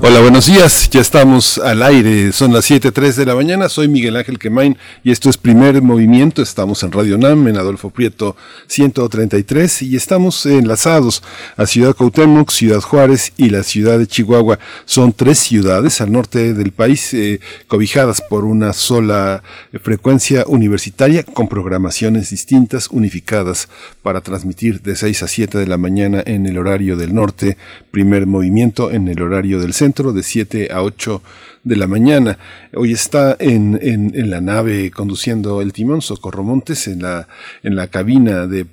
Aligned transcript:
Hola, 0.00 0.20
buenos 0.20 0.46
días. 0.46 0.88
Ya 0.90 1.00
estamos 1.00 1.58
al 1.58 1.82
aire. 1.82 2.30
Son 2.30 2.52
las 2.52 2.70
7:03 2.70 3.16
de 3.16 3.26
la 3.26 3.34
mañana. 3.34 3.68
Soy 3.68 3.88
Miguel 3.88 4.14
Ángel 4.14 4.38
Quemain 4.38 4.78
y 5.02 5.10
esto 5.10 5.28
es 5.28 5.36
Primer 5.36 5.82
Movimiento. 5.82 6.40
Estamos 6.40 6.84
en 6.84 6.92
Radio 6.92 7.18
NAM, 7.18 7.48
en 7.48 7.56
Adolfo 7.56 7.90
Prieto 7.90 8.36
133 8.68 9.82
y 9.82 9.96
estamos 9.96 10.46
enlazados 10.46 11.24
a 11.56 11.66
Ciudad 11.66 11.96
Cuauhtémoc, 11.96 12.52
Ciudad 12.52 12.80
Juárez 12.80 13.32
y 13.36 13.50
la 13.50 13.64
ciudad 13.64 13.98
de 13.98 14.06
Chihuahua. 14.06 14.60
Son 14.84 15.12
tres 15.12 15.40
ciudades 15.40 16.00
al 16.00 16.12
norte 16.12 16.54
del 16.54 16.70
país 16.70 17.12
eh, 17.12 17.40
cobijadas 17.66 18.22
por 18.22 18.44
una 18.44 18.74
sola 18.74 19.42
frecuencia 19.82 20.44
universitaria 20.46 21.24
con 21.24 21.48
programaciones 21.48 22.30
distintas, 22.30 22.86
unificadas 22.92 23.68
para 24.02 24.20
transmitir 24.20 24.80
de 24.80 24.94
6 24.94 25.24
a 25.24 25.28
7 25.28 25.58
de 25.58 25.66
la 25.66 25.76
mañana 25.76 26.22
en 26.24 26.46
el 26.46 26.56
horario 26.56 26.96
del 26.96 27.16
norte, 27.16 27.56
Primer 27.90 28.28
Movimiento 28.28 28.92
en 28.92 29.08
el 29.08 29.20
horario 29.20 29.58
del 29.58 29.74
centro 29.74 29.87
de 29.88 30.22
7 30.22 30.68
a 30.70 30.82
8 30.82 31.22
de 31.64 31.76
la 31.76 31.86
mañana. 31.86 32.38
Hoy 32.74 32.92
está 32.92 33.36
en, 33.40 33.78
en, 33.82 34.30
la 34.30 34.40
nave 34.40 34.90
conduciendo 34.90 35.62
el 35.62 35.72
timón 35.72 36.02
Socorro 36.02 36.44
Montes, 36.44 36.88
en 36.88 37.02
la, 37.02 37.26
en 37.62 37.74
la 37.74 37.86
cabina 37.88 38.46
de, 38.46 38.66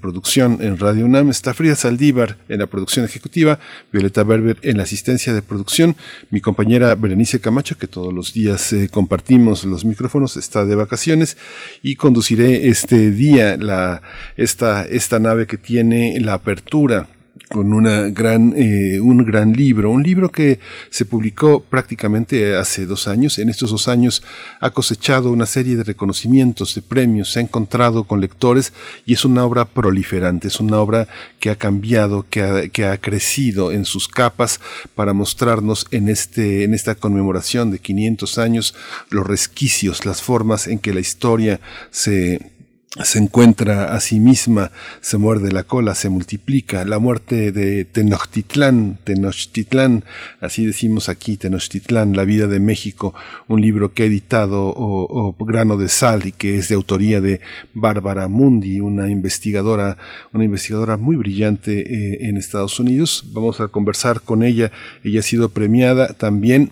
producción 0.00 0.58
en 0.60 0.78
Radio 0.78 1.04
UNAM. 1.04 1.30
Está 1.30 1.54
Frida 1.54 1.76
Saldívar 1.76 2.38
en 2.48 2.58
la 2.58 2.66
producción 2.66 3.04
ejecutiva, 3.04 3.60
Violeta 3.92 4.24
Berber 4.24 4.58
en 4.62 4.78
la 4.78 4.82
asistencia 4.82 5.32
de 5.32 5.42
producción. 5.42 5.94
Mi 6.30 6.40
compañera 6.40 6.94
Berenice 6.96 7.40
Camacho, 7.40 7.78
que 7.78 7.86
todos 7.86 8.12
los 8.12 8.32
días 8.32 8.72
eh, 8.72 8.88
compartimos 8.90 9.64
los 9.64 9.84
micrófonos, 9.84 10.36
está 10.36 10.64
de 10.64 10.74
vacaciones 10.74 11.36
y 11.82 11.94
conduciré 11.94 12.68
este 12.68 13.12
día 13.12 13.56
la, 13.56 14.02
esta, 14.36 14.84
esta 14.84 15.20
nave 15.20 15.46
que 15.46 15.56
tiene 15.56 16.18
la 16.20 16.34
apertura 16.34 17.08
con 17.48 17.72
una 17.72 18.08
gran, 18.10 18.52
eh, 18.56 19.00
un 19.00 19.24
gran 19.24 19.52
libro, 19.52 19.90
un 19.90 20.02
libro 20.02 20.30
que 20.30 20.60
se 20.90 21.04
publicó 21.04 21.60
prácticamente 21.60 22.56
hace 22.56 22.84
dos 22.84 23.08
años. 23.08 23.38
En 23.38 23.48
estos 23.48 23.70
dos 23.70 23.88
años 23.88 24.22
ha 24.60 24.70
cosechado 24.70 25.30
una 25.30 25.46
serie 25.46 25.76
de 25.76 25.84
reconocimientos, 25.84 26.74
de 26.74 26.82
premios, 26.82 27.32
se 27.32 27.38
ha 27.38 27.42
encontrado 27.42 28.04
con 28.04 28.20
lectores 28.20 28.72
y 29.06 29.14
es 29.14 29.24
una 29.24 29.44
obra 29.44 29.64
proliferante, 29.64 30.48
es 30.48 30.60
una 30.60 30.78
obra 30.78 31.08
que 31.40 31.50
ha 31.50 31.56
cambiado, 31.56 32.26
que 32.28 32.42
ha, 32.42 32.68
que 32.68 32.84
ha 32.84 32.98
crecido 32.98 33.72
en 33.72 33.84
sus 33.84 34.08
capas 34.08 34.60
para 34.94 35.14
mostrarnos 35.14 35.86
en, 35.90 36.08
este, 36.08 36.64
en 36.64 36.74
esta 36.74 36.94
conmemoración 36.94 37.70
de 37.70 37.78
500 37.78 38.38
años 38.38 38.74
los 39.10 39.26
resquicios, 39.26 40.04
las 40.04 40.22
formas 40.22 40.66
en 40.66 40.78
que 40.78 40.92
la 40.92 41.00
historia 41.00 41.60
se 41.90 42.57
se 43.04 43.18
encuentra 43.18 43.94
a 43.94 44.00
sí 44.00 44.18
misma, 44.18 44.70
se 45.02 45.18
muerde 45.18 45.52
la 45.52 45.64
cola, 45.64 45.94
se 45.94 46.08
multiplica. 46.08 46.86
La 46.86 46.98
muerte 46.98 47.52
de 47.52 47.84
Tenochtitlán, 47.84 48.98
Tenochtitlán, 49.04 50.04
así 50.40 50.64
decimos 50.64 51.10
aquí, 51.10 51.36
Tenochtitlán, 51.36 52.16
La 52.16 52.24
vida 52.24 52.46
de 52.46 52.60
México, 52.60 53.14
un 53.46 53.60
libro 53.60 53.92
que 53.92 54.04
ha 54.04 54.06
editado 54.06 54.72
o, 54.74 55.36
Grano 55.38 55.76
de 55.76 55.88
Sal 55.88 56.26
y 56.26 56.32
que 56.32 56.56
es 56.56 56.68
de 56.68 56.76
autoría 56.76 57.20
de 57.20 57.40
Bárbara 57.74 58.26
Mundi, 58.26 58.80
una 58.80 59.10
investigadora, 59.10 59.98
una 60.32 60.44
investigadora 60.44 60.96
muy 60.96 61.16
brillante 61.16 61.80
eh, 61.80 62.28
en 62.28 62.38
Estados 62.38 62.80
Unidos. 62.80 63.24
Vamos 63.32 63.60
a 63.60 63.68
conversar 63.68 64.22
con 64.22 64.42
ella. 64.42 64.72
Ella 65.04 65.20
ha 65.20 65.22
sido 65.22 65.50
premiada 65.50 66.14
también 66.14 66.70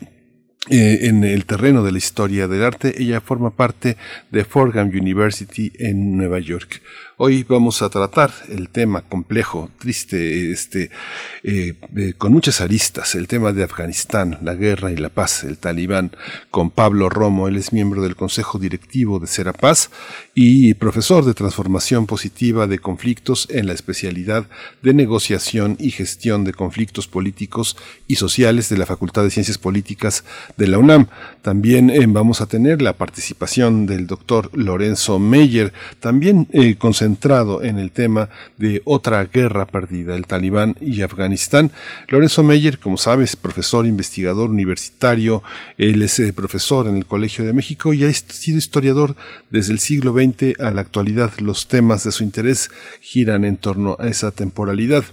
eh, 0.69 1.01
en 1.03 1.25
el 1.25 1.47
terreno 1.47 1.83
de 1.83 1.93
la 1.93 1.99
historia 1.99 2.49
del 2.49 2.65
arte. 2.65 3.01
Ella 3.01 3.21
forma 3.21 3.51
parte 3.51 3.97
de 4.31 4.45
Fordham 4.45 4.89
University 4.89 5.73
en 5.79 6.17
Nueva 6.17 6.39
York. 6.39 6.83
Hoy 7.19 7.45
vamos 7.45 7.81
a 7.81 7.89
tratar 7.89 8.31
el 8.51 8.69
tema 8.69 9.01
complejo, 9.01 9.71
triste, 9.79 10.53
este, 10.53 10.91
eh, 11.45 11.73
con 12.19 12.31
muchas 12.31 12.61
aristas, 12.61 13.15
el 13.15 13.27
tema 13.27 13.55
de 13.55 13.65
Afganistán, 13.65 14.39
la 14.43 14.55
guerra 14.55 14.93
y 14.93 14.99
la 14.99 15.09
paz, 15.09 15.43
el 15.43 15.57
talibán, 15.57 16.11
con 16.51 16.69
Pablo 16.71 17.09
Romo. 17.09 17.49
Él 17.49 17.57
es 17.57 17.73
miembro 17.73 18.03
del 18.03 18.17
Consejo 18.17 18.59
Directivo 18.59 19.19
de 19.19 19.29
Serapaz 19.29 19.89
y 20.35 20.75
profesor 20.75 21.25
de 21.25 21.33
transformación 21.33 22.05
positiva 22.05 22.67
de 22.67 22.81
conflictos 22.81 23.49
en 23.51 23.67
la 23.67 23.73
especialidad 23.73 24.45
de 24.83 24.93
negociación 24.93 25.79
y 25.81 25.93
gestión 25.93 26.45
de 26.45 26.53
conflictos 26.53 27.09
políticos 27.09 27.79
y 28.07 28.17
sociales 28.17 28.69
de 28.69 28.77
la 28.77 28.85
Facultad 28.85 29.23
de 29.23 29.31
Ciencias 29.31 29.57
Políticas 29.57 30.23
de 30.59 30.69
la 30.69 30.77
UNAM. 30.77 31.07
También 31.41 31.89
eh, 31.89 32.05
vamos 32.07 32.43
a 32.43 32.47
tener 32.47 32.83
la 32.83 32.93
participación 32.93 33.87
del 33.87 34.07
doctor 34.07 34.51
Lorenzo 34.53 35.19
Meyer, 35.19 35.73
también 35.99 36.47
eh, 36.53 36.77
centrado 37.07 37.63
en 37.63 37.79
el 37.79 37.93
tema 37.93 38.29
de 38.57 38.83
otra 38.85 39.25
guerra 39.27 39.65
perdida, 39.65 40.17
el 40.17 40.27
Talibán 40.27 40.75
y 40.81 41.03
Afganistán. 41.03 41.71
Lorenzo 42.09 42.43
Meyer, 42.43 42.81
como 42.81 42.97
sabes, 42.97 43.37
profesor 43.37 43.87
investigador 43.87 44.51
universitario, 44.51 45.45
él 45.79 46.03
es 46.03 46.19
eh, 46.19 46.33
profesor 46.33 46.89
en 46.89 46.97
el 46.97 47.07
Colegio 47.07 47.45
de 47.45 47.53
México 47.53 47.95
y 47.95 48.03
ha 48.03 48.13
sido 48.13 48.59
historiador 48.59 49.15
desde 49.51 49.73
el 49.73 49.79
siglo 49.79 50.13
XX 50.13 50.59
a 50.59 50.73
la 50.73 50.81
actualidad. 50.81 51.31
Los 51.39 51.69
temas 51.69 52.03
de 52.03 52.11
su 52.11 52.25
interés 52.25 52.71
giran 53.01 53.45
en 53.45 53.57
torno 53.57 53.97
a 54.01 54.09
esa 54.09 54.33
temporalidad. 54.33 55.05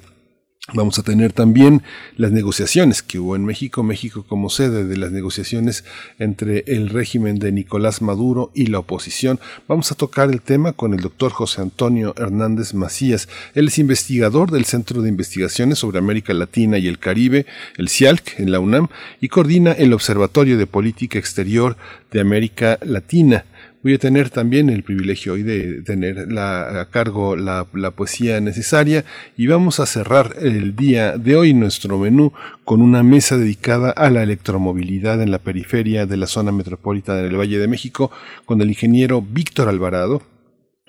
Vamos 0.71 0.97
a 0.97 1.03
tener 1.03 1.33
también 1.33 1.83
las 2.15 2.31
negociaciones 2.31 3.01
que 3.03 3.19
hubo 3.19 3.35
en 3.35 3.43
México, 3.43 3.83
México 3.83 4.23
como 4.25 4.49
sede 4.49 4.85
de 4.85 4.95
las 4.95 5.11
negociaciones 5.11 5.83
entre 6.19 6.63
el 6.67 6.87
régimen 6.87 7.37
de 7.37 7.51
Nicolás 7.51 8.01
Maduro 8.01 8.49
y 8.55 8.67
la 8.67 8.79
oposición. 8.79 9.41
Vamos 9.67 9.91
a 9.91 9.95
tocar 9.95 10.29
el 10.29 10.41
tema 10.41 10.71
con 10.71 10.93
el 10.93 11.01
doctor 11.01 11.33
José 11.33 11.61
Antonio 11.61 12.15
Hernández 12.17 12.73
Macías. 12.75 13.27
Él 13.55 13.67
es 13.67 13.77
investigador 13.77 14.51
del 14.51 14.63
Centro 14.63 15.01
de 15.01 15.09
Investigaciones 15.09 15.79
sobre 15.79 15.99
América 15.99 16.33
Latina 16.33 16.77
y 16.77 16.87
el 16.87 16.97
Caribe, 16.97 17.45
el 17.77 17.89
CIALC, 17.89 18.39
en 18.39 18.53
la 18.53 18.61
UNAM, 18.61 18.87
y 19.19 19.27
coordina 19.27 19.73
el 19.73 19.91
Observatorio 19.91 20.57
de 20.57 20.65
Política 20.65 21.19
Exterior 21.19 21.75
de 22.09 22.21
América 22.21 22.79
Latina. 22.83 23.43
Voy 23.83 23.95
a 23.95 23.97
tener 23.97 24.29
también 24.29 24.69
el 24.69 24.81
privilegio 24.81 25.33
hoy 25.33 25.43
de 25.43 25.81
tener 25.81 26.31
la, 26.31 26.79
a 26.79 26.85
cargo 26.89 27.35
la, 27.35 27.67
la, 27.73 27.91
poesía 27.91 28.39
necesaria 28.39 29.03
y 29.35 29.47
vamos 29.47 29.81
a 29.81 29.85
cerrar 29.85 30.37
el 30.39 30.73
día 30.73 31.17
de 31.17 31.35
hoy 31.35 31.53
nuestro 31.53 31.99
menú 31.99 32.31
con 32.63 32.81
una 32.81 33.03
mesa 33.03 33.37
dedicada 33.37 33.91
a 33.91 34.09
la 34.09 34.23
electromovilidad 34.23 35.21
en 35.21 35.31
la 35.31 35.39
periferia 35.39 36.05
de 36.05 36.15
la 36.15 36.27
zona 36.27 36.53
metropolitana 36.53 37.23
del 37.23 37.37
Valle 37.37 37.59
de 37.59 37.67
México 37.67 38.09
con 38.45 38.61
el 38.61 38.69
ingeniero 38.69 39.21
Víctor 39.21 39.67
Alvarado, 39.67 40.21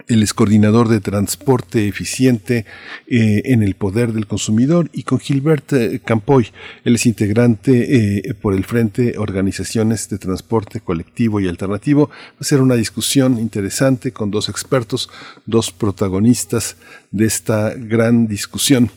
es 0.07 0.35
coordinador 0.35 0.89
de 0.89 1.01
transporte 1.01 1.89
eficiente 1.89 2.67
eh, 3.07 3.43
en 3.47 3.63
el 3.63 3.75
poder 3.75 4.13
del 4.13 4.27
consumidor 4.27 4.91
y 4.93 5.05
con 5.05 5.19
Gilbert 5.19 5.73
eh, 5.73 6.01
Campoy. 6.05 6.49
Él 6.85 6.97
es 6.97 7.07
integrante 7.07 8.29
eh, 8.29 8.35
por 8.35 8.55
el 8.55 8.65
Frente 8.65 9.17
Organizaciones 9.19 10.09
de 10.09 10.19
Transporte 10.19 10.81
Colectivo 10.81 11.41
y 11.41 11.49
Alternativo. 11.49 12.11
Va 12.11 12.39
a 12.41 12.45
ser 12.45 12.61
una 12.61 12.75
discusión 12.75 13.39
interesante 13.39 14.13
con 14.13 14.31
dos 14.31 14.49
expertos, 14.49 15.09
dos 15.47 15.71
protagonistas 15.71 16.77
de 17.11 17.27
esta 17.27 17.75
gran 17.75 18.27
discusión. 18.27 18.91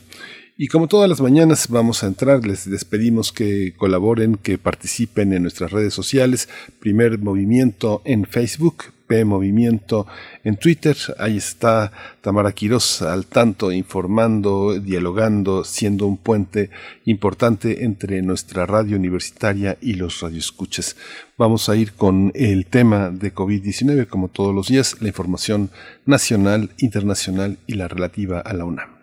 Y 0.60 0.66
como 0.66 0.88
todas 0.88 1.08
las 1.08 1.20
mañanas 1.20 1.68
vamos 1.68 2.02
a 2.02 2.08
entrar, 2.08 2.44
les 2.44 2.68
despedimos 2.68 3.30
que 3.32 3.74
colaboren, 3.76 4.34
que 4.34 4.58
participen 4.58 5.32
en 5.32 5.42
nuestras 5.42 5.70
redes 5.70 5.94
sociales, 5.94 6.48
primer 6.80 7.18
movimiento 7.20 8.02
en 8.04 8.24
Facebook, 8.24 8.86
P 9.08 9.24
Movimiento 9.24 10.06
en 10.44 10.56
Twitter. 10.56 10.96
Ahí 11.18 11.38
está 11.38 11.90
Tamara 12.20 12.52
Quiroz 12.52 13.02
al 13.02 13.26
tanto, 13.26 13.72
informando, 13.72 14.78
dialogando, 14.78 15.64
siendo 15.64 16.06
un 16.06 16.18
puente 16.18 16.70
importante 17.06 17.84
entre 17.84 18.22
nuestra 18.22 18.66
radio 18.66 18.96
universitaria 18.96 19.78
y 19.80 19.94
los 19.94 20.20
radioescuches. 20.20 20.96
Vamos 21.36 21.68
a 21.68 21.76
ir 21.76 21.94
con 21.94 22.30
el 22.34 22.66
tema 22.66 23.10
de 23.10 23.34
COVID-19, 23.34 24.06
como 24.06 24.28
todos 24.28 24.54
los 24.54 24.68
días, 24.68 24.96
la 25.00 25.08
información 25.08 25.70
nacional, 26.04 26.70
internacional 26.78 27.58
y 27.66 27.74
la 27.74 27.88
relativa 27.88 28.40
a 28.40 28.52
la 28.52 28.64
UNAM. 28.64 28.98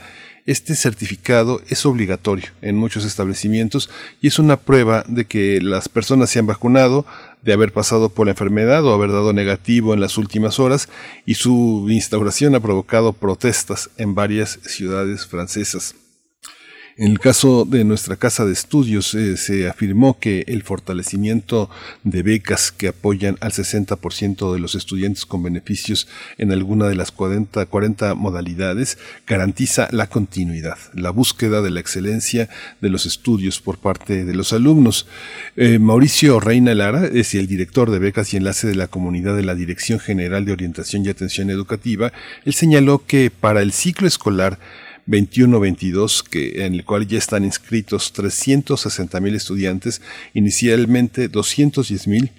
Este 0.46 0.76
certificado 0.76 1.60
es 1.70 1.88
obligatorio 1.88 2.50
en 2.62 2.78
muchos 2.78 3.04
establecimientos 3.04 3.90
y 4.22 4.28
es 4.28 4.38
una 4.38 4.58
prueba 4.58 5.04
de 5.08 5.26
que 5.26 5.60
las 5.60 5.90
personas 5.90 6.30
se 6.30 6.38
han 6.38 6.46
vacunado, 6.46 7.04
de 7.42 7.54
haber 7.54 7.74
pasado 7.74 8.10
por 8.10 8.28
la 8.28 8.34
enfermedad 8.34 8.86
o 8.86 8.94
haber 8.94 9.12
dado 9.12 9.34
negativo 9.34 9.96
en 9.96 10.02
las 10.02 10.20
últimas 10.20 10.60
horas 10.60 10.88
y 11.26 11.34
su 11.36 11.88
instauración 11.90 12.54
ha 12.54 12.60
provocado 12.60 13.14
protestas 13.14 13.90
en 13.98 14.14
varias 14.14 14.60
ciudades 14.64 15.26
francesas. 15.26 15.96
En 16.98 17.12
el 17.12 17.20
caso 17.20 17.66
de 17.66 17.84
nuestra 17.84 18.16
casa 18.16 18.46
de 18.46 18.54
estudios 18.54 19.16
eh, 19.16 19.36
se 19.36 19.68
afirmó 19.68 20.18
que 20.18 20.46
el 20.48 20.64
fortalecimiento 20.64 21.70
de 22.06 22.24
becas 22.24 22.72
que 22.72 22.88
apoyan 22.88 23.38
al 23.42 23.52
60% 23.52 24.54
de 24.54 24.60
los 24.60 24.76
estudiantes 24.76 25.26
con 25.26 25.44
beneficios 25.44 26.08
en 26.38 26.54
alguna 26.54 26.88
de 26.88 26.96
las 26.96 27.12
40, 27.12 27.66
40 27.66 28.16
modalidades 28.16 28.98
garantiza 29.28 29.90
la 29.92 30.08
continuidad, 30.08 30.78
la 30.94 31.10
búsqueda 31.10 31.62
de 31.62 31.72
la 31.72 31.82
excelencia 31.82 32.48
de 32.80 32.90
los 32.90 33.06
estudios 33.06 33.60
por 33.60 33.78
parte 33.78 34.24
de 34.24 34.34
los 34.34 34.54
alumnos. 34.54 35.06
Eh, 35.58 35.80
Mauricio 35.80 36.40
Reina 36.40 36.74
Lara 36.76 37.08
es 37.08 37.36
el 37.36 37.48
director 37.48 37.92
de 37.92 38.00
becas 38.00 38.34
y 38.34 38.38
enlace 38.38 38.68
de 38.68 38.76
la 38.76 38.88
comunidad 38.88 39.36
de 39.36 39.44
la 39.44 39.56
Dirección 39.56 40.00
General 40.00 40.46
de 40.46 40.54
Orientación 40.54 41.06
y 41.06 41.10
Atención 41.10 41.50
Educativa. 41.50 42.14
Él 42.46 42.54
señaló 42.54 43.04
que 43.06 43.32
para 43.38 43.62
el 43.62 43.74
ciclo 43.74 44.08
escolar 44.08 44.60
21-22, 45.08 46.24
que, 46.24 46.66
en 46.66 46.74
el 46.74 46.86
cual 46.86 47.08
ya 47.08 47.18
están 47.18 47.44
inscritos 47.44 48.14
360 48.14 49.20
mil 49.20 49.36
estudiantes, 49.36 50.02
inicialmente 50.34 51.28
210 51.28 52.08
mil 52.08 52.32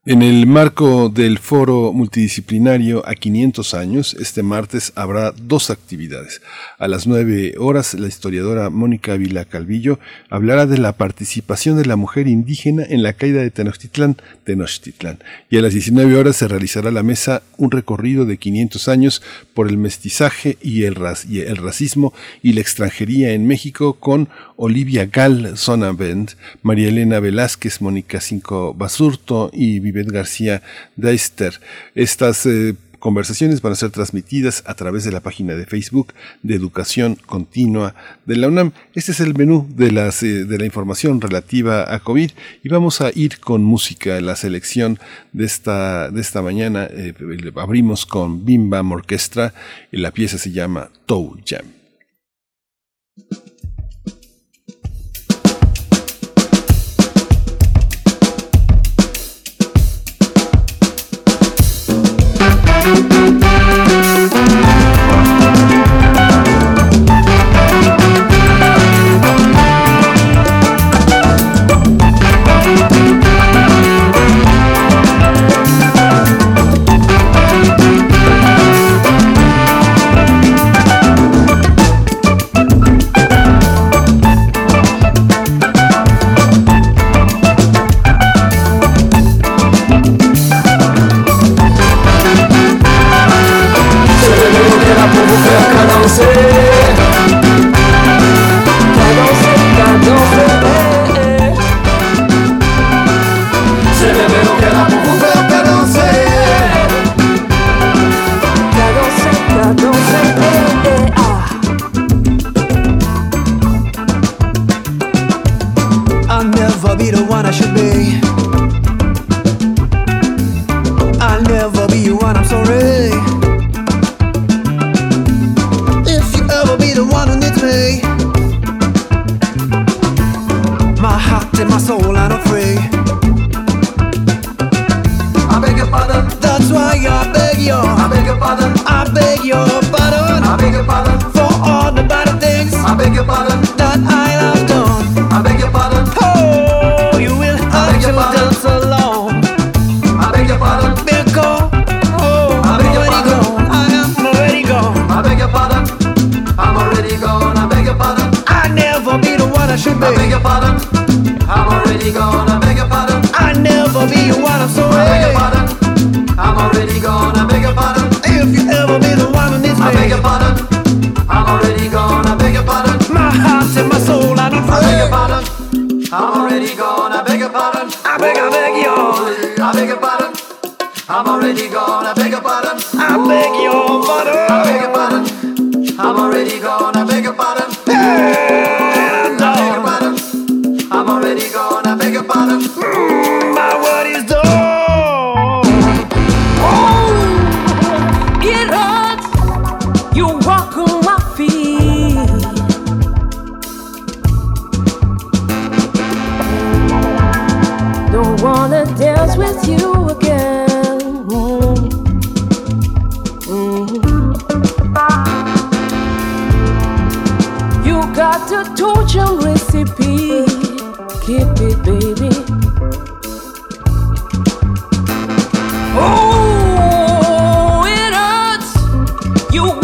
En 0.07 0.21
el 0.21 0.45
marco 0.45 1.09
del 1.09 1.39
foro 1.39 1.91
multidisciplinario 1.91 3.01
a 3.09 3.15
500 3.15 3.73
años, 3.73 4.15
este 4.19 4.43
martes 4.43 4.93
habrá 4.93 5.31
dos 5.31 5.71
actividades. 5.71 6.43
A 6.77 6.87
las 6.87 7.07
9 7.07 7.55
horas, 7.57 7.95
la 7.95 8.07
historiadora 8.07 8.69
Mónica 8.69 9.17
Vila 9.17 9.45
Calvillo 9.45 9.97
hablará 10.29 10.67
de 10.67 10.77
la 10.77 10.91
participación 10.91 11.75
de 11.77 11.87
la 11.87 11.95
mujer 11.95 12.27
indígena 12.27 12.83
en 12.87 13.01
la 13.01 13.13
caída 13.13 13.41
de 13.41 13.49
Tenochtitlán, 13.49 14.17
Tenochtitlán. 14.43 15.23
Y 15.49 15.57
a 15.57 15.63
las 15.63 15.73
19 15.73 16.15
horas 16.15 16.35
se 16.35 16.47
realizará 16.47 16.91
la 16.91 17.01
mesa 17.01 17.41
un 17.57 17.71
recorrido 17.71 18.25
de 18.25 18.37
500 18.37 18.87
años 18.87 19.23
por 19.55 19.67
el 19.67 19.79
mestizaje 19.79 20.59
y 20.61 20.83
el, 20.83 20.99
y 21.27 21.39
el 21.39 21.57
racismo 21.57 22.13
y 22.43 22.53
la 22.53 22.61
extranjería 22.61 23.33
en 23.33 23.47
México 23.47 23.95
con 23.95 24.29
Olivia 24.55 25.09
Gal 25.11 25.57
Sonabend, 25.57 26.33
María 26.61 26.89
Elena 26.89 27.19
Velázquez, 27.19 27.81
Mónica 27.81 28.21
Cinco 28.21 28.75
Basurto 28.75 29.49
y 29.51 29.79
García 30.03 30.61
Deister. 30.95 31.59
Estas 31.95 32.45
eh, 32.45 32.75
conversaciones 32.99 33.61
van 33.61 33.73
a 33.73 33.75
ser 33.75 33.91
transmitidas 33.91 34.63
a 34.65 34.73
través 34.73 35.03
de 35.03 35.11
la 35.11 35.19
página 35.19 35.53
de 35.53 35.65
Facebook 35.65 36.13
de 36.41 36.55
Educación 36.55 37.15
Continua 37.25 37.93
de 38.25 38.35
la 38.35 38.47
UNAM. 38.47 38.71
Este 38.95 39.11
es 39.11 39.19
el 39.19 39.35
menú 39.35 39.67
de, 39.75 39.91
las, 39.91 40.23
eh, 40.23 40.45
de 40.45 40.57
la 40.57 40.65
información 40.65 41.21
relativa 41.21 41.93
a 41.93 41.99
COVID 41.99 42.31
y 42.63 42.69
vamos 42.69 43.01
a 43.01 43.11
ir 43.13 43.39
con 43.39 43.63
música. 43.63 44.19
La 44.21 44.35
selección 44.35 44.97
de 45.33 45.45
esta, 45.45 46.09
de 46.09 46.19
esta 46.19 46.41
mañana 46.41 46.87
eh, 46.89 47.13
abrimos 47.55 48.05
con 48.05 48.43
Bim 48.43 48.69
Bam 48.69 48.91
Orquestra 48.91 49.53
y 49.91 49.97
la 49.97 50.09
pieza 50.11 50.37
se 50.37 50.51
llama 50.51 50.89
Toe 51.05 51.43
Jam. 51.45 51.74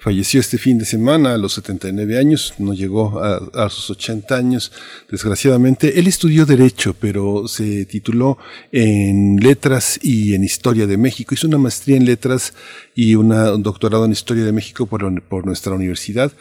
Falleció 0.05 0.39
este 0.39 0.59
fin 0.59 0.77
de 0.77 0.85
semana 0.85 1.33
a 1.33 1.37
los 1.39 1.53
79 1.53 2.19
años, 2.19 2.53
no 2.59 2.75
llegó 2.75 3.23
a, 3.23 3.69
sus 3.71 3.89
80 3.89 4.35
años, 4.35 4.71
desgraciadamente. 5.09 5.97
Él 5.97 6.05
estudió 6.05 6.45
Derecho, 6.45 6.95
pero 6.99 7.47
se 7.47 7.87
tituló 7.87 8.37
en 8.71 9.37
Letras 9.37 9.99
y 10.03 10.35
en 10.35 10.43
Historia 10.43 10.85
de 10.85 10.97
México. 10.97 11.33
Hizo 11.33 11.47
una 11.47 11.57
maestría 11.57 11.97
en 11.97 12.05
Letras 12.05 12.53
y 12.93 13.15
un 13.15 13.29
doctorado 13.63 14.05
en 14.05 14.11
Historia 14.11 14.45
de 14.45 14.51
México 14.51 14.85
por, 14.85 15.23
por 15.23 15.47
nuestra 15.47 15.73
universidad 15.73 16.31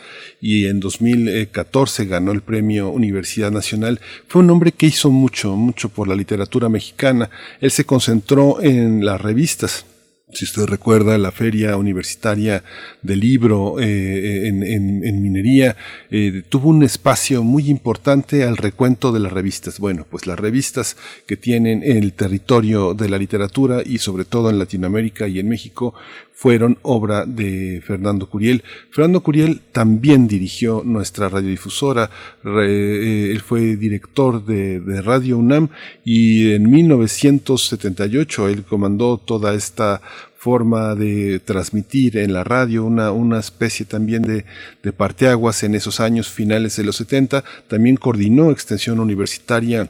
y 0.42 0.66
en 0.66 0.78
2014 0.78 2.04
ganó 2.04 2.32
el 2.32 2.42
premio 2.42 2.90
Universidad 2.90 3.50
Nacional. 3.50 3.98
Fue 4.28 4.42
un 4.42 4.50
hombre 4.50 4.72
que 4.72 4.88
hizo 4.88 5.10
mucho, 5.10 5.56
mucho 5.56 5.88
por 5.88 6.06
la 6.06 6.14
literatura 6.14 6.68
mexicana. 6.68 7.30
Él 7.62 7.70
se 7.70 7.86
concentró 7.86 8.60
en 8.60 9.06
las 9.06 9.22
revistas 9.22 9.86
si 10.34 10.44
usted 10.44 10.64
recuerda 10.64 11.16
la 11.16 11.30
feria 11.32 11.76
universitaria 11.76 12.64
del 13.02 13.20
libro 13.20 13.80
eh, 13.80 14.48
en, 14.48 14.62
en, 14.62 15.04
en, 15.04 15.22
minería, 15.22 15.76
eh, 16.10 16.42
tuvo 16.48 16.68
un 16.68 16.82
espacio 16.82 17.42
muy 17.42 17.70
importante 17.70 18.44
al 18.44 18.56
recuento 18.56 19.12
de 19.12 19.20
las 19.20 19.32
revistas. 19.32 19.78
Bueno, 19.78 20.06
pues 20.08 20.26
las 20.26 20.38
revistas 20.38 20.96
que 21.26 21.36
tienen 21.36 21.82
el 21.82 22.12
territorio 22.12 22.94
de 22.94 23.08
la 23.08 23.18
literatura 23.18 23.82
y 23.84 23.98
sobre 23.98 24.24
todo 24.24 24.50
en 24.50 24.58
Latinoamérica 24.58 25.28
y 25.28 25.38
en 25.38 25.48
México 25.48 25.94
fueron 26.34 26.78
obra 26.82 27.24
de 27.24 27.80
Fernando 27.86 28.28
Curiel. 28.28 28.64
Fernando 28.90 29.22
Curiel 29.22 29.60
también 29.72 30.26
dirigió 30.26 30.82
nuestra 30.84 31.28
radiodifusora, 31.28 32.10
eh, 32.44 33.30
él 33.30 33.40
fue 33.40 33.76
director 33.76 34.44
de, 34.44 34.80
de, 34.80 35.00
Radio 35.00 35.38
UNAM 35.38 35.68
y 36.04 36.52
en 36.52 36.70
1978 36.70 38.48
él 38.48 38.64
comandó 38.64 39.16
toda 39.16 39.54
esta 39.54 40.02
forma 40.36 40.94
de 40.94 41.38
transmitir 41.38 42.18
en 42.18 42.34
la 42.34 42.44
radio, 42.44 42.84
una, 42.84 43.12
una 43.12 43.38
especie 43.38 43.86
también 43.86 44.22
de, 44.22 44.44
de 44.82 44.92
parteaguas 44.92 45.62
en 45.62 45.74
esos 45.74 46.00
años 46.00 46.28
finales 46.28 46.76
de 46.76 46.84
los 46.84 46.96
70, 46.96 47.42
también 47.68 47.96
coordinó 47.96 48.50
extensión 48.50 49.00
universitaria 49.00 49.88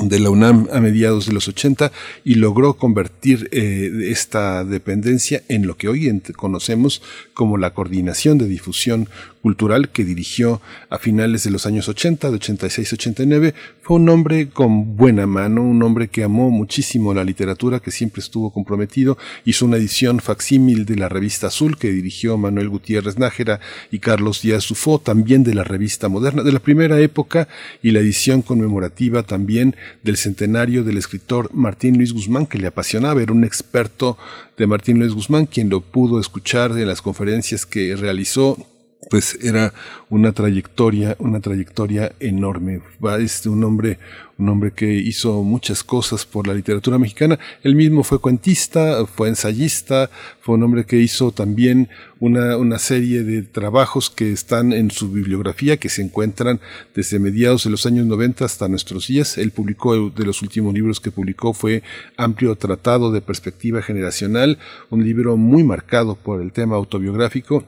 de 0.00 0.18
la 0.18 0.30
UNAM 0.30 0.68
a 0.72 0.80
mediados 0.80 1.26
de 1.26 1.32
los 1.32 1.48
80 1.48 1.92
y 2.24 2.36
logró 2.36 2.74
convertir 2.74 3.48
eh, 3.52 4.08
esta 4.10 4.64
dependencia 4.64 5.42
en 5.48 5.66
lo 5.66 5.76
que 5.76 5.88
hoy 5.88 6.20
conocemos 6.36 7.02
como 7.34 7.58
la 7.58 7.74
Coordinación 7.74 8.38
de 8.38 8.46
Difusión 8.46 9.08
Cultural 9.42 9.88
que 9.88 10.04
dirigió 10.04 10.60
a 10.90 10.98
finales 10.98 11.44
de 11.44 11.50
los 11.50 11.64
años 11.64 11.88
80, 11.88 12.30
de 12.30 12.38
86-89. 12.38 13.54
Fue 13.80 13.96
un 13.96 14.08
hombre 14.10 14.50
con 14.50 14.96
buena 14.96 15.26
mano, 15.26 15.62
un 15.62 15.82
hombre 15.82 16.08
que 16.08 16.24
amó 16.24 16.50
muchísimo 16.50 17.14
la 17.14 17.24
literatura, 17.24 17.80
que 17.80 17.90
siempre 17.90 18.20
estuvo 18.20 18.52
comprometido. 18.52 19.16
Hizo 19.46 19.64
una 19.64 19.78
edición 19.78 20.20
facsímil 20.20 20.84
de 20.84 20.96
la 20.96 21.08
revista 21.08 21.46
Azul 21.46 21.78
que 21.78 21.90
dirigió 21.90 22.36
Manuel 22.36 22.68
Gutiérrez 22.68 23.18
Nájera 23.18 23.60
y 23.90 23.98
Carlos 23.98 24.42
Díaz 24.42 24.64
Sufó, 24.64 24.98
también 24.98 25.42
de 25.42 25.54
la 25.54 25.64
revista 25.64 26.08
Moderna, 26.08 26.42
de 26.42 26.52
la 26.52 26.60
primera 26.60 27.00
época, 27.00 27.48
y 27.82 27.92
la 27.92 28.00
edición 28.00 28.42
conmemorativa 28.42 29.22
también 29.22 29.74
del 30.02 30.16
centenario 30.16 30.84
del 30.84 30.98
escritor 30.98 31.50
Martín 31.54 31.96
Luis 31.96 32.12
Guzmán, 32.12 32.46
que 32.46 32.58
le 32.58 32.66
apasionaba, 32.66 33.22
era 33.22 33.32
un 33.32 33.44
experto 33.44 34.18
de 34.58 34.66
Martín 34.66 34.98
Luis 34.98 35.12
Guzmán, 35.12 35.46
quien 35.46 35.70
lo 35.70 35.80
pudo 35.80 36.20
escuchar 36.20 36.72
en 36.72 36.86
las 36.86 37.00
conferencias 37.00 37.64
que 37.64 37.96
realizó 37.96 38.66
pues 39.08 39.38
era 39.42 39.72
una 40.10 40.32
trayectoria, 40.32 41.16
una 41.18 41.40
trayectoria 41.40 42.12
enorme. 42.20 42.82
Es 43.18 43.46
un 43.46 43.64
hombre, 43.64 43.98
un 44.36 44.48
hombre 44.50 44.72
que 44.72 44.92
hizo 44.92 45.42
muchas 45.42 45.82
cosas 45.82 46.26
por 46.26 46.46
la 46.46 46.52
literatura 46.52 46.98
mexicana. 46.98 47.38
Él 47.62 47.76
mismo 47.76 48.04
fue 48.04 48.20
cuentista, 48.20 49.06
fue 49.06 49.28
ensayista, 49.28 50.10
fue 50.40 50.56
un 50.56 50.64
hombre 50.64 50.84
que 50.84 50.98
hizo 50.98 51.32
también 51.32 51.88
una, 52.18 52.58
una 52.58 52.78
serie 52.78 53.22
de 53.22 53.42
trabajos 53.42 54.10
que 54.10 54.32
están 54.32 54.72
en 54.72 54.90
su 54.90 55.10
bibliografía, 55.10 55.78
que 55.78 55.88
se 55.88 56.02
encuentran 56.02 56.60
desde 56.94 57.18
mediados 57.18 57.64
de 57.64 57.70
los 57.70 57.86
años 57.86 58.06
90 58.06 58.44
hasta 58.44 58.68
nuestros 58.68 59.06
días. 59.06 59.38
Él 59.38 59.50
publicó, 59.50 60.10
de 60.10 60.24
los 60.26 60.42
últimos 60.42 60.74
libros 60.74 61.00
que 61.00 61.10
publicó 61.10 61.54
fue 61.54 61.82
Amplio 62.18 62.54
Tratado 62.56 63.10
de 63.12 63.22
Perspectiva 63.22 63.80
Generacional, 63.80 64.58
un 64.90 65.04
libro 65.04 65.38
muy 65.38 65.64
marcado 65.64 66.16
por 66.16 66.42
el 66.42 66.52
tema 66.52 66.76
autobiográfico 66.76 67.64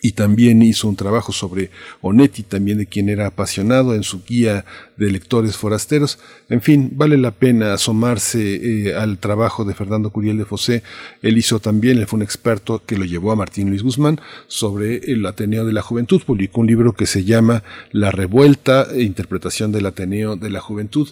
y 0.00 0.12
también 0.12 0.62
hizo 0.62 0.88
un 0.88 0.96
trabajo 0.96 1.32
sobre 1.32 1.70
Onetti, 2.00 2.44
también 2.44 2.78
de 2.78 2.86
quien 2.86 3.08
era 3.08 3.26
apasionado 3.26 3.94
en 3.94 4.04
su 4.04 4.22
guía 4.24 4.64
de 4.96 5.10
lectores 5.10 5.56
forasteros. 5.56 6.18
En 6.48 6.60
fin, 6.60 6.90
vale 6.94 7.16
la 7.16 7.32
pena 7.32 7.74
asomarse 7.74 8.88
eh, 8.88 8.94
al 8.94 9.18
trabajo 9.18 9.64
de 9.64 9.74
Fernando 9.74 10.10
Curiel 10.10 10.38
de 10.38 10.44
Fosé. 10.44 10.82
Él 11.22 11.36
hizo 11.36 11.58
también, 11.58 11.98
él 11.98 12.06
fue 12.06 12.18
un 12.18 12.22
experto 12.22 12.82
que 12.86 12.96
lo 12.96 13.04
llevó 13.04 13.32
a 13.32 13.36
Martín 13.36 13.70
Luis 13.70 13.82
Guzmán 13.82 14.20
sobre 14.46 14.98
el 15.12 15.26
Ateneo 15.26 15.64
de 15.64 15.72
la 15.72 15.82
Juventud. 15.82 16.22
Publicó 16.24 16.60
un 16.60 16.68
libro 16.68 16.92
que 16.92 17.06
se 17.06 17.24
llama 17.24 17.64
La 17.90 18.10
Revuelta, 18.10 18.86
e 18.92 19.02
interpretación 19.02 19.72
del 19.72 19.86
Ateneo 19.86 20.36
de 20.36 20.50
la 20.50 20.60
Juventud. 20.60 21.08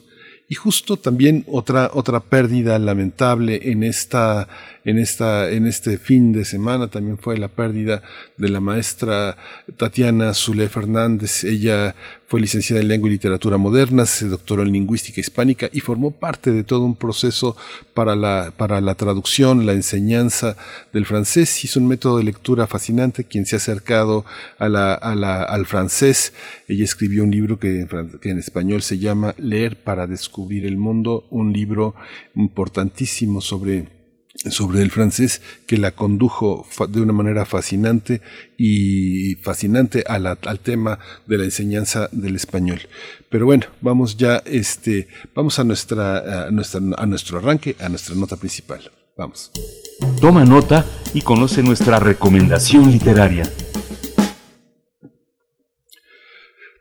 Y 0.48 0.54
justo 0.54 0.96
también 0.96 1.44
otra, 1.48 1.90
otra 1.92 2.20
pérdida 2.20 2.78
lamentable 2.78 3.72
en 3.72 3.82
esta, 3.82 4.46
en 4.84 4.98
esta, 4.98 5.50
en 5.50 5.66
este 5.66 5.98
fin 5.98 6.32
de 6.32 6.44
semana 6.44 6.86
también 6.86 7.18
fue 7.18 7.36
la 7.36 7.48
pérdida 7.48 8.02
de 8.36 8.48
la 8.48 8.60
maestra 8.60 9.36
Tatiana 9.76 10.32
Zule 10.34 10.68
Fernández. 10.68 11.42
Ella 11.42 11.96
fue 12.26 12.40
licenciada 12.40 12.82
en 12.82 12.88
Lengua 12.88 13.08
y 13.08 13.12
Literatura 13.12 13.56
Moderna, 13.56 14.04
se 14.04 14.28
doctoró 14.28 14.62
en 14.62 14.72
Lingüística 14.72 15.20
Hispánica 15.20 15.68
y 15.72 15.80
formó 15.80 16.10
parte 16.10 16.50
de 16.50 16.64
todo 16.64 16.84
un 16.84 16.96
proceso 16.96 17.56
para 17.94 18.16
la, 18.16 18.52
para 18.56 18.80
la 18.80 18.96
traducción, 18.96 19.64
la 19.64 19.72
enseñanza 19.72 20.56
del 20.92 21.06
francés. 21.06 21.64
Hizo 21.64 21.78
un 21.78 21.86
método 21.86 22.18
de 22.18 22.24
lectura 22.24 22.66
fascinante, 22.66 23.24
quien 23.24 23.46
se 23.46 23.56
ha 23.56 23.58
acercado 23.58 24.24
a 24.58 24.68
la, 24.68 24.94
a 24.94 25.14
la, 25.14 25.42
al 25.42 25.66
francés. 25.66 26.32
Ella 26.66 26.84
escribió 26.84 27.22
un 27.22 27.30
libro 27.30 27.60
que 27.60 27.86
en 28.22 28.38
español 28.38 28.82
se 28.82 28.98
llama 28.98 29.34
Leer 29.38 29.82
para 29.82 30.08
descubrir 30.08 30.66
el 30.66 30.76
mundo, 30.76 31.26
un 31.30 31.52
libro 31.52 31.94
importantísimo 32.34 33.40
sobre 33.40 33.95
sobre 34.50 34.82
el 34.82 34.90
francés 34.90 35.42
que 35.66 35.76
la 35.76 35.92
condujo 35.92 36.66
de 36.88 37.00
una 37.00 37.12
manera 37.12 37.44
fascinante 37.44 38.20
y 38.56 39.36
fascinante 39.36 40.04
a 40.06 40.18
la, 40.18 40.38
al 40.46 40.60
tema 40.60 40.98
de 41.26 41.38
la 41.38 41.44
enseñanza 41.44 42.08
del 42.12 42.36
español. 42.36 42.80
Pero 43.28 43.46
bueno, 43.46 43.66
vamos 43.80 44.16
ya, 44.16 44.42
este, 44.46 45.08
vamos 45.34 45.58
a 45.58 45.64
nuestra, 45.64 46.50
nuestra, 46.50 46.80
a 46.96 47.06
nuestro 47.06 47.38
arranque, 47.38 47.76
a 47.80 47.88
nuestra 47.88 48.14
nota 48.14 48.36
principal. 48.36 48.90
Vamos. 49.16 49.50
Toma 50.20 50.44
nota 50.44 50.84
y 51.14 51.22
conoce 51.22 51.62
nuestra 51.62 51.98
recomendación 51.98 52.90
literaria. 52.90 53.50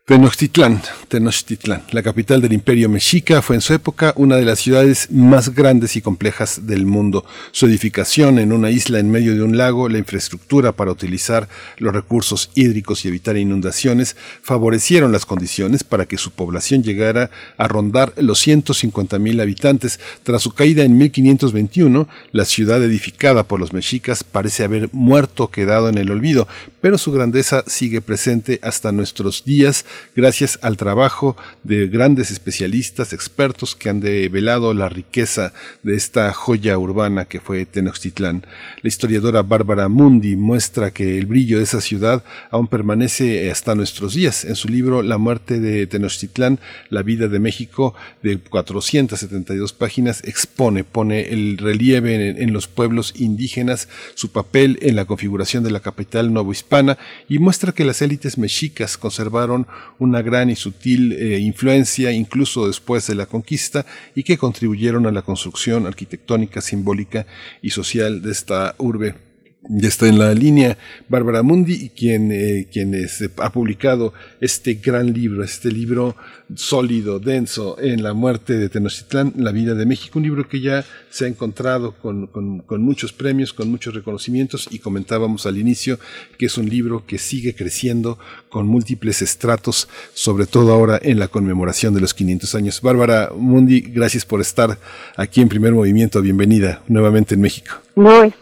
Tenochtitlán, 0.07 0.83
Tenochtitlán, 1.07 1.81
la 1.89 2.03
capital 2.03 2.39
del 2.39 2.53
imperio 2.53 2.87
mexica, 2.89 3.41
fue 3.41 3.55
en 3.55 3.61
su 3.63 3.73
época 3.73 4.13
una 4.17 4.35
de 4.35 4.45
las 4.45 4.59
ciudades 4.59 5.09
más 5.09 5.55
grandes 5.55 5.95
y 5.95 6.01
complejas 6.03 6.67
del 6.67 6.85
mundo. 6.85 7.25
Su 7.51 7.65
edificación 7.65 8.37
en 8.37 8.53
una 8.53 8.69
isla 8.69 8.99
en 8.99 9.09
medio 9.09 9.33
de 9.33 9.41
un 9.41 9.57
lago, 9.57 9.89
la 9.89 9.97
infraestructura 9.97 10.73
para 10.73 10.91
utilizar 10.91 11.49
los 11.79 11.91
recursos 11.91 12.51
hídricos 12.53 13.03
y 13.03 13.07
evitar 13.07 13.35
inundaciones, 13.35 14.15
favorecieron 14.43 15.11
las 15.11 15.25
condiciones 15.25 15.83
para 15.83 16.05
que 16.05 16.19
su 16.19 16.29
población 16.29 16.83
llegara 16.83 17.31
a 17.57 17.67
rondar 17.67 18.13
los 18.17 18.37
150 18.41 19.17
mil 19.17 19.41
habitantes. 19.41 19.99
Tras 20.21 20.43
su 20.43 20.51
caída 20.51 20.83
en 20.83 20.99
1521, 20.99 22.07
la 22.31 22.45
ciudad 22.45 22.83
edificada 22.83 23.41
por 23.41 23.59
los 23.59 23.73
mexicas 23.73 24.23
parece 24.23 24.65
haber 24.65 24.87
muerto 24.91 25.49
quedado 25.49 25.89
en 25.89 25.97
el 25.97 26.11
olvido, 26.11 26.47
pero 26.79 26.99
su 26.99 27.11
grandeza 27.11 27.63
sigue 27.65 28.01
presente 28.01 28.59
hasta 28.61 28.91
nuestros 28.91 29.43
días 29.45 29.83
gracias 30.15 30.59
al 30.61 30.77
trabajo 30.77 31.35
de 31.63 31.87
grandes 31.87 32.31
especialistas, 32.31 33.13
expertos 33.13 33.75
que 33.75 33.89
han 33.89 33.99
develado 33.99 34.73
la 34.73 34.89
riqueza 34.89 35.53
de 35.83 35.95
esta 35.95 36.31
joya 36.33 36.77
urbana 36.77 37.25
que 37.25 37.39
fue 37.39 37.65
Tenochtitlán. 37.65 38.45
La 38.81 38.87
historiadora 38.87 39.41
Bárbara 39.43 39.87
Mundi 39.89 40.35
muestra 40.35 40.91
que 40.91 41.17
el 41.17 41.25
brillo 41.25 41.57
de 41.57 41.63
esa 41.63 41.81
ciudad 41.81 42.23
aún 42.51 42.67
permanece 42.67 43.49
hasta 43.51 43.75
nuestros 43.75 44.13
días. 44.13 44.45
En 44.45 44.55
su 44.55 44.67
libro 44.67 45.01
La 45.01 45.17
muerte 45.17 45.59
de 45.59 45.87
Tenochtitlán, 45.87 46.59
la 46.89 47.01
vida 47.01 47.27
de 47.27 47.39
México, 47.39 47.93
de 48.23 48.37
472 48.37 49.73
páginas, 49.73 50.23
expone, 50.25 50.83
pone 50.83 51.29
el 51.29 51.57
relieve 51.57 52.15
en, 52.15 52.41
en 52.41 52.53
los 52.53 52.67
pueblos 52.67 53.13
indígenas, 53.15 53.87
su 54.13 54.31
papel 54.31 54.79
en 54.81 54.95
la 54.95 55.05
configuración 55.05 55.63
de 55.63 55.71
la 55.71 55.79
capital 55.79 56.33
novohispana 56.33 56.97
y 57.27 57.39
muestra 57.39 57.71
que 57.71 57.85
las 57.85 58.01
élites 58.01 58.37
mexicas 58.37 58.97
conservaron 58.97 59.67
una 59.99 60.21
gran 60.21 60.49
y 60.49 60.55
sutil 60.55 61.13
eh, 61.13 61.39
influencia 61.39 62.11
incluso 62.11 62.67
después 62.67 63.07
de 63.07 63.15
la 63.15 63.25
conquista 63.25 63.85
y 64.15 64.23
que 64.23 64.37
contribuyeron 64.37 65.05
a 65.05 65.11
la 65.11 65.21
construcción 65.21 65.87
arquitectónica, 65.87 66.61
simbólica 66.61 67.25
y 67.61 67.69
social 67.71 68.21
de 68.21 68.31
esta 68.31 68.75
urbe 68.77 69.24
Ya 69.67 69.87
está 69.87 70.07
en 70.07 70.19
la 70.19 70.33
línea 70.33 70.77
Bárbara 71.09 71.41
Mundi, 71.41 71.89
quien, 71.89 72.31
eh, 72.31 72.67
quien 72.71 72.93
es, 72.93 73.21
eh, 73.21 73.29
ha 73.37 73.51
publicado 73.51 74.13
este 74.39 74.75
gran 74.75 75.11
libro, 75.11 75.43
este 75.43 75.71
libro 75.71 76.15
sólido, 76.53 77.19
denso, 77.19 77.77
en 77.79 78.03
la 78.03 78.13
muerte 78.13 78.53
de 78.53 78.69
Tenochtitlán, 78.69 79.33
la 79.37 79.51
vida 79.51 79.73
de 79.73 79.87
México, 79.87 80.19
un 80.19 80.23
libro 80.23 80.47
que 80.47 80.61
ya 80.61 80.85
se 81.09 81.25
ha 81.25 81.27
encontrado 81.27 81.93
con, 81.93 82.27
con, 82.27 82.59
con 82.59 82.83
muchos 82.83 83.11
premios, 83.11 83.53
con 83.53 83.71
muchos 83.71 83.95
reconocimientos 83.95 84.67
y 84.69 84.77
comentábamos 84.77 85.47
al 85.47 85.57
inicio 85.57 85.99
que 86.37 86.45
es 86.45 86.57
un 86.59 86.69
libro 86.69 87.05
que 87.07 87.17
sigue 87.17 87.55
creciendo 87.55 88.19
con 88.49 88.67
múltiples 88.67 89.23
estratos, 89.23 89.89
sobre 90.13 90.45
todo 90.45 90.73
ahora 90.73 90.99
en 91.01 91.17
la 91.17 91.27
conmemoración 91.27 91.95
de 91.95 92.01
los 92.01 92.13
500 92.13 92.53
años. 92.53 92.81
Bárbara 92.81 93.31
Mundi, 93.35 93.81
gracias 93.81 94.25
por 94.25 94.41
estar 94.41 94.77
aquí 95.15 95.41
en 95.41 95.49
Primer 95.49 95.73
Movimiento. 95.73 96.21
Bienvenida 96.21 96.83
nuevamente 96.87 97.33
en 97.33 97.41
México. 97.41 97.81
Muy 97.95 98.33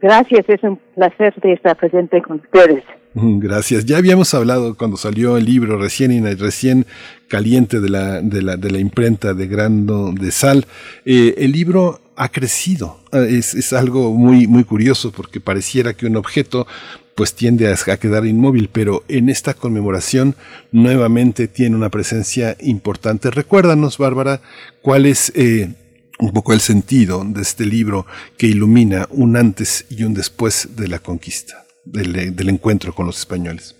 gracias, 0.00 0.48
es 0.48 0.62
un 0.62 0.78
placer 0.94 1.34
estar 1.42 1.76
presente 1.76 2.22
con 2.22 2.40
ustedes. 2.40 2.84
Mm, 3.14 3.38
Gracias. 3.38 3.86
Ya 3.86 3.96
habíamos 3.96 4.34
hablado 4.34 4.76
cuando 4.76 4.98
salió 4.98 5.38
el 5.38 5.46
libro 5.46 5.78
recién 5.78 6.12
recién 6.38 6.84
caliente 7.28 7.80
de 7.80 7.88
la, 7.88 8.20
de 8.20 8.42
la, 8.42 8.56
de 8.56 8.70
la 8.70 8.78
imprenta 8.78 9.32
de 9.32 9.46
Grano 9.46 10.12
de 10.12 10.30
Sal. 10.30 10.66
Eh, 11.06 11.34
el 11.38 11.52
libro 11.52 12.00
ha 12.14 12.28
crecido. 12.28 12.98
Eh, 13.12 13.38
Es, 13.38 13.54
es 13.54 13.72
algo 13.72 14.12
muy, 14.12 14.46
muy 14.46 14.64
curioso 14.64 15.12
porque 15.12 15.40
pareciera 15.40 15.94
que 15.94 16.06
un 16.06 16.16
objeto 16.16 16.66
pues 17.14 17.34
tiende 17.34 17.68
a, 17.72 17.72
a 17.90 17.96
quedar 17.96 18.26
inmóvil, 18.26 18.68
pero 18.70 19.02
en 19.08 19.30
esta 19.30 19.54
conmemoración 19.54 20.34
nuevamente 20.70 21.48
tiene 21.48 21.74
una 21.74 21.88
presencia 21.88 22.54
importante. 22.60 23.30
Recuérdanos, 23.30 23.96
Bárbara, 23.96 24.42
cuál 24.82 25.06
es 25.06 25.32
eh, 25.34 25.72
un 26.18 26.32
poco 26.32 26.52
el 26.52 26.60
sentido 26.60 27.22
de 27.24 27.42
este 27.42 27.64
libro 27.64 28.06
que 28.38 28.46
ilumina 28.46 29.06
un 29.10 29.36
antes 29.36 29.86
y 29.90 30.04
un 30.04 30.14
después 30.14 30.76
de 30.76 30.88
la 30.88 30.98
conquista, 30.98 31.64
del, 31.84 32.48
encuentro 32.48 32.92
con 32.92 33.06
los 33.06 33.18
españoles. 33.18 33.74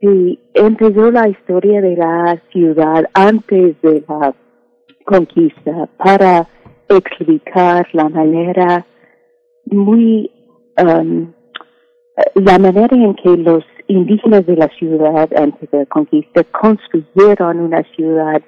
Sí, 0.00 0.38
empezó 0.54 1.10
la 1.10 1.28
historia 1.28 1.80
de 1.80 1.96
la 1.96 2.42
ciudad 2.52 3.04
antes 3.14 3.80
de 3.82 4.04
la 4.06 4.34
conquista 5.04 5.88
para 5.96 6.46
explicar 6.88 7.86
la 7.92 8.08
manera 8.08 8.86
muy, 9.66 10.30
um, 10.82 11.32
la 12.34 12.58
manera 12.58 12.96
en 12.96 13.14
que 13.14 13.36
los 13.36 13.64
indígenas 13.86 14.46
de 14.46 14.56
la 14.56 14.68
ciudad 14.78 15.28
antes 15.36 15.70
de 15.70 15.78
la 15.78 15.86
conquista 15.86 16.44
construyeron 16.44 17.60
una 17.60 17.82
ciudad 17.94 18.42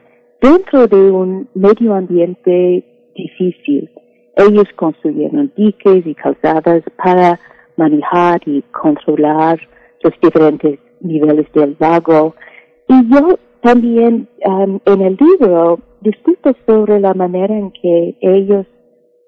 dentro 0.47 0.87
de 0.87 1.11
un 1.11 1.49
medio 1.55 1.95
ambiente 1.95 2.85
difícil. 3.17 3.91
Ellos 4.37 4.67
construyeron 4.77 5.53
diques 5.57 6.07
y 6.07 6.15
calzadas 6.15 6.83
para 7.03 7.41
manejar 7.77 8.41
y 8.47 8.63
controlar 8.71 9.59
los 10.03 10.13
diferentes 10.23 10.79
niveles 11.01 11.51
del 11.53 11.77
lago. 11.81 12.35
Y 12.87 13.13
yo 13.13 13.39
también 13.61 14.29
um, 14.47 14.79
en 14.85 15.01
el 15.01 15.17
libro 15.19 15.81
discuto 16.01 16.55
sobre 16.67 17.01
la 17.01 17.15
manera 17.15 17.57
en 17.57 17.73
que 17.73 18.17
ellos 18.21 18.67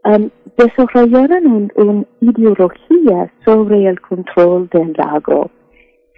um, 0.04 0.30
desarrollaron 0.56 1.70
una 1.74 1.90
un 1.90 2.06
ideología 2.20 3.32
sobre 3.44 3.88
el 3.88 4.00
control 4.00 4.68
del 4.68 4.92
lago. 4.92 5.50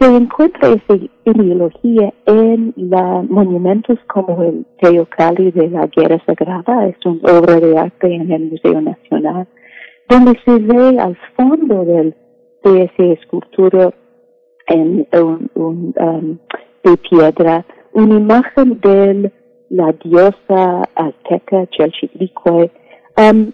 Se 0.01 0.07
encuentra 0.07 0.71
esa 0.71 0.95
ideología 1.27 2.11
en 2.25 2.73
los 2.75 3.29
monumentos 3.29 3.99
como 4.07 4.43
el 4.43 4.65
Teocalli 4.81 5.51
de 5.51 5.69
la 5.69 5.87
Guerra 5.89 6.19
Sagrada, 6.25 6.87
es 6.87 6.97
una 7.05 7.39
obra 7.39 7.61
de 7.61 7.79
arte 7.79 8.15
en 8.15 8.33
el 8.33 8.51
Museo 8.51 8.81
Nacional, 8.81 9.47
donde 10.09 10.41
se 10.43 10.59
ve 10.59 10.99
al 10.99 11.19
fondo 11.37 11.85
del, 11.85 12.15
de 12.65 12.85
esa 12.85 13.05
escultura 13.13 13.93
en 14.69 15.07
un, 15.13 15.93
um, 15.97 16.39
de 16.83 16.97
piedra 16.97 17.67
una 17.93 18.15
imagen 18.15 18.81
de 18.81 19.31
la 19.69 19.93
diosa 20.03 20.89
azteca 20.95 21.67
Chalchitlicue 21.73 22.71
um, 23.19 23.53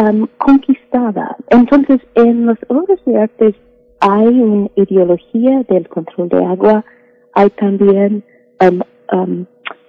um, 0.00 0.28
conquistada. 0.38 1.36
Entonces, 1.50 2.00
en 2.14 2.46
las 2.46 2.58
obras 2.68 3.00
de 3.06 3.18
arte 3.18 3.54
hay 4.06 4.26
una 4.26 4.68
ideología 4.76 5.62
del 5.66 5.88
control 5.88 6.28
de 6.28 6.44
agua, 6.44 6.84
hay 7.32 7.48
también 7.50 8.22
um, 8.60 8.80
um, 9.18 9.46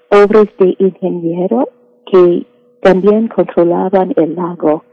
obras 0.09 0.47
de 0.57 0.73
ingeniero 0.79 1.67
que 2.09 2.45
también 2.81 3.27
controlaban 3.27 4.13
el 4.15 4.35
lago. 4.35 4.85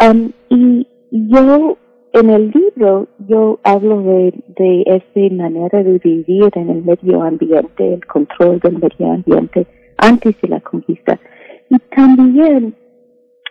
Um, 0.00 0.32
y 0.48 0.86
yo 1.10 1.76
en 2.14 2.30
el 2.30 2.50
libro 2.50 3.08
yo 3.28 3.60
hablo 3.62 4.00
de, 4.00 4.42
de 4.56 4.84
esa 4.86 5.34
manera 5.34 5.82
de 5.82 5.98
vivir 5.98 6.48
en 6.54 6.70
el 6.70 6.82
medio 6.82 7.22
ambiente, 7.22 7.94
el 7.94 8.06
control 8.06 8.58
del 8.60 8.78
medio 8.78 9.12
ambiente 9.12 9.66
antes 9.98 10.34
de 10.40 10.48
la 10.48 10.60
conquista. 10.60 11.20
Y 11.68 11.78
también 11.94 12.74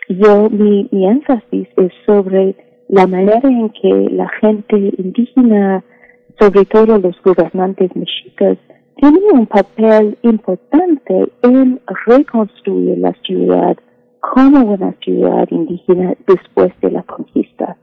yo, 0.08 0.50
mi, 0.50 0.88
mi 0.90 1.06
énfasis 1.06 1.68
es 1.76 1.92
sobre 2.06 2.56
la 2.92 3.06
manera 3.06 3.40
en 3.48 3.70
que 3.70 4.10
la 4.10 4.28
gente 4.40 4.76
indígena, 4.98 5.82
sobre 6.38 6.66
todo 6.66 6.98
los 6.98 7.16
gobernantes 7.22 7.90
mexicas, 7.96 8.58
tienen 8.96 9.22
un 9.32 9.46
papel 9.46 10.18
importante 10.20 11.32
en 11.42 11.80
reconstruir 12.04 12.98
la 12.98 13.14
ciudad 13.24 13.78
como 14.20 14.74
una 14.74 14.92
ciudad 15.02 15.48
indígena 15.50 16.14
después 16.26 16.70
de 16.82 16.90
la 16.90 17.02
conquista. 17.04 17.78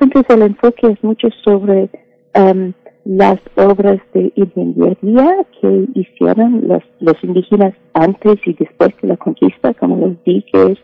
Entonces 0.00 0.34
el 0.34 0.42
enfoque 0.42 0.86
es 0.86 1.04
mucho 1.04 1.28
sobre 1.44 1.90
um, 2.34 2.72
las 3.04 3.38
obras 3.56 3.98
de 4.14 4.32
ingeniería 4.36 5.46
que 5.60 5.86
hicieron 5.94 6.66
los, 6.66 6.82
los 7.00 7.22
indígenas 7.22 7.74
antes 7.92 8.36
y 8.46 8.54
después 8.54 8.90
de 9.02 9.08
la 9.08 9.18
conquista, 9.18 9.74
como 9.74 9.98
los 9.98 10.24
diques, 10.24 10.78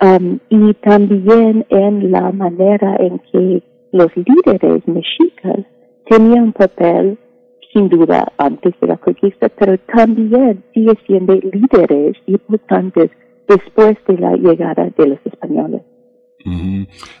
um, 0.00 0.38
y 0.48 0.74
también 0.74 1.66
en 1.68 2.10
la 2.10 2.32
manera 2.32 2.96
en 2.98 3.18
que 3.30 3.62
los 3.92 4.08
líderes 4.16 4.86
mexicas 4.86 5.64
tenían 6.08 6.44
un 6.44 6.52
papel, 6.52 7.18
sin 7.72 7.88
duda, 7.88 8.32
antes 8.38 8.74
de 8.80 8.86
la 8.86 8.96
conquista, 8.96 9.48
pero 9.48 9.78
también 9.94 10.62
sigue 10.72 10.94
siendo 11.06 11.34
líderes 11.34 12.16
importantes 12.26 13.10
después 13.48 13.96
de 14.06 14.18
la 14.18 14.34
llegada 14.34 14.88
de 14.96 15.06
los 15.06 15.18
españoles. 15.24 15.82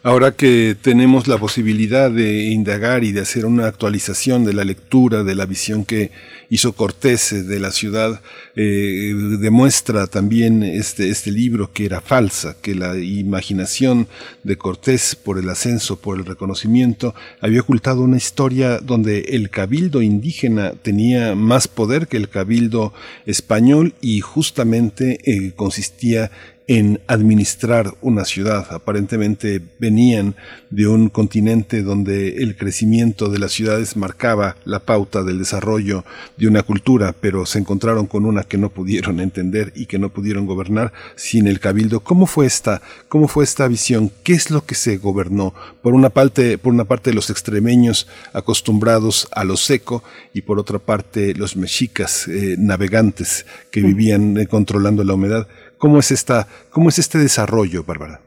Ahora 0.04 0.32
que 0.32 0.76
tenemos 0.80 1.26
la 1.26 1.38
posibilidad 1.38 2.10
de 2.10 2.44
indagar 2.44 3.02
y 3.02 3.10
de 3.10 3.22
hacer 3.22 3.44
una 3.44 3.66
actualización 3.66 4.44
de 4.44 4.52
la 4.52 4.64
lectura, 4.64 5.24
de 5.24 5.34
la 5.34 5.46
visión 5.46 5.84
que 5.84 6.12
hizo 6.48 6.74
Cortés 6.74 7.32
eh, 7.32 7.42
de 7.42 7.58
la 7.58 7.72
ciudad, 7.72 8.20
eh, 8.54 9.12
demuestra 9.40 10.06
también 10.06 10.62
este, 10.62 11.10
este 11.10 11.32
libro 11.32 11.72
que 11.72 11.86
era 11.86 12.00
falsa, 12.00 12.56
que 12.62 12.74
la 12.74 12.96
imaginación 12.96 14.06
de 14.44 14.56
Cortés 14.56 15.16
por 15.16 15.38
el 15.38 15.48
ascenso, 15.48 15.98
por 15.98 16.18
el 16.18 16.24
reconocimiento, 16.24 17.14
había 17.40 17.62
ocultado 17.62 18.02
una 18.02 18.16
historia 18.16 18.78
donde 18.78 19.20
el 19.30 19.50
cabildo 19.50 20.02
indígena 20.02 20.72
tenía 20.82 21.34
más 21.34 21.66
poder 21.66 22.06
que 22.06 22.16
el 22.16 22.28
cabildo 22.28 22.92
español 23.26 23.94
y 24.00 24.20
justamente 24.20 25.18
eh, 25.24 25.52
consistía 25.56 26.30
en 26.68 27.00
administrar 27.06 27.94
una 28.00 28.24
ciudad. 28.24 28.66
Aparentemente 28.72 29.60
venían 29.78 30.34
de 30.70 30.88
un 30.88 31.08
continente 31.08 31.82
donde 31.82 32.38
el 32.38 32.56
crecimiento 32.56 33.28
de 33.28 33.38
las 33.38 33.52
ciudades 33.52 33.96
marcaba 33.96 34.56
la 34.64 34.80
pauta 34.80 35.22
del 35.22 35.38
desarrollo 35.38 36.04
de 36.36 36.48
una 36.48 36.64
cultura, 36.64 37.14
pero 37.18 37.46
se 37.46 37.60
encontraron 37.60 38.06
con 38.06 38.26
una 38.26 38.42
que 38.42 38.58
no 38.58 38.70
pudieron 38.70 39.20
entender 39.26 39.72
y 39.76 39.86
que 39.86 39.98
no 39.98 40.10
pudieron 40.10 40.46
gobernar 40.46 40.92
sin 41.14 41.46
el 41.46 41.60
cabildo. 41.60 42.00
¿Cómo 42.00 42.26
fue 42.26 42.46
esta, 42.46 42.82
cómo 43.08 43.28
fue 43.28 43.44
esta 43.44 43.68
visión? 43.68 44.10
¿Qué 44.24 44.32
es 44.32 44.50
lo 44.50 44.64
que 44.64 44.74
se 44.74 44.96
gobernó? 44.96 45.54
Por 45.82 45.94
una 45.94 46.10
parte, 46.10 46.58
por 46.58 46.72
una 46.72 46.84
parte 46.84 47.12
los 47.12 47.30
extremeños 47.30 48.08
acostumbrados 48.32 49.28
a 49.30 49.44
lo 49.44 49.56
seco 49.56 50.02
y 50.34 50.42
por 50.42 50.58
otra 50.58 50.78
parte 50.78 51.34
los 51.34 51.56
mexicas 51.56 52.26
eh, 52.26 52.56
navegantes 52.58 53.46
que 53.70 53.82
vivían 53.82 54.36
eh, 54.36 54.46
controlando 54.46 55.04
la 55.04 55.14
humedad. 55.14 55.46
¿Cómo 55.78 55.98
es 55.98 56.10
esta, 56.10 56.46
cómo 56.70 56.88
es 56.88 56.98
este 56.98 57.18
desarrollo, 57.18 57.84
Bárbara? 57.86 58.20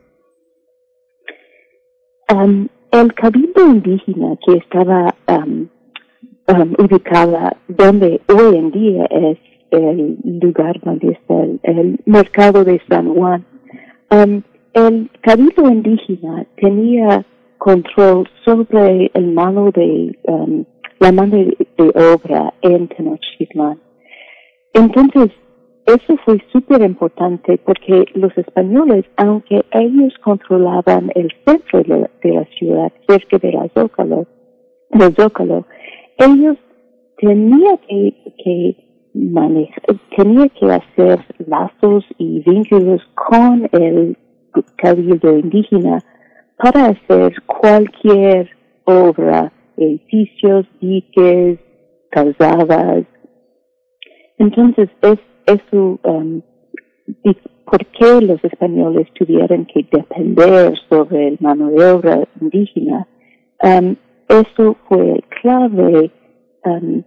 Um, 2.32 2.68
el 2.92 3.14
cabildo 3.14 3.66
indígena 3.66 4.38
que 4.46 4.58
estaba 4.58 5.16
um, 5.28 5.68
um, 6.48 6.74
ubicada 6.78 7.58
donde 7.68 8.22
hoy 8.28 8.56
en 8.56 8.72
día 8.72 9.06
es 9.10 9.38
el 9.72 10.18
lugar 10.42 10.80
donde 10.84 11.12
está 11.12 11.44
el, 11.64 12.00
mercado 12.06 12.64
de 12.64 12.82
San 12.88 13.14
Juan, 13.14 13.46
el 14.74 15.10
cabildo 15.22 15.70
indígena 15.70 16.46
tenía 16.58 17.26
control 17.58 18.28
sobre 18.46 19.12
el 19.14 19.28
mano 19.34 19.72
de 19.72 20.18
um, 20.24 20.66
la 21.00 21.12
mano 21.12 21.38
de, 21.38 21.68
de 21.78 22.14
obra 22.14 22.54
en 22.62 22.88
Tenochtitlan. 22.90 23.80
Entonces, 24.74 25.32
eso 25.90 26.18
fue 26.26 26.42
súper 26.52 26.82
importante 26.82 27.58
porque 27.58 28.06
los 28.14 28.38
españoles, 28.38 29.06
aunque 29.18 29.66
ellos 29.72 30.14
controlaban 30.24 31.12
el 31.16 31.30
centro 31.46 31.84
de, 31.84 32.10
de 32.22 32.34
la 32.34 32.46
ciudad, 32.58 32.92
cerca 33.08 33.38
de 33.38 33.52
la 33.52 33.68
Zócalo, 33.74 34.28
del 34.92 35.16
Zócalo, 35.16 35.66
ellos 36.18 36.58
tenían 37.18 37.78
que, 37.88 38.14
que 38.44 38.76
manejar, 39.14 39.84
tenía 40.16 40.48
que 40.50 40.66
hacer 40.66 41.20
lazos 41.48 42.06
y 42.18 42.42
vínculos 42.42 43.02
con 43.16 43.68
el 43.72 44.18
cabildo 44.78 45.38
indígena 45.38 46.00
para 46.58 46.88
hacer 46.88 47.34
cualquier 47.46 48.50
obra, 48.86 49.52
edificios, 49.78 50.66
diques, 50.82 51.60
calzadas. 52.10 53.06
Entonces, 54.38 54.90
es 55.02 55.20
eso, 55.50 56.00
um, 56.04 56.42
y 57.24 57.36
por 57.66 57.86
qué 57.88 58.22
los 58.22 58.44
españoles 58.44 59.08
tuvieron 59.14 59.66
que 59.66 59.86
depender 59.92 60.74
sobre 60.90 61.28
el 61.30 61.38
mano 61.40 61.70
de 61.70 61.86
obra 61.92 62.28
indígena, 62.42 63.08
um, 63.64 63.96
eso 64.28 64.78
fue 64.88 65.24
clave 65.42 66.12
um, 66.66 67.04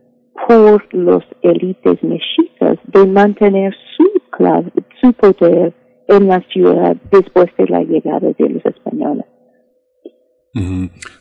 por 0.48 0.94
los 0.94 1.22
élites 1.42 2.02
mexicas 2.02 2.78
de 2.86 3.06
mantener 3.06 3.74
su, 3.96 4.06
clave, 4.30 4.72
su 5.00 5.12
poder 5.12 5.72
en 6.08 6.28
la 6.28 6.40
ciudad 6.52 6.96
después 7.10 7.46
de 7.56 7.66
la 7.66 7.82
llegada 7.82 8.32
de 8.38 8.48
los 8.48 8.64
españoles. 8.64 9.26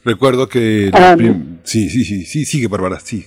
Recuerdo 0.04 0.48
que... 0.48 0.92
Prim- 1.16 1.60
sí, 1.64 1.90
sí, 1.90 2.04
sí, 2.04 2.24
sí, 2.24 2.46
sigue 2.46 2.68
Bárbara, 2.68 3.00
sí. 3.00 3.26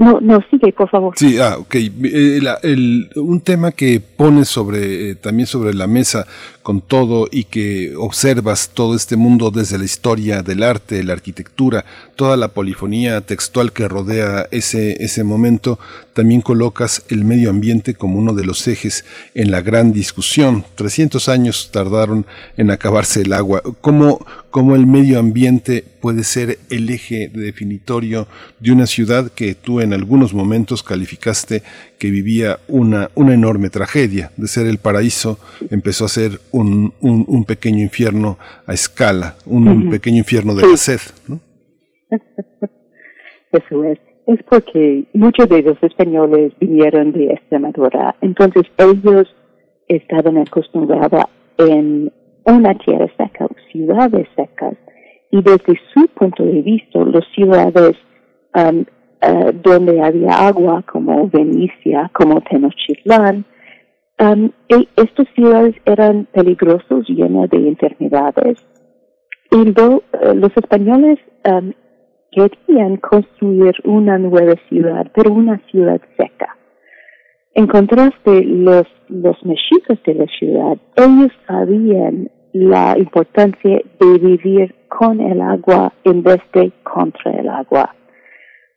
No, 0.00 0.18
no, 0.18 0.38
sigue, 0.50 0.72
por 0.72 0.88
favor. 0.88 1.12
Sí, 1.16 1.38
ah, 1.38 1.56
ok. 1.58 1.74
Eh, 1.74 2.40
el- 2.62 3.10
un 3.16 3.40
tema 3.42 3.70
que 3.70 4.00
pones 4.00 4.48
sobre, 4.48 5.10
eh, 5.10 5.14
también 5.14 5.46
sobre 5.46 5.74
la 5.74 5.86
mesa 5.86 6.26
con 6.62 6.80
todo 6.82 7.26
y 7.30 7.44
que 7.44 7.94
observas 7.96 8.70
todo 8.74 8.94
este 8.94 9.16
mundo 9.16 9.50
desde 9.50 9.78
la 9.78 9.84
historia 9.84 10.42
del 10.42 10.62
arte, 10.62 11.02
la 11.02 11.14
arquitectura, 11.14 11.84
toda 12.16 12.36
la 12.36 12.48
polifonía 12.48 13.20
textual 13.22 13.72
que 13.72 13.88
rodea 13.88 14.46
ese, 14.50 15.02
ese 15.02 15.24
momento, 15.24 15.78
también 16.12 16.42
colocas 16.42 17.04
el 17.08 17.24
medio 17.24 17.48
ambiente 17.48 17.94
como 17.94 18.18
uno 18.18 18.34
de 18.34 18.44
los 18.44 18.68
ejes 18.68 19.04
en 19.34 19.50
la 19.50 19.62
gran 19.62 19.92
discusión. 19.92 20.64
300 20.74 21.28
años 21.28 21.70
tardaron 21.72 22.26
en 22.56 22.70
acabarse 22.70 23.22
el 23.22 23.32
agua. 23.32 23.62
¿Cómo, 23.80 24.26
cómo 24.50 24.76
el 24.76 24.86
medio 24.86 25.18
ambiente 25.18 25.84
puede 26.00 26.24
ser 26.24 26.58
el 26.68 26.90
eje 26.90 27.30
definitorio 27.32 28.28
de 28.58 28.72
una 28.72 28.86
ciudad 28.86 29.30
que 29.30 29.54
tú 29.54 29.80
en 29.80 29.92
algunos 29.92 30.34
momentos 30.34 30.82
calificaste 30.82 31.62
que 32.00 32.10
vivía 32.10 32.58
una, 32.66 33.10
una 33.14 33.34
enorme 33.34 33.68
tragedia. 33.68 34.30
De 34.36 34.48
ser 34.48 34.66
el 34.66 34.78
paraíso 34.78 35.38
empezó 35.70 36.06
a 36.06 36.08
ser 36.08 36.40
un, 36.50 36.94
un, 37.02 37.24
un 37.28 37.44
pequeño 37.44 37.80
infierno 37.80 38.38
a 38.66 38.72
escala, 38.72 39.36
un 39.44 39.68
Ujú. 39.68 39.90
pequeño 39.90 40.16
infierno 40.16 40.54
de 40.54 40.62
la 40.66 40.76
sed. 40.76 41.00
¿no? 41.28 41.38
Eso 43.52 43.84
es. 43.84 43.98
Es 44.26 44.42
porque 44.48 45.04
muchos 45.12 45.48
de 45.48 45.62
los 45.62 45.82
españoles 45.82 46.52
vinieron 46.60 47.12
de 47.12 47.32
Extremadura, 47.32 48.14
entonces 48.20 48.62
ellos 48.78 49.26
estaban 49.88 50.38
acostumbrados 50.38 51.24
en 51.58 52.12
una 52.44 52.74
tierra 52.78 53.08
seca, 53.16 53.46
ciudades 53.72 54.26
secas, 54.36 54.74
y 55.32 55.42
desde 55.42 55.78
su 55.92 56.06
punto 56.14 56.44
de 56.44 56.62
vista, 56.62 57.00
las 57.04 57.24
ciudades 57.34 57.96
um, 58.54 58.84
eh, 59.22 59.52
donde 59.62 60.00
había 60.00 60.48
agua, 60.48 60.82
como 60.90 61.28
Venecia, 61.28 62.10
como 62.12 62.40
Tenochtitlán, 62.40 63.44
um, 64.18 64.50
e- 64.68 64.88
estas 64.96 65.28
ciudades 65.34 65.74
eran 65.84 66.26
peligrosos, 66.32 67.06
llenas 67.08 67.50
de 67.50 67.68
enfermedades. 67.68 68.64
Y 69.52 69.68
eh, 69.68 70.34
los 70.34 70.56
españoles 70.56 71.18
querían 72.30 72.96
construir 72.98 73.74
una 73.84 74.18
nueva 74.18 74.54
ciudad, 74.68 75.10
pero 75.14 75.32
una 75.32 75.58
ciudad 75.70 76.00
seca. 76.16 76.56
En 77.54 77.66
contraste, 77.66 78.44
los, 78.44 78.86
los 79.08 79.36
mexicas 79.44 79.98
de 80.06 80.14
la 80.14 80.26
ciudad, 80.26 80.78
ellos 80.96 81.32
sabían 81.46 82.30
la 82.52 82.96
importancia 82.96 83.82
de 83.98 84.18
vivir 84.18 84.74
con 84.88 85.20
el 85.20 85.40
agua 85.40 85.92
en 86.04 86.22
vez 86.22 86.40
de 86.52 86.72
contra 86.82 87.32
el 87.32 87.48
agua. 87.48 87.94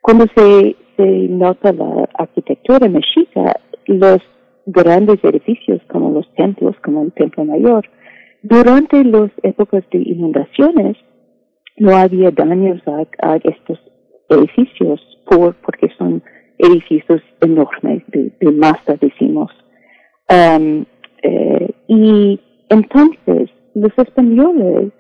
Cuando 0.04 0.26
se, 0.36 0.76
se 0.98 1.06
nota 1.30 1.72
la 1.72 2.10
arquitectura 2.16 2.90
mexica, 2.90 3.58
los 3.86 4.20
grandes 4.66 5.24
edificios 5.24 5.82
como 5.88 6.12
los 6.12 6.30
templos, 6.36 6.76
como 6.84 7.04
el 7.04 7.14
Templo 7.14 7.46
Mayor, 7.46 7.90
durante 8.42 9.02
las 9.06 9.32
épocas 9.44 9.86
de 9.94 10.00
inundaciones, 10.00 10.98
no 11.78 11.96
había 11.96 12.32
daños 12.32 12.82
a, 12.86 13.08
a 13.26 13.38
estos 13.38 13.80
edificios 14.28 15.00
por, 15.26 15.56
porque 15.62 15.88
son 15.98 16.22
edificios 16.58 17.22
enormes 17.40 18.04
de, 18.08 18.34
de 18.42 18.52
masa, 18.52 18.98
decimos. 19.00 19.52
Um, 20.30 20.84
eh, 21.22 21.70
y 21.88 22.42
entonces 22.68 23.50
los 23.74 23.98
españoles, 23.98 24.92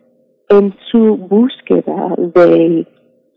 en 0.47 0.73
su 0.89 1.17
búsqueda 1.17 2.15
de 2.17 2.87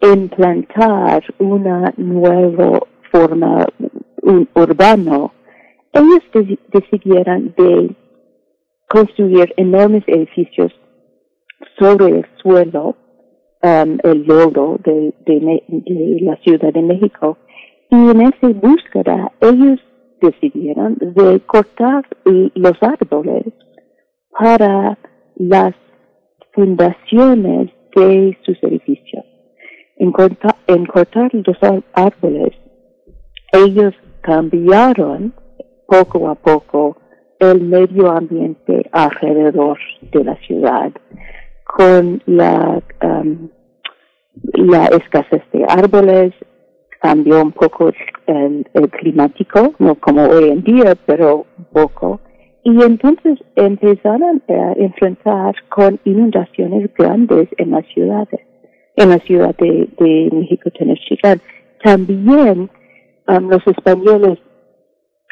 implantar 0.01 1.23
una 1.39 1.93
nueva 1.97 2.81
forma 3.11 3.67
un, 4.23 4.49
urbano, 4.55 5.33
ellos 5.93 6.23
de- 6.35 6.59
decidieron 6.73 7.55
de 7.57 7.95
construir 8.89 9.53
enormes 9.57 10.05
edificios 10.07 10.73
sobre 11.79 12.07
el 12.07 12.27
suelo 12.43 12.97
um, 13.63 13.99
el 14.03 14.25
lodo 14.27 14.79
de, 14.85 15.15
de 15.25 16.21
la 16.21 16.37
Ciudad 16.37 16.73
de 16.73 16.83
México. 16.83 17.39
Y 17.91 17.97
en 17.97 18.21
esa 18.21 18.49
búsqueda 18.49 19.33
ellos 19.41 19.81
decidieron 20.21 20.97
de 20.99 21.41
cortar 21.47 22.05
los 22.25 22.83
árboles 22.83 23.45
para 24.39 24.99
las 25.37 25.75
fundaciones 26.53 27.71
de 27.95 28.37
sus 28.45 28.63
edificios. 28.63 29.25
En, 29.97 30.13
corta- 30.13 30.57
en 30.67 30.87
cortar 30.87 31.31
los 31.33 31.57
árboles, 31.95 32.53
ellos 33.53 33.95
cambiaron 34.21 35.33
poco 35.87 36.29
a 36.29 36.35
poco 36.35 36.97
el 37.39 37.63
medio 37.63 38.11
ambiente 38.11 38.89
alrededor 38.93 39.79
de 40.13 40.25
la 40.25 40.37
ciudad 40.37 40.91
con 41.65 42.23
la, 42.27 42.81
um, 43.03 43.49
la 44.55 44.87
escasez 44.87 45.43
de 45.53 45.65
árboles, 45.69 46.33
cambió 47.01 47.43
un 47.43 47.53
poco 47.53 47.91
el, 48.27 48.67
el 48.73 48.91
climático, 48.91 49.75
no 49.79 49.95
como 49.97 50.25
hoy 50.25 50.51
en 50.51 50.63
día, 50.63 50.95
pero 51.07 51.47
poco. 51.73 52.21
Y 52.65 52.83
entonces 52.83 53.39
empezaron 53.55 54.43
a 54.49 54.73
enfrentar 54.73 55.55
con 55.69 56.01
inundaciones 56.05 56.93
grandes 56.95 57.49
en 57.59 57.71
las 57.71 57.87
ciudades, 57.87 58.41
en 58.97 59.11
la 59.11 59.19
ciudad 59.19 59.55
de, 59.57 60.31
México 60.33 60.71
Tenochtitlán. 60.71 61.41
También 61.83 62.71
um, 63.29 63.49
los 63.49 63.67
españoles 63.67 64.39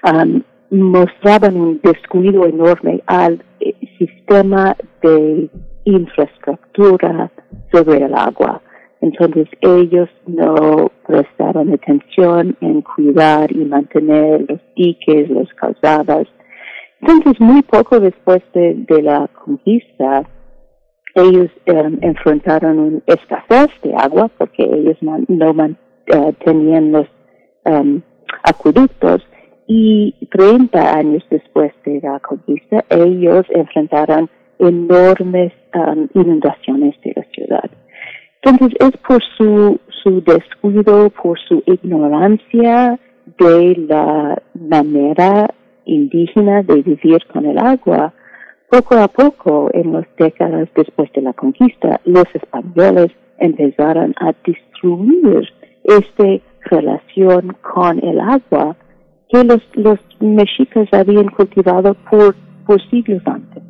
um, 0.05 0.43
mostraban 0.71 1.57
un 1.57 1.81
descuido 1.83 2.47
enorme 2.47 3.03
al 3.07 3.43
eh, 3.61 3.75
sistema 3.99 4.77
de 5.03 5.49
infraestructura 5.85 7.31
sobre 7.73 7.99
el 7.99 8.15
agua. 8.15 8.61
Entonces 9.01 9.49
ellos 9.61 10.09
no 10.27 10.91
prestaron 11.07 11.73
atención 11.73 12.57
en 12.61 12.81
cuidar 12.83 13.53
y 13.53 13.65
mantener 13.65 14.47
los 14.49 14.61
diques, 14.77 15.29
las 15.31 15.53
calzadas. 15.55 16.27
Entonces 17.01 17.39
muy 17.39 17.63
poco 17.63 18.01
después 18.01 18.43
de, 18.55 18.75
de 18.89 19.03
la 19.03 19.29
conquista, 19.29 20.25
ellos 21.15 21.51
um, 21.67 21.99
enfrentaron 22.03 22.79
una 22.79 23.01
escasez 23.07 23.71
de 23.83 23.95
agua 23.95 24.31
porque 24.37 24.65
ellos 24.65 24.97
no 25.01 25.55
man- 25.55 25.77
eh, 26.07 26.33
tenían 26.45 26.93
los 26.93 27.07
um, 27.65 28.01
acueductos 28.43 29.27
y 29.67 30.15
30 30.31 30.97
años 30.97 31.25
después 31.31 31.73
de 31.87 32.01
la 32.03 32.21
conquista 32.21 32.85
ellos 32.91 33.47
enfrentaron 33.51 34.29
enormes 34.59 35.53
um, 35.75 36.09
inundaciones 36.15 36.95
de 37.03 37.13
la 37.17 37.25
ciudad. 37.33 37.71
Entonces 38.43 38.77
es 38.79 38.97
por 38.99 39.23
su, 39.39 39.81
su 40.03 40.23
descuido, 40.23 41.11
por 41.11 41.39
su 41.49 41.63
ignorancia 41.67 42.99
de 43.39 43.75
la 43.89 44.43
manera 44.55 45.49
indígena 45.87 46.63
de 46.63 46.83
vivir 46.83 47.25
con 47.33 47.47
el 47.47 47.59
agua, 47.59 48.13
poco 48.71 48.97
a 48.97 49.09
poco, 49.09 49.71
en 49.73 49.93
las 49.93 50.07
décadas 50.19 50.69
después 50.77 51.11
de 51.13 51.23
la 51.23 51.33
conquista, 51.33 52.01
los 52.05 52.25
españoles 52.35 53.13
empezaron 53.39 54.15
a 54.21 54.33
destruir 54.47 55.49
esta 55.85 56.25
relación 56.71 57.57
con 57.61 57.99
el 58.05 58.21
agua 58.21 58.77
que 59.29 59.45
los, 59.45 59.61
los 59.75 59.99
mexicas 60.21 60.89
habían 60.93 61.29
cultivado 61.29 61.95
por, 62.11 62.35
por 62.67 62.81
siglos 62.91 63.23
antes. 63.27 63.63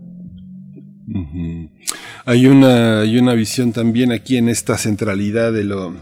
Hay 2.24 2.46
una, 2.46 3.00
hay 3.00 3.18
una 3.18 3.35
visión 3.35 3.72
también 3.72 4.11
aquí 4.12 4.38
en 4.38 4.48
esta 4.48 4.78
centralidad 4.78 5.52
de 5.52 5.64
lo, 5.64 5.92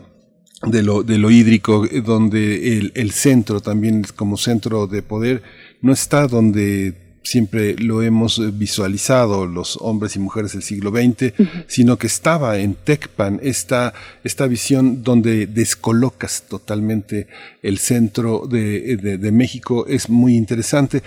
de 0.66 0.82
lo, 0.82 1.02
de 1.02 1.18
lo 1.18 1.30
hídrico, 1.30 1.84
eh, 1.86 2.02
donde 2.02 2.78
el, 2.78 2.92
el 2.94 3.10
centro 3.10 3.60
también 3.60 4.04
como 4.14 4.36
centro 4.36 4.86
de 4.86 5.02
poder 5.02 5.42
no 5.80 5.92
está 5.92 6.28
donde 6.28 7.01
siempre 7.22 7.76
lo 7.76 8.02
hemos 8.02 8.38
eh, 8.38 8.50
visualizado 8.52 9.46
los 9.46 9.78
hombres 9.80 10.16
y 10.16 10.18
mujeres 10.18 10.52
del 10.52 10.62
siglo 10.62 10.90
XX, 10.90 11.32
sino 11.66 11.96
que 11.98 12.06
estaba 12.06 12.58
en 12.58 12.74
Tecpan 12.74 13.40
esta, 13.42 13.94
esta 14.24 14.46
visión 14.46 15.02
donde 15.02 15.46
descolocas 15.46 16.44
totalmente 16.48 17.28
el 17.62 17.78
centro 17.78 18.46
de, 18.46 18.96
de, 18.96 19.32
México 19.32 19.86
es 19.86 20.08
muy 20.08 20.36
interesante. 20.36 21.02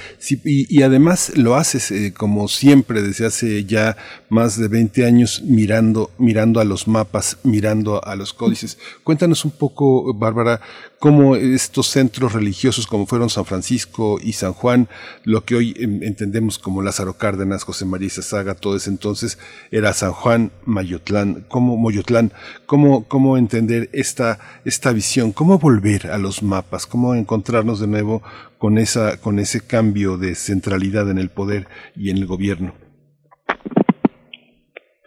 Y, 0.46 0.82
además 0.82 1.34
lo 1.36 1.56
haces 1.56 1.92
eh, 1.92 2.14
como 2.16 2.48
siempre 2.48 3.02
desde 3.02 3.26
hace 3.26 3.66
ya 3.66 3.98
más 4.30 4.58
de 4.58 4.68
20 4.68 5.06
años 5.06 5.42
mirando, 5.44 6.12
mirando 6.18 6.60
a 6.60 6.64
los 6.64 6.88
mapas, 6.88 7.38
mirando 7.44 8.04
a 8.04 8.16
los 8.16 8.34
códices. 8.34 8.78
Cuéntanos 9.04 9.46
un 9.46 9.52
poco, 9.52 10.14
Bárbara, 10.14 10.62
cómo 11.00 11.36
estos 11.36 11.88
centros 11.88 12.34
religiosos 12.34 12.88
como 12.88 13.06
fueron 13.06 13.30
San 13.30 13.46
Francisco 13.46 14.18
y 14.22 14.34
San 14.34 14.54
Juan, 14.54 14.88
lo 15.24 15.44
que 15.46 15.56
hoy 15.56 15.76
entendemos 15.78 16.58
como 16.58 16.82
Lázaro 16.82 17.14
Cárdenas, 17.14 17.64
José 17.64 17.86
María 17.86 18.10
Saga, 18.10 18.56
todo 18.56 18.76
ese 18.76 18.90
entonces 18.90 19.40
era 19.72 19.94
San 19.94 20.12
Juan, 20.12 20.52
Mayotlán, 20.66 21.46
cómo 21.48 21.78
Moyotlán, 21.78 22.32
cómo, 22.66 23.06
cómo 23.06 23.38
entender 23.38 23.90
esta, 23.94 24.40
esta 24.64 24.92
visión, 24.92 25.32
cómo 25.32 25.60
volver 25.60 26.12
a 26.12 26.18
los 26.18 26.44
mapas, 26.44 26.86
cómo 26.86 27.16
encontrarnos 27.16 27.80
de 27.80 27.88
nuevo 27.88 28.22
con 28.58 28.78
esa, 28.78 29.18
con 29.18 29.40
ese 29.40 29.62
cambio 29.62 30.18
de 30.18 30.36
centralidad 30.36 31.10
en 31.10 31.18
el 31.18 31.30
poder 31.30 31.68
y 31.96 32.10
en 32.10 32.18
el 32.18 32.26
gobierno. 32.26 32.74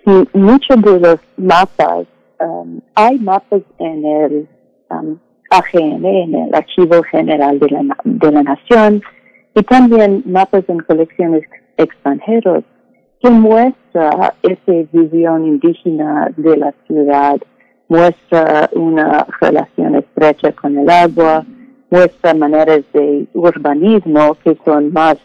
Sí, 0.05 0.29
muchos 0.33 0.81
de 0.83 1.01
los 1.01 1.21
mapas, 1.37 2.07
um, 2.41 2.81
hay 2.95 3.19
mapas 3.19 3.63
en 3.79 4.05
el 4.05 4.49
um, 4.91 5.19
AGN, 5.51 6.05
en 6.05 6.35
el 6.35 6.55
Archivo 6.55 7.03
General 7.05 7.59
de 7.59 7.71
la, 7.71 7.97
de 8.05 8.33
la 8.33 8.43
Nación, 8.43 9.03
y 9.55 9.63
también 9.63 10.23
mapas 10.27 10.65
en 10.69 10.79
colecciones 10.81 11.43
extranjeros 11.77 12.65
que 13.21 13.31
muestra 13.31 14.35
esa 14.43 14.73
visión 14.93 15.47
indígena 15.47 16.33
de 16.37 16.57
la 16.57 16.73
ciudad, 16.87 17.39
muestra 17.89 18.71
una 18.75 19.27
relación 19.41 19.97
estrecha 19.97 20.53
con 20.53 20.79
el 20.79 20.89
agua, 20.89 21.45
muestra 21.91 22.35
maneras 22.35 22.83
de 22.93 23.27
urbanismo 23.35 24.37
que 24.45 24.57
son 24.65 24.93
más 24.93 25.17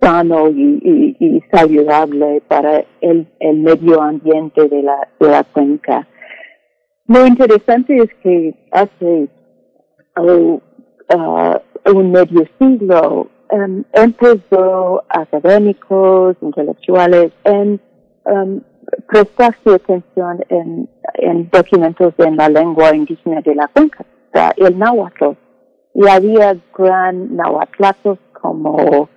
sano 0.00 0.48
y, 0.50 1.16
y, 1.18 1.40
saludable 1.50 2.42
para 2.46 2.84
el, 3.00 3.26
el, 3.40 3.58
medio 3.58 4.02
ambiente 4.02 4.68
de 4.68 4.82
la, 4.82 5.08
de 5.18 5.28
la 5.28 5.42
cuenca. 5.44 6.06
Lo 7.06 7.26
interesante 7.26 7.96
es 7.96 8.10
que 8.22 8.54
hace 8.72 9.28
o 10.16 10.60
uh, 11.14 11.60
un 11.94 12.10
medio 12.10 12.44
siglo, 12.58 13.28
um, 13.50 13.84
empezó 13.92 15.04
académicos, 15.08 16.36
intelectuales, 16.40 17.32
en 17.44 17.80
um, 18.24 18.60
prestar 19.08 19.54
su 19.62 19.74
atención 19.74 20.44
en, 20.48 20.88
en, 21.14 21.48
documentos 21.50 22.14
en 22.18 22.36
la 22.36 22.48
lengua 22.48 22.94
indígena 22.94 23.40
de 23.40 23.54
la 23.54 23.68
cuenca, 23.68 24.04
el 24.56 24.78
náhuatl. 24.78 25.36
Y 25.94 26.06
había 26.08 26.56
gran 26.76 27.36
náhuatlatos 27.36 28.18
como 28.40 29.08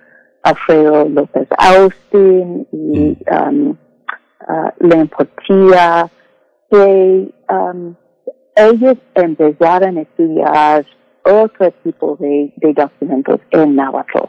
Alfredo 0.42 1.08
López 1.08 1.46
Austin 1.58 2.66
y 2.72 3.18
um, 3.30 3.76
uh, 4.48 5.06
Portilla, 5.08 6.08
que 6.70 7.34
um, 7.50 7.94
ellos 8.56 8.96
empezaron 9.14 9.98
a 9.98 10.02
estudiar 10.02 10.86
otro 11.24 11.70
tipo 11.82 12.16
de, 12.16 12.52
documentos 12.74 13.40
en 13.50 13.76
náhuatl. 13.76 14.28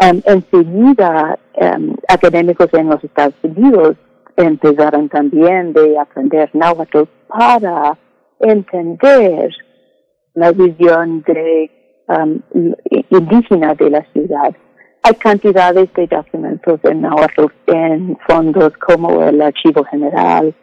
Um, 0.00 0.20
enseguida, 0.26 1.38
um, 1.60 1.94
académicos 2.08 2.68
en 2.74 2.88
los 2.88 3.02
Estados 3.04 3.34
Unidos 3.42 3.96
empezaron 4.36 5.08
también 5.08 5.72
de 5.72 5.98
aprender 5.98 6.50
náhuatl 6.54 7.02
para 7.28 7.96
entender 8.40 9.50
la 10.34 10.50
visión 10.50 11.22
de, 11.26 11.70
um, 12.08 12.40
indígena 13.10 13.74
de 13.74 13.90
la 13.90 14.04
ciudad. 14.12 14.54
Hay 15.04 15.14
cantidades 15.14 15.92
de 15.94 16.06
documentos 16.06 16.80
en 16.84 17.02
náhuatl 17.02 17.46
en 17.66 18.16
fondos 18.26 18.72
como 18.78 19.22
el 19.22 19.40
Archivo 19.42 19.84
General 19.84 20.54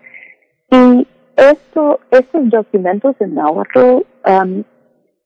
y 0.72 1.08
esto, 1.40 2.00
estos 2.12 2.50
documentos 2.50 3.16
en 3.20 3.36
náhuatl 3.36 4.04
um, 4.26 4.64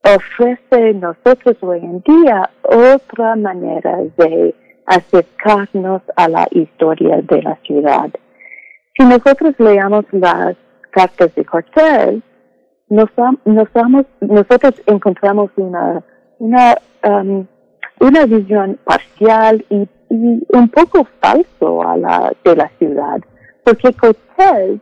ofrece 0.03 0.93
nosotros 0.93 1.55
hoy 1.61 1.79
en 1.79 2.01
día 2.01 2.49
otra 2.61 3.35
manera 3.35 3.97
de 4.17 4.53
acercarnos 4.85 6.01
a 6.15 6.27
la 6.27 6.47
historia 6.51 7.21
de 7.21 7.41
la 7.41 7.55
ciudad. 7.65 8.09
Si 8.97 9.05
nosotros 9.05 9.55
leamos 9.57 10.05
las 10.11 10.55
cartas 10.91 11.33
de 11.35 11.45
Cortés, 11.45 12.21
nos, 12.89 13.09
nosotros 13.45 14.81
encontramos 14.85 15.49
una, 15.55 16.03
una, 16.37 16.75
um, 17.07 17.47
una 17.99 18.25
visión 18.25 18.77
parcial 18.83 19.65
y, 19.69 19.87
un 20.09 20.69
poco 20.69 21.07
falso 21.19 21.81
a 21.81 21.97
la, 21.97 22.31
de 22.43 22.55
la 22.55 22.69
ciudad, 22.77 23.19
porque 23.63 23.93
Cortés 23.93 24.79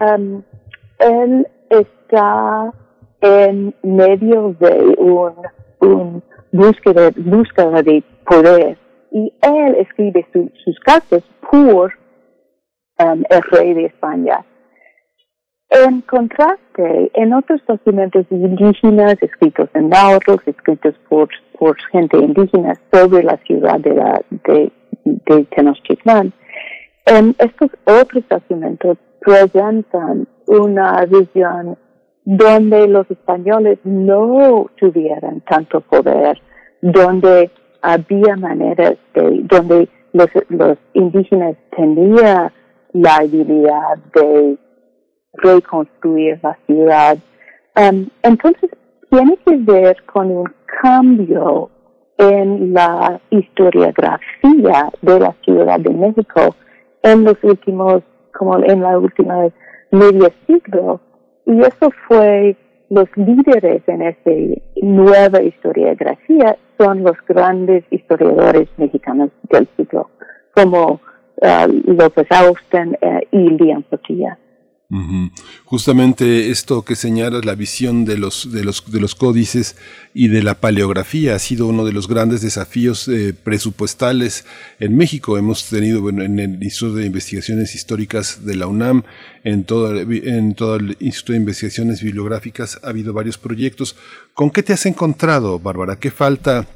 um, 0.00 0.42
él 1.02 1.46
está 1.70 2.72
en 3.20 3.74
medio 3.82 4.54
de 4.58 4.94
un, 4.98 5.34
un 5.80 6.22
búsqueda, 6.52 7.10
búsqueda 7.16 7.82
de 7.82 8.02
poder 8.26 8.78
y 9.10 9.32
él 9.42 9.74
escribe 9.78 10.26
sus 10.64 10.78
cartas 10.80 11.22
por 11.50 11.92
um, 12.98 13.22
el 13.28 13.42
rey 13.50 13.74
de 13.74 13.86
España. 13.86 14.44
En 15.70 16.02
contraste, 16.02 17.10
en 17.14 17.32
otros 17.32 17.62
documentos 17.66 18.26
indígenas 18.30 19.16
escritos 19.22 19.70
en 19.74 19.88
náhuatl, 19.88 20.34
escritos 20.44 20.94
por, 21.08 21.28
por 21.58 21.76
gente 21.90 22.18
indígena 22.18 22.74
sobre 22.92 23.22
la 23.22 23.38
ciudad 23.38 23.80
de, 23.80 23.94
la, 23.94 24.20
de, 24.44 24.72
de 25.04 25.44
Tenochtitlán, 25.44 26.32
en 27.06 27.34
estos 27.38 27.70
otros 27.84 28.22
documentos 28.28 28.98
presentan 29.24 30.26
una 30.46 31.04
visión 31.06 31.78
donde 32.24 32.88
los 32.88 33.10
españoles 33.10 33.78
no 33.84 34.66
tuvieran 34.76 35.40
tanto 35.42 35.80
poder, 35.80 36.40
donde 36.80 37.50
había 37.82 38.36
maneras 38.36 38.94
de, 39.14 39.40
donde 39.44 39.88
los, 40.12 40.28
los 40.48 40.78
indígenas 40.94 41.56
tenían 41.76 42.52
la 42.92 43.16
habilidad 43.16 43.98
de 44.14 44.58
reconstruir 45.34 46.38
la 46.42 46.56
ciudad. 46.66 47.18
Um, 47.76 48.06
entonces, 48.22 48.70
tiene 49.10 49.36
que 49.44 49.56
ver 49.56 49.96
con 50.04 50.30
un 50.30 50.52
cambio 50.82 51.70
en 52.18 52.72
la 52.72 53.20
historiografía 53.30 54.90
de 55.00 55.20
la 55.20 55.34
Ciudad 55.44 55.80
de 55.80 55.90
México 55.90 56.54
en 57.02 57.24
los 57.24 57.36
últimos, 57.42 58.02
como 58.36 58.62
en 58.62 58.80
la 58.82 58.98
última 58.98 59.48
medio 59.90 60.30
siglo, 60.46 61.00
y 61.46 61.60
eso 61.60 61.90
fue 62.08 62.56
los 62.88 63.08
líderes 63.16 63.82
en 63.86 64.02
esta 64.02 64.30
nueva 64.82 65.42
historiografía 65.42 66.56
son 66.78 67.02
los 67.02 67.16
grandes 67.26 67.84
historiadores 67.90 68.68
mexicanos 68.76 69.30
del 69.50 69.66
siglo, 69.76 70.10
como 70.54 71.00
uh, 71.36 71.68
López 71.86 72.26
Austin 72.30 72.96
uh, 73.00 73.20
y 73.30 73.50
Liam 73.50 73.82
Portilla. 73.82 74.38
Justamente 75.64 76.50
esto 76.50 76.84
que 76.84 76.96
señalas, 76.96 77.46
la 77.46 77.54
visión 77.54 78.04
de 78.04 78.18
los, 78.18 78.52
de, 78.52 78.62
los, 78.62 78.90
de 78.92 79.00
los 79.00 79.14
códices 79.14 79.74
y 80.12 80.28
de 80.28 80.42
la 80.42 80.60
paleografía 80.60 81.34
ha 81.34 81.38
sido 81.38 81.66
uno 81.66 81.86
de 81.86 81.92
los 81.92 82.08
grandes 82.08 82.42
desafíos 82.42 83.08
eh, 83.08 83.32
presupuestales 83.32 84.44
en 84.80 84.98
México. 84.98 85.38
Hemos 85.38 85.64
tenido 85.70 86.02
bueno, 86.02 86.22
en 86.22 86.38
el 86.38 86.62
Instituto 86.62 86.96
de 86.96 87.06
Investigaciones 87.06 87.74
Históricas 87.74 88.44
de 88.44 88.54
la 88.54 88.66
UNAM, 88.66 89.04
en 89.44 89.64
todo, 89.64 89.98
en 89.98 90.54
todo 90.54 90.76
el 90.76 90.96
Instituto 91.00 91.32
de 91.32 91.38
Investigaciones 91.38 92.02
Bibliográficas 92.02 92.78
ha 92.82 92.90
habido 92.90 93.14
varios 93.14 93.38
proyectos. 93.38 93.96
¿Con 94.34 94.50
qué 94.50 94.62
te 94.62 94.74
has 94.74 94.84
encontrado, 94.84 95.58
Bárbara? 95.58 95.96
¿Qué 95.98 96.10
falta? 96.10 96.66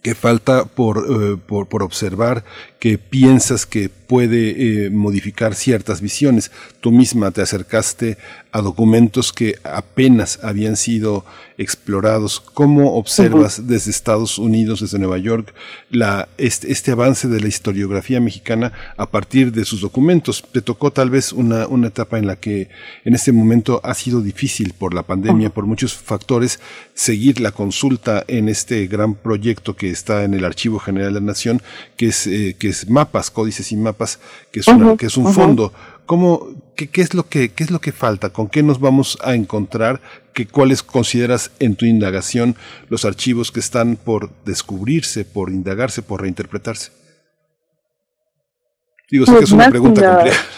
¿Qué 0.00 0.14
falta 0.14 0.64
por, 0.64 0.98
eh, 0.98 1.36
por, 1.36 1.68
por 1.68 1.82
observar, 1.82 2.44
que 2.82 2.98
piensas 2.98 3.64
que 3.64 3.88
puede 3.88 4.86
eh, 4.86 4.90
modificar 4.90 5.54
ciertas 5.54 6.00
visiones. 6.00 6.50
Tú 6.80 6.90
misma 6.90 7.30
te 7.30 7.40
acercaste 7.40 8.18
a 8.50 8.60
documentos 8.60 9.32
que 9.32 9.54
apenas 9.62 10.40
habían 10.42 10.76
sido 10.76 11.24
explorados. 11.56 12.40
¿Cómo 12.40 12.96
observas 12.96 13.68
desde 13.68 13.90
Estados 13.90 14.36
Unidos, 14.36 14.80
desde 14.80 14.98
Nueva 14.98 15.18
York, 15.18 15.54
la, 15.90 16.28
este, 16.36 16.72
este, 16.72 16.90
avance 16.90 17.28
de 17.28 17.40
la 17.40 17.48
historiografía 17.48 18.20
mexicana 18.20 18.72
a 18.96 19.06
partir 19.06 19.52
de 19.52 19.64
sus 19.64 19.80
documentos? 19.80 20.44
Te 20.52 20.60
tocó 20.60 20.92
tal 20.92 21.08
vez 21.08 21.32
una, 21.32 21.68
una 21.68 21.86
etapa 21.86 22.18
en 22.18 22.26
la 22.26 22.36
que 22.36 22.68
en 23.04 23.14
este 23.14 23.32
momento 23.32 23.80
ha 23.84 23.94
sido 23.94 24.20
difícil 24.20 24.74
por 24.76 24.92
la 24.92 25.04
pandemia, 25.04 25.50
por 25.50 25.66
muchos 25.66 25.94
factores, 25.94 26.60
seguir 26.94 27.40
la 27.40 27.52
consulta 27.52 28.24
en 28.28 28.48
este 28.48 28.86
gran 28.88 29.14
proyecto 29.14 29.76
que 29.76 29.88
está 29.88 30.24
en 30.24 30.34
el 30.34 30.44
Archivo 30.44 30.78
General 30.80 31.14
de 31.14 31.20
la 31.20 31.26
Nación, 31.26 31.62
que 31.96 32.08
es, 32.08 32.26
eh, 32.26 32.56
que 32.58 32.71
es 32.72 32.90
mapas, 32.90 33.30
códices 33.30 33.70
y 33.72 33.76
mapas, 33.76 34.18
que 34.50 34.60
es, 34.60 34.68
una, 34.68 34.96
que 34.96 35.06
es 35.06 35.16
un 35.16 35.32
fondo 35.32 35.72
¿Cómo, 36.06 36.48
qué, 36.76 36.88
qué, 36.88 37.00
es 37.00 37.14
lo 37.14 37.24
que, 37.24 37.50
¿Qué 37.50 37.64
es 37.64 37.70
lo 37.70 37.78
que 37.80 37.92
falta? 37.92 38.30
¿Con 38.30 38.48
qué 38.48 38.62
nos 38.62 38.80
vamos 38.80 39.18
a 39.22 39.34
encontrar? 39.34 40.00
¿Qué, 40.34 40.46
¿Cuáles 40.46 40.82
consideras 40.82 41.52
en 41.60 41.76
tu 41.76 41.86
indagación 41.86 42.56
los 42.88 43.04
archivos 43.04 43.52
que 43.52 43.60
están 43.60 43.96
por 43.96 44.30
descubrirse, 44.44 45.24
por 45.24 45.50
indagarse, 45.50 46.02
por 46.02 46.22
reinterpretarse? 46.22 46.90
Digo, 49.10 49.26
sé 49.26 49.38
que 49.38 49.44
es 49.44 49.52
una 49.52 49.70
pregunta 49.70 50.16
compleja. 50.16 50.42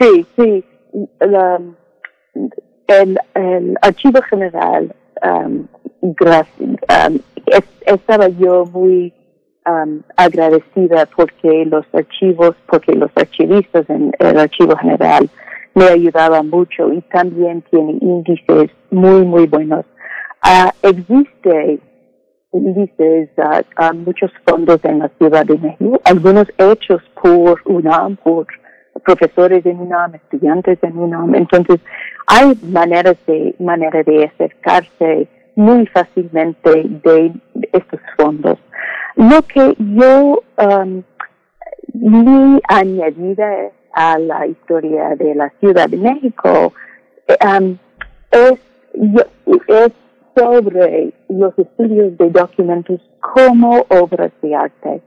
Sí, 0.00 0.26
sí. 0.36 0.64
La, 1.20 1.60
el, 2.88 3.18
el, 3.34 3.78
Archivo 3.82 4.20
General, 4.22 4.92
um, 5.22 5.68
gracias, 6.02 6.58
um, 6.58 7.18
es, 7.46 7.62
estaba 7.86 8.26
yo 8.28 8.64
muy 8.64 9.12
um, 9.66 10.02
agradecida 10.16 11.06
porque 11.14 11.64
los 11.66 11.84
archivos, 11.92 12.54
porque 12.66 12.92
los 12.92 13.10
archivistas 13.14 13.88
en 13.88 14.12
el 14.18 14.38
Archivo 14.38 14.76
General 14.76 15.28
me 15.74 15.84
ayudaban 15.84 16.50
mucho 16.50 16.92
y 16.92 17.00
también 17.02 17.62
tiene 17.70 17.98
índices 18.00 18.70
muy, 18.90 19.24
muy 19.24 19.46
buenos. 19.46 19.84
Uh, 20.44 20.70
existe 20.86 21.80
índices 22.52 23.30
a 23.76 23.92
muchos 23.92 24.30
fondos 24.46 24.84
en 24.84 24.98
la 24.98 25.08
Ciudad 25.18 25.46
de 25.46 25.58
México, 25.58 26.00
algunos 26.04 26.46
hechos 26.58 27.02
por 27.20 27.60
UNAM, 27.64 28.16
por 28.16 28.46
profesores 29.04 29.64
en 29.64 29.80
UNAM, 29.80 30.14
estudiantes 30.14 30.78
en 30.82 30.98
UNAM. 30.98 31.34
Entonces, 31.34 31.80
hay 32.26 32.52
maneras 32.62 33.16
de, 33.26 33.54
manera 33.58 34.02
de 34.02 34.24
acercarse 34.24 35.28
muy 35.56 35.86
fácilmente 35.86 36.70
de 36.70 37.32
estos 37.72 38.00
fondos. 38.16 38.58
Lo 39.16 39.42
que 39.42 39.74
yo 39.78 40.42
um, 40.58 41.02
mi 41.94 42.60
añadida 42.68 43.70
a 43.92 44.18
la 44.18 44.46
historia 44.46 45.14
de 45.16 45.34
la 45.34 45.50
Ciudad 45.60 45.88
de 45.88 45.98
México 45.98 46.72
um, 47.44 47.76
es, 48.30 48.58
es 49.68 49.92
sobre 50.34 51.12
los 51.28 51.58
estudios 51.58 52.16
de 52.16 52.30
documentos 52.30 53.00
como 53.20 53.84
obras 53.88 54.32
de 54.40 54.54
arte. 54.54 55.02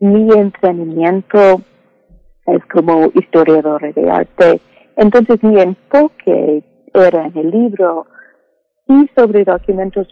Mi 0.00 0.28
entrenamiento 0.32 1.62
es 2.46 2.64
como 2.72 3.10
historiadora 3.14 3.92
de 3.92 4.10
arte. 4.10 4.60
Entonces 4.96 5.42
mi 5.42 5.60
enfoque 5.60 6.64
era 6.92 7.26
en 7.26 7.38
el 7.38 7.50
libro 7.50 8.06
y 8.88 9.08
sobre 9.16 9.44
documentos 9.44 10.08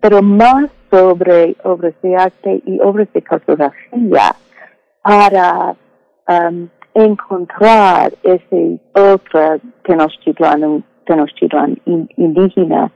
pero 0.00 0.22
más 0.22 0.70
sobre 0.94 1.56
obras 1.64 1.94
de 2.02 2.14
arte 2.14 2.62
y 2.64 2.78
obras 2.80 3.08
de 3.12 3.22
cartografía 3.22 4.36
para 5.02 5.74
um, 6.28 6.68
encontrar 6.94 8.12
ese 8.22 8.78
otro 8.94 9.58
Tenochtitlan, 9.82 10.84
Tenochtitlan 11.04 11.80
indígena 12.16 12.92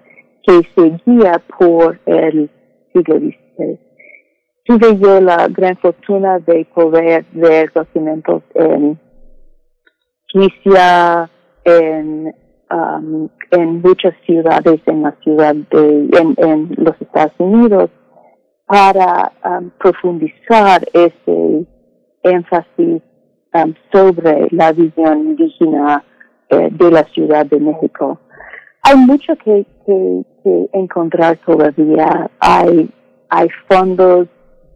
que 0.46 0.62
seguía 0.76 1.42
por 1.58 1.98
el 2.06 2.48
siglo 2.92 3.18
XVI. 3.18 3.78
Tuve 4.64 4.98
yo 4.98 5.20
la 5.20 5.48
gran 5.48 5.76
fortuna 5.78 6.38
de 6.38 6.66
poder 6.72 7.24
ver 7.32 7.72
documentos 7.72 8.44
en 8.54 8.98
Tunisia, 10.28 11.28
en 11.64 12.32
um, 12.70 13.28
en 13.50 13.80
muchas 13.80 14.14
ciudades 14.26 14.80
en 14.86 15.02
la 15.02 15.12
ciudad 15.22 15.54
de, 15.54 16.08
en, 16.12 16.34
en 16.36 16.74
los 16.76 17.00
Estados 17.00 17.32
Unidos 17.38 17.90
para 18.66 19.32
um, 19.44 19.70
profundizar 19.78 20.82
ese 20.92 21.66
énfasis 22.22 23.02
um, 23.54 23.74
sobre 23.92 24.48
la 24.50 24.72
visión 24.72 25.18
indígena 25.20 26.04
eh, 26.50 26.68
de 26.70 26.90
la 26.90 27.04
Ciudad 27.04 27.46
de 27.46 27.60
México. 27.60 28.18
Hay 28.82 28.96
mucho 28.96 29.34
que, 29.36 29.66
que, 29.84 30.22
que, 30.42 30.68
encontrar 30.72 31.38
todavía. 31.44 32.30
Hay, 32.40 32.88
hay 33.28 33.48
fondos 33.68 34.28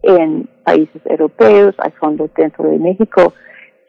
en 0.03 0.47
países 0.63 1.01
europeos, 1.05 1.73
hay 1.77 1.91
fondos 1.99 2.29
dentro 2.35 2.69
de 2.69 2.77
México 2.77 3.33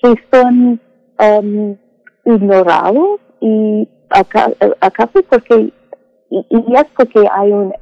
que 0.03 0.15
son 0.33 0.81
um, 1.19 1.77
ignorados 2.25 3.21
y 3.41 3.89
acá, 4.11 4.51
acá 4.81 5.07
porque, 5.07 5.73
y, 6.31 6.75
es 6.77 6.85
porque 6.97 7.27
hay 7.33 7.53
una 7.53 7.75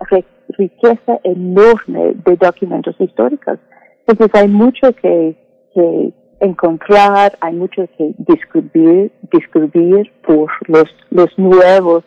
riqueza 0.59 1.19
enorme 1.25 2.15
de 2.25 2.37
documentos 2.37 2.95
históricos. 2.99 3.59
Entonces 4.07 4.41
hay 4.41 4.49
mucho 4.49 4.93
que, 4.95 5.37
que 5.75 6.13
encontrar, 6.41 7.39
hay 7.41 7.55
mucho 7.55 7.89
que 7.97 8.15
descubrir, 8.19 9.13
descubrir 9.33 10.13
por 10.27 10.51
los, 10.69 10.89
los 11.11 11.39
nuevos 11.39 12.05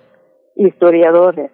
historiadores. 0.56 1.52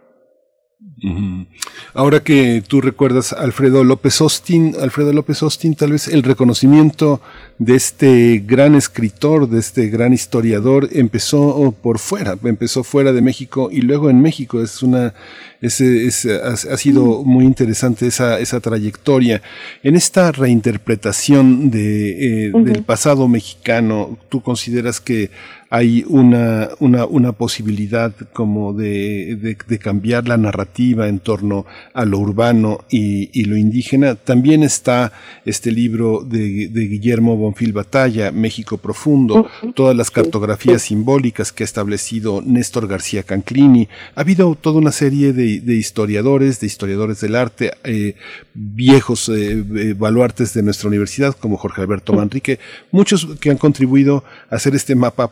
Ahora 1.93 2.23
que 2.23 2.63
tú 2.65 2.79
recuerdas 2.79 3.33
a 3.33 3.41
Alfredo 3.41 3.83
López 3.83 4.21
Austin, 4.21 4.75
Alfredo 4.79 5.11
López 5.11 5.43
Austin, 5.43 5.75
tal 5.75 5.91
vez 5.91 6.07
el 6.07 6.23
reconocimiento 6.23 7.21
de 7.59 7.75
este 7.75 8.43
gran 8.45 8.75
escritor, 8.75 9.49
de 9.49 9.59
este 9.59 9.89
gran 9.89 10.13
historiador, 10.13 10.87
empezó 10.93 11.75
por 11.81 11.99
fuera, 11.99 12.37
empezó 12.43 12.83
fuera 12.85 13.11
de 13.11 13.21
México 13.21 13.69
y 13.71 13.81
luego 13.81 14.09
en 14.09 14.21
México. 14.21 14.61
Es 14.61 14.81
una, 14.81 15.13
es, 15.61 15.81
es, 15.81 16.25
ha, 16.25 16.77
sido 16.77 17.23
muy 17.23 17.43
interesante 17.43 18.07
esa, 18.07 18.39
esa 18.39 18.61
trayectoria. 18.61 19.41
En 19.83 19.95
esta 19.95 20.31
reinterpretación 20.31 21.71
de, 21.71 22.47
eh, 22.47 22.51
del 22.53 22.83
pasado 22.83 23.27
mexicano, 23.27 24.17
¿tú 24.29 24.41
consideras 24.41 25.01
que 25.01 25.29
hay 25.73 26.03
una, 26.09 26.67
una, 26.79 27.05
una 27.05 27.31
posibilidad 27.31 28.13
como 28.33 28.73
de, 28.73 29.37
de, 29.37 29.57
de, 29.65 29.79
cambiar 29.79 30.27
la 30.27 30.35
narrativa 30.35 31.07
en 31.07 31.19
torno 31.19 31.65
a 31.93 32.03
lo 32.03 32.19
urbano 32.19 32.83
y, 32.89 33.29
y 33.31 33.45
lo 33.45 33.55
indígena. 33.55 34.15
También 34.15 34.63
está 34.63 35.13
este 35.45 35.71
libro 35.71 36.25
de, 36.27 36.67
de 36.67 36.87
Guillermo 36.87 37.37
Bonfil 37.37 37.71
Batalla, 37.71 38.33
México 38.33 38.79
Profundo, 38.79 39.49
todas 39.73 39.95
las 39.95 40.11
cartografías 40.11 40.81
simbólicas 40.81 41.53
que 41.53 41.63
ha 41.63 41.71
establecido 41.71 42.43
Néstor 42.45 42.89
García 42.89 43.23
Canclini. 43.23 43.87
Ha 44.15 44.21
habido 44.21 44.53
toda 44.55 44.77
una 44.77 44.91
serie 44.91 45.31
de, 45.31 45.61
de 45.61 45.75
historiadores, 45.75 46.59
de 46.59 46.67
historiadores 46.67 47.21
del 47.21 47.37
arte, 47.37 47.71
eh, 47.85 48.15
viejos 48.53 49.29
eh, 49.29 49.63
eh, 49.77 49.95
baluartes 49.97 50.53
de 50.53 50.63
nuestra 50.63 50.89
universidad, 50.89 51.33
como 51.33 51.55
Jorge 51.55 51.81
Alberto 51.81 52.11
Manrique, 52.11 52.59
muchos 52.91 53.25
que 53.39 53.51
han 53.51 53.57
contribuido 53.57 54.25
a 54.49 54.55
hacer 54.55 54.75
este 54.75 54.95
mapa 54.95 55.29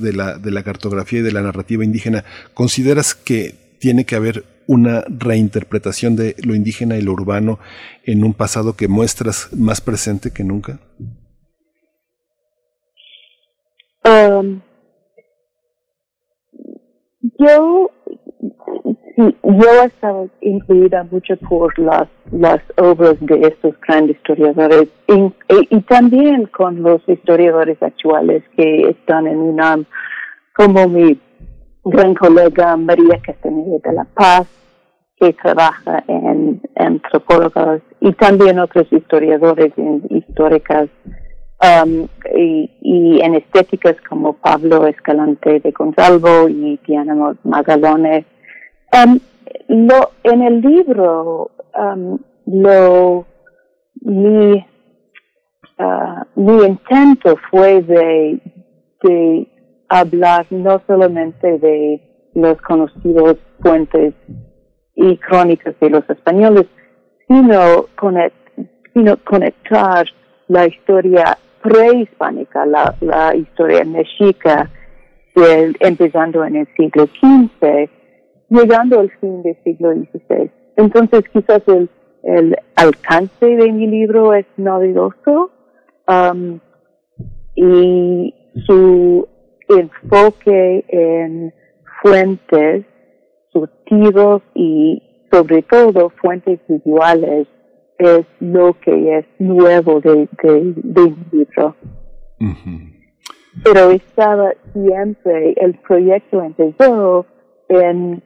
de 0.00 0.12
la, 0.12 0.38
de 0.38 0.50
la 0.50 0.62
cartografía 0.62 1.20
y 1.20 1.22
de 1.22 1.32
la 1.32 1.42
narrativa 1.42 1.84
indígena, 1.84 2.24
¿consideras 2.54 3.14
que 3.14 3.54
tiene 3.78 4.04
que 4.04 4.16
haber 4.16 4.44
una 4.66 5.02
reinterpretación 5.08 6.14
de 6.16 6.36
lo 6.44 6.54
indígena 6.54 6.96
y 6.96 7.02
lo 7.02 7.12
urbano 7.12 7.58
en 8.04 8.24
un 8.24 8.34
pasado 8.34 8.76
que 8.76 8.86
muestras 8.86 9.48
más 9.52 9.80
presente 9.80 10.30
que 10.30 10.44
nunca? 10.44 10.78
Um, 14.04 14.60
yo 17.38 17.90
Yo 19.18 19.82
he 19.82 19.86
estado 19.86 20.28
incluida 20.40 21.02
mucho 21.10 21.36
por 21.38 21.76
las, 21.76 22.06
obras 22.76 23.16
de 23.18 23.48
estos 23.48 23.74
grandes 23.80 24.16
historiadores 24.16 24.86
y, 25.08 25.80
también 25.88 26.46
con 26.46 26.84
los 26.84 27.02
historiadores 27.08 27.82
actuales 27.82 28.44
que 28.56 28.90
están 28.90 29.26
en 29.26 29.38
UNAM, 29.38 29.86
como 30.54 30.86
mi 30.86 31.20
gran 31.84 32.14
colega 32.14 32.76
María 32.76 33.18
Castaneda 33.20 33.78
de 33.82 33.92
la 33.92 34.04
Paz, 34.04 34.46
que 35.16 35.32
trabaja 35.32 36.04
en, 36.06 36.62
antropólogos 36.76 37.82
y 37.98 38.12
también 38.12 38.60
otros 38.60 38.86
historiadores 38.92 39.72
históricas 40.10 40.88
um, 41.60 42.06
y, 42.36 42.70
y, 42.82 43.20
en 43.20 43.34
estéticas 43.34 43.96
como 44.08 44.34
Pablo 44.34 44.86
Escalante 44.86 45.58
de 45.58 45.72
Gonzalvo 45.72 46.48
y 46.48 46.78
Diana 46.86 47.34
Magalone 47.42 48.37
Um, 49.04 49.20
lo, 49.68 50.10
en 50.24 50.42
el 50.42 50.60
libro, 50.60 51.50
um, 51.78 52.18
lo, 52.46 53.26
mi 54.00 54.64
ah, 55.78 56.26
mi 56.36 56.64
intento 56.64 57.36
fue 57.50 57.82
de, 57.82 58.40
de 59.02 59.46
hablar 59.88 60.46
no 60.50 60.80
solamente 60.86 61.58
de 61.58 62.00
los 62.34 62.60
conocidos 62.62 63.36
fuentes 63.60 64.14
y 64.96 65.16
crónicas 65.18 65.78
de 65.80 65.90
los 65.90 66.08
españoles, 66.10 66.66
sino, 67.28 67.86
conect- 67.96 68.32
sino 68.94 69.16
conectar 69.18 70.06
la 70.48 70.66
historia 70.66 71.36
prehispánica, 71.62 72.64
la, 72.66 72.94
la 73.00 73.34
historia 73.36 73.84
mexica, 73.84 74.70
del- 75.34 75.76
empezando 75.80 76.44
en 76.44 76.56
el 76.56 76.68
siglo 76.76 77.06
XV, 77.06 77.90
llegando 78.48 79.00
al 79.00 79.10
fin 79.20 79.42
del 79.42 79.56
siglo 79.64 79.92
XVI. 79.92 80.50
Entonces, 80.76 81.24
quizás 81.32 81.62
el, 81.66 81.88
el 82.22 82.56
alcance 82.76 83.46
de 83.46 83.72
mi 83.72 83.86
libro 83.86 84.34
es 84.34 84.46
novedoso 84.56 85.50
um, 86.06 86.58
y 87.54 88.34
su 88.66 89.28
enfoque 89.68 90.84
en 90.88 91.52
fuentes, 92.02 92.84
surtidos 93.52 94.42
y 94.54 95.02
sobre 95.30 95.62
todo 95.62 96.10
fuentes 96.20 96.60
visuales 96.68 97.46
es 97.98 98.24
lo 98.40 98.74
que 98.80 99.18
es 99.18 99.26
nuevo 99.38 100.00
de, 100.00 100.28
de, 100.42 100.72
de 100.74 101.02
mi 101.02 101.16
libro. 101.32 101.74
Pero 103.64 103.90
estaba 103.90 104.52
siempre, 104.72 105.54
el 105.56 105.74
proyecto 105.80 106.42
empezó 106.42 107.26
en 107.68 108.22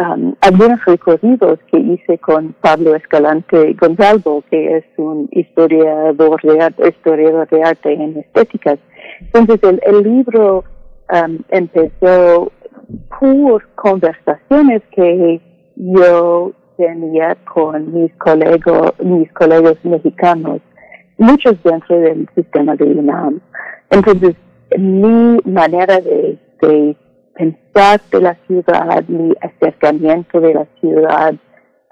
um, 0.00 0.34
algunos 0.40 0.84
recorridos 0.84 1.58
que 1.70 1.78
hice 1.78 2.18
con 2.18 2.54
Pablo 2.60 2.94
Escalante 2.94 3.74
Gonzalvo, 3.74 4.42
que 4.50 4.78
es 4.78 4.84
un 4.96 5.28
historiador 5.32 6.40
de 6.42 6.60
arte, 6.60 6.88
historiador 6.88 7.48
de 7.48 7.62
arte 7.62 7.92
en 7.92 8.18
estéticas. 8.18 8.78
Entonces 9.20 9.60
el, 9.86 10.02
libro 10.02 10.64
um, 11.12 11.38
empezó 11.50 12.52
por 13.20 13.66
conversaciones 13.74 14.82
que 14.90 15.40
yo 15.76 16.52
tenía 16.76 17.36
con 17.52 17.92
mis 17.94 18.12
colegos, 18.16 18.92
mis 19.00 19.32
colegas 19.32 19.76
mexicanos, 19.84 20.60
muchos 21.18 21.62
dentro 21.62 21.98
del 22.00 22.28
sistema 22.34 22.74
de 22.76 22.84
UNAM. 22.84 23.40
Entonces, 23.90 24.34
mi 24.76 25.38
manera 25.44 26.00
de, 26.00 26.38
de 26.60 26.96
pensar 27.34 28.00
de 28.10 28.20
la 28.20 28.34
ciudad, 28.46 29.04
mi 29.08 29.32
acercamiento 29.40 30.40
de 30.40 30.54
la 30.54 30.66
ciudad, 30.80 31.34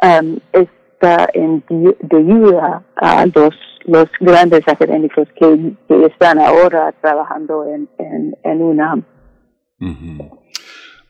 um, 0.02 0.38
está 0.52 1.28
en 1.34 1.64
de 1.68 2.16
ayuda 2.16 2.84
a 2.96 3.26
los, 3.26 3.54
los 3.84 4.06
grandes 4.20 4.66
académicos 4.66 5.28
que, 5.38 5.74
que 5.88 6.06
están 6.06 6.38
ahora 6.38 6.92
trabajando 7.00 7.66
en, 7.66 7.88
en, 7.98 8.36
en 8.44 8.62
UNAM. 8.62 9.04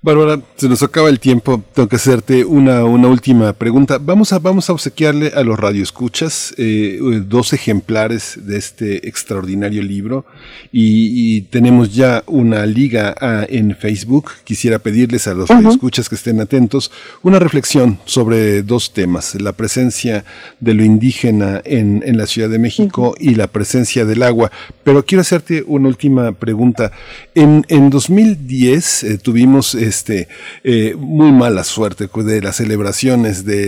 Bárbara, 0.04 0.40
se 0.56 0.68
nos 0.68 0.82
acaba 0.82 1.08
el 1.08 1.20
tiempo. 1.20 1.62
Tengo 1.74 1.88
que 1.88 1.94
hacerte 1.94 2.44
una, 2.44 2.84
una 2.84 3.06
última 3.06 3.52
pregunta. 3.52 3.98
Vamos 3.98 4.32
a, 4.32 4.40
vamos 4.40 4.68
a 4.68 4.72
obsequiarle 4.72 5.30
a 5.32 5.44
los 5.44 5.56
radioescuchas 5.56 6.52
eh, 6.58 6.98
dos 7.24 7.52
ejemplares 7.52 8.40
de 8.44 8.58
este 8.58 9.06
extraordinario 9.06 9.80
libro 9.80 10.24
y, 10.72 11.36
y 11.36 11.42
tenemos 11.42 11.94
ya 11.94 12.24
una 12.26 12.66
liga 12.66 13.14
ah, 13.20 13.46
en 13.48 13.76
Facebook. 13.76 14.32
Quisiera 14.42 14.80
pedirles 14.80 15.28
a 15.28 15.34
los 15.34 15.48
radioescuchas 15.48 16.08
que 16.08 16.16
estén 16.16 16.40
atentos 16.40 16.90
una 17.22 17.38
reflexión 17.38 18.00
sobre 18.04 18.64
dos 18.64 18.92
temas. 18.92 19.40
La 19.40 19.52
presencia 19.52 20.24
de 20.58 20.74
lo 20.74 20.82
indígena 20.84 21.62
en, 21.64 22.02
en 22.04 22.16
la 22.16 22.26
Ciudad 22.26 22.48
de 22.48 22.58
México 22.58 23.14
y 23.20 23.36
la 23.36 23.46
presencia 23.46 24.04
del 24.04 24.24
agua. 24.24 24.50
Pero 24.82 25.06
quiero 25.06 25.22
hacerte 25.22 25.62
una 25.64 25.86
última 25.86 26.32
pregunta. 26.32 26.90
En, 27.36 27.64
en 27.68 27.88
2010 27.88 29.04
eh, 29.04 29.18
tuvimos 29.18 29.76
este, 29.92 30.28
eh, 30.64 30.94
muy 30.96 31.32
mala 31.32 31.64
suerte 31.64 32.08
de 32.12 32.40
las 32.40 32.56
celebraciones 32.56 33.44
de, 33.44 33.60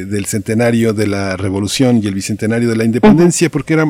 eh, 0.00 0.04
del 0.06 0.26
centenario 0.26 0.92
de 0.92 1.06
la 1.06 1.36
Revolución 1.36 2.00
y 2.02 2.08
el 2.08 2.14
bicentenario 2.14 2.68
de 2.68 2.74
la 2.74 2.84
Independencia, 2.84 3.48
porque 3.48 3.74
era 3.74 3.84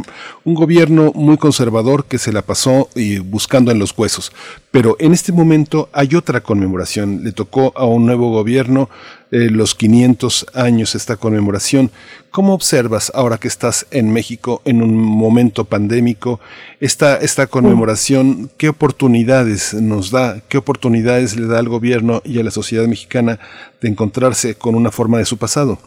un 0.44 0.54
gobierno 0.54 1.12
muy 1.14 1.38
conservador 1.38 2.04
que 2.04 2.18
se 2.18 2.30
la 2.30 2.42
pasó 2.42 2.90
eh, 2.94 3.20
buscando 3.24 3.70
en 3.70 3.78
los 3.78 3.96
huesos. 3.96 4.32
Pero 4.78 4.94
en 5.00 5.12
este 5.12 5.32
momento 5.32 5.88
hay 5.92 6.14
otra 6.14 6.40
conmemoración. 6.40 7.24
Le 7.24 7.32
tocó 7.32 7.72
a 7.74 7.84
un 7.84 8.06
nuevo 8.06 8.30
gobierno 8.30 8.88
eh, 9.32 9.50
los 9.50 9.74
500 9.74 10.46
años 10.54 10.94
esta 10.94 11.16
conmemoración. 11.16 11.90
¿Cómo 12.30 12.54
observas 12.54 13.10
ahora 13.12 13.38
que 13.38 13.48
estás 13.48 13.88
en 13.90 14.12
México 14.12 14.62
en 14.64 14.80
un 14.80 14.94
momento 14.94 15.64
pandémico 15.64 16.38
esta, 16.78 17.16
esta 17.16 17.48
conmemoración? 17.48 18.52
¿Qué 18.56 18.68
oportunidades 18.68 19.74
nos 19.74 20.12
da? 20.12 20.42
¿Qué 20.48 20.58
oportunidades 20.58 21.36
le 21.36 21.48
da 21.48 21.58
al 21.58 21.68
gobierno 21.68 22.22
y 22.24 22.38
a 22.38 22.44
la 22.44 22.52
sociedad 22.52 22.86
mexicana 22.86 23.40
de 23.80 23.88
encontrarse 23.88 24.54
con 24.54 24.76
una 24.76 24.92
forma 24.92 25.18
de 25.18 25.24
su 25.24 25.38
pasado? 25.38 25.78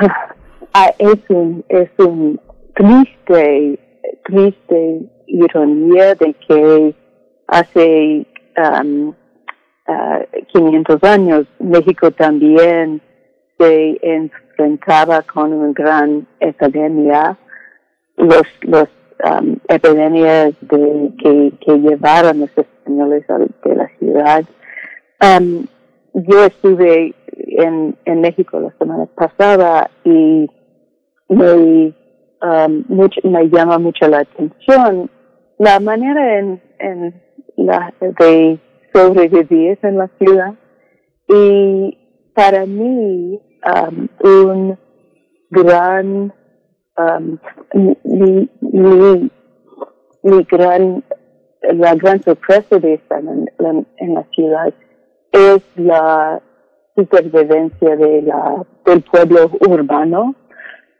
Ah, 0.76 0.90
es 0.98 1.20
un, 1.28 1.64
es 1.68 1.88
un 1.98 2.40
triste, 2.74 3.78
triste 4.24 5.08
ironía 5.26 6.14
de 6.14 6.34
que 6.34 6.94
hace 7.46 8.26
um, 8.56 9.12
ah, 9.86 10.20
500 10.52 11.04
años 11.04 11.46
México 11.58 12.10
también 12.10 13.00
se 13.58 13.98
enfrentaba 14.02 15.22
con 15.22 15.52
una 15.52 15.72
gran 15.72 16.26
epidemia, 16.40 17.36
los, 18.16 18.42
los 18.62 18.88
um, 19.24 19.56
epidemias 19.68 20.54
de, 20.60 21.12
que, 21.18 21.52
que 21.60 21.78
llevaron 21.78 22.40
los 22.40 22.50
españoles 22.56 23.24
de 23.64 23.74
la 23.76 23.88
ciudad. 23.98 24.44
Um, 25.20 25.66
yo 26.14 26.44
estuve 26.44 27.14
en, 27.36 27.96
en 28.04 28.20
México 28.20 28.60
la 28.60 28.72
semana 28.78 29.06
pasada 29.06 29.90
y 30.04 30.48
me, 31.28 31.92
um, 32.44 32.84
me 33.24 33.48
llama 33.48 33.78
mucho 33.78 34.06
la 34.08 34.18
atención 34.20 35.10
la 35.58 35.80
manera 35.80 36.38
en, 36.38 36.60
en 36.78 37.22
la, 37.56 37.92
de 38.00 38.58
sobrevivir 38.92 39.78
en 39.82 39.98
la 39.98 40.08
ciudad 40.18 40.54
y 41.28 41.96
para 42.34 42.66
mí 42.66 43.40
um, 43.66 44.08
un 44.22 44.78
gran 45.50 46.32
um, 46.98 47.38
mi, 47.72 48.48
mi, 48.60 49.30
mi 50.22 50.42
gran 50.44 51.02
la 51.72 51.94
gran 51.94 52.20
sorpresa 52.22 52.78
de 52.78 52.94
estar 52.94 53.20
en, 53.20 53.50
en- 53.58 53.86
en 53.96 54.14
la 54.14 54.22
ciudad 54.34 54.72
es 55.32 55.62
la 55.76 56.42
supervivencia 56.94 57.96
de 57.96 58.22
la, 58.22 58.64
del 58.84 59.00
pueblo 59.02 59.50
urbano. 59.68 60.34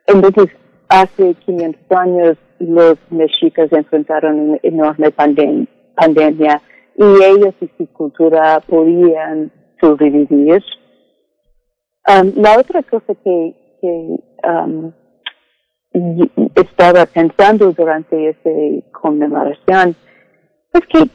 Entonces, 0.06 0.48
hace 0.88 1.34
500 1.34 1.98
años 1.98 2.36
los 2.58 2.96
mexicas 3.10 3.72
enfrentaron 3.72 4.38
una 4.38 4.58
enorme 4.62 5.08
pandem- 5.08 5.66
pandemia 5.96 6.60
y 6.96 7.02
ellos 7.02 7.54
y 7.60 7.68
su 7.76 7.86
cultura 7.92 8.60
podían 8.60 9.50
sobrevivir. 9.80 10.62
Um, 12.06 12.32
la 12.36 12.58
otra 12.58 12.82
cosa 12.82 13.14
que, 13.14 13.54
que 13.80 14.16
um, 14.46 14.92
estaba 16.54 17.06
pensando 17.06 17.72
durante 17.72 18.30
esa 18.30 18.50
conmemoración 18.92 19.96
es 20.72 20.80
que 20.88 21.08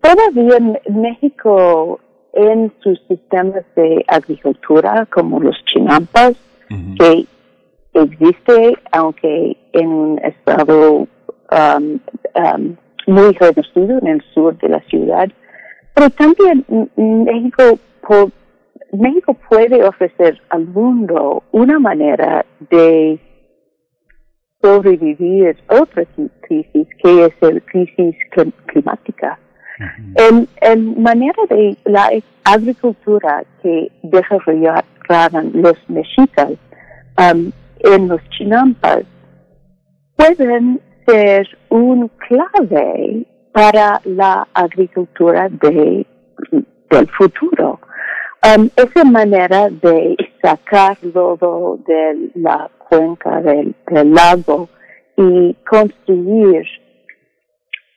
todavía 0.00 0.80
México 0.88 2.00
en 2.34 2.72
sus 2.82 3.00
sistemas 3.08 3.64
de 3.74 4.04
agricultura 4.06 5.06
como 5.10 5.40
los 5.40 5.56
chinampas 5.64 6.34
que 6.98 7.24
existe 8.02 8.74
aunque 8.92 9.56
en 9.72 9.88
un 9.88 10.18
estado 10.18 11.06
um, 11.50 11.98
um, 12.34 12.76
muy 13.06 13.32
reducido 13.34 13.98
en 13.98 14.06
el 14.06 14.22
sur 14.34 14.56
de 14.58 14.68
la 14.68 14.80
ciudad 14.82 15.28
pero 15.94 16.10
también 16.10 16.64
México 16.96 17.78
México 18.92 19.36
puede 19.48 19.84
ofrecer 19.84 20.40
al 20.48 20.66
mundo 20.66 21.42
una 21.52 21.78
manera 21.78 22.44
de 22.70 23.18
sobrevivir 24.62 25.56
otra 25.68 26.04
cri- 26.16 26.30
crisis 26.40 26.86
que 27.02 27.24
es 27.26 27.32
la 27.40 27.60
crisis 27.60 28.16
clim- 28.34 28.52
climática. 28.66 29.38
En, 30.16 30.48
en 30.60 31.00
manera 31.00 31.40
de 31.48 31.76
la 31.84 32.10
agricultura 32.44 33.44
que 33.62 33.92
desarrollaron 34.02 34.82
los 35.52 35.76
mexicas 35.88 36.52
um, 37.16 37.52
en 37.80 38.08
los 38.08 38.20
chinampas 38.30 39.04
pueden 40.16 40.80
ser 41.06 41.46
un 41.70 42.08
clave 42.28 43.26
para 43.52 44.00
la 44.04 44.46
agricultura 44.52 45.48
de, 45.48 46.06
del 46.90 47.08
futuro. 47.08 47.80
Um, 48.44 48.68
esa 48.76 49.04
manera 49.04 49.68
de 49.68 50.16
sacar 50.40 50.96
lodo 51.02 51.78
de 51.86 52.30
la 52.34 52.70
cuenca 52.88 53.40
del, 53.40 53.74
lago 54.14 54.68
y 55.16 55.54
construir 55.68 56.64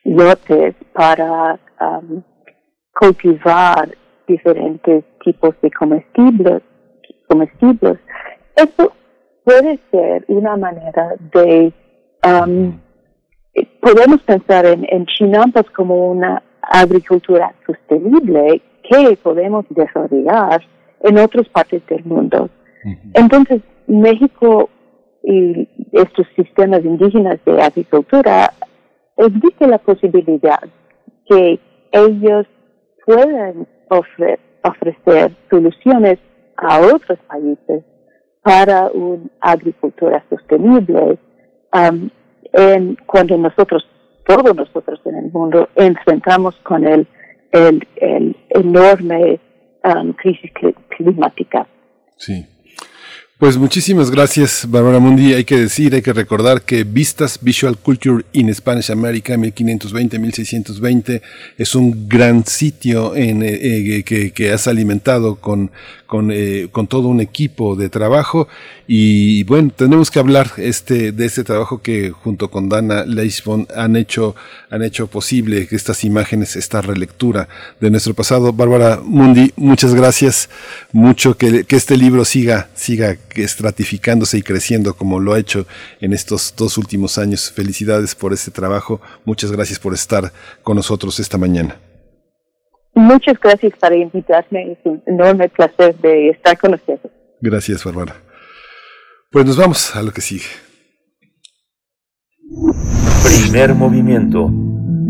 lotes 0.04 0.74
para 0.92 1.60
um, 1.80 2.22
cultivar 2.92 3.88
diferentes 4.26 5.04
tipos 5.24 5.54
de 5.60 5.70
comestibles, 5.70 6.62
comestibles. 7.28 7.98
Eso 8.56 8.92
puede 9.44 9.78
ser 9.90 10.24
una 10.28 10.56
manera 10.56 11.14
de, 11.32 11.72
um, 12.26 12.78
podemos 13.80 14.22
pensar 14.22 14.66
en, 14.66 14.86
en 14.88 15.06
chinampas 15.06 15.68
como 15.70 16.10
una 16.10 16.42
agricultura 16.62 17.54
sostenible 17.66 18.62
que 18.88 19.16
podemos 19.22 19.64
desarrollar 19.70 20.62
en 21.00 21.18
otras 21.18 21.48
partes 21.48 21.84
del 21.86 22.04
mundo. 22.04 22.48
Entonces, 23.14 23.60
México 23.86 24.68
y 25.22 25.68
estos 25.92 26.26
sistemas 26.34 26.84
indígenas 26.84 27.38
de 27.44 27.62
agricultura 27.62 28.52
existe 29.16 29.66
la 29.66 29.78
posibilidad 29.78 30.60
que 31.28 31.60
ellos 31.92 32.46
puedan 33.06 33.66
ofre- 33.88 34.38
ofrecer 34.64 35.32
soluciones 35.50 36.18
a 36.56 36.80
otros 36.80 37.18
países 37.28 37.84
para 38.42 38.88
una 38.92 39.28
agricultura 39.40 40.24
sostenible 40.28 41.18
um, 41.72 42.10
en, 42.52 42.96
cuando 43.06 43.36
nosotros, 43.38 43.86
todos 44.26 44.54
nosotros 44.54 45.00
en 45.04 45.16
el 45.16 45.30
mundo, 45.32 45.68
enfrentamos 45.76 46.56
con 46.62 46.86
el, 46.86 47.06
el, 47.52 47.86
enorme 48.50 49.40
um, 49.84 50.12
crisis 50.14 50.52
cli- 50.54 50.74
climática. 50.88 51.66
Sí. 52.16 52.46
Pues 53.42 53.56
muchísimas 53.56 54.08
gracias, 54.08 54.68
Bárbara 54.70 55.00
Mundi. 55.00 55.34
Hay 55.34 55.42
que 55.42 55.58
decir, 55.58 55.96
hay 55.96 56.02
que 56.02 56.12
recordar 56.12 56.62
que 56.62 56.84
Vistas 56.84 57.40
Visual 57.42 57.76
Culture 57.76 58.24
in 58.34 58.54
Spanish 58.54 58.92
America 58.92 59.34
1520-1620 59.34 61.20
es 61.58 61.74
un 61.74 62.08
gran 62.08 62.46
sitio 62.46 63.16
en, 63.16 63.42
eh, 63.42 63.96
eh, 63.96 64.04
que, 64.04 64.30
que 64.30 64.52
has 64.52 64.68
alimentado 64.68 65.40
eh, 66.30 66.68
con 66.70 66.86
todo 66.86 67.08
un 67.08 67.20
equipo 67.20 67.74
de 67.74 67.88
trabajo. 67.88 68.46
Y 68.86 69.42
bueno, 69.42 69.72
tenemos 69.74 70.12
que 70.12 70.20
hablar 70.20 70.52
este, 70.58 71.10
de 71.10 71.26
este 71.26 71.42
trabajo 71.42 71.82
que 71.82 72.10
junto 72.10 72.48
con 72.48 72.68
Dana 72.68 73.04
Leisbon 73.04 73.66
han 73.74 73.96
hecho, 73.96 74.36
han 74.70 74.84
hecho 74.84 75.08
posible 75.08 75.66
estas 75.68 76.04
imágenes, 76.04 76.54
esta 76.54 76.80
relectura 76.80 77.48
de 77.80 77.90
nuestro 77.90 78.14
pasado. 78.14 78.52
Bárbara 78.52 79.00
Mundi, 79.02 79.52
muchas 79.56 79.96
gracias. 79.96 80.48
Mucho 80.92 81.36
que 81.36 81.66
este 81.68 81.96
libro 81.96 82.24
siga, 82.24 82.68
siga 82.74 83.16
estratificándose 83.36 84.38
y 84.38 84.42
creciendo 84.42 84.94
como 84.94 85.20
lo 85.20 85.34
ha 85.34 85.38
hecho 85.38 85.66
en 86.00 86.12
estos 86.12 86.54
dos 86.56 86.78
últimos 86.78 87.18
años. 87.18 87.50
Felicidades 87.50 88.14
por 88.14 88.32
este 88.32 88.50
trabajo. 88.50 89.00
Muchas 89.24 89.52
gracias 89.52 89.78
por 89.78 89.94
estar 89.94 90.32
con 90.62 90.76
nosotros 90.76 91.18
esta 91.20 91.38
mañana. 91.38 91.76
Muchas 92.94 93.38
gracias 93.40 93.72
por 93.80 93.92
invitarme. 93.92 94.72
Es 94.72 94.78
un 94.84 95.02
enorme 95.06 95.48
placer 95.48 95.96
de 95.98 96.30
estar 96.30 96.58
con 96.58 96.74
ustedes. 96.74 97.00
Gracias, 97.40 97.84
Bárbara. 97.84 98.16
Pues 99.30 99.46
nos 99.46 99.56
vamos 99.56 99.96
a 99.96 100.02
lo 100.02 100.12
que 100.12 100.20
sigue. 100.20 100.44
Primer 103.24 103.74
movimiento. 103.74 104.50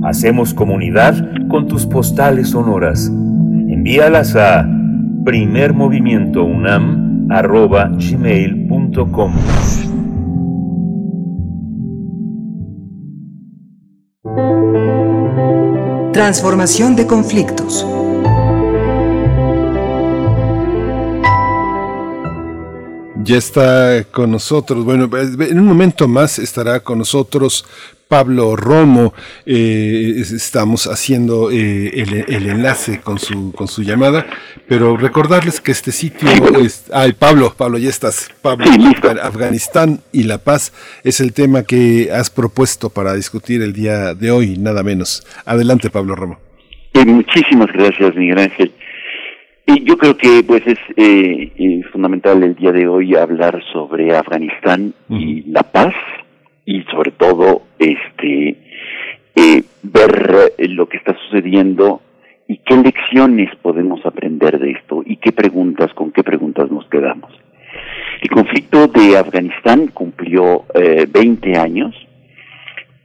Hacemos 0.05 0.55
comunidad 0.55 1.14
con 1.49 1.66
tus 1.66 1.87
postales 1.87 2.51
sonoras. 2.51 3.09
Envíalas 3.09 4.37
a 4.37 4.64
primermovimientounam.gmail.com 7.29 9.33
Transformación 16.12 16.95
de 16.95 17.07
conflictos. 17.07 17.87
Ya 23.25 23.37
está 23.37 24.05
con 24.11 24.33
nosotros, 24.33 24.85
bueno, 24.85 25.09
en 25.16 25.59
un 25.61 25.66
momento 25.66 26.09
más 26.09 26.39
estará 26.39 26.81
con 26.81 26.99
nosotros 26.99 27.64
Pablo 28.09 28.57
Romo. 28.57 29.14
Eh, 29.47 30.16
estamos 30.18 30.87
haciendo 30.87 31.51
eh, 31.51 32.01
el, 32.01 32.25
el, 32.27 32.49
enlace 32.49 33.01
con 33.01 33.18
su, 33.18 33.53
con 33.53 33.68
su 33.68 33.83
llamada, 33.83 34.27
pero 34.66 34.97
recordarles 34.97 35.61
que 35.61 35.73
este 35.73 35.93
sitio 35.93 36.29
es... 36.59 36.91
Ay, 36.93 37.12
Pablo, 37.12 37.55
Pablo, 37.57 37.79
ya 37.79 37.91
estás. 37.91 38.29
Pablo, 38.43 38.66
Afganistán 39.23 40.01
y 40.12 40.25
la 40.25 40.39
paz 40.39 40.73
es 41.05 41.20
el 41.20 41.33
tema 41.33 41.62
que 41.62 42.11
has 42.12 42.29
propuesto 42.29 42.91
para 42.91 43.14
discutir 43.14 43.62
el 43.62 43.73
día 43.73 44.14
de 44.14 44.31
hoy, 44.31 44.59
nada 44.59 44.83
menos. 44.83 45.25
Adelante, 45.45 45.91
Pablo 45.91 46.16
Romo. 46.16 46.39
Eh, 46.95 47.05
muchísimas 47.05 47.73
gracias, 47.73 48.14
Miguel 48.16 48.39
Ángel. 48.39 48.73
Y 49.67 49.85
yo 49.85 49.97
creo 49.97 50.17
que 50.17 50.43
pues 50.47 50.63
es 50.67 50.79
eh, 50.97 51.53
eh, 51.57 51.83
fundamental 51.93 52.43
el 52.43 52.57
día 52.57 52.73
de 52.73 52.89
hoy 52.89 53.15
hablar 53.15 53.63
sobre 53.73 54.15
Afganistán 54.17 54.93
uh 55.09 55.15
-huh. 55.15 55.21
y 55.21 55.43
la 55.43 55.63
paz 55.63 55.95
y 56.65 56.83
sobre 56.85 57.13
todo 57.13 57.63
este 57.79 58.57
eh, 59.37 59.63
ver 59.83 60.53
lo 60.69 60.89
que 60.89 60.97
está 60.97 61.17
sucediendo 61.27 62.03
y 62.49 62.59
qué 62.59 62.77
lecciones 62.77 63.55
podemos 63.63 64.05
aprender 64.05 64.59
de 64.59 64.73
esto 64.73 65.03
y 65.07 65.17
qué 65.17 65.33
preguntas 65.33 65.95
con 65.95 66.11
qué 66.11 66.25
preguntas 66.25 66.71
nos 66.71 66.87
quedamos. 66.89 67.33
El 68.21 68.31
conflicto 68.31 68.89
de 68.89 69.17
Afganistán 69.17 69.89
cumplió 69.89 70.65
eh, 70.75 71.07
20 71.11 71.57
años 71.57 71.95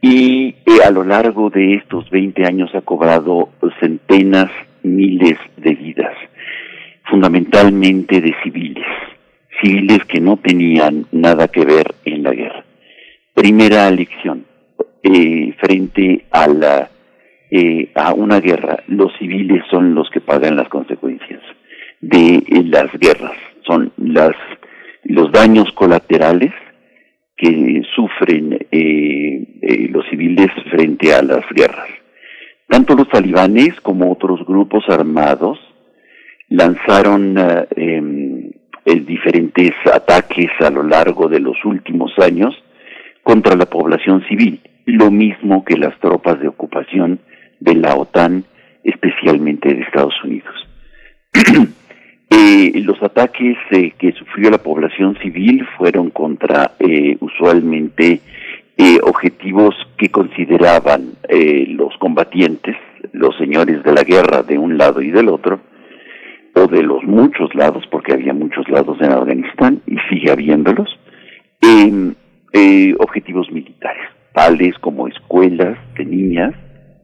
y 0.01 0.55
a 0.85 0.91
lo 0.91 1.03
largo 1.03 1.49
de 1.49 1.75
estos 1.75 2.09
20 2.09 2.45
años 2.45 2.73
ha 2.75 2.81
cobrado 2.81 3.49
centenas, 3.79 4.51
miles 4.83 5.37
de 5.57 5.73
vidas 5.75 6.15
fundamentalmente 7.09 8.21
de 8.21 8.35
civiles, 8.43 8.85
civiles 9.61 9.99
que 10.07 10.19
no 10.19 10.37
tenían 10.37 11.05
nada 11.11 11.47
que 11.47 11.65
ver 11.65 11.95
en 12.05 12.23
la 12.23 12.31
guerra. 12.31 12.63
Primera 13.33 13.89
lección, 13.91 14.45
eh, 15.03 15.53
frente 15.59 16.25
a, 16.31 16.47
la, 16.47 16.89
eh, 17.51 17.91
a 17.95 18.13
una 18.13 18.39
guerra, 18.39 18.83
los 18.87 19.11
civiles 19.17 19.63
son 19.69 19.95
los 19.95 20.09
que 20.09 20.21
pagan 20.21 20.55
las 20.55 20.69
consecuencias 20.69 21.41
de 22.01 22.35
eh, 22.35 22.63
las 22.65 22.91
guerras, 22.99 23.37
son 23.65 23.91
las, 23.97 24.35
los 25.03 25.31
daños 25.31 25.71
colaterales 25.73 26.53
que 27.35 27.83
sufren 27.95 28.57
los 29.91 30.05
civiles 30.09 30.47
frente 30.71 31.13
a 31.13 31.21
las 31.21 31.45
guerras. 31.51 31.87
Tanto 32.67 32.95
los 32.95 33.07
talibanes 33.09 33.79
como 33.81 34.11
otros 34.11 34.43
grupos 34.43 34.83
armados 34.89 35.59
lanzaron 36.49 37.37
uh, 37.37 37.65
eh, 37.75 38.99
diferentes 39.01 39.71
ataques 39.93 40.49
a 40.59 40.69
lo 40.69 40.83
largo 40.83 41.27
de 41.27 41.39
los 41.39 41.57
últimos 41.65 42.11
años 42.19 42.55
contra 43.21 43.55
la 43.57 43.65
población 43.65 44.23
civil, 44.29 44.61
lo 44.85 45.11
mismo 45.11 45.65
que 45.65 45.75
las 45.75 45.99
tropas 45.99 46.39
de 46.39 46.47
ocupación 46.47 47.19
de 47.59 47.75
la 47.75 47.95
OTAN, 47.95 48.45
especialmente 48.83 49.73
de 49.73 49.81
Estados 49.81 50.15
Unidos. 50.23 50.55
eh, 52.29 52.71
los 52.75 53.01
ataques 53.03 53.57
eh, 53.71 53.91
que 53.97 54.13
sufrió 54.13 54.49
la 54.49 54.59
población 54.59 55.17
civil 55.21 55.67
fueron 55.77 56.09
contra 56.09 56.71
eh, 56.79 57.17
usualmente 57.19 58.21
objetivos 59.01 59.73
que 59.97 60.09
consideraban 60.09 61.13
los 61.69 61.97
combatientes, 61.97 62.75
los 63.11 63.35
señores 63.35 63.83
de 63.83 63.91
la 63.91 64.03
guerra 64.03 64.43
de 64.43 64.57
un 64.59 64.77
lado 64.77 65.01
y 65.01 65.09
del 65.09 65.29
otro, 65.29 65.59
o 66.57 66.67
de 66.67 66.81
los 66.81 67.03
muchos 67.03 67.53
lados, 67.53 67.83
porque 67.91 68.13
había 68.13 68.33
muchos 68.33 68.67
lados 68.69 68.97
en 68.99 69.11
Afganistán 69.11 69.81
y 69.85 69.97
sigue 70.09 70.31
habiéndolos, 70.31 70.89
eh, 71.61 72.13
eh, 72.53 72.95
objetivos 72.99 73.51
militares, 73.51 74.09
tales 74.33 74.75
como 74.79 75.07
escuelas 75.07 75.77
de 75.95 76.05
niñas, 76.05 76.53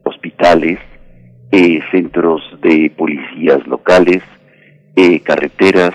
hospitales, 0.04 0.78
eh, 1.52 1.80
centros 1.92 2.42
de 2.62 2.90
policías 2.96 3.66
locales, 3.66 4.22
carreteras, 5.24 5.92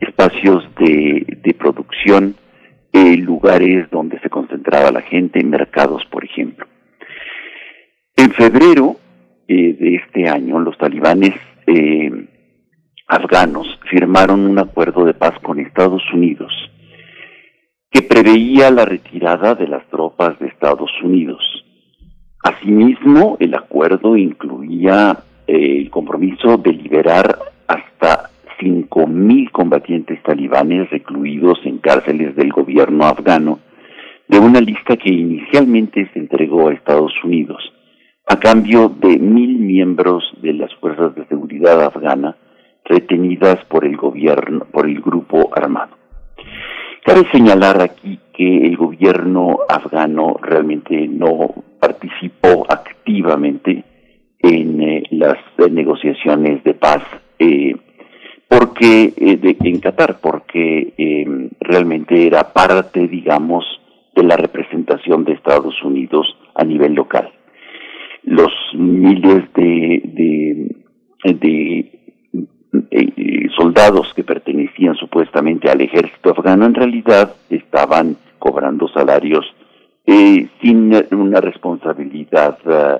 espacios 0.00 0.66
de 0.76 1.54
producción, 1.58 2.34
lugares 2.92 3.90
donde 3.90 4.18
se 4.20 4.30
concentraba 4.30 4.90
la 4.90 5.02
gente, 5.02 5.44
mercados, 5.44 6.02
por 6.10 6.24
ejemplo. 6.24 6.66
En 8.16 8.30
febrero 8.32 8.96
de 9.46 10.00
este 10.02 10.28
año, 10.28 10.58
los 10.60 10.78
talibanes 10.78 11.34
afganos 13.08 13.66
firmaron 13.90 14.40
un 14.40 14.58
acuerdo 14.58 15.04
de 15.04 15.14
paz 15.14 15.34
con 15.42 15.58
Estados 15.58 16.02
Unidos 16.12 16.52
que 17.92 18.02
preveía 18.02 18.70
la 18.70 18.86
retirada 18.86 19.54
de 19.54 19.68
las 19.68 19.86
tropas 19.88 20.38
de 20.38 20.48
Estados 20.48 20.90
Unidos. 21.02 21.42
Asimismo, 22.42 23.36
el 23.38 23.54
acuerdo 23.54 24.16
incluía 24.16 25.18
eh, 25.46 25.76
el 25.80 25.90
compromiso 25.90 26.56
de 26.56 26.72
liberar 26.72 27.38
hasta 27.68 28.30
5.000 28.58 29.50
combatientes 29.50 30.22
talibanes 30.22 30.88
recluidos 30.90 31.58
en 31.64 31.78
cárceles 31.78 32.34
del 32.34 32.50
gobierno 32.50 33.04
afgano 33.04 33.58
de 34.26 34.38
una 34.38 34.60
lista 34.60 34.96
que 34.96 35.12
inicialmente 35.12 36.08
se 36.12 36.18
entregó 36.18 36.68
a 36.68 36.72
Estados 36.72 37.12
Unidos 37.22 37.62
a 38.26 38.38
cambio 38.38 38.88
de 38.88 39.18
mil 39.18 39.58
miembros 39.58 40.24
de 40.40 40.54
las 40.54 40.72
fuerzas 40.76 41.14
de 41.14 41.26
seguridad 41.26 41.84
afgana 41.84 42.36
retenidas 42.84 43.64
por 43.66 43.84
el 43.84 43.96
gobierno, 43.96 44.66
por 44.70 44.86
el 44.86 45.00
grupo 45.00 45.50
armado. 45.54 45.96
Cabe 47.04 47.28
señalar 47.32 47.82
aquí 47.82 48.20
que 48.32 48.66
el 48.66 48.76
gobierno 48.76 49.58
afgano 49.68 50.36
realmente 50.40 51.08
no 51.08 51.52
participó 51.80 52.64
activamente 52.68 53.84
en 54.38 54.80
eh, 54.80 55.02
las 55.10 55.38
eh, 55.58 55.68
negociaciones 55.70 56.62
de 56.64 56.74
paz 56.74 57.02
eh, 57.38 57.74
porque 58.48 59.12
en 59.16 59.80
Qatar 59.80 60.20
porque 60.20 60.92
realmente 61.58 62.26
era 62.26 62.52
parte 62.52 63.08
digamos 63.08 63.64
de 64.14 64.24
la 64.24 64.36
representación 64.36 65.24
de 65.24 65.32
Estados 65.32 65.82
Unidos 65.82 66.36
a 66.54 66.62
nivel 66.62 66.92
local 66.92 67.30
los 68.24 68.52
miles 68.74 69.50
de 69.54 70.68
eh, 72.90 73.48
soldados 73.56 74.12
que 74.14 74.24
pertenecían 74.24 74.94
supuestamente 74.96 75.70
al 75.70 75.80
ejército 75.80 76.30
afgano 76.30 76.66
en 76.66 76.74
realidad 76.74 77.34
estaban 77.50 78.16
cobrando 78.38 78.88
salarios 78.88 79.44
eh, 80.06 80.48
sin 80.60 80.92
una 81.12 81.40
responsabilidad 81.40 82.58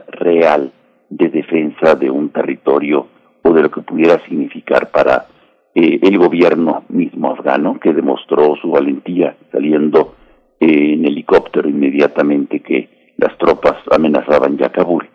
real 0.09 0.73
de 1.09 1.29
defensa 1.29 1.95
de 1.95 2.11
un 2.11 2.31
territorio 2.31 3.07
o 3.43 3.53
de 3.53 3.63
lo 3.63 3.71
que 3.71 3.83
pudiera 3.83 4.19
significar 4.25 4.91
para 4.91 5.27
eh, 5.75 5.99
el 6.03 6.19
gobierno 6.19 6.85
mismo 6.91 7.33
afgano 7.33 7.81
que 7.81 7.95
demostró 7.95 8.55
su 8.61 8.71
valentía 8.71 9.35
saliendo 9.51 10.17
eh, 10.61 10.93
en 10.95 11.07
helicóptero 11.07 11.67
inmediatamente 11.67 12.61
que 12.61 13.13
las 13.17 13.37
tropas 13.39 13.77
amenazaban 13.91 14.59
ya 14.59 14.71
Kabul. 14.71 15.09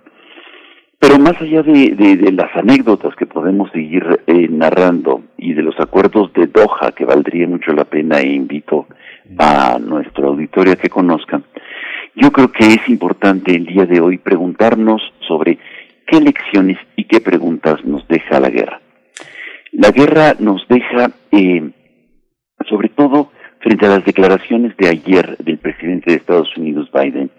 Pero 0.99 1.19
más 1.19 1.39
allá 1.39 1.61
de, 1.61 1.91
de, 1.95 2.31
las 2.31 2.55
anécdotas 2.55 3.15
que 3.15 3.26
podemos 3.47 3.71
seguir 3.71 4.03
eh, 4.27 4.49
narrando 4.49 5.21
y 5.37 5.53
de 5.53 5.61
los 5.61 5.79
acuerdos 5.79 6.33
de 6.33 6.47
Doha, 6.47 6.91
que 6.93 7.05
valdría 7.05 7.47
mucho 7.47 7.71
la 7.71 7.85
pena 7.85 8.19
e 8.19 8.33
invito 8.33 8.87
a 9.37 9.79
nuestro 9.79 10.27
auditorio 10.27 10.73
a 10.73 10.75
que 10.75 10.89
conozcan, 10.89 11.45
yo 12.13 12.29
creo 12.33 12.51
que 12.51 12.65
es 12.65 12.89
importante 12.89 13.55
el 13.55 13.65
día 13.65 13.85
de 13.85 14.01
hoy 14.01 14.17
preguntarnos 14.17 15.01
sobre 15.25 15.59
qué 16.05 16.19
lecciones 16.19 16.77
y 16.97 17.05
qué 17.05 17.21
preguntas 17.21 17.85
nos 17.85 18.05
deja 18.09 18.41
la 18.41 18.49
guerra. 18.49 18.81
La 19.71 19.91
guerra 19.91 20.35
nos 20.39 20.67
deja, 20.67 21.11
eh, 21.31 21.71
sobre 22.67 22.89
todo 22.89 23.31
frente 23.59 23.85
a 23.85 23.89
las 23.91 24.03
declaraciones 24.03 24.75
de 24.75 24.89
ayer 24.89 25.37
del 25.37 25.57
presidente 25.57 26.11
de 26.11 26.17
Estados 26.17 26.49
Unidos, 26.57 26.89
Biden, 26.91 27.31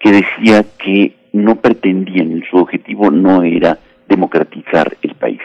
que 0.00 0.12
decía 0.12 0.66
que 0.78 1.14
no 1.32 1.56
pretendían, 1.56 2.42
su 2.50 2.58
objetivo 2.58 3.10
no 3.10 3.42
era 3.42 3.78
democratizar 4.08 4.96
el 5.02 5.14
país. 5.14 5.40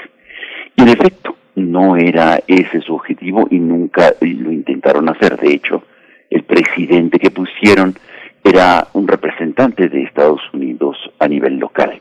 Y 0.75 0.81
en 0.81 0.89
efecto, 0.89 1.35
no 1.55 1.97
era 1.97 2.39
ese 2.47 2.81
su 2.81 2.95
objetivo 2.95 3.47
y 3.49 3.59
nunca 3.59 4.13
lo 4.21 4.51
intentaron 4.51 5.09
hacer. 5.09 5.37
De 5.37 5.53
hecho, 5.53 5.83
el 6.29 6.43
presidente 6.43 7.19
que 7.19 7.31
pusieron 7.31 7.95
era 8.43 8.87
un 8.93 9.07
representante 9.07 9.87
de 9.89 10.03
Estados 10.03 10.41
Unidos 10.53 10.97
a 11.19 11.27
nivel 11.27 11.57
local. 11.57 11.99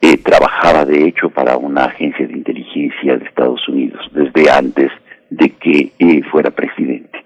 Eh, 0.00 0.18
trabajaba, 0.18 0.84
de 0.84 1.06
hecho, 1.06 1.30
para 1.30 1.56
una 1.56 1.84
agencia 1.84 2.26
de 2.26 2.32
inteligencia 2.32 3.16
de 3.16 3.24
Estados 3.24 3.66
Unidos 3.68 4.10
desde 4.12 4.50
antes 4.50 4.90
de 5.30 5.50
que 5.50 5.92
eh, 5.98 6.22
fuera 6.24 6.50
presidente. 6.50 7.24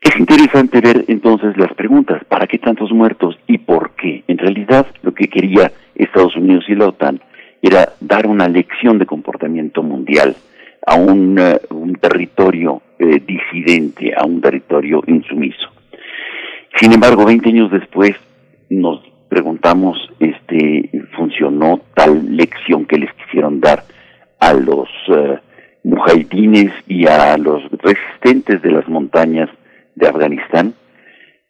Es 0.00 0.16
interesante 0.18 0.80
ver 0.80 1.04
entonces 1.08 1.56
las 1.56 1.74
preguntas, 1.74 2.24
¿para 2.24 2.46
qué 2.46 2.58
tantos 2.58 2.92
muertos 2.92 3.36
y 3.48 3.58
por 3.58 3.90
qué? 3.90 4.22
En 4.28 4.38
realidad 4.38 4.86
lo 5.02 5.12
que 5.12 5.28
quería 5.28 5.72
Estados 5.96 6.36
Unidos 6.36 6.64
y 6.68 6.76
la 6.76 6.86
OTAN 6.86 7.20
era 7.62 7.92
dar 8.00 8.26
una 8.26 8.48
lección 8.48 8.98
de 8.98 9.06
comportamiento 9.06 9.82
mundial 9.82 10.36
a 10.86 10.94
un, 10.94 11.38
eh, 11.38 11.58
territorio 12.00 12.82
eh, 12.98 13.20
disidente, 13.26 14.12
a 14.16 14.24
un 14.24 14.40
territorio 14.40 15.02
insumiso. 15.06 15.68
Sin 16.76 16.92
embargo, 16.92 17.24
20 17.24 17.48
años 17.48 17.70
después 17.70 18.12
nos 18.70 19.00
preguntamos, 19.28 19.98
este, 20.20 20.90
¿funcionó 21.16 21.80
tal 21.94 22.36
lección 22.36 22.86
que 22.86 22.98
les 22.98 23.12
quisieron 23.14 23.60
dar 23.60 23.82
a 24.40 24.54
los 24.54 24.88
uh, 25.08 25.36
mujahidines 25.84 26.72
y 26.86 27.06
a 27.06 27.36
los 27.38 27.62
resistentes 27.82 28.62
de 28.62 28.70
las 28.70 28.88
montañas 28.88 29.48
de 29.94 30.08
Afganistán, 30.08 30.74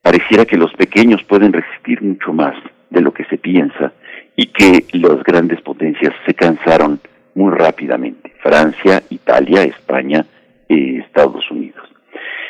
pareciera 0.03 0.45
que 0.45 0.57
los 0.57 0.73
pequeños 0.73 1.23
pueden 1.25 1.53
resistir 1.53 2.03
mucho 2.03 2.33
más 2.33 2.55
de 2.91 3.01
lo 3.01 3.13
que 3.13 3.25
se 3.25 3.37
piensa 3.37 3.93
y 4.39 4.47
que 4.47 4.85
las 4.93 5.25
grandes 5.25 5.61
potencias 5.63 6.15
se 6.25 6.33
cansaron 6.33 7.01
muy 7.35 7.53
rápidamente. 7.53 8.33
Francia, 8.41 9.03
Italia, 9.11 9.65
España, 9.65 10.25
eh, 10.69 11.03
Estados 11.05 11.51
Unidos. 11.51 11.83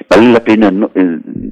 Vale 0.07 0.30
la 0.30 0.41
pena 0.41 0.70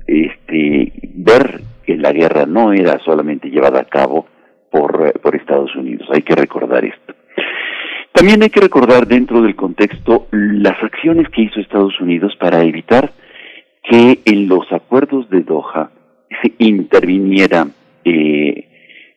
este, 0.06 0.92
ver 1.14 1.62
que 1.86 1.96
la 1.96 2.12
guerra 2.12 2.44
no 2.44 2.74
era 2.74 2.98
solamente 2.98 3.48
llevada 3.48 3.80
a 3.80 3.84
cabo 3.84 4.26
por, 4.70 5.18
por 5.20 5.34
Estados 5.34 5.74
Unidos. 5.74 6.06
Hay 6.12 6.20
que 6.20 6.34
recordar 6.34 6.84
esto. 6.84 7.14
También 8.12 8.42
hay 8.42 8.50
que 8.50 8.60
recordar 8.60 9.06
dentro 9.06 9.40
del 9.40 9.56
contexto 9.56 10.26
las 10.32 10.82
acciones 10.82 11.30
que 11.30 11.42
hizo 11.42 11.60
Estados 11.60 11.98
Unidos 11.98 12.36
para 12.38 12.62
evitar 12.62 13.10
que 13.82 14.20
en 14.26 14.48
los 14.48 14.70
acuerdos 14.70 15.30
de 15.30 15.40
Doha 15.40 15.90
se 16.42 16.52
interviniera, 16.58 17.68
eh, 18.04 18.68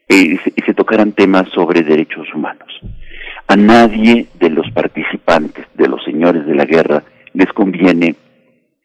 eh, 0.10 0.38
se, 0.66 0.74
tocaran 0.74 1.14
temas 1.14 1.48
sobre 1.50 1.84
derechos 1.84 2.28
humanos. 2.34 2.68
A 3.48 3.56
nadie 3.56 4.28
de 4.40 4.50
los 4.50 4.70
participantes, 4.72 5.66
de 5.76 5.88
los 5.88 6.04
señores 6.04 6.46
de 6.46 6.56
la 6.56 6.66
guerra, 6.66 7.04
les 7.34 7.52
conviene 7.54 8.16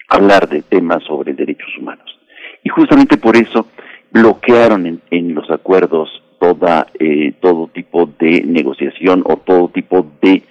hablar 0.09 0.49
de 0.49 0.63
temas 0.63 1.03
sobre 1.05 1.33
derechos 1.33 1.77
humanos. 1.79 2.19
Y 2.63 2.69
justamente 2.69 3.17
por 3.17 3.37
eso 3.37 3.67
bloquearon 4.13 4.87
en, 4.87 5.01
en 5.11 5.35
los 5.35 5.51
acuerdos 5.51 6.23
toda, 6.39 6.87
eh, 6.99 7.33
todo 7.41 7.69
tipo 7.69 8.07
de 8.19 8.43
negociación 8.43 9.23
o 9.27 9.39
todo 9.39 9.69
tipo 9.69 10.07
de, 10.23 10.43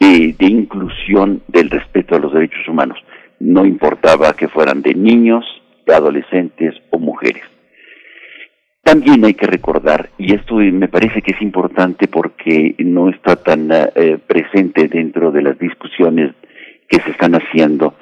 eh, 0.00 0.34
de 0.36 0.46
inclusión 0.46 1.42
del 1.48 1.70
respeto 1.70 2.16
a 2.16 2.18
los 2.18 2.32
derechos 2.32 2.66
humanos 2.66 2.98
no 3.44 3.64
importaba 3.64 4.34
que 4.34 4.48
fueran 4.48 4.82
de 4.82 4.94
niños, 4.94 5.44
de 5.86 5.94
adolescentes 5.94 6.74
o 6.90 6.98
mujeres. 6.98 7.42
También 8.84 9.24
hay 9.24 9.32
que 9.32 9.46
recordar, 9.46 10.10
y 10.18 10.34
esto 10.34 10.56
me 10.56 10.88
parece 10.88 11.22
que 11.22 11.32
es 11.32 11.40
importante 11.40 12.06
porque 12.06 12.74
no 12.78 13.08
está 13.08 13.34
tan 13.36 13.70
eh, 13.72 14.18
presente 14.26 14.88
dentro 14.88 15.32
de 15.32 15.40
las 15.40 15.58
discusiones 15.58 16.34
que 16.86 17.00
se 17.00 17.10
están 17.12 17.34
haciendo 17.34 17.94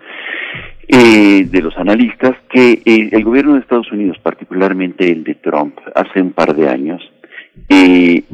eh, 0.88 1.46
de 1.48 1.62
los 1.62 1.78
analistas, 1.78 2.36
que 2.50 2.82
eh, 2.84 3.10
el 3.12 3.22
gobierno 3.22 3.54
de 3.54 3.60
Estados 3.60 3.92
Unidos, 3.92 4.18
particularmente 4.24 5.08
el 5.08 5.22
de 5.22 5.36
Trump, 5.36 5.78
hace 5.94 6.20
un 6.20 6.32
par 6.32 6.56
de 6.56 6.68
años, 6.68 7.00
el, 7.68 8.24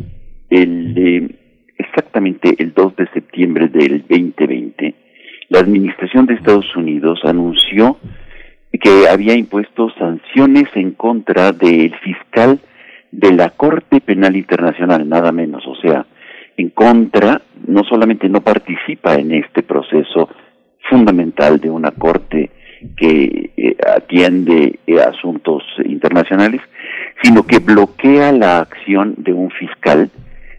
exactamente 1.77 2.55
el 2.59 2.73
2 2.73 2.97
de 2.97 3.09
septiembre 3.09 3.69
del 3.69 4.07
2020, 4.09 4.95
la 5.51 5.59
administración 5.59 6.25
de 6.25 6.35
Estados 6.35 6.75
Unidos 6.75 7.21
anunció 7.25 7.99
que 8.73 9.09
había 9.09 9.35
impuesto 9.35 9.91
sanciones 9.99 10.65
en 10.75 10.93
contra 10.93 11.53
del 11.53 11.95
fiscal 11.99 12.61
de 13.11 13.33
la 13.33 13.51
Corte 13.51 14.01
Penal 14.01 14.37
Internacional, 14.37 15.09
nada 15.09 15.33
menos, 15.33 15.67
o 15.67 15.75
sea, 15.77 16.07
en 16.57 16.71
contra, 16.71 17.41
no 17.67 17.85
solamente 17.85 18.29
no 18.29 18.41
participa 18.41 19.15
en 19.15 19.33
este 19.33 19.63
proceso 19.63 20.29
fundamental 20.91 21.61
de 21.61 21.71
una 21.71 21.93
corte 21.93 22.51
que 22.97 23.51
eh, 23.57 23.77
atiende 23.87 24.79
eh, 24.87 25.01
asuntos 25.01 25.63
internacionales, 25.85 26.61
sino 27.23 27.45
que 27.45 27.59
bloquea 27.59 28.33
la 28.33 28.59
acción 28.59 29.15
de 29.19 29.33
un 29.33 29.51
fiscal, 29.51 30.11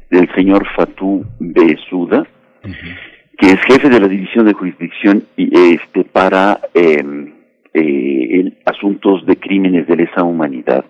del 0.09 0.27
señor 0.33 0.65
Fatou 0.75 1.23
Besouda, 1.39 2.25
que 3.37 3.47
es 3.47 3.61
jefe 3.61 3.89
de 3.89 3.99
la 3.99 4.07
División 4.07 4.45
de 4.45 4.53
Jurisdicción 4.53 5.23
este, 5.37 6.03
para 6.03 6.59
em, 6.73 7.38
eh, 7.73 8.51
asuntos 8.65 9.25
de 9.25 9.37
crímenes 9.37 9.87
de 9.87 9.95
lesa 9.95 10.23
humanidad. 10.23 10.85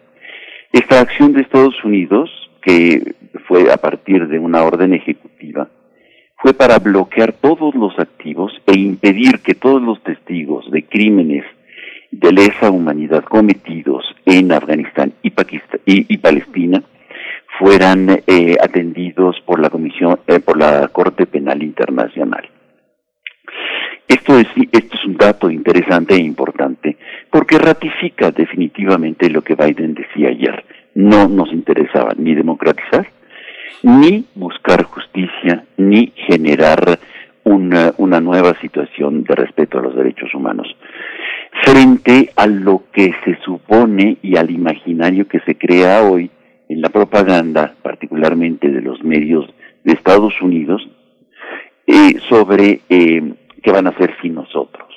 Esta 0.72 1.02
acción 1.02 1.34
de 1.34 1.42
Estados 1.42 1.84
Unidos, 1.84 2.30
que 2.62 3.16
fue 3.48 3.72
a 3.72 3.78
partir 3.78 4.28
de 4.28 4.40
una 4.40 4.64
orden 4.64 4.94
ejecutiva, 4.94 5.70
fue 6.38 6.54
para 6.54 6.80
bloquear 6.80 7.34
todos 7.34 7.76
los 7.76 7.98
activos 8.00 8.54
e 8.66 8.78
impedir 8.78 9.40
que 9.40 9.56
todos 9.56 9.82
los 9.82 10.02
testigos 10.04 10.70
de 10.72 10.84
crímenes 10.84 11.44
de 12.12 12.32
lesa 12.32 12.72
humanidad 12.72 13.24
cometidos 13.24 14.06
en 14.26 14.52
Afganistán 14.52 15.14
y 15.22 16.18
Palestina 16.18 16.82
fueran 17.60 18.22
eh, 18.26 18.56
atendidos 18.62 19.36
por 19.46 19.60
la 19.60 19.70
Comisión, 19.70 20.20
eh, 20.28 20.40
por 20.40 20.58
la 20.58 20.88
Corte 20.88 21.26
Penal 21.26 21.62
Internacional. 21.62 22.50
Esto 24.10 24.40
es, 24.40 24.48
esto 24.72 24.98
es 24.98 25.06
un 25.06 25.18
dato 25.18 25.52
interesante 25.52 26.16
e 26.16 26.20
importante 26.20 26.98
porque 27.30 27.60
ratifica 27.60 28.32
definitivamente 28.32 29.30
lo 29.30 29.44
que 29.44 29.54
Biden 29.54 29.94
decía 29.94 30.30
ayer. 30.30 30.66
No 30.96 31.28
nos 31.28 31.54
interesaba 31.54 32.14
ni 32.18 32.34
democratizar, 32.34 33.08
ni 33.84 34.26
buscar 34.34 34.86
justicia, 34.86 35.64
ni 35.78 36.12
generar 36.16 36.98
una, 37.44 38.20
nueva 38.20 38.60
situación 38.60 39.24
de 39.26 39.36
respeto 39.36 39.78
a 39.78 39.84
los 39.84 39.96
derechos 39.96 40.34
humanos. 40.34 40.68
Frente 41.64 42.32
a 42.36 42.48
lo 42.48 42.86
que 42.92 43.14
se 43.24 43.38
supone 43.46 44.18
y 44.24 44.38
al 44.38 44.50
imaginario 44.50 45.28
que 45.28 45.40
se 45.42 45.56
crea 45.56 46.02
hoy 46.02 46.32
en 46.68 46.82
la 46.82 46.90
propaganda, 46.90 47.76
particularmente 47.84 48.70
de 48.70 48.82
los 48.82 49.04
medios 49.04 49.46
de 49.84 49.94
Estados 49.94 50.34
Unidos, 50.42 50.82
eh, 51.86 52.20
sobre 52.28 52.82
eh, 52.90 53.34
qué 53.60 53.72
van 53.72 53.88
a 53.88 53.92
hacer 53.92 54.16
sin 54.22 54.36
nosotros. 54.36 54.88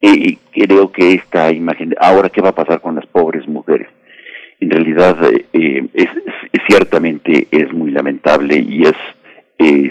Y 0.00 0.36
creo 0.36 0.92
que 0.92 1.14
esta 1.14 1.50
imagen, 1.50 1.94
ahora 2.00 2.28
qué 2.28 2.40
va 2.40 2.50
a 2.50 2.54
pasar 2.54 2.80
con 2.80 2.94
las 2.94 3.06
pobres 3.06 3.48
mujeres, 3.48 3.88
en 4.60 4.70
realidad 4.70 5.16
eh, 5.52 5.88
es, 5.94 6.08
es, 6.52 6.62
ciertamente 6.68 7.48
es 7.50 7.72
muy 7.72 7.90
lamentable 7.90 8.56
y 8.58 8.82
es, 8.82 8.94
eh, 9.58 9.90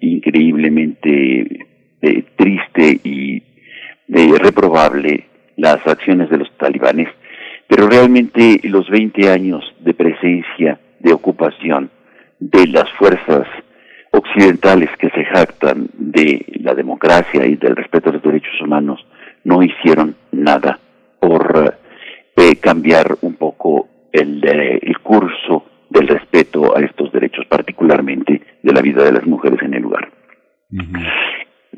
increíblemente 0.00 1.66
eh, 2.00 2.24
triste 2.36 3.00
y 3.04 3.42
reprobable 4.08 5.26
las 5.56 5.86
acciones 5.86 6.30
de 6.30 6.38
los 6.38 6.56
talibanes, 6.56 7.08
pero 7.66 7.88
realmente 7.88 8.60
los 8.64 8.88
20 8.88 9.30
años 9.30 9.62
de 9.80 9.92
presencia, 9.92 10.80
de 11.00 11.12
ocupación 11.12 11.90
de 12.40 12.66
las 12.68 12.90
fuerzas 12.92 13.46
occidentales 14.18 14.90
que 14.98 15.10
se 15.10 15.24
jactan 15.24 15.88
de 15.94 16.44
la 16.60 16.74
democracia 16.74 17.46
y 17.46 17.56
del 17.56 17.76
respeto 17.76 18.10
a 18.10 18.12
los 18.12 18.22
derechos 18.22 18.60
humanos 18.60 19.04
no 19.44 19.62
hicieron 19.62 20.16
nada 20.32 20.78
por 21.20 21.74
eh, 22.36 22.56
cambiar 22.56 23.16
un 23.22 23.34
poco 23.34 23.88
el, 24.12 24.44
eh, 24.44 24.78
el 24.82 24.98
curso 24.98 25.64
del 25.90 26.08
respeto 26.08 26.76
a 26.76 26.80
estos 26.80 27.10
derechos, 27.12 27.46
particularmente 27.46 28.42
de 28.62 28.72
la 28.72 28.82
vida 28.82 29.04
de 29.04 29.12
las 29.12 29.26
mujeres 29.26 29.60
en 29.62 29.74
el 29.74 29.82
lugar. 29.82 30.10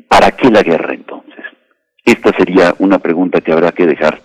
¿Para 0.07 0.31
qué 0.31 0.49
la 0.49 0.63
guerra 0.63 0.93
entonces? 0.93 1.45
Esta 2.03 2.31
sería 2.33 2.73
una 2.79 2.99
pregunta 2.99 3.41
que 3.41 3.53
habrá 3.53 3.71
que 3.71 3.85
dejar 3.85 4.19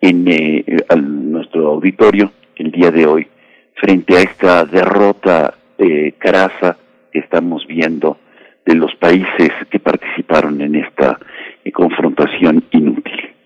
en 0.00 0.26
eh, 0.28 0.64
nuestro 0.96 1.68
auditorio 1.68 2.32
el 2.56 2.70
día 2.70 2.90
de 2.90 3.06
hoy 3.06 3.26
frente 3.74 4.16
a 4.16 4.20
esta 4.22 4.64
derrota 4.64 5.54
eh, 5.78 6.14
carasa 6.18 6.76
estamos 7.18 7.66
viendo 7.66 8.18
de 8.64 8.74
los 8.74 8.94
países 8.96 9.50
que 9.70 9.78
participaron 9.78 10.60
en 10.60 10.74
esta 10.76 11.18
eh, 11.64 11.72
confrontación 11.72 12.64
inútil. 12.72 13.36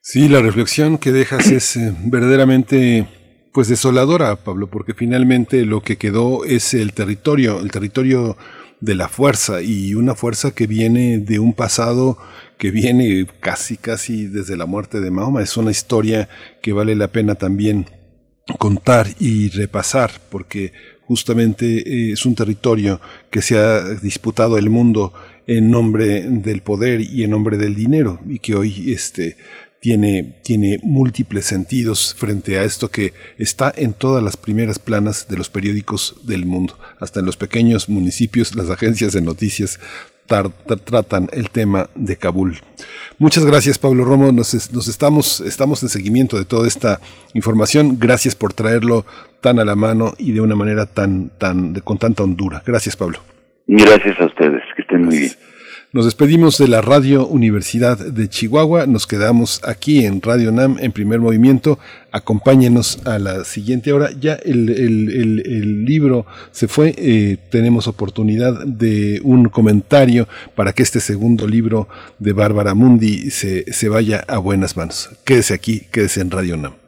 Sí, 0.00 0.28
la 0.28 0.40
reflexión 0.40 0.96
que 0.96 1.12
dejas 1.12 1.50
es 1.50 1.76
eh, 1.76 1.92
verdaderamente 2.06 3.06
pues 3.52 3.68
desoladora, 3.68 4.36
Pablo, 4.36 4.68
porque 4.68 4.94
finalmente 4.94 5.66
lo 5.66 5.80
que 5.82 5.96
quedó 5.96 6.44
es 6.44 6.74
el 6.74 6.92
territorio, 6.92 7.60
el 7.60 7.70
territorio 7.70 8.36
de 8.80 8.94
la 8.94 9.08
fuerza 9.08 9.60
y 9.62 9.94
una 9.94 10.14
fuerza 10.14 10.54
que 10.54 10.66
viene 10.66 11.18
de 11.18 11.38
un 11.38 11.52
pasado 11.52 12.18
que 12.58 12.70
viene 12.70 13.26
casi 13.40 13.76
casi 13.76 14.26
desde 14.26 14.56
la 14.56 14.66
muerte 14.66 15.00
de 15.00 15.10
Mahoma. 15.10 15.42
Es 15.42 15.56
una 15.56 15.70
historia 15.70 16.28
que 16.62 16.72
vale 16.72 16.94
la 16.94 17.08
pena 17.08 17.34
también 17.34 17.86
contar 18.58 19.08
y 19.18 19.50
repasar 19.50 20.10
porque 20.30 20.72
justamente 21.08 21.64
eh, 21.78 22.12
es 22.12 22.26
un 22.26 22.34
territorio 22.34 23.00
que 23.30 23.40
se 23.40 23.56
ha 23.56 23.94
disputado 23.94 24.58
el 24.58 24.68
mundo 24.68 25.14
en 25.46 25.70
nombre 25.70 26.20
del 26.28 26.60
poder 26.60 27.00
y 27.00 27.24
en 27.24 27.30
nombre 27.30 27.56
del 27.56 27.74
dinero 27.74 28.20
y 28.28 28.38
que 28.38 28.54
hoy 28.54 28.92
este 28.92 29.38
tiene, 29.80 30.34
tiene 30.42 30.80
múltiples 30.82 31.46
sentidos 31.46 32.14
frente 32.14 32.58
a 32.58 32.64
esto 32.64 32.90
que 32.90 33.14
está 33.38 33.72
en 33.74 33.94
todas 33.94 34.22
las 34.22 34.36
primeras 34.36 34.78
planas 34.78 35.28
de 35.28 35.38
los 35.38 35.48
periódicos 35.48 36.16
del 36.24 36.44
mundo. 36.44 36.78
Hasta 37.00 37.20
en 37.20 37.26
los 37.26 37.38
pequeños 37.38 37.88
municipios, 37.88 38.54
las 38.54 38.68
agencias 38.68 39.14
de 39.14 39.22
noticias 39.22 39.80
tratan 40.84 41.28
el 41.32 41.50
tema 41.50 41.88
de 41.94 42.16
Kabul. 42.16 42.58
Muchas 43.18 43.44
gracias, 43.44 43.78
Pablo 43.78 44.04
Romo. 44.04 44.30
Nos, 44.30 44.72
nos, 44.72 44.86
estamos, 44.86 45.40
estamos 45.40 45.82
en 45.82 45.88
seguimiento 45.88 46.38
de 46.38 46.44
toda 46.44 46.68
esta 46.68 47.00
información. 47.34 47.98
Gracias 47.98 48.36
por 48.36 48.52
traerlo 48.52 49.04
tan 49.40 49.58
a 49.58 49.64
la 49.64 49.74
mano 49.74 50.12
y 50.18 50.32
de 50.32 50.40
una 50.40 50.54
manera 50.54 50.86
tan, 50.86 51.30
tan, 51.38 51.72
de, 51.72 51.80
con 51.80 51.98
tanta 51.98 52.22
hondura. 52.22 52.62
Gracias, 52.64 52.96
Pablo. 52.96 53.18
Gracias 53.66 54.20
a 54.20 54.26
ustedes. 54.26 54.62
Que 54.76 54.82
estén 54.82 55.04
muy 55.04 55.18
bien. 55.18 55.32
Nos 55.90 56.04
despedimos 56.04 56.58
de 56.58 56.68
la 56.68 56.82
Radio 56.82 57.26
Universidad 57.26 57.96
de 57.96 58.28
Chihuahua. 58.28 58.86
Nos 58.86 59.06
quedamos 59.06 59.62
aquí 59.64 60.04
en 60.04 60.20
Radio 60.20 60.52
NAM 60.52 60.76
en 60.80 60.92
primer 60.92 61.18
movimiento. 61.18 61.78
Acompáñenos 62.12 62.98
a 63.06 63.18
la 63.18 63.42
siguiente 63.46 63.94
hora. 63.94 64.10
Ya 64.20 64.34
el, 64.34 64.68
el, 64.68 65.08
el, 65.08 65.42
el 65.46 65.84
libro 65.86 66.26
se 66.52 66.68
fue. 66.68 66.94
Eh, 66.98 67.38
tenemos 67.48 67.88
oportunidad 67.88 68.66
de 68.66 69.22
un 69.24 69.48
comentario 69.48 70.28
para 70.54 70.74
que 70.74 70.82
este 70.82 71.00
segundo 71.00 71.46
libro 71.46 71.88
de 72.18 72.34
Bárbara 72.34 72.74
Mundi 72.74 73.30
se, 73.30 73.72
se 73.72 73.88
vaya 73.88 74.22
a 74.28 74.36
buenas 74.36 74.76
manos. 74.76 75.08
Quédese 75.24 75.54
aquí, 75.54 75.86
quédese 75.90 76.20
en 76.20 76.30
Radio 76.30 76.58
NAM. 76.58 76.87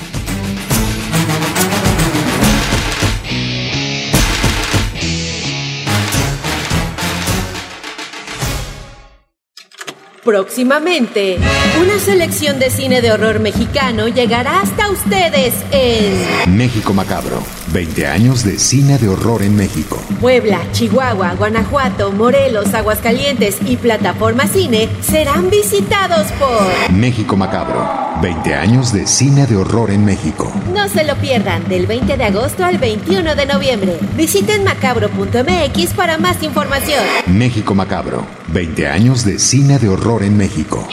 Próximamente, 10.23 11.39
una 11.81 11.97
selección 11.97 12.59
de 12.59 12.69
cine 12.69 13.01
de 13.01 13.11
horror 13.11 13.39
mexicano 13.39 14.07
llegará 14.07 14.61
hasta 14.61 14.91
ustedes 14.91 15.55
en 15.71 16.55
México 16.55 16.93
Macabro, 16.93 17.41
20 17.73 18.05
años 18.05 18.43
de 18.45 18.59
cine 18.59 18.99
de 18.99 19.09
horror 19.09 19.41
en 19.41 19.55
México. 19.55 19.99
Puebla, 20.19 20.59
Chihuahua, 20.73 21.33
Guanajuato, 21.33 22.11
Morelos, 22.11 22.71
Aguascalientes 22.75 23.57
y 23.65 23.77
Plataforma 23.77 24.45
Cine 24.45 24.89
serán 25.01 25.49
visitados 25.49 26.31
por 26.33 26.91
México 26.91 27.35
Macabro, 27.35 27.83
20 28.21 28.53
años 28.53 28.93
de 28.93 29.07
cine 29.07 29.47
de 29.47 29.55
horror 29.55 29.89
en 29.89 30.05
México. 30.05 30.53
No 30.71 30.87
se 30.87 31.03
lo 31.03 31.15
pierdan 31.15 31.67
del 31.67 31.87
20 31.87 32.17
de 32.17 32.25
agosto 32.25 32.63
al 32.63 32.77
21 32.77 33.33
de 33.33 33.45
noviembre. 33.47 33.97
Visiten 34.15 34.63
macabro.mx 34.63 35.93
para 35.95 36.19
más 36.19 36.43
información. 36.43 37.03
México 37.25 37.73
Macabro, 37.73 38.23
20 38.51 38.87
años 38.87 39.23
de 39.25 39.39
cine 39.39 39.79
de 39.79 39.87
horror 39.87 40.23
en 40.23 40.35
México. 40.35 40.87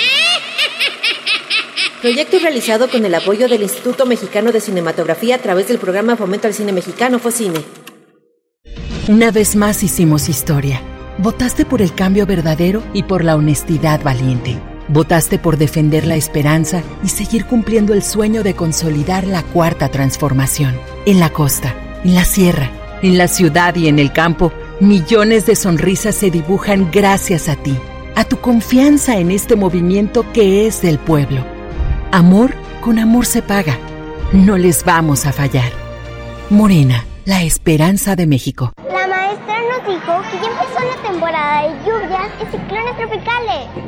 Proyecto 2.00 2.38
realizado 2.38 2.88
con 2.88 3.04
el 3.04 3.14
apoyo 3.14 3.48
del 3.48 3.62
Instituto 3.62 4.06
Mexicano 4.06 4.52
de 4.52 4.60
Cinematografía 4.60 5.34
a 5.34 5.38
través 5.38 5.66
del 5.66 5.78
programa 5.78 6.16
Fomento 6.16 6.46
al 6.46 6.54
Cine 6.54 6.72
Mexicano 6.72 7.18
Focine. 7.18 7.58
Una 9.08 9.32
vez 9.32 9.56
más 9.56 9.82
hicimos 9.82 10.28
historia. 10.28 10.80
Votaste 11.18 11.64
por 11.64 11.82
el 11.82 11.92
cambio 11.92 12.26
verdadero 12.26 12.84
y 12.92 13.02
por 13.02 13.24
la 13.24 13.34
honestidad 13.34 14.00
valiente. 14.04 14.56
Votaste 14.86 15.40
por 15.40 15.56
defender 15.56 16.06
la 16.06 16.14
esperanza 16.14 16.82
y 17.02 17.08
seguir 17.08 17.46
cumpliendo 17.46 17.92
el 17.92 18.04
sueño 18.04 18.44
de 18.44 18.54
consolidar 18.54 19.26
la 19.26 19.42
cuarta 19.42 19.88
transformación. 19.88 20.78
En 21.04 21.18
la 21.18 21.30
costa, 21.30 21.74
en 22.04 22.14
la 22.14 22.24
sierra, 22.24 22.70
en 23.02 23.18
la 23.18 23.26
ciudad 23.26 23.74
y 23.74 23.88
en 23.88 23.98
el 23.98 24.12
campo, 24.12 24.52
millones 24.80 25.46
de 25.46 25.56
sonrisas 25.56 26.14
se 26.14 26.30
dibujan 26.30 26.90
gracias 26.90 27.48
a 27.48 27.56
ti, 27.56 27.76
a 28.14 28.24
tu 28.24 28.38
confianza 28.38 29.16
en 29.18 29.30
este 29.30 29.56
movimiento 29.56 30.24
que 30.32 30.66
es 30.66 30.82
del 30.82 30.98
pueblo. 30.98 31.44
Amor 32.12 32.54
con 32.80 32.98
amor 32.98 33.26
se 33.26 33.42
paga. 33.42 33.76
No 34.32 34.56
les 34.56 34.84
vamos 34.84 35.26
a 35.26 35.32
fallar. 35.32 35.70
Morena, 36.50 37.04
la 37.24 37.42
esperanza 37.42 38.16
de 38.16 38.26
México. 38.26 38.72
La 38.90 39.06
maestra 39.06 39.56
nos 39.70 39.86
dijo 39.86 40.22
que 40.30 40.36
ya 40.42 40.50
empezó 40.52 40.80
la 40.84 41.08
temporada 41.10 41.62
de 41.62 41.68
lluvias 41.84 42.30
y 42.40 42.56
ciclones 42.56 42.96
tropicales. 42.96 43.87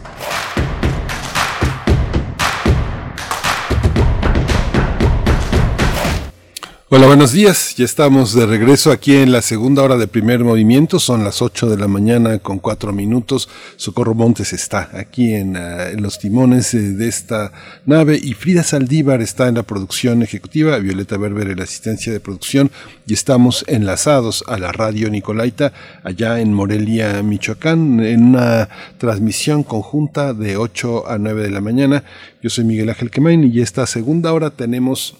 Hola, 6.93 7.07
buenos 7.07 7.31
días. 7.31 7.73
Ya 7.77 7.85
estamos 7.85 8.33
de 8.33 8.45
regreso 8.45 8.91
aquí 8.91 9.15
en 9.15 9.31
la 9.31 9.41
segunda 9.41 9.81
hora 9.81 9.95
de 9.95 10.07
primer 10.07 10.43
movimiento. 10.43 10.99
Son 10.99 11.23
las 11.23 11.41
8 11.41 11.69
de 11.69 11.77
la 11.77 11.87
mañana 11.87 12.39
con 12.39 12.59
cuatro 12.59 12.91
minutos. 12.91 13.47
Socorro 13.77 14.13
Montes 14.13 14.51
está 14.51 14.89
aquí 14.91 15.33
en, 15.33 15.55
en 15.55 16.01
los 16.01 16.19
timones 16.19 16.73
eh, 16.73 16.79
de 16.79 17.07
esta 17.07 17.53
nave 17.85 18.19
y 18.21 18.33
Frida 18.33 18.63
Saldívar 18.63 19.21
está 19.21 19.47
en 19.47 19.55
la 19.55 19.63
producción 19.63 20.21
ejecutiva, 20.21 20.77
Violeta 20.79 21.15
Berber 21.15 21.47
en 21.47 21.59
la 21.59 21.63
asistencia 21.63 22.11
de 22.11 22.19
producción 22.19 22.69
y 23.07 23.13
estamos 23.13 23.63
enlazados 23.69 24.43
a 24.49 24.57
la 24.57 24.73
radio 24.73 25.09
Nicolaita 25.09 25.71
allá 26.03 26.41
en 26.41 26.53
Morelia, 26.53 27.23
Michoacán, 27.23 28.01
en 28.01 28.35
una 28.35 28.67
transmisión 28.97 29.63
conjunta 29.63 30.33
de 30.33 30.57
8 30.57 31.07
a 31.07 31.17
9 31.17 31.43
de 31.43 31.51
la 31.51 31.61
mañana. 31.61 32.03
Yo 32.43 32.49
soy 32.49 32.65
Miguel 32.65 32.89
Ángel 32.89 33.11
Quemain 33.11 33.49
y 33.49 33.61
esta 33.61 33.87
segunda 33.87 34.33
hora 34.33 34.49
tenemos 34.49 35.15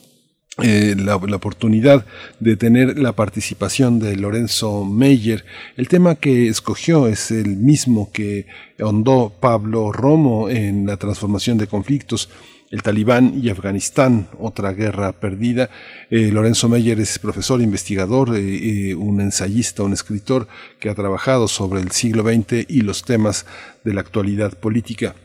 eh, 0.64 0.96
la, 0.98 1.16
oportunidad 1.16 2.06
de 2.40 2.56
tener 2.56 3.00
la 3.00 3.14
participación 3.14 4.00
de 4.00 4.16
Lorenzo 4.16 4.86
Meyer. 4.86 5.46
El 5.78 5.88
tema 5.88 6.16
que 6.16 6.48
escogió 6.48 7.08
es 7.08 7.32
el 7.32 7.58
mismo 7.58 8.12
que 8.12 8.46
hondó 8.80 9.34
Pablo 9.40 9.92
Romo 9.92 10.50
en 10.50 10.86
la 10.86 10.98
transformación 10.98 11.58
de 11.58 11.68
conflictos. 11.68 12.30
El 12.70 12.84
Talibán 12.84 13.38
y 13.44 13.50
Afganistán, 13.50 14.30
otra 14.40 14.72
guerra 14.72 15.12
perdida. 15.12 15.70
Eh, 16.10 16.32
Lorenzo 16.32 16.70
Meyer 16.70 17.00
es 17.02 17.20
profesor, 17.20 17.62
investigador, 17.62 18.34
eh, 18.38 18.96
un 18.96 19.20
ensayista, 19.20 19.84
un 19.84 19.92
escritor 19.92 20.48
que 20.80 20.90
ha 20.90 20.96
trabajado 20.96 21.50
sobre 21.50 21.82
el 21.82 21.92
siglo 21.92 22.24
XX 22.24 22.66
y 22.70 22.82
los 22.82 23.04
temas 23.04 23.46
de 23.84 23.94
la 23.94 24.02
actualidad 24.02 24.58
política. 24.58 25.16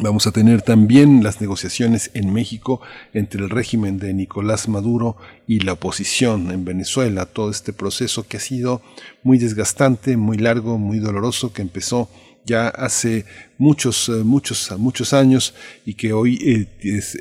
Vamos 0.00 0.28
a 0.28 0.32
tener 0.32 0.62
también 0.62 1.24
las 1.24 1.40
negociaciones 1.40 2.12
en 2.14 2.32
México 2.32 2.80
entre 3.12 3.42
el 3.42 3.50
régimen 3.50 3.98
de 3.98 4.14
Nicolás 4.14 4.68
Maduro 4.68 5.16
y 5.48 5.58
la 5.60 5.72
oposición 5.72 6.52
en 6.52 6.64
Venezuela, 6.64 7.26
todo 7.26 7.50
este 7.50 7.72
proceso 7.72 8.24
que 8.26 8.36
ha 8.36 8.40
sido 8.40 8.80
muy 9.24 9.38
desgastante, 9.38 10.16
muy 10.16 10.38
largo, 10.38 10.78
muy 10.78 11.00
doloroso, 11.00 11.52
que 11.52 11.62
empezó 11.62 12.08
ya 12.44 12.68
hace 12.68 13.26
muchos, 13.58 14.08
muchos, 14.24 14.72
muchos 14.78 15.12
años 15.12 15.54
y 15.84 15.94
que 15.94 16.12
hoy 16.12 16.38
eh, 16.44 16.66
es, 16.80 17.18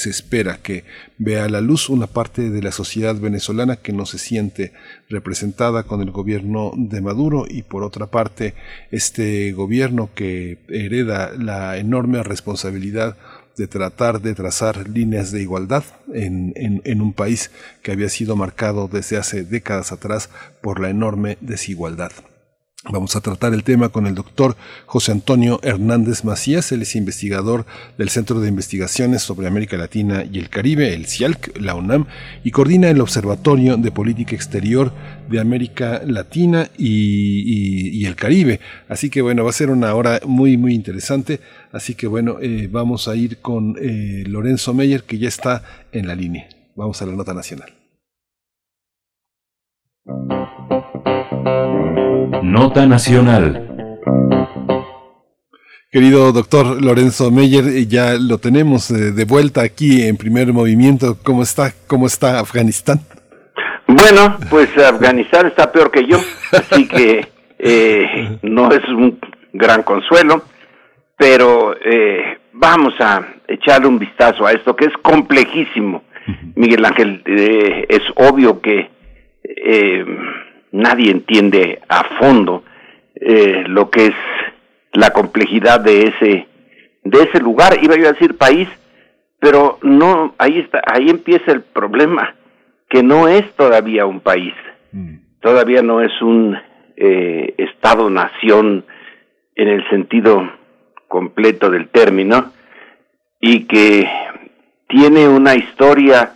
se 0.00 0.10
espera 0.10 0.58
que 0.62 0.84
vea 1.18 1.48
la 1.48 1.60
luz 1.60 1.88
una 1.88 2.06
parte 2.06 2.50
de 2.50 2.62
la 2.62 2.72
sociedad 2.72 3.14
venezolana 3.14 3.76
que 3.76 3.92
no 3.92 4.06
se 4.06 4.18
siente 4.18 4.72
representada 5.08 5.84
con 5.84 6.00
el 6.00 6.10
gobierno 6.10 6.72
de 6.76 7.00
Maduro 7.00 7.46
y 7.48 7.62
por 7.62 7.84
otra 7.84 8.06
parte 8.06 8.54
este 8.90 9.52
gobierno 9.52 10.10
que 10.14 10.58
hereda 10.68 11.32
la 11.38 11.76
enorme 11.78 12.22
responsabilidad 12.22 13.16
de 13.56 13.66
tratar 13.66 14.22
de 14.22 14.34
trazar 14.34 14.88
líneas 14.88 15.32
de 15.32 15.42
igualdad 15.42 15.82
en, 16.14 16.52
en, 16.56 17.02
un 17.02 17.12
país 17.12 17.50
que 17.82 17.90
había 17.90 18.08
sido 18.08 18.36
marcado 18.36 18.88
desde 18.88 19.16
hace 19.16 19.42
décadas 19.42 19.90
atrás 19.90 20.30
por 20.62 20.78
la 20.78 20.90
enorme 20.90 21.38
desigualdad. 21.40 22.12
Vamos 22.84 23.16
a 23.16 23.20
tratar 23.20 23.54
el 23.54 23.64
tema 23.64 23.88
con 23.88 24.06
el 24.06 24.14
doctor 24.14 24.56
José 24.86 25.10
Antonio 25.10 25.58
Hernández 25.64 26.22
Macías, 26.22 26.70
él 26.70 26.82
es 26.82 26.94
investigador 26.94 27.66
del 27.98 28.08
Centro 28.08 28.40
de 28.40 28.48
Investigaciones 28.48 29.20
sobre 29.20 29.48
América 29.48 29.76
Latina 29.76 30.24
y 30.30 30.38
el 30.38 30.48
Caribe, 30.48 30.94
el 30.94 31.06
CIALC, 31.06 31.58
la 31.58 31.74
UNAM, 31.74 32.06
y 32.44 32.52
coordina 32.52 32.88
el 32.88 33.00
Observatorio 33.00 33.76
de 33.76 33.90
Política 33.90 34.36
Exterior 34.36 34.92
de 35.28 35.40
América 35.40 36.02
Latina 36.06 36.70
y, 36.78 38.06
el 38.06 38.14
Caribe. 38.14 38.60
Así 38.88 39.10
que 39.10 39.22
bueno, 39.22 39.42
va 39.42 39.50
a 39.50 39.54
ser 39.54 39.70
una 39.70 39.92
hora 39.94 40.20
muy, 40.24 40.56
muy 40.56 40.72
interesante. 40.72 41.40
Así 41.72 41.96
que 41.96 42.06
bueno, 42.06 42.36
eh, 42.40 42.68
vamos 42.70 43.08
a 43.08 43.16
ir 43.16 43.38
con 43.38 43.74
eh, 43.80 44.22
Lorenzo 44.28 44.72
Meyer, 44.72 45.02
que 45.02 45.18
ya 45.18 45.28
está 45.28 45.64
en 45.90 46.06
la 46.06 46.14
línea. 46.14 46.48
Vamos 46.76 47.02
a 47.02 47.06
la 47.06 47.12
nota 47.12 47.34
nacional. 47.34 47.74
Nota 52.42 52.86
Nacional. 52.86 53.64
Querido 55.90 56.32
doctor 56.32 56.82
Lorenzo 56.82 57.30
Meyer, 57.30 57.86
ya 57.88 58.14
lo 58.14 58.38
tenemos 58.38 58.88
de 58.88 59.24
vuelta 59.24 59.62
aquí 59.62 60.02
en 60.06 60.16
primer 60.16 60.52
movimiento. 60.52 61.16
¿Cómo 61.22 61.42
está? 61.42 61.72
¿Cómo 61.86 62.06
está 62.06 62.40
Afganistán? 62.40 63.00
Bueno, 63.86 64.36
pues 64.50 64.68
Afganistán 64.76 65.46
está 65.46 65.72
peor 65.72 65.90
que 65.90 66.06
yo, 66.06 66.18
así 66.52 66.86
que 66.86 67.26
eh, 67.58 68.38
no 68.42 68.70
es 68.70 68.86
un 68.88 69.18
gran 69.54 69.82
consuelo, 69.82 70.42
pero 71.16 71.74
eh, 71.82 72.38
vamos 72.52 72.92
a 73.00 73.26
echarle 73.48 73.88
un 73.88 73.98
vistazo 73.98 74.46
a 74.46 74.52
esto 74.52 74.76
que 74.76 74.84
es 74.84 74.92
complejísimo. 75.02 76.04
Miguel 76.54 76.84
Ángel, 76.84 77.22
eh, 77.24 77.86
es 77.88 78.02
obvio 78.16 78.60
que 78.60 78.90
nadie 80.72 81.10
entiende 81.10 81.80
a 81.88 82.04
fondo 82.18 82.64
eh, 83.14 83.64
lo 83.66 83.90
que 83.90 84.06
es 84.06 84.14
la 84.92 85.10
complejidad 85.10 85.80
de 85.80 86.08
ese 86.08 86.46
de 87.04 87.22
ese 87.22 87.40
lugar 87.40 87.78
iba 87.82 87.96
yo 87.96 88.08
a 88.08 88.12
decir 88.12 88.36
país 88.36 88.68
pero 89.38 89.78
no 89.82 90.34
ahí 90.38 90.58
está 90.58 90.82
ahí 90.86 91.08
empieza 91.08 91.52
el 91.52 91.62
problema 91.62 92.34
que 92.88 93.02
no 93.02 93.28
es 93.28 93.50
todavía 93.54 94.06
un 94.06 94.20
país 94.20 94.54
todavía 95.40 95.82
no 95.82 96.00
es 96.02 96.10
un 96.20 96.58
eh, 96.96 97.54
Estado-nación 97.58 98.84
en 99.54 99.68
el 99.68 99.88
sentido 99.88 100.50
completo 101.06 101.70
del 101.70 101.88
término 101.88 102.52
y 103.40 103.64
que 103.66 104.08
tiene 104.88 105.28
una 105.28 105.54
historia 105.54 106.32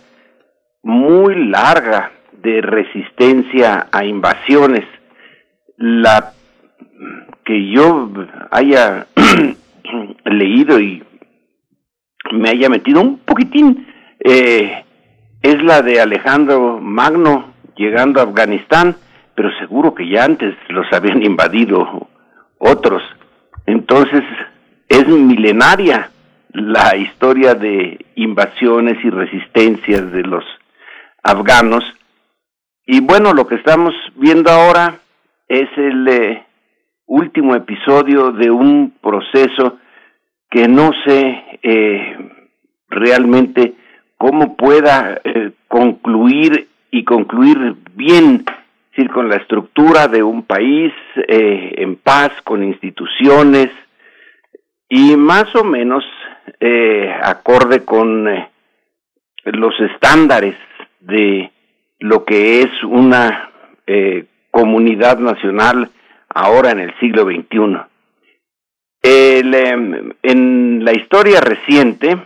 muy 0.83 1.49
larga 1.49 2.11
de 2.43 2.61
resistencia 2.61 3.87
a 3.91 4.05
invasiones. 4.05 4.85
La 5.77 6.33
que 7.45 7.71
yo 7.71 8.11
haya 8.51 9.07
leído 10.25 10.79
y 10.79 11.03
me 12.31 12.49
haya 12.49 12.69
metido 12.69 13.01
un 13.01 13.19
poquitín 13.19 13.87
eh, 14.19 14.83
es 15.41 15.63
la 15.63 15.81
de 15.81 15.99
Alejandro 15.99 16.79
Magno 16.79 17.53
llegando 17.75 18.19
a 18.19 18.23
Afganistán, 18.23 18.95
pero 19.35 19.49
seguro 19.59 19.93
que 19.93 20.07
ya 20.07 20.23
antes 20.25 20.55
los 20.69 20.85
habían 20.93 21.23
invadido 21.23 22.07
otros. 22.59 23.01
Entonces 23.65 24.23
es 24.87 25.07
milenaria 25.07 26.09
la 26.53 26.95
historia 26.95 27.55
de 27.55 28.05
invasiones 28.15 29.03
y 29.03 29.09
resistencias 29.09 30.11
de 30.11 30.21
los 30.21 30.43
afganos. 31.23 31.83
Y 32.85 32.99
bueno, 32.99 33.33
lo 33.33 33.47
que 33.47 33.55
estamos 33.55 33.93
viendo 34.15 34.51
ahora 34.51 34.99
es 35.47 35.69
el 35.77 36.07
eh, 36.07 36.45
último 37.05 37.55
episodio 37.55 38.31
de 38.31 38.51
un 38.51 38.93
proceso 39.01 39.79
que 40.49 40.67
no 40.67 40.91
sé 41.05 41.59
eh, 41.63 42.17
realmente 42.89 43.73
cómo 44.17 44.57
pueda 44.57 45.21
eh, 45.23 45.51
concluir 45.69 46.67
y 46.91 47.05
concluir 47.05 47.75
bien, 47.93 48.43
es 48.45 48.97
decir, 48.97 49.11
con 49.11 49.29
la 49.29 49.37
estructura 49.37 50.09
de 50.09 50.21
un 50.21 50.43
país 50.43 50.91
en 51.15 51.95
paz, 51.95 52.31
con 52.43 52.63
instituciones 52.63 53.69
y 54.89 55.15
más 55.15 55.45
o 55.55 55.63
menos 55.63 56.03
acorde 57.23 57.83
con 57.83 58.25
los 59.45 59.79
estándares 59.79 60.55
de 60.99 61.51
lo 62.03 62.25
que 62.25 62.61
es 62.61 62.83
una 62.83 63.49
eh, 63.87 64.25
comunidad 64.51 65.19
nacional 65.19 65.89
ahora 66.27 66.71
en 66.71 66.81
el 66.81 66.99
siglo 66.99 67.23
XXI. 67.23 67.79
El, 69.01 69.53
em, 69.53 70.11
en 70.21 70.83
la 70.83 70.91
historia 70.91 71.39
reciente, 71.39 72.17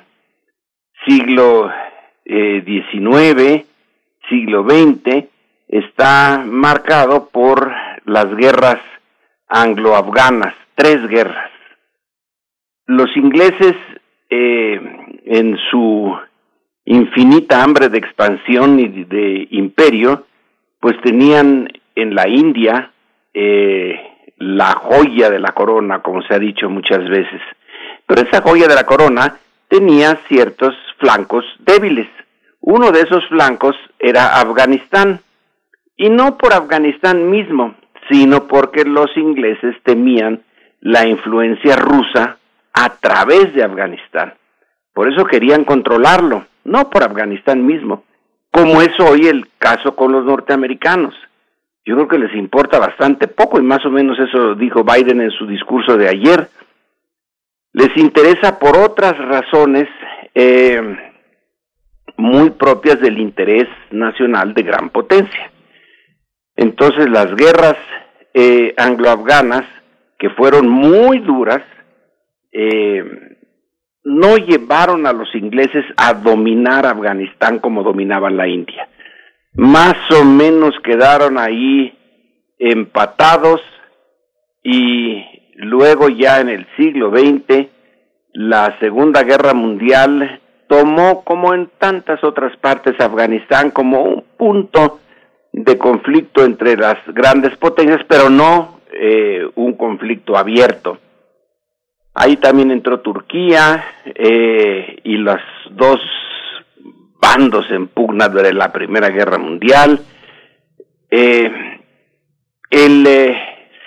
siglo 1.06 1.72
XIX, 2.26 3.66
siglo 4.28 4.64
XX, 4.64 5.26
está 5.68 6.44
marcado 6.44 7.30
por 7.30 7.72
las 8.06 8.36
guerras 8.36 8.80
anglo-afganas, 9.48 10.56
tres 10.74 11.08
guerras. 11.08 11.52
Los 12.88 13.16
ingleses, 13.16 13.76
eh, 14.32 14.82
en 15.26 15.56
su 15.70 16.18
infinita 16.88 17.64
hambre 17.64 17.90
de 17.90 17.98
expansión 17.98 18.80
y 18.80 19.04
de 19.04 19.48
imperio, 19.52 20.26
pues 20.80 21.00
tenían 21.02 21.70
en 21.96 22.16
la 22.16 22.28
India 22.30 22.92
eh, 23.34 24.00
la 24.38 24.72
joya 24.74 25.30
de 25.30 25.40
la 25.40 25.52
corona, 25.52 26.02
como 26.02 26.22
se 26.22 26.34
ha 26.34 26.40
dicho 26.40 26.70
muchas 26.70 27.08
veces. 27.10 27.42
Pero 28.06 28.22
esa 28.22 28.42
joya 28.42 28.68
de 28.68 28.76
la 28.76 28.86
corona 28.86 29.38
tenía 29.68 30.18
ciertos 30.28 30.74
flancos 30.98 31.44
débiles. 31.60 32.08
Uno 32.62 32.92
de 32.92 33.02
esos 33.02 33.28
flancos 33.28 33.76
era 34.00 34.40
Afganistán. 34.40 35.20
Y 35.98 36.10
no 36.10 36.38
por 36.38 36.54
Afganistán 36.54 37.30
mismo, 37.30 37.76
sino 38.10 38.48
porque 38.48 38.86
los 38.86 39.10
ingleses 39.18 39.76
temían 39.84 40.42
la 40.80 41.06
influencia 41.08 41.76
rusa 41.76 42.38
a 42.72 42.90
través 42.90 43.54
de 43.54 43.64
Afganistán. 43.64 44.36
Por 44.94 45.12
eso 45.12 45.26
querían 45.26 45.64
controlarlo, 45.64 46.46
no 46.68 46.90
por 46.90 47.04
Afganistán 47.04 47.66
mismo, 47.66 48.04
como 48.52 48.82
es 48.82 48.92
hoy 49.00 49.28
el 49.28 49.48
caso 49.58 49.96
con 49.96 50.12
los 50.12 50.26
norteamericanos. 50.26 51.16
Yo 51.86 51.96
creo 51.96 52.08
que 52.10 52.20
les 52.20 52.36
importa 52.36 52.78
bastante 52.78 53.28
poco 53.30 53.58
y 53.58 53.64
más 53.64 53.86
o 53.86 53.90
menos 53.90 54.20
eso 54.20 54.54
dijo 54.56 54.84
Biden 54.84 55.22
en 55.22 55.32
su 55.32 55.48
discurso 55.48 55.96
de 55.96 56.10
ayer. 56.10 56.50
Les 57.72 57.96
interesa 57.96 58.60
por 58.60 58.78
otras 58.78 59.18
razones 59.18 59.88
eh, 60.36 60.82
muy 62.18 62.50
propias 62.50 63.00
del 63.00 63.18
interés 63.18 63.68
nacional 63.92 64.54
de 64.54 64.64
gran 64.64 64.90
potencia. 64.90 65.50
Entonces 66.58 67.10
las 67.10 67.34
guerras 67.36 67.78
eh, 68.34 68.74
anglo-afganas, 68.76 69.64
que 70.20 70.32
fueron 70.32 70.68
muy 70.68 71.20
duras, 71.20 71.62
eh, 72.52 73.27
no 74.08 74.38
llevaron 74.38 75.06
a 75.06 75.12
los 75.12 75.28
ingleses 75.36 75.84
a 75.98 76.14
dominar 76.14 76.86
Afganistán 76.86 77.60
como 77.60 77.84
dominaban 77.84 78.38
la 78.38 78.48
India. 78.48 78.88
Más 79.56 79.96
o 80.12 80.24
menos 80.24 80.74
quedaron 80.82 81.38
ahí 81.38 81.94
empatados 82.58 83.60
y 84.64 85.26
luego 85.56 86.08
ya 86.08 86.40
en 86.40 86.48
el 86.48 86.66
siglo 86.78 87.12
XX 87.12 87.68
la 88.32 88.80
Segunda 88.80 89.24
Guerra 89.24 89.54
Mundial 89.54 90.40
tomó, 90.70 91.26
como 91.26 91.54
en 91.54 91.70
tantas 91.78 92.24
otras 92.24 92.56
partes, 92.58 92.96
Afganistán 93.02 93.72
como 93.72 94.04
un 94.04 94.24
punto 94.38 95.02
de 95.52 95.78
conflicto 95.78 96.46
entre 96.46 96.78
las 96.78 96.98
grandes 97.08 97.58
potencias, 97.58 98.06
pero 98.08 98.30
no 98.30 98.80
eh, 98.94 99.50
un 99.56 99.74
conflicto 99.74 100.38
abierto. 100.38 100.98
Ahí 102.20 102.38
también 102.38 102.72
entró 102.72 103.00
Turquía 103.02 103.86
eh, 104.06 105.02
y 105.04 105.18
los 105.18 105.40
dos 105.70 106.00
bandos 107.22 107.70
en 107.70 107.90
pugna 107.90 108.28
de 108.28 108.54
la 108.54 108.72
Primera 108.72 109.10
Guerra 109.10 109.38
Mundial. 109.38 110.00
Eh, 111.12 111.80
el 112.72 113.06
eh, 113.06 113.38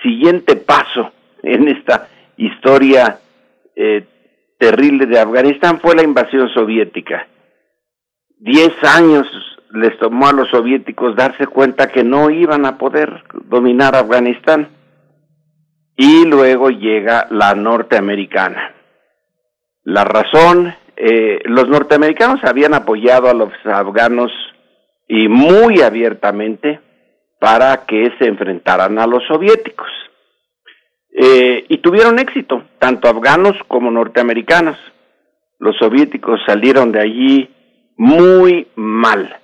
siguiente 0.01 0.55
paso 0.55 1.11
en 1.43 1.67
esta 1.67 2.07
historia 2.37 3.19
eh, 3.75 4.05
terrible 4.57 5.07
de 5.07 5.19
Afganistán 5.19 5.81
fue 5.81 5.93
la 5.95 6.03
invasión 6.03 6.47
soviética. 6.53 7.27
Diez 8.37 8.71
años 8.83 9.27
les 9.73 9.99
tomó 9.99 10.27
a 10.27 10.33
los 10.33 10.49
soviéticos 10.49 11.17
darse 11.17 11.47
cuenta 11.47 11.91
que 11.91 12.05
no 12.05 12.29
iban 12.29 12.65
a 12.65 12.77
poder 12.77 13.25
dominar 13.49 13.93
Afganistán. 13.93 14.69
Y 15.95 16.25
luego 16.25 16.69
llega 16.69 17.27
la 17.29 17.53
norteamericana. 17.53 18.73
La 19.83 20.03
razón, 20.03 20.73
eh, 20.95 21.39
los 21.45 21.67
norteamericanos 21.67 22.43
habían 22.43 22.73
apoyado 22.73 23.29
a 23.29 23.33
los 23.33 23.51
afganos 23.65 24.31
y 25.07 25.27
muy 25.27 25.81
abiertamente 25.81 26.79
para 27.39 27.85
que 27.85 28.13
se 28.19 28.27
enfrentaran 28.27 28.99
a 28.99 29.07
los 29.07 29.23
soviéticos. 29.27 29.89
Eh, 31.13 31.65
y 31.67 31.77
tuvieron 31.79 32.19
éxito, 32.19 32.63
tanto 32.79 33.09
afganos 33.09 33.57
como 33.67 33.91
norteamericanos. 33.91 34.77
Los 35.59 35.75
soviéticos 35.77 36.39
salieron 36.45 36.91
de 36.91 37.01
allí 37.01 37.49
muy 37.97 38.67
mal. 38.75 39.37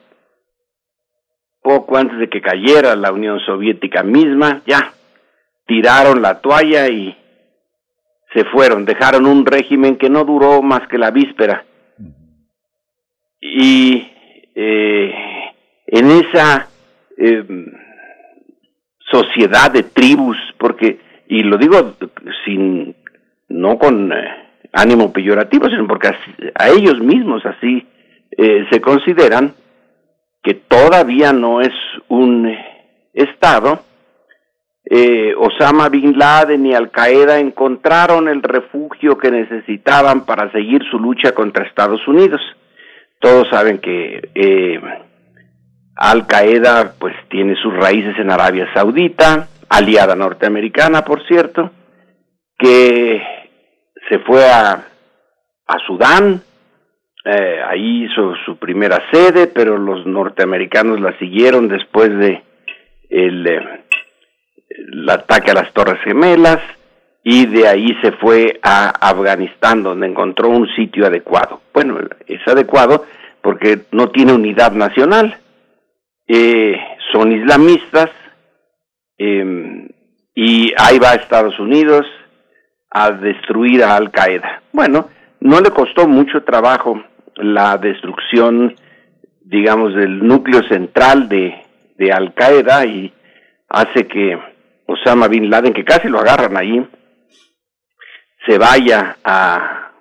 Poco 1.61 1.97
antes 1.97 2.17
de 2.19 2.30
que 2.30 2.41
cayera 2.41 2.95
la 2.95 3.11
Unión 3.11 3.39
Soviética 3.39 4.01
misma, 4.03 4.61
ya 4.65 4.93
tiraron 5.68 6.22
la 6.22 6.39
toalla 6.39 6.88
y 6.89 7.15
se 8.34 8.45
fueron, 8.45 8.85
dejaron 8.85 9.26
un 9.26 9.45
régimen 9.45 9.98
que 9.98 10.10
no 10.10 10.23
duró 10.23 10.61
más 10.61 10.88
que 10.88 10.98
la 10.98 11.11
víspera. 11.11 11.65
Y 13.39 14.11
eh, 14.56 15.14
en 15.88 16.11
esa 16.11 16.68
eh, 17.18 17.45
sociedad 19.11 19.72
de 19.72 19.84
tribus, 19.84 20.38
porque 20.57 20.99
y 21.27 21.44
lo 21.44 21.57
digo 21.57 21.95
sin 22.45 22.95
no 23.49 23.77
con 23.77 24.11
eh, 24.11 24.15
ánimo 24.73 25.11
peyorativo, 25.11 25.68
sino 25.68 25.88
porque 25.88 26.10
a 26.56 26.69
ellos 26.69 26.99
mismos 26.99 27.45
así 27.45 27.88
eh, 28.31 28.65
se 28.69 28.81
consideran 28.81 29.53
que 30.44 30.53
todavía 30.53 31.34
no 31.34 31.61
es 31.61 31.73
un 32.07 32.53
estado. 33.14 33.84
Eh, 34.89 35.34
Osama 35.38 35.89
bin 35.89 36.18
Laden 36.18 36.65
y 36.65 36.73
Al 36.73 36.91
Qaeda 36.91 37.39
encontraron 37.39 38.30
el 38.30 38.41
refugio 38.41 39.18
que 39.18 39.31
necesitaban 39.31 40.26
para 40.26 40.49
seguir 40.51 40.81
su 40.89 40.97
lucha 40.97 41.34
contra 41.34 41.65
Estados 41.65 42.07
Unidos. 42.07 42.39
Todos 43.19 43.49
saben 43.49 43.80
que 43.80 44.30
eh, 44.34 44.80
Al 45.95 46.26
Qaeda 46.26 46.93
pues 46.97 47.14
tiene 47.30 47.55
sus 47.61 47.73
raíces 47.73 48.18
en 48.18 48.31
Arabia 48.31 48.69
Saudita, 48.73 49.49
aliada 49.68 50.15
norteamericana, 50.15 51.03
por 51.03 51.26
cierto, 51.27 51.72
que 52.57 53.22
se 54.07 54.19
fue 54.19 54.45
a, 54.45 54.85
a 55.68 55.80
Sudán, 55.85 56.41
eh, 57.26 57.59
ahí 57.68 58.05
hizo 58.05 58.35
su 58.45 58.57
primera 58.57 59.03
sede, 59.11 59.47
pero 59.47 59.77
los 59.77 60.05
norteamericanos 60.05 61.01
la 61.01 61.18
siguieron 61.19 61.68
después 61.68 62.09
de 62.18 62.41
el, 63.09 63.45
eh, 63.45 63.86
el 64.77 65.09
ataque 65.09 65.51
a 65.51 65.55
las 65.55 65.73
Torres 65.73 65.99
Gemelas 66.03 66.59
y 67.23 67.45
de 67.45 67.67
ahí 67.67 67.87
se 68.01 68.13
fue 68.13 68.59
a 68.63 68.89
Afganistán 68.89 69.83
donde 69.83 70.07
encontró 70.07 70.49
un 70.49 70.67
sitio 70.75 71.05
adecuado. 71.05 71.61
Bueno, 71.73 71.99
es 72.25 72.47
adecuado 72.47 73.05
porque 73.41 73.79
no 73.91 74.09
tiene 74.09 74.33
unidad 74.33 74.71
nacional. 74.71 75.37
Eh, 76.27 76.77
son 77.11 77.31
islamistas 77.31 78.09
eh, 79.17 79.87
y 80.35 80.71
ahí 80.77 80.99
va 80.99 81.15
Estados 81.15 81.59
Unidos 81.59 82.05
a 82.91 83.11
destruir 83.11 83.83
a 83.83 83.95
Al 83.95 84.11
Qaeda. 84.11 84.61
Bueno, 84.71 85.09
no 85.39 85.59
le 85.61 85.71
costó 85.71 86.07
mucho 86.07 86.43
trabajo 86.43 87.01
la 87.35 87.77
destrucción, 87.77 88.75
digamos, 89.41 89.95
del 89.95 90.25
núcleo 90.25 90.63
central 90.67 91.27
de, 91.29 91.55
de 91.97 92.11
Al 92.11 92.33
Qaeda 92.33 92.85
y 92.85 93.13
hace 93.69 94.07
que 94.07 94.37
Osama 94.88 95.27
Bin 95.27 95.49
Laden, 95.49 95.73
que 95.73 95.84
casi 95.84 96.07
lo 96.07 96.19
agarran 96.19 96.57
ahí, 96.57 96.85
se 98.45 98.57
vaya 98.57 99.18
a, 99.23 99.91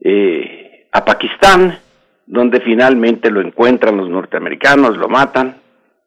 eh, 0.00 0.88
a 0.92 1.04
Pakistán, 1.04 1.78
donde 2.26 2.60
finalmente 2.60 3.30
lo 3.30 3.40
encuentran 3.40 3.96
los 3.96 4.08
norteamericanos, 4.08 4.96
lo 4.96 5.08
matan, 5.08 5.56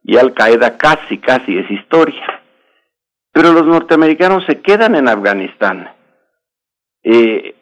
y 0.03 0.17
Al 0.17 0.33
Qaeda 0.33 0.77
casi, 0.77 1.17
casi 1.17 1.57
es 1.57 1.69
historia. 1.69 2.41
Pero 3.31 3.51
los 3.51 3.65
norteamericanos 3.65 4.45
se 4.45 4.61
quedan 4.61 4.95
en 4.95 5.09
Afganistán. 5.09 5.89
Eh, 7.03 7.55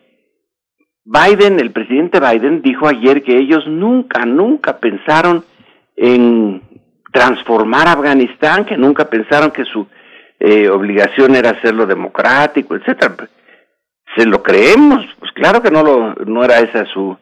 Biden, 1.03 1.60
el 1.60 1.72
presidente 1.72 2.20
Biden, 2.20 2.62
dijo 2.62 2.88
ayer 2.88 3.24
que 3.24 3.38
ellos 3.38 3.66
nunca, 3.68 4.26
nunca 4.26 4.78
pensaron 4.78 5.44
en 5.95 6.62
transformar 7.12 7.88
Afganistán, 7.88 8.66
que 8.66 8.76
nunca 8.76 9.06
pensaron 9.06 9.52
que 9.52 9.64
su 9.66 9.88
eh, 10.40 10.70
obligación 10.70 11.36
era 11.36 11.52
hacerlo 11.52 11.86
democrático, 11.86 12.76
etcétera. 12.76 13.30
Se 14.16 14.26
lo 14.26 14.44
creemos, 14.44 15.06
pues 15.20 15.32
claro 15.32 15.62
que 15.62 15.72
no 15.72 15.84
lo, 15.84 16.14
no 16.26 16.44
era 16.44 16.60
esa 16.60 16.86
su 16.86 17.18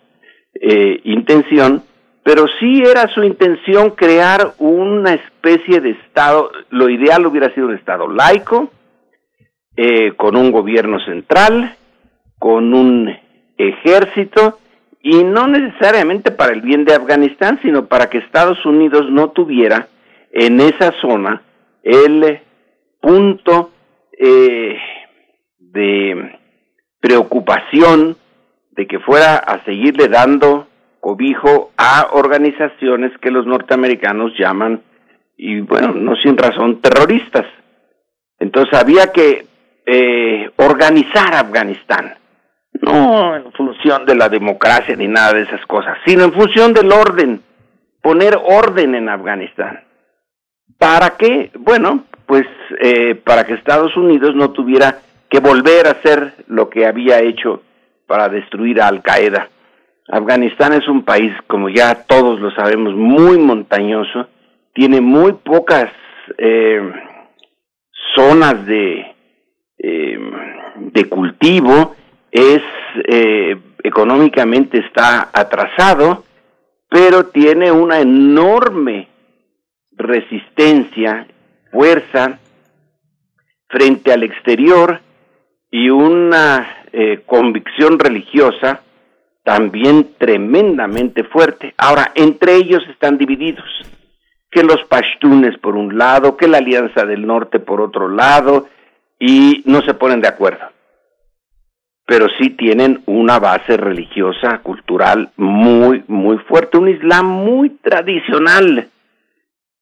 eh, 0.56 1.02
intención, 1.04 1.84
pero 2.24 2.46
sí 2.60 2.82
era 2.86 3.08
su 3.14 3.24
intención 3.24 3.92
crear 3.92 4.54
una 4.58 5.14
especie 5.14 5.82
de 5.82 5.92
Estado, 5.92 6.52
lo 6.70 6.90
ideal 6.90 7.26
hubiera 7.26 7.54
sido 7.54 7.68
un 7.68 7.76
Estado 7.76 8.08
laico, 8.08 8.72
eh, 9.76 10.14
con 10.16 10.36
un 10.36 10.52
gobierno 10.52 11.00
central, 11.04 11.76
con 12.40 12.74
un 12.74 13.10
ejército, 13.58 14.60
y 15.02 15.24
no 15.24 15.48
necesariamente 15.48 16.32
para 16.32 16.54
el 16.54 16.62
bien 16.62 16.86
de 16.86 16.94
Afganistán, 16.94 17.60
sino 17.62 17.88
para 17.88 18.10
que 18.10 18.20
Estados 18.20 18.66
Unidos 18.66 19.10
no 19.10 19.32
tuviera 19.32 19.88
en 20.32 20.62
esa 20.62 20.94
zona 21.02 21.42
el 21.84 22.40
punto 23.04 23.72
eh, 24.18 24.78
de 25.60 26.40
preocupación 27.02 28.16
de 28.72 28.88
que 28.88 29.00
fuera 29.00 29.36
a 29.36 29.62
seguirle 29.66 30.08
dando 30.08 30.68
cobijo 31.02 31.72
a 31.78 32.12
organizaciones 32.14 33.12
que 33.20 33.30
los 33.30 33.46
norteamericanos 33.46 34.32
llaman, 34.40 34.82
y 35.36 35.60
bueno, 35.60 35.92
no 35.92 36.16
sin 36.16 36.38
razón, 36.38 36.80
terroristas. 36.80 37.46
Entonces 38.40 38.74
había 38.80 39.12
que 39.12 39.48
eh, 39.86 40.50
organizar 40.56 41.36
Afganistán, 41.36 42.16
no 42.82 43.36
en 43.36 43.52
función 43.52 44.06
de 44.06 44.16
la 44.16 44.30
democracia 44.30 44.96
ni 44.96 45.10
nada 45.10 45.34
de 45.34 45.42
esas 45.42 45.66
cosas, 45.66 45.98
sino 46.06 46.24
en 46.24 46.32
función 46.32 46.74
del 46.74 46.90
orden, 46.90 47.42
poner 48.02 48.40
orden 48.42 48.96
en 48.96 49.10
Afganistán. 49.10 49.84
¿Para 50.78 51.18
qué? 51.18 51.52
Bueno, 51.60 52.06
pues 52.34 52.48
eh, 52.82 53.14
para 53.14 53.44
que 53.44 53.54
Estados 53.54 53.96
Unidos 53.96 54.34
no 54.34 54.50
tuviera 54.54 55.02
que 55.30 55.40
volver 55.40 55.86
a 55.86 55.92
hacer 55.92 56.34
lo 56.48 56.68
que 56.68 56.88
había 56.88 57.20
hecho 57.20 57.62
para 58.08 58.28
destruir 58.28 58.82
a 58.82 58.88
Al 58.88 59.04
Qaeda. 59.04 59.50
Afganistán 60.10 60.74
es 60.74 60.88
un 60.88 61.04
país, 61.04 61.32
como 61.46 61.70
ya 61.70 61.94
todos 62.08 62.40
lo 62.40 62.50
sabemos, 62.50 62.96
muy 62.96 63.38
montañoso, 63.38 64.30
tiene 64.74 65.00
muy 65.00 65.34
pocas 65.34 65.92
eh, 66.40 66.82
zonas 68.16 68.66
de, 68.66 69.16
eh, 69.78 70.20
de 70.78 71.06
cultivo, 71.06 71.96
es 72.32 72.64
económicamente 73.84 74.80
está 74.80 75.30
atrasado, 75.32 76.24
pero 76.90 77.28
tiene 77.28 77.72
una 77.72 78.00
enorme 78.00 79.08
resistencia, 79.92 81.28
fuerza 81.74 82.40
frente 83.68 84.14
al 84.14 84.24
exterior 84.24 85.02
y 85.70 85.90
una 85.90 86.86
convicción 87.26 88.00
religiosa 88.00 88.82
también 89.44 90.12
tremendamente 90.18 91.24
fuerte. 91.24 91.74
Ahora, 91.78 92.12
entre 92.16 92.56
ellos 92.56 92.84
están 92.90 93.18
divididos, 93.18 93.66
que 94.50 94.64
los 94.64 94.84
pashtunes 94.88 95.58
por 95.58 95.76
un 95.76 95.98
lado, 95.98 96.38
que 96.38 96.48
la 96.48 96.60
Alianza 96.60 97.06
del 97.06 97.26
Norte 97.26 97.60
por 97.60 97.82
otro 97.82 98.08
lado, 98.08 98.70
y 99.20 99.64
no 99.66 99.82
se 99.82 99.96
ponen 99.96 100.22
de 100.22 100.28
acuerdo. 100.28 100.66
Pero 102.06 102.28
sí 102.38 102.52
tienen 102.52 103.02
una 103.06 103.40
base 103.40 103.76
religiosa, 103.76 104.60
cultural 104.60 105.32
muy, 105.36 106.04
muy 106.08 106.38
fuerte, 106.38 106.78
un 106.78 106.90
Islam 106.90 107.26
muy 107.26 107.72
tradicional, 107.72 108.90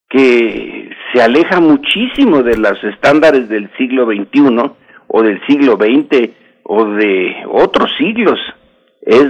que 0.09 0.89
se 1.13 1.21
aleja 1.21 1.59
muchísimo 1.59 2.43
de 2.43 2.57
los 2.57 2.83
estándares 2.83 3.49
del 3.49 3.69
siglo 3.77 4.05
XXI 4.05 4.71
o 5.07 5.23
del 5.23 5.41
siglo 5.45 5.75
XX 5.75 6.29
o 6.63 6.85
de 6.85 7.43
otros 7.49 7.91
siglos. 7.97 8.39
Es 9.01 9.27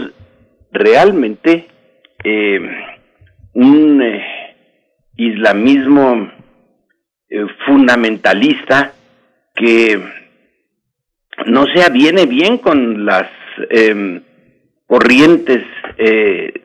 realmente 0.71 1.67
eh, 2.23 2.59
un 3.53 4.01
eh, 4.01 4.23
islamismo 5.17 6.31
eh, 7.29 7.45
fundamentalista 7.65 8.93
que 9.55 9.99
no 11.47 11.65
se 11.73 11.83
aviene 11.83 12.25
bien 12.25 12.57
con 12.57 13.05
las 13.05 13.27
em, 13.69 14.21
corrientes 14.85 15.63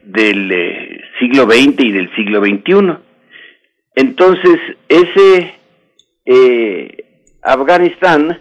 del 0.03 1.03
siglo 1.19 1.45
XX 1.45 1.81
y 1.81 1.93
del 1.93 2.15
siglo 2.17 2.41
XXI. 2.41 3.06
Entonces, 3.97 4.59
ese 4.89 5.55
Afganistán 7.43 8.41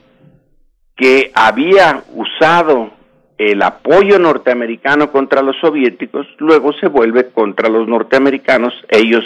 que 0.95 1.32
había 1.34 2.03
usado 2.14 2.91
el 3.38 3.61
apoyo 3.61 4.18
norteamericano 4.18 5.11
contra 5.11 5.41
los 5.41 5.56
soviéticos, 5.60 6.26
luego 6.40 6.73
se 6.73 6.88
vuelve 6.88 7.32
contra 7.32 7.69
los 7.69 7.88
norteamericanos, 7.88 8.73
ellos 8.90 9.23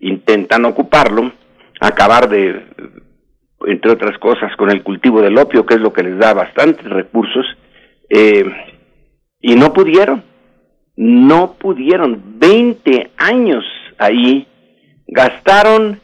intentan 0.00 0.64
ocuparlo, 0.64 1.32
acabar 1.80 2.28
de, 2.28 2.66
entre 3.66 3.92
otras 3.92 4.18
cosas, 4.18 4.54
con 4.56 4.70
el 4.70 4.82
cultivo 4.82 5.20
del 5.20 5.38
opio, 5.38 5.64
que 5.64 5.74
es 5.74 5.80
lo 5.80 5.92
que 5.92 6.02
les 6.02 6.18
da 6.18 6.34
bastantes 6.34 6.84
recursos, 6.84 7.46
eh, 8.08 8.44
y 9.40 9.54
no 9.54 9.72
pudieron, 9.72 10.24
no 10.96 11.54
pudieron, 11.54 12.38
20 12.38 13.12
años 13.16 13.64
ahí, 13.98 14.46
gastaron, 15.06 16.00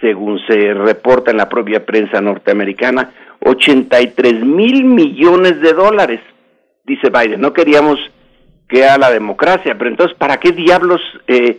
según 0.00 0.38
se 0.46 0.74
reporta 0.74 1.30
en 1.30 1.36
la 1.36 1.48
propia 1.48 1.84
prensa 1.84 2.20
norteamericana, 2.20 3.12
83 3.40 4.44
mil 4.44 4.84
millones 4.84 5.60
de 5.60 5.72
dólares 5.72 6.20
dice 6.86 7.10
Biden, 7.10 7.40
no 7.40 7.52
queríamos 7.52 7.98
que 8.68 8.84
a 8.84 8.96
la 8.98 9.10
democracia, 9.10 9.76
pero 9.76 9.90
entonces, 9.90 10.16
¿para 10.16 10.38
qué 10.38 10.52
diablos 10.52 11.00
eh, 11.26 11.58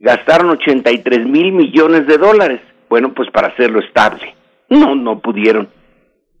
gastaron 0.00 0.50
83 0.50 1.26
mil 1.26 1.52
millones 1.52 2.06
de 2.06 2.18
dólares? 2.18 2.60
Bueno, 2.88 3.12
pues 3.12 3.30
para 3.30 3.48
hacerlo 3.48 3.80
estable. 3.80 4.34
No, 4.70 4.94
no 4.94 5.20
pudieron. 5.20 5.68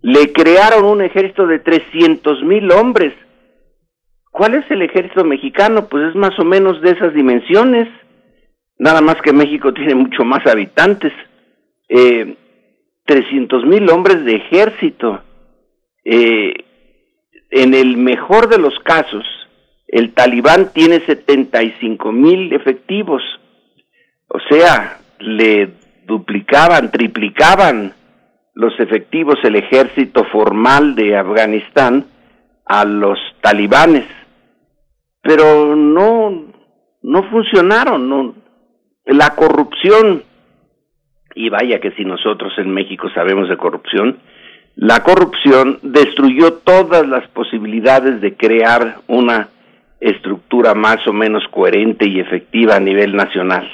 Le 0.00 0.32
crearon 0.32 0.84
un 0.84 1.02
ejército 1.02 1.46
de 1.46 1.58
300 1.58 2.42
mil 2.44 2.70
hombres. 2.70 3.12
¿Cuál 4.30 4.54
es 4.54 4.70
el 4.70 4.82
ejército 4.82 5.24
mexicano? 5.24 5.88
Pues 5.88 6.10
es 6.10 6.14
más 6.14 6.38
o 6.38 6.44
menos 6.44 6.80
de 6.80 6.90
esas 6.90 7.12
dimensiones. 7.12 7.88
Nada 8.78 9.00
más 9.00 9.20
que 9.22 9.32
México 9.32 9.72
tiene 9.72 9.94
mucho 9.94 10.24
más 10.24 10.46
habitantes. 10.46 11.12
Eh, 11.88 12.36
300 13.06 13.64
mil 13.64 13.88
hombres 13.90 14.24
de 14.24 14.36
ejército. 14.36 15.22
Eh, 16.04 16.54
en 17.50 17.74
el 17.74 17.96
mejor 17.96 18.48
de 18.48 18.58
los 18.58 18.78
casos, 18.80 19.24
el 19.88 20.12
talibán 20.12 20.72
tiene 20.72 21.00
75 21.00 22.12
mil 22.12 22.52
efectivos. 22.52 23.22
O 24.28 24.38
sea, 24.50 24.98
le 25.18 25.70
duplicaban, 26.04 26.90
triplicaban 26.90 27.94
los 28.54 28.78
efectivos 28.78 29.36
el 29.44 29.56
ejército 29.56 30.24
formal 30.24 30.94
de 30.94 31.16
Afganistán 31.16 32.04
a 32.66 32.84
los 32.84 33.18
talibanes. 33.40 34.04
Pero 35.22 35.74
no, 35.74 36.44
no 37.02 37.22
funcionaron, 37.30 38.08
no. 38.08 38.34
La 39.08 39.30
corrupción 39.30 40.22
y 41.34 41.48
vaya 41.48 41.80
que 41.80 41.92
si 41.92 42.04
nosotros 42.04 42.52
en 42.58 42.70
México 42.70 43.08
sabemos 43.14 43.48
de 43.48 43.56
corrupción, 43.56 44.18
la 44.76 45.02
corrupción 45.02 45.78
destruyó 45.82 46.54
todas 46.64 47.08
las 47.08 47.26
posibilidades 47.30 48.20
de 48.20 48.36
crear 48.36 48.98
una 49.06 49.48
estructura 49.98 50.74
más 50.74 50.98
o 51.06 51.14
menos 51.14 51.42
coherente 51.50 52.06
y 52.06 52.20
efectiva 52.20 52.76
a 52.76 52.80
nivel 52.80 53.16
nacional. 53.16 53.66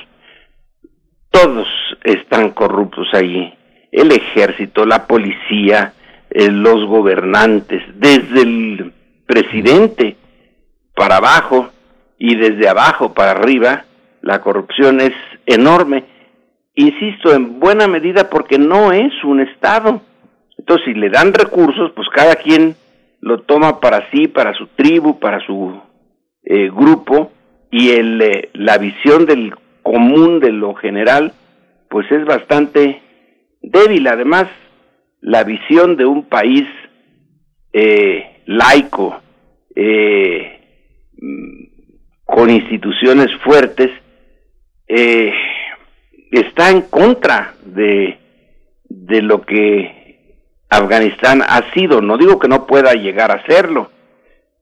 Todos 1.30 1.66
están 2.04 2.50
corruptos 2.50 3.08
allí, 3.12 3.52
el 3.90 4.12
ejército, 4.12 4.86
la 4.86 5.08
policía, 5.08 5.94
eh, 6.30 6.48
los 6.48 6.86
gobernantes, 6.86 7.82
desde 7.96 8.42
el 8.42 8.92
presidente 9.26 10.16
para 10.94 11.16
abajo 11.16 11.70
y 12.18 12.36
desde 12.36 12.68
abajo 12.68 13.12
para 13.14 13.32
arriba, 13.32 13.84
la 14.24 14.40
corrupción 14.40 15.00
es 15.00 15.12
enorme. 15.44 16.04
Insisto, 16.74 17.34
en 17.34 17.60
buena 17.60 17.86
medida 17.86 18.30
porque 18.30 18.58
no 18.58 18.90
es 18.90 19.12
un 19.22 19.40
Estado. 19.40 20.00
Entonces, 20.56 20.86
si 20.86 20.94
le 20.94 21.10
dan 21.10 21.34
recursos, 21.34 21.92
pues 21.94 22.08
cada 22.08 22.36
quien 22.36 22.74
lo 23.20 23.42
toma 23.42 23.80
para 23.80 24.10
sí, 24.10 24.26
para 24.28 24.54
su 24.54 24.66
tribu, 24.68 25.18
para 25.18 25.44
su 25.44 25.78
eh, 26.42 26.70
grupo, 26.70 27.32
y 27.70 27.90
el, 27.90 28.22
eh, 28.22 28.48
la 28.54 28.78
visión 28.78 29.26
del 29.26 29.54
común, 29.82 30.40
de 30.40 30.52
lo 30.52 30.74
general, 30.74 31.34
pues 31.90 32.10
es 32.10 32.24
bastante 32.24 33.02
débil. 33.60 34.06
Además, 34.08 34.46
la 35.20 35.44
visión 35.44 35.96
de 35.96 36.06
un 36.06 36.24
país 36.24 36.66
eh, 37.74 38.40
laico, 38.46 39.20
eh, 39.76 40.60
con 42.24 42.48
instituciones 42.48 43.28
fuertes, 43.44 43.90
eh, 44.88 45.32
está 46.30 46.70
en 46.70 46.82
contra 46.82 47.54
de, 47.64 48.18
de 48.88 49.22
lo 49.22 49.42
que 49.42 50.04
Afganistán 50.68 51.42
ha 51.42 51.72
sido. 51.72 52.00
No 52.00 52.16
digo 52.16 52.38
que 52.38 52.48
no 52.48 52.66
pueda 52.66 52.92
llegar 52.94 53.30
a 53.30 53.44
serlo, 53.46 53.90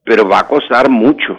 pero 0.05 0.29
va 0.29 0.41
a 0.41 0.49
costar 0.49 0.89
mucho. 0.89 1.39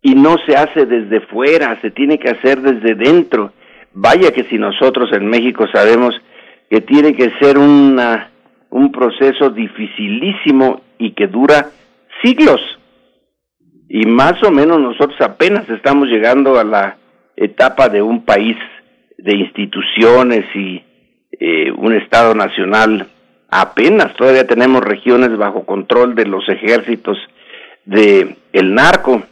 Y 0.00 0.14
no 0.14 0.36
se 0.46 0.56
hace 0.56 0.86
desde 0.86 1.20
fuera, 1.20 1.80
se 1.80 1.90
tiene 1.90 2.18
que 2.18 2.30
hacer 2.30 2.60
desde 2.60 2.94
dentro. 2.94 3.52
Vaya 3.92 4.32
que 4.32 4.44
si 4.44 4.58
nosotros 4.58 5.10
en 5.12 5.26
México 5.26 5.66
sabemos 5.72 6.14
que 6.68 6.80
tiene 6.80 7.14
que 7.14 7.30
ser 7.38 7.58
una, 7.58 8.30
un 8.70 8.90
proceso 8.90 9.50
dificilísimo 9.50 10.80
y 10.98 11.12
que 11.12 11.26
dura 11.28 11.70
siglos. 12.22 12.60
Y 13.88 14.06
más 14.06 14.42
o 14.42 14.50
menos 14.50 14.80
nosotros 14.80 15.20
apenas 15.20 15.68
estamos 15.68 16.08
llegando 16.08 16.58
a 16.58 16.64
la 16.64 16.96
etapa 17.36 17.88
de 17.88 18.02
un 18.02 18.24
país 18.24 18.56
de 19.18 19.34
instituciones 19.34 20.44
y 20.54 20.82
eh, 21.38 21.70
un 21.72 21.94
Estado 21.94 22.34
nacional. 22.34 23.08
Apenas 23.50 24.14
todavía 24.14 24.46
tenemos 24.46 24.82
regiones 24.82 25.36
bajo 25.36 25.64
control 25.64 26.14
de 26.14 26.26
los 26.26 26.48
ejércitos 26.48 27.18
de 27.84 28.36
el 28.52 28.74
narco. 28.74 29.22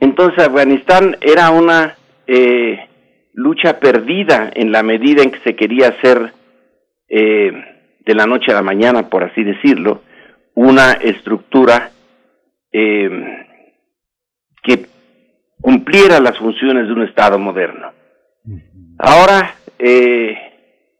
Entonces 0.00 0.44
Afganistán 0.44 1.16
era 1.20 1.50
una 1.50 1.96
eh, 2.26 2.88
lucha 3.32 3.80
perdida 3.80 4.50
en 4.54 4.72
la 4.72 4.82
medida 4.82 5.22
en 5.22 5.30
que 5.30 5.40
se 5.40 5.56
quería 5.56 5.88
hacer 5.88 6.32
eh, 7.08 7.52
de 8.04 8.14
la 8.14 8.26
noche 8.26 8.52
a 8.52 8.54
la 8.54 8.62
mañana, 8.62 9.08
por 9.08 9.24
así 9.24 9.42
decirlo, 9.42 10.02
una 10.54 10.92
estructura 10.92 11.90
eh, 12.72 13.46
que 14.62 14.86
cumpliera 15.60 16.20
las 16.20 16.38
funciones 16.38 16.86
de 16.86 16.92
un 16.92 17.02
Estado 17.02 17.38
moderno. 17.38 17.92
Ahora 18.98 19.54
eh, 19.78 20.36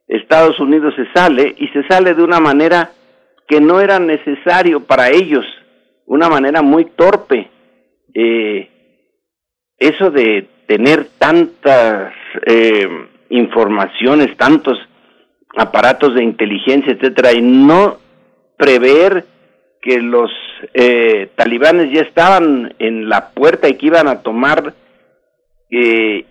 Estados 0.06 0.59
Unidos 0.60 0.94
se 0.97 1.06
sale 1.12 1.55
y 1.59 1.68
se 1.68 1.86
sale 1.86 2.14
de 2.14 2.22
una 2.22 2.40
manera 2.40 2.90
que 3.47 3.60
no 3.60 3.80
era 3.80 3.98
necesario 3.98 4.85
para 4.85 5.10
ellos, 5.10 5.44
una 6.06 6.28
manera 6.28 6.62
muy 6.62 6.85
torpe. 6.85 7.51
Eh, 8.14 8.70
eso 9.78 10.10
de 10.10 10.48
tener 10.66 11.09
tantas 11.18 12.12
eh, 12.47 12.89
informaciones, 13.30 14.36
tantos 14.36 14.78
aparatos 15.56 16.14
de 16.14 16.24
inteligencia, 16.24 16.93
etcétera, 16.93 17.32
y 17.32 17.40
no 17.40 17.98
prever 18.56 19.24
que 19.81 20.01
los 20.01 20.31
eh, 20.75 21.31
talibanes 21.37 21.93
ya 21.93 22.03
estaban 22.03 22.75
en 22.79 23.09
la 23.09 23.31
puerta 23.31 23.69
y 23.69 23.75
que 23.75 23.87
iban 23.87 24.09
a 24.09 24.23
tomar 24.23 24.75
eh, 25.71 26.25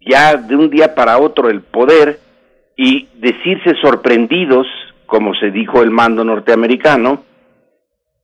ya 0.00 0.36
de 0.36 0.56
un 0.56 0.70
día 0.70 0.94
para 0.94 1.18
otro 1.18 1.48
el 1.48 1.62
poder 1.62 2.18
y 2.76 3.08
decirse 3.14 3.74
sorprendidos, 3.80 4.66
como 5.06 5.34
se 5.34 5.50
dijo 5.50 5.82
el 5.82 5.90
mando 5.90 6.24
norteamericano, 6.24 7.22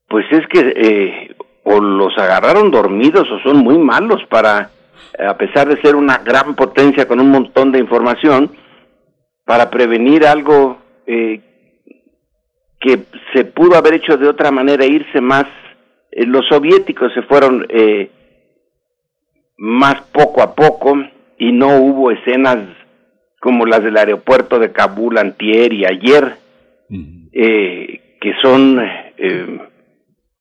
pues 0.09 0.27
es 0.31 0.47
que 0.49 0.73
eh, 0.77 1.37
o 1.65 1.81
los 1.81 2.17
agarraron 2.17 2.71
dormidos 2.71 3.31
o 3.31 3.39
son 3.41 3.59
muy 3.59 3.79
malos 3.79 4.23
para, 4.31 4.71
a 5.19 5.37
pesar 5.37 5.69
de 5.69 5.81
ser 5.83 5.97
una 5.97 6.19
gran 6.19 6.55
potencia 6.55 7.07
con 7.07 7.21
un 7.21 7.31
montón 7.31 7.73
de 7.73 7.79
información, 7.79 8.53
para 9.45 9.71
prevenir 9.71 10.27
algo 10.27 10.79
eh, 11.07 11.41
que 12.81 13.05
se 13.33 13.45
pudo 13.45 13.77
haber 13.77 13.95
hecho 13.95 14.17
de 14.17 14.29
otra 14.29 14.51
manera, 14.51 14.85
irse 14.85 15.21
más, 15.21 15.47
eh, 16.11 16.25
los 16.27 16.47
soviéticos 16.49 17.13
se 17.13 17.23
fueron 17.23 17.67
eh, 17.69 18.11
más 19.57 20.01
poco 20.13 20.43
a 20.43 20.55
poco 20.55 20.97
y 21.39 21.53
no 21.53 21.77
hubo 21.79 22.11
escenas 22.11 22.59
como 23.41 23.67
las 23.67 23.83
del 23.83 23.97
aeropuerto 23.97 24.59
de 24.59 24.73
Kabul 24.73 25.19
antier 25.19 25.73
y 25.73 25.85
ayer, 25.85 26.37
eh, 27.33 28.17
que 28.21 28.33
son, 28.43 28.81
eh, 28.81 29.61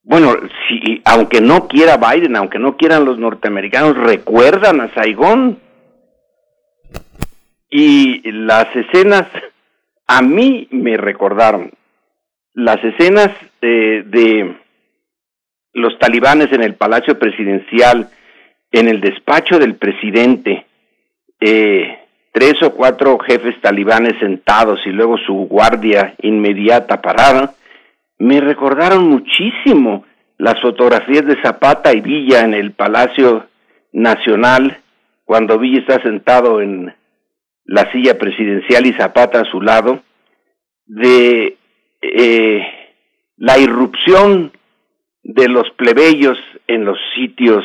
bueno, 0.03 0.33
si, 0.67 1.01
aunque 1.05 1.41
no 1.41 1.67
quiera 1.67 1.97
Biden, 1.97 2.35
aunque 2.35 2.59
no 2.59 2.75
quieran 2.75 3.05
los 3.05 3.19
norteamericanos, 3.19 3.97
recuerdan 3.97 4.81
a 4.81 4.93
Saigón. 4.93 5.59
Y 7.69 8.31
las 8.31 8.73
escenas 8.75 9.27
a 10.07 10.21
mí 10.21 10.67
me 10.71 10.95
recordaron 10.95 11.71
las 12.57 12.83
escenas 12.83 13.29
eh, 13.61 14.01
de 14.03 14.57
los 15.73 15.99
talibanes 15.99 16.51
en 16.51 16.63
el 16.63 16.73
Palacio 16.73 17.19
Presidencial, 17.19 18.09
en 18.71 18.87
el 18.87 18.99
despacho 18.99 19.59
del 19.59 19.75
presidente, 19.75 20.65
eh, 21.39 21.99
tres 22.31 22.55
o 22.63 22.73
cuatro 22.73 23.19
jefes 23.19 23.61
talibanes 23.61 24.17
sentados 24.19 24.79
y 24.87 24.89
luego 24.89 25.19
su 25.19 25.33
guardia 25.47 26.15
inmediata 26.23 26.99
parada, 26.99 27.53
me 28.17 28.41
recordaron 28.41 29.07
muchísimo 29.07 30.05
las 30.39 30.59
fotografías 30.59 31.27
de 31.27 31.39
Zapata 31.43 31.93
y 31.93 32.01
Villa 32.01 32.41
en 32.41 32.55
el 32.55 32.71
Palacio 32.71 33.45
Nacional, 33.91 34.79
cuando 35.25 35.59
Villa 35.59 35.81
está 35.81 36.01
sentado 36.01 36.59
en 36.59 36.91
la 37.65 37.91
silla 37.91 38.17
presidencial 38.17 38.87
y 38.87 38.93
Zapata 38.93 39.41
a 39.41 39.51
su 39.51 39.61
lado, 39.61 40.01
de 40.87 41.57
eh, 42.01 42.61
la 43.37 43.57
irrupción 43.57 44.51
de 45.23 45.47
los 45.47 45.69
plebeyos 45.77 46.37
en 46.67 46.85
los 46.85 46.97
sitios 47.15 47.63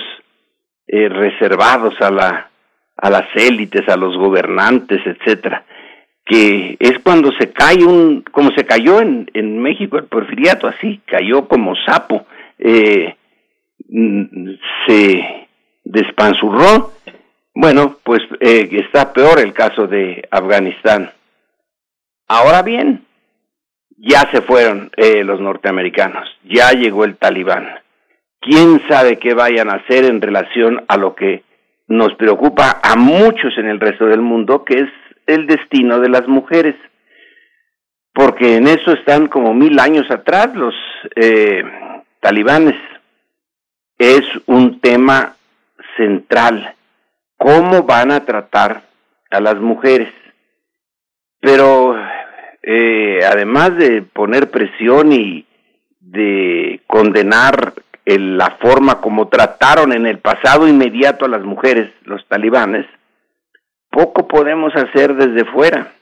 eh, 0.86 1.08
reservados 1.08 1.94
a 2.00 2.10
la 2.10 2.48
a 2.96 3.10
las 3.10 3.26
élites, 3.34 3.88
a 3.88 3.96
los 3.96 4.16
gobernantes, 4.16 5.00
etcétera, 5.04 5.64
que 6.24 6.76
es 6.78 6.98
cuando 7.02 7.32
se 7.32 7.52
cae 7.52 7.84
un, 7.84 8.22
como 8.22 8.50
se 8.56 8.64
cayó 8.64 9.00
en, 9.00 9.28
en 9.34 9.60
México 9.60 9.98
el 9.98 10.04
porfiriato, 10.04 10.68
así, 10.68 11.00
cayó 11.04 11.48
como 11.48 11.74
sapo, 11.84 12.26
eh, 12.58 13.16
se 14.86 15.48
despanzurró. 15.84 16.92
Bueno, 17.54 17.98
pues 18.04 18.20
eh, 18.40 18.68
está 18.72 19.12
peor 19.12 19.40
el 19.40 19.52
caso 19.52 19.86
de 19.86 20.26
Afganistán. 20.30 21.10
Ahora 22.28 22.62
bien, 22.62 23.04
ya 23.98 24.28
se 24.32 24.42
fueron 24.42 24.90
eh, 24.96 25.24
los 25.24 25.40
norteamericanos, 25.40 26.28
ya 26.44 26.72
llegó 26.72 27.04
el 27.04 27.16
talibán. 27.16 27.68
¿Quién 28.40 28.82
sabe 28.88 29.18
qué 29.18 29.34
vayan 29.34 29.70
a 29.70 29.74
hacer 29.74 30.04
en 30.04 30.20
relación 30.20 30.84
a 30.88 30.96
lo 30.96 31.14
que 31.14 31.44
nos 31.86 32.14
preocupa 32.14 32.80
a 32.82 32.96
muchos 32.96 33.56
en 33.56 33.68
el 33.68 33.78
resto 33.78 34.06
del 34.06 34.20
mundo, 34.20 34.64
que 34.64 34.80
es 34.80 34.90
el 35.26 35.46
destino 35.46 36.00
de 36.00 36.08
las 36.08 36.26
mujeres? 36.26 36.74
Porque 38.12 38.56
en 38.56 38.66
eso 38.66 38.92
están 38.92 39.28
como 39.28 39.54
mil 39.54 39.78
años 39.78 40.10
atrás 40.10 40.54
los 40.54 40.74
eh, 41.14 41.62
talibanes. 42.20 42.74
Es 43.96 44.22
un 44.46 44.80
tema 44.80 45.36
central. 45.96 46.74
¿Cómo 47.36 47.84
van 47.84 48.10
a 48.10 48.24
tratar 48.24 48.82
a 49.30 49.40
las 49.40 49.56
mujeres? 49.56 50.12
Pero 51.40 51.96
eh, 52.62 53.20
además 53.24 53.76
de 53.76 54.02
poner 54.02 54.50
presión 54.50 55.12
y 55.12 55.46
de 56.00 56.80
condenar 56.86 57.74
el, 58.04 58.36
la 58.36 58.56
forma 58.60 59.00
como 59.00 59.28
trataron 59.28 59.92
en 59.92 60.06
el 60.06 60.18
pasado 60.18 60.68
inmediato 60.68 61.24
a 61.24 61.28
las 61.28 61.42
mujeres, 61.42 61.90
los 62.04 62.26
talibanes, 62.28 62.86
poco 63.90 64.26
podemos 64.26 64.74
hacer 64.74 65.14
desde 65.14 65.44
fuera, 65.50 65.92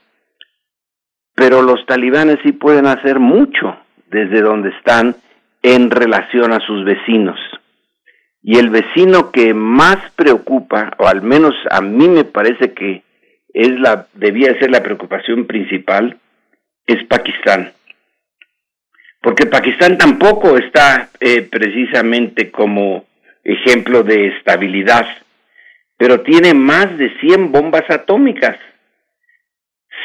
pero 1.35 1.62
los 1.62 1.85
talibanes 1.87 2.39
sí 2.43 2.53
pueden 2.53 2.87
hacer 2.87 3.19
mucho 3.19 3.77
desde 4.11 4.41
donde 4.41 4.70
están 4.70 5.16
en 5.62 5.91
relación 5.91 6.53
a 6.53 6.61
sus 6.61 6.85
vecinos. 6.85 7.39
Y 8.43 8.59
el 8.59 8.70
vecino 8.70 9.31
que 9.31 9.53
más 9.53 9.99
preocupa, 10.16 10.93
o 10.99 11.07
al 11.07 11.23
menos 11.23 11.55
a 11.70 11.81
mí 11.81 12.09
me 12.09 12.24
parece 12.24 12.73
que 12.73 13.03
es 13.53 13.78
la 13.81 14.07
debía 14.15 14.59
ser 14.59 14.70
la 14.70 14.82
preocupación 14.82 15.47
principal, 15.47 16.19
es 16.92 17.04
Pakistán. 17.06 17.72
Porque 19.22 19.46
Pakistán 19.46 19.98
tampoco 19.98 20.56
está 20.56 21.10
eh, 21.20 21.42
precisamente 21.42 22.50
como 22.50 23.04
ejemplo 23.44 24.02
de 24.02 24.28
estabilidad, 24.28 25.06
pero 25.96 26.22
tiene 26.22 26.54
más 26.54 26.96
de 26.96 27.10
100 27.20 27.52
bombas 27.52 27.88
atómicas. 27.90 28.56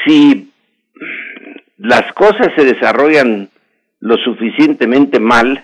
Si 0.06 0.52
las 1.78 2.12
cosas 2.14 2.50
se 2.56 2.66
desarrollan 2.66 3.50
lo 4.00 4.18
suficientemente 4.18 5.20
mal 5.20 5.64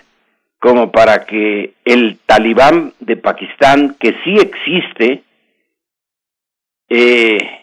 como 0.58 0.90
para 0.92 1.26
que 1.26 1.74
el 1.84 2.18
talibán 2.24 2.94
de 3.00 3.16
Pakistán, 3.16 3.96
que 3.98 4.14
sí 4.24 4.36
existe, 4.36 5.22
eh, 6.88 7.61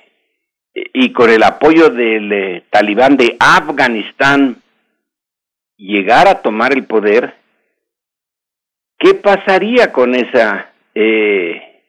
y 0.94 1.12
con 1.12 1.30
el 1.30 1.44
apoyo 1.44 1.90
del 1.90 2.32
eh, 2.32 2.64
talibán 2.70 3.18
de 3.18 3.36
Afganistán, 3.40 4.58
llegara 5.78 6.32
a 6.32 6.42
tomar 6.42 6.74
el 6.74 6.86
poder, 6.86 7.36
¿qué 8.98 9.14
pasaría 9.16 9.92
con 9.92 10.14
esa, 10.14 10.72
eh, 10.94 11.82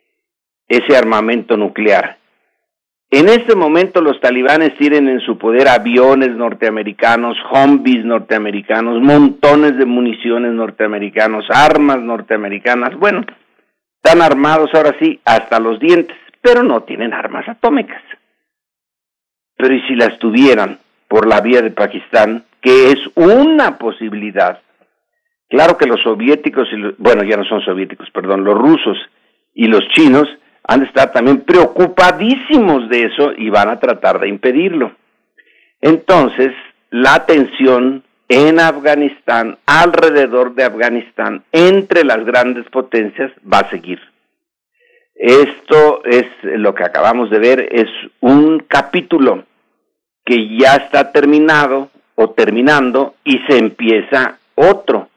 ese 0.69 0.97
armamento 0.97 1.57
nuclear? 1.57 2.19
En 3.13 3.29
este 3.29 3.57
momento 3.57 4.01
los 4.01 4.21
talibanes 4.21 4.77
tienen 4.79 5.09
en 5.09 5.19
su 5.21 5.37
poder 5.37 5.67
aviones 5.67 6.31
norteamericanos, 6.31 7.37
zombies 7.53 8.05
norteamericanos, 8.05 9.03
montones 9.03 9.77
de 9.77 9.85
municiones 9.85 10.53
norteamericanos, 10.53 11.45
armas 11.51 11.99
norteamericanas. 11.99 12.95
Bueno, 12.97 13.25
están 13.97 14.23
armados 14.23 14.71
ahora 14.75 14.95
sí 15.01 15.21
hasta 15.25 15.59
los 15.59 15.81
dientes, 15.81 16.17
pero 16.41 16.63
no 16.63 16.85
tienen 16.85 17.13
armas 17.13 17.49
atómicas. 17.49 18.01
Pero 19.61 19.75
¿y 19.75 19.83
si 19.83 19.95
las 19.95 20.19
tuvieran 20.19 20.79
por 21.07 21.27
la 21.27 21.43
vía 21.43 21.61
de 21.61 21.71
Pakistán, 21.71 22.45
que 22.63 22.93
es 22.93 22.99
una 23.15 23.77
posibilidad? 23.77 24.59
Claro 25.51 25.77
que 25.77 25.87
los 25.87 26.01
soviéticos, 26.03 26.67
y 26.73 26.95
bueno, 26.97 27.25
ya 27.25 27.37
no 27.37 27.45
son 27.45 27.61
soviéticos, 27.61 28.09
perdón, 28.11 28.43
los 28.43 28.55
rusos 28.55 28.97
y 29.53 29.67
los 29.67 29.87
chinos 29.89 30.27
han 30.67 30.81
de 30.81 30.87
estar 30.87 31.13
también 31.13 31.43
preocupadísimos 31.43 32.89
de 32.89 33.03
eso 33.03 33.33
y 33.37 33.51
van 33.51 33.69
a 33.69 33.79
tratar 33.79 34.19
de 34.21 34.29
impedirlo. 34.29 34.93
Entonces, 35.83 36.53
la 36.91 37.27
tensión 37.27 38.03
en 38.29 38.61
Afganistán, 38.61 39.59
alrededor 39.67 40.55
de 40.55 40.65
Afganistán, 40.65 41.43
entre 41.53 42.05
las 42.05 42.25
grandes 42.25 42.65
potencias, 42.71 43.31
va 43.53 43.59
a 43.59 43.71
seguir. 43.71 44.01
Esto 45.17 46.03
es 46.05 46.25
lo 46.43 46.75
que 46.75 46.85
acabamos 46.85 47.29
de 47.29 47.39
ver, 47.41 47.69
es 47.73 47.91
un 48.21 48.61
capítulo 48.61 49.45
que 50.25 50.57
ya 50.59 50.77
está 50.77 51.13
terminado 51.13 51.91
o 52.15 52.31
terminando 52.31 53.15
y 53.25 53.39
se 53.49 53.59
empieza 53.59 54.39
otro. 54.55 55.09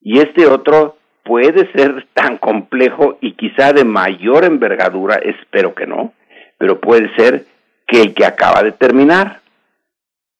Y 0.00 0.18
este 0.18 0.46
otro 0.46 0.96
puede 1.24 1.70
ser 1.72 2.06
tan 2.12 2.38
complejo 2.38 3.18
y 3.20 3.32
quizá 3.32 3.72
de 3.72 3.84
mayor 3.84 4.44
envergadura, 4.44 5.16
espero 5.16 5.74
que 5.74 5.86
no, 5.86 6.12
pero 6.58 6.80
puede 6.80 7.14
ser 7.14 7.44
que 7.86 8.02
el 8.02 8.14
que 8.14 8.24
acaba 8.24 8.62
de 8.62 8.72
terminar. 8.72 9.40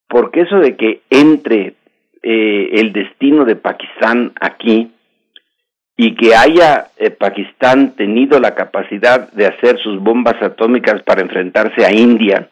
Porque 0.09 0.41
eso 0.41 0.59
de 0.59 0.77
que 0.77 1.03
entre 1.11 1.75
eh, 2.23 2.71
el 2.73 2.93
destino 2.93 3.45
de 3.45 3.57
Pakistán 3.57 4.33
aquí 4.41 4.91
y 5.97 6.15
que 6.17 6.35
haya 6.35 6.89
eh, 6.99 7.11
Pakistán 7.11 7.95
tenido 7.95 8.41
la 8.41 8.55
capacidad 8.55 9.33
de 9.33 9.47
hacer 9.47 9.79
sus 9.79 10.01
bombas 10.01 10.43
atómicas 10.43 11.03
para 11.03 11.23
enfrentarse 11.23 11.85
a 11.87 11.93
India, 11.93 12.50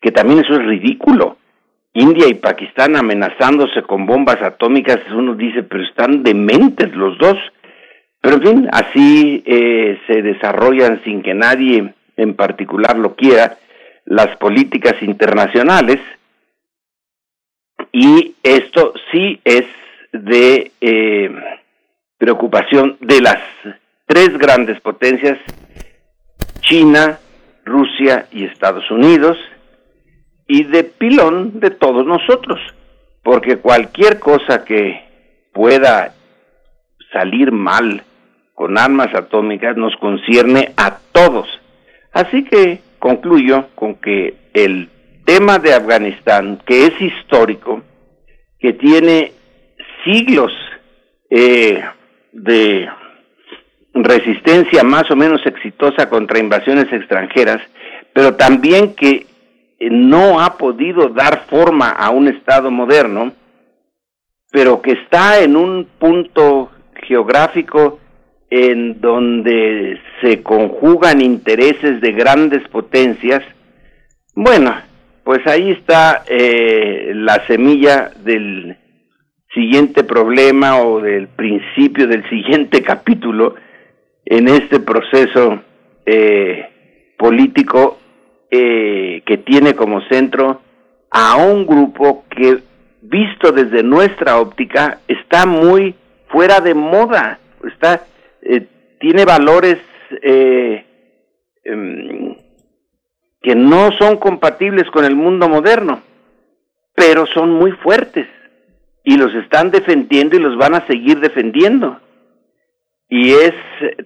que 0.00 0.10
también 0.10 0.40
eso 0.40 0.54
es 0.54 0.66
ridículo. 0.66 1.36
India 1.94 2.28
y 2.28 2.34
Pakistán 2.34 2.96
amenazándose 2.96 3.82
con 3.82 4.06
bombas 4.06 4.40
atómicas, 4.42 4.98
uno 5.12 5.34
dice, 5.34 5.62
pero 5.62 5.82
están 5.84 6.22
dementes 6.22 6.94
los 6.94 7.18
dos. 7.18 7.36
Pero 8.20 8.36
en 8.36 8.42
fin, 8.42 8.68
así 8.72 9.42
eh, 9.46 10.00
se 10.06 10.22
desarrollan 10.22 11.02
sin 11.04 11.22
que 11.22 11.34
nadie 11.34 11.94
en 12.16 12.34
particular 12.34 12.98
lo 12.98 13.14
quiera 13.14 13.56
las 14.04 14.36
políticas 14.38 15.02
internacionales 15.02 16.00
y 17.92 18.34
esto 18.42 18.94
sí 19.12 19.40
es 19.44 19.64
de 20.12 20.72
eh, 20.80 21.30
preocupación 22.16 22.96
de 23.00 23.20
las 23.20 23.38
tres 24.06 24.36
grandes 24.38 24.80
potencias, 24.80 25.38
China, 26.60 27.18
Rusia 27.64 28.26
y 28.32 28.44
Estados 28.44 28.90
Unidos, 28.90 29.36
y 30.48 30.64
de 30.64 30.82
pilón 30.82 31.60
de 31.60 31.70
todos 31.70 32.04
nosotros, 32.06 32.58
porque 33.22 33.58
cualquier 33.58 34.18
cosa 34.18 34.64
que 34.64 35.04
pueda 35.52 36.14
salir 37.12 37.52
mal 37.52 38.02
con 38.54 38.78
armas 38.78 39.14
atómicas 39.14 39.76
nos 39.76 39.94
concierne 39.96 40.72
a 40.76 40.98
todos. 41.12 41.46
Así 42.12 42.44
que 42.44 42.80
concluyo 42.98 43.68
con 43.74 43.94
que 43.96 44.34
el 44.54 44.88
tema 45.24 45.58
de 45.58 45.74
Afganistán, 45.74 46.60
que 46.66 46.86
es 46.86 47.00
histórico, 47.00 47.82
que 48.58 48.72
tiene 48.72 49.32
siglos 50.02 50.50
eh, 51.30 51.84
de 52.32 52.88
resistencia 53.94 54.82
más 54.82 55.10
o 55.10 55.16
menos 55.16 55.44
exitosa 55.44 56.08
contra 56.08 56.38
invasiones 56.38 56.92
extranjeras, 56.92 57.60
pero 58.12 58.34
también 58.34 58.94
que 58.94 59.26
no 59.80 60.40
ha 60.40 60.56
podido 60.56 61.08
dar 61.08 61.46
forma 61.48 61.90
a 61.90 62.10
un 62.10 62.28
Estado 62.28 62.70
moderno, 62.70 63.32
pero 64.50 64.82
que 64.82 64.92
está 64.92 65.40
en 65.40 65.56
un 65.56 65.86
punto 65.98 66.70
geográfico 67.06 68.00
en 68.50 69.00
donde 69.00 70.00
se 70.20 70.42
conjugan 70.42 71.20
intereses 71.20 72.00
de 72.00 72.12
grandes 72.12 72.66
potencias, 72.68 73.42
bueno, 74.34 74.74
pues 75.22 75.46
ahí 75.46 75.72
está 75.72 76.24
eh, 76.26 77.12
la 77.14 77.46
semilla 77.46 78.10
del 78.24 78.76
siguiente 79.52 80.04
problema 80.04 80.80
o 80.80 81.00
del 81.00 81.28
principio 81.28 82.06
del 82.06 82.28
siguiente 82.28 82.82
capítulo 82.84 83.54
en 84.24 84.48
este 84.48 84.80
proceso 84.80 85.62
eh, 86.06 87.14
político 87.18 87.98
eh, 88.50 89.22
que 89.26 89.38
tiene 89.38 89.74
como 89.74 90.00
centro 90.08 90.62
a 91.10 91.36
un 91.36 91.66
grupo 91.66 92.24
que, 92.30 92.58
visto 93.02 93.52
desde 93.52 93.82
nuestra 93.82 94.38
óptica, 94.38 95.00
está 95.08 95.46
muy 95.46 95.94
fuera 96.28 96.60
de 96.60 96.74
moda, 96.74 97.38
está 97.64 98.02
eh, 98.42 98.66
tiene 99.00 99.24
valores 99.24 99.78
eh, 100.22 100.84
em, 101.64 102.36
que 103.40 103.54
no 103.54 103.90
son 103.92 104.16
compatibles 104.16 104.90
con 104.90 105.04
el 105.04 105.14
mundo 105.14 105.48
moderno, 105.48 106.02
pero 106.94 107.26
son 107.26 107.52
muy 107.52 107.72
fuertes 107.72 108.26
y 109.04 109.16
los 109.16 109.34
están 109.34 109.70
defendiendo 109.70 110.36
y 110.36 110.40
los 110.40 110.56
van 110.56 110.74
a 110.74 110.86
seguir 110.86 111.20
defendiendo. 111.20 112.00
Y 113.08 113.30
es 113.30 113.54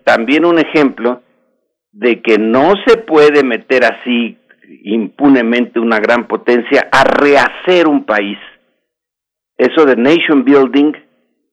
también 0.04 0.44
un 0.44 0.58
ejemplo 0.58 1.22
de 1.92 2.22
que 2.22 2.38
no 2.38 2.72
se 2.86 2.96
puede 2.96 3.44
meter 3.44 3.84
así 3.84 4.38
impunemente 4.84 5.78
una 5.78 5.98
gran 5.98 6.26
potencia 6.26 6.88
a 6.90 7.04
rehacer 7.04 7.86
un 7.86 8.04
país. 8.04 8.38
Eso 9.56 9.84
de 9.84 9.96
nation 9.96 10.44
building 10.44 10.92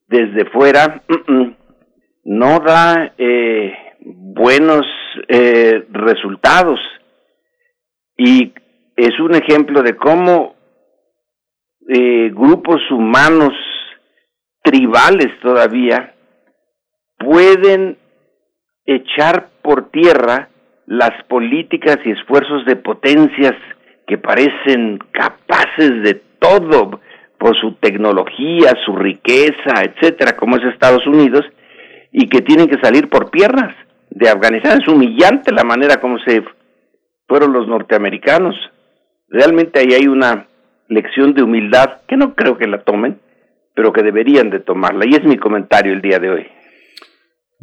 desde 0.08 0.46
fuera, 0.50 1.02
mm, 1.08 1.32
mm, 1.32 1.56
no 2.24 2.60
da 2.60 3.14
eh, 3.16 3.72
buenos 4.00 4.86
eh, 5.28 5.86
resultados 5.90 6.80
y 8.16 8.52
es 8.96 9.18
un 9.20 9.34
ejemplo 9.34 9.82
de 9.82 9.96
cómo 9.96 10.54
eh, 11.88 12.30
grupos 12.30 12.80
humanos 12.90 13.52
tribales 14.62 15.28
todavía 15.40 16.14
pueden 17.18 17.96
echar 18.86 19.48
por 19.62 19.90
tierra 19.90 20.48
las 20.86 21.12
políticas 21.28 21.98
y 22.04 22.10
esfuerzos 22.10 22.64
de 22.66 22.76
potencias 22.76 23.54
que 24.06 24.18
parecen 24.18 24.98
capaces 25.12 26.02
de 26.02 26.20
todo 26.40 27.00
por 27.38 27.56
su 27.60 27.74
tecnología, 27.74 28.72
su 28.84 28.96
riqueza, 28.96 29.82
etcétera, 29.84 30.36
como 30.36 30.56
es 30.56 30.64
Estados 30.64 31.06
Unidos, 31.06 31.44
y 32.12 32.28
que 32.28 32.42
tienen 32.42 32.66
que 32.66 32.80
salir 32.82 33.08
por 33.08 33.30
piernas 33.30 33.74
de 34.10 34.28
Afganistán. 34.28 34.80
Es 34.82 34.88
humillante 34.88 35.52
la 35.52 35.64
manera 35.64 36.00
como 36.00 36.18
se 36.18 36.42
fueron 37.28 37.52
los 37.52 37.68
norteamericanos. 37.68 38.56
Realmente 39.28 39.78
ahí 39.78 39.94
hay 39.94 40.08
una 40.08 40.46
lección 40.88 41.32
de 41.34 41.42
humildad 41.42 42.02
que 42.08 42.16
no 42.16 42.34
creo 42.34 42.58
que 42.58 42.66
la 42.66 42.82
tomen, 42.82 43.20
pero 43.74 43.92
que 43.92 44.02
deberían 44.02 44.50
de 44.50 44.58
tomarla. 44.58 45.04
Y 45.06 45.14
es 45.14 45.24
mi 45.24 45.38
comentario 45.38 45.92
el 45.92 46.02
día 46.02 46.18
de 46.18 46.30
hoy. 46.30 46.46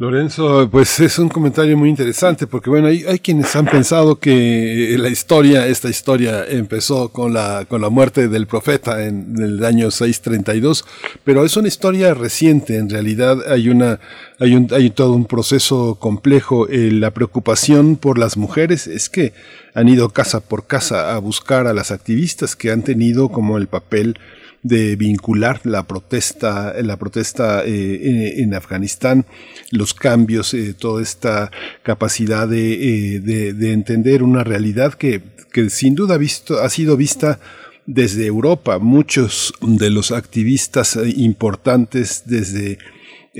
Lorenzo, 0.00 0.68
pues 0.70 1.00
es 1.00 1.18
un 1.18 1.28
comentario 1.28 1.76
muy 1.76 1.88
interesante 1.88 2.46
porque 2.46 2.70
bueno, 2.70 2.86
hay, 2.86 3.02
hay, 3.02 3.18
quienes 3.18 3.56
han 3.56 3.66
pensado 3.66 4.20
que 4.20 4.94
la 4.96 5.08
historia, 5.08 5.66
esta 5.66 5.88
historia 5.88 6.44
empezó 6.48 7.08
con 7.08 7.34
la, 7.34 7.64
con 7.64 7.80
la 7.80 7.88
muerte 7.88 8.28
del 8.28 8.46
profeta 8.46 9.04
en, 9.04 9.34
el 9.42 9.64
año 9.64 9.90
632, 9.90 10.84
pero 11.24 11.44
es 11.44 11.56
una 11.56 11.66
historia 11.66 12.14
reciente, 12.14 12.76
en 12.76 12.88
realidad 12.88 13.38
hay 13.50 13.70
una, 13.70 13.98
hay 14.38 14.54
un, 14.54 14.68
hay 14.70 14.90
todo 14.90 15.14
un 15.14 15.24
proceso 15.24 15.96
complejo, 15.96 16.68
eh, 16.68 16.92
la 16.92 17.10
preocupación 17.10 17.96
por 17.96 18.18
las 18.18 18.36
mujeres 18.36 18.86
es 18.86 19.08
que 19.08 19.32
han 19.74 19.88
ido 19.88 20.10
casa 20.10 20.38
por 20.38 20.68
casa 20.68 21.16
a 21.16 21.18
buscar 21.18 21.66
a 21.66 21.72
las 21.72 21.90
activistas 21.90 22.54
que 22.54 22.70
han 22.70 22.82
tenido 22.82 23.30
como 23.30 23.58
el 23.58 23.66
papel 23.66 24.16
de 24.62 24.96
vincular 24.96 25.60
la 25.64 25.86
protesta, 25.86 26.74
la 26.82 26.96
protesta 26.96 27.64
eh, 27.64 28.40
en, 28.42 28.54
Afganistán, 28.54 29.26
los 29.70 29.94
cambios, 29.94 30.54
eh, 30.54 30.74
toda 30.74 31.02
esta 31.02 31.50
capacidad 31.82 32.52
eh, 32.52 33.20
de, 33.20 33.52
de, 33.52 33.72
entender 33.72 34.22
una 34.22 34.44
realidad 34.44 34.94
que, 34.94 35.22
que 35.52 35.70
sin 35.70 35.94
duda 35.94 36.16
visto, 36.18 36.60
ha 36.60 36.68
sido 36.70 36.96
vista 36.96 37.38
desde 37.86 38.26
Europa. 38.26 38.78
Muchos 38.78 39.54
de 39.62 39.90
los 39.90 40.10
activistas 40.10 40.98
importantes 41.16 42.24
desde 42.26 42.78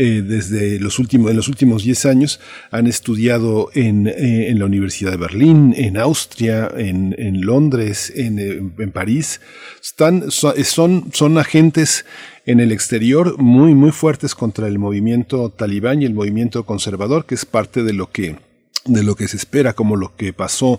eh, 0.00 0.22
desde 0.22 0.78
los 0.78 1.00
últimos, 1.00 1.28
en 1.32 1.36
los 1.36 1.48
últimos 1.48 1.82
10 1.82 2.06
años 2.06 2.38
han 2.70 2.86
estudiado 2.86 3.68
en, 3.74 4.06
eh, 4.06 4.48
en, 4.48 4.60
la 4.60 4.66
Universidad 4.66 5.10
de 5.10 5.16
Berlín, 5.16 5.74
en 5.76 5.96
Austria, 5.96 6.70
en, 6.76 7.16
en 7.18 7.40
Londres, 7.40 8.12
en, 8.14 8.38
eh, 8.38 8.62
en, 8.78 8.92
París. 8.92 9.40
Están, 9.82 10.30
son, 10.30 11.10
son 11.12 11.36
agentes 11.36 12.04
en 12.46 12.60
el 12.60 12.70
exterior 12.70 13.38
muy, 13.38 13.74
muy 13.74 13.90
fuertes 13.90 14.36
contra 14.36 14.68
el 14.68 14.78
movimiento 14.78 15.50
talibán 15.50 16.00
y 16.00 16.04
el 16.04 16.14
movimiento 16.14 16.64
conservador, 16.64 17.26
que 17.26 17.34
es 17.34 17.44
parte 17.44 17.82
de 17.82 17.92
lo 17.92 18.12
que, 18.12 18.36
de 18.84 19.02
lo 19.02 19.16
que 19.16 19.26
se 19.26 19.36
espera, 19.36 19.72
como 19.72 19.96
lo 19.96 20.14
que 20.14 20.32
pasó 20.32 20.78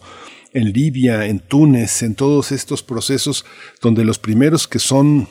en 0.54 0.72
Libia, 0.72 1.26
en 1.26 1.40
Túnez, 1.40 2.04
en 2.04 2.16
todos 2.16 2.54
estos 2.54 2.84
procesos 2.84 3.44
donde 3.82 4.06
los 4.06 4.18
primeros 4.18 4.66
que 4.66 4.80
son 4.80 5.28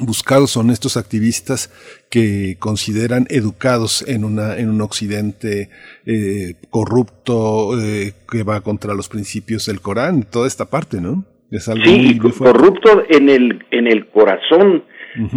buscados 0.00 0.50
son 0.50 0.70
estos 0.70 0.96
activistas 0.96 1.70
que 2.10 2.56
consideran 2.58 3.26
educados 3.30 4.04
en 4.08 4.24
una 4.24 4.56
en 4.56 4.68
un 4.70 4.80
occidente 4.80 5.70
eh, 6.06 6.54
corrupto 6.70 7.80
eh, 7.80 8.12
que 8.30 8.42
va 8.42 8.60
contra 8.60 8.94
los 8.94 9.08
principios 9.08 9.66
del 9.66 9.80
Corán 9.80 10.24
toda 10.24 10.46
esta 10.46 10.66
parte 10.66 11.00
no 11.00 11.24
es 11.50 11.68
algo 11.68 11.84
sí 11.84 12.18
muy, 12.20 12.32
corrupto 12.32 13.04
en 13.08 13.28
el 13.28 13.64
en 13.70 13.86
el 13.86 14.08
corazón 14.08 14.84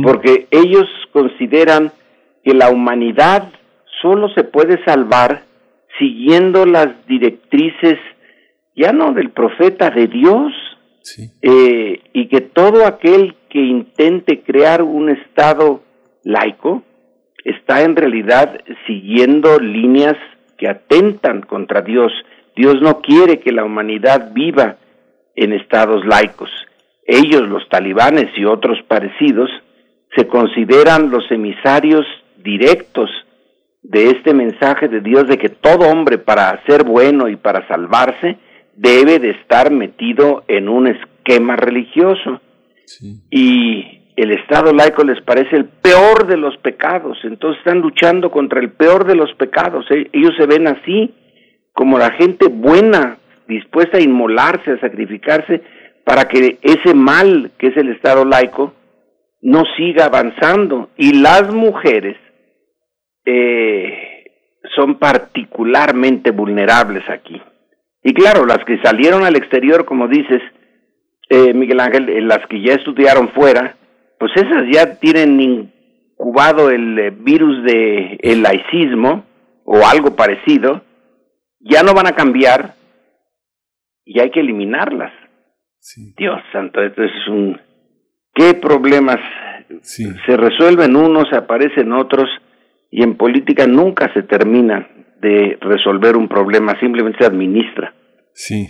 porque 0.01 0.47
ellos 0.49 0.87
consideran 1.13 1.91
que 2.43 2.55
la 2.55 2.71
humanidad 2.71 3.51
solo 4.01 4.27
se 4.33 4.43
puede 4.43 4.83
salvar 4.85 5.43
siguiendo 5.99 6.65
las 6.65 6.87
directrices 7.07 7.99
ya 8.75 8.91
no 8.91 9.13
del 9.13 9.29
profeta 9.31 9.91
de 9.91 10.07
Dios 10.07 10.51
eh, 11.41 12.01
y 12.13 12.27
que 12.27 12.41
todo 12.41 12.85
aquel 12.85 13.35
que 13.49 13.59
intente 13.59 14.41
crear 14.41 14.81
un 14.81 15.09
Estado 15.09 15.81
laico 16.23 16.83
está 17.43 17.83
en 17.83 17.95
realidad 17.95 18.59
siguiendo 18.85 19.59
líneas 19.59 20.15
que 20.57 20.67
atentan 20.67 21.41
contra 21.41 21.81
Dios. 21.81 22.11
Dios 22.55 22.81
no 22.81 23.01
quiere 23.01 23.39
que 23.39 23.51
la 23.51 23.63
humanidad 23.63 24.31
viva 24.33 24.77
en 25.35 25.53
estados 25.53 26.05
laicos. 26.05 26.49
Ellos, 27.05 27.47
los 27.47 27.67
talibanes 27.69 28.25
y 28.35 28.43
otros 28.43 28.79
parecidos, 28.87 29.49
se 30.15 30.27
consideran 30.27 31.09
los 31.09 31.31
emisarios 31.31 32.05
directos 32.37 33.09
de 33.81 34.09
este 34.09 34.33
mensaje 34.33 34.87
de 34.89 34.99
Dios 34.99 35.27
de 35.27 35.37
que 35.37 35.49
todo 35.49 35.89
hombre 35.89 36.17
para 36.17 36.61
ser 36.65 36.83
bueno 36.83 37.29
y 37.29 37.37
para 37.37 37.65
salvarse 37.67 38.37
debe 38.75 39.19
de 39.19 39.31
estar 39.31 39.71
metido 39.71 40.43
en 40.47 40.67
un 40.67 40.87
esquema 40.87 41.55
religioso. 41.55 42.41
Y 43.29 44.13
el 44.15 44.31
Estado 44.31 44.73
laico 44.73 45.03
les 45.03 45.21
parece 45.21 45.55
el 45.55 45.65
peor 45.65 46.27
de 46.27 46.37
los 46.37 46.57
pecados, 46.57 47.17
entonces 47.23 47.59
están 47.59 47.81
luchando 47.81 48.31
contra 48.31 48.59
el 48.59 48.71
peor 48.71 49.05
de 49.05 49.15
los 49.15 49.33
pecados. 49.35 49.85
E-, 49.91 50.09
ellos 50.11 50.31
se 50.37 50.45
ven 50.45 50.67
así, 50.67 51.13
como 51.73 51.99
la 51.99 52.11
gente 52.11 52.47
buena, 52.47 53.17
dispuesta 53.47 53.97
a 53.97 54.01
inmolarse, 54.01 54.71
a 54.71 54.79
sacrificarse, 54.79 55.61
para 56.03 56.27
que 56.27 56.57
ese 56.61 56.93
mal 56.93 57.51
que 57.57 57.67
es 57.67 57.77
el 57.77 57.89
Estado 57.89 58.25
laico 58.25 58.73
no 59.41 59.63
siga 59.77 60.05
avanzando. 60.05 60.89
Y 60.97 61.21
las 61.21 61.53
mujeres 61.53 62.17
eh, 63.25 64.23
son 64.75 64.95
particularmente 64.95 66.31
vulnerables 66.31 67.07
aquí. 67.09 67.41
Y 68.03 68.13
claro, 68.13 68.45
las 68.45 68.63
que 68.65 68.79
salieron 68.81 69.23
al 69.23 69.35
exterior, 69.35 69.85
como 69.85 70.07
dices, 70.07 70.41
eh, 71.29 71.53
Miguel 71.53 71.79
Ángel, 71.79 72.09
eh, 72.09 72.21
las 72.21 72.45
que 72.47 72.61
ya 72.61 72.73
estudiaron 72.73 73.29
fuera, 73.29 73.75
pues 74.19 74.31
esas 74.35 74.63
ya 74.71 74.99
tienen 74.99 75.39
incubado 75.39 76.69
el 76.69 76.97
eh, 76.99 77.09
virus 77.11 77.63
de 77.63 78.17
el 78.21 78.41
laicismo 78.41 79.25
o 79.65 79.85
algo 79.85 80.15
parecido, 80.15 80.83
ya 81.59 81.83
no 81.83 81.93
van 81.93 82.07
a 82.07 82.13
cambiar 82.13 82.75
y 84.05 84.19
hay 84.19 84.31
que 84.31 84.39
eliminarlas. 84.39 85.11
Dios 86.17 86.39
santo, 86.51 86.81
esto 86.81 87.03
es 87.03 87.27
un... 87.29 87.59
¿Qué 88.33 88.53
problemas? 88.53 89.17
Se 89.81 90.37
resuelven 90.37 90.95
unos, 90.95 91.31
aparecen 91.33 91.91
otros 91.91 92.29
y 92.91 93.03
en 93.03 93.17
política 93.17 93.67
nunca 93.67 94.11
se 94.13 94.23
termina 94.23 94.87
de 95.21 95.57
resolver 95.61 96.15
un 96.15 96.27
problema, 96.27 96.79
simplemente 96.79 97.19
se 97.19 97.25
administra. 97.25 97.93
Sí. 98.33 98.67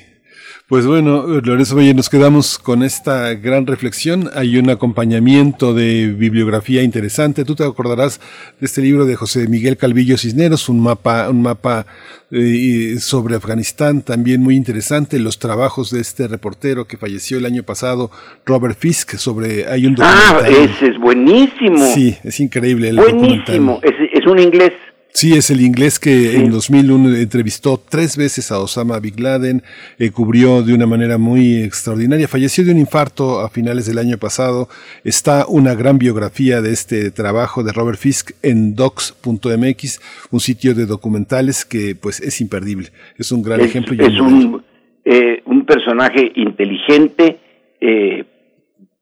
Pues 0.68 0.86
bueno, 0.86 1.26
Lorenzo 1.46 1.78
Valle, 1.78 1.94
nos 1.94 2.10
quedamos 2.10 2.58
con 2.58 2.84
esta 2.84 3.34
gran 3.36 3.66
reflexión. 3.68 4.30
Hay 4.36 4.58
un 4.58 4.70
acompañamiento 4.70 5.74
de 5.74 6.08
bibliografía 6.08 6.84
interesante. 6.84 7.46
Tú 7.46 7.56
te 7.56 7.64
acordarás 7.64 8.20
de 8.60 8.66
este 8.66 8.82
libro 8.82 9.06
de 9.06 9.16
José 9.16 9.48
Miguel 9.48 9.78
Calvillo 9.78 10.18
Cisneros, 10.18 10.68
un 10.68 10.82
mapa, 10.82 11.30
un 11.30 11.42
mapa 11.42 11.86
eh, 12.32 12.98
sobre 13.00 13.38
Afganistán, 13.38 14.02
también 14.02 14.42
muy 14.42 14.58
interesante. 14.58 15.20
Los 15.20 15.40
trabajos 15.40 15.90
de 15.90 16.02
este 16.02 16.28
reportero 16.28 16.86
que 16.86 16.98
falleció 16.98 17.38
el 17.38 17.46
año 17.46 17.64
pasado, 17.64 18.12
Robert 18.46 18.78
Fisk, 18.78 19.16
sobre 19.16 19.70
hay 19.70 19.86
un 19.86 19.96
Ah, 20.02 20.42
ese 20.50 20.88
es 20.88 21.00
buenísimo. 21.00 21.78
Sí, 21.94 22.18
es 22.26 22.42
increíble 22.42 22.90
el 22.90 22.98
buenísimo. 22.98 23.80
Es, 23.84 23.94
es 24.12 24.28
un 24.28 24.38
inglés. 24.38 24.74
Sí, 25.18 25.34
es 25.34 25.50
el 25.50 25.62
inglés 25.62 25.98
que 25.98 26.36
en 26.36 26.52
2001 26.52 27.16
entrevistó 27.16 27.82
tres 27.90 28.18
veces 28.18 28.52
a 28.52 28.60
Osama 28.60 29.00
Bin 29.00 29.16
Laden, 29.18 29.64
eh, 29.98 30.12
cubrió 30.12 30.62
de 30.62 30.76
una 30.76 30.86
manera 30.86 31.18
muy 31.18 31.64
extraordinaria, 31.64 32.28
falleció 32.28 32.64
de 32.64 32.72
un 32.72 32.78
infarto 32.78 33.40
a 33.40 33.50
finales 33.50 33.88
del 33.88 33.98
año 33.98 34.20
pasado. 34.20 34.68
Está 35.04 35.48
una 35.48 35.74
gran 35.74 35.98
biografía 35.98 36.62
de 36.62 36.72
este 36.72 37.10
trabajo 37.10 37.64
de 37.64 37.74
Robert 37.74 37.98
Fisk 37.98 38.34
en 38.44 38.76
docs.mx, 38.76 40.30
un 40.30 40.40
sitio 40.40 40.76
de 40.76 40.86
documentales 40.86 41.66
que 41.66 41.96
pues 42.00 42.20
es 42.20 42.40
imperdible. 42.40 42.90
Es 43.18 43.32
un 43.32 43.42
gran 43.42 43.62
ejemplo. 43.62 43.96
Y 43.96 44.06
es 44.06 44.20
un, 44.20 44.64
eh, 45.04 45.42
un 45.46 45.66
personaje 45.66 46.32
inteligente, 46.36 47.40
eh, 47.82 48.24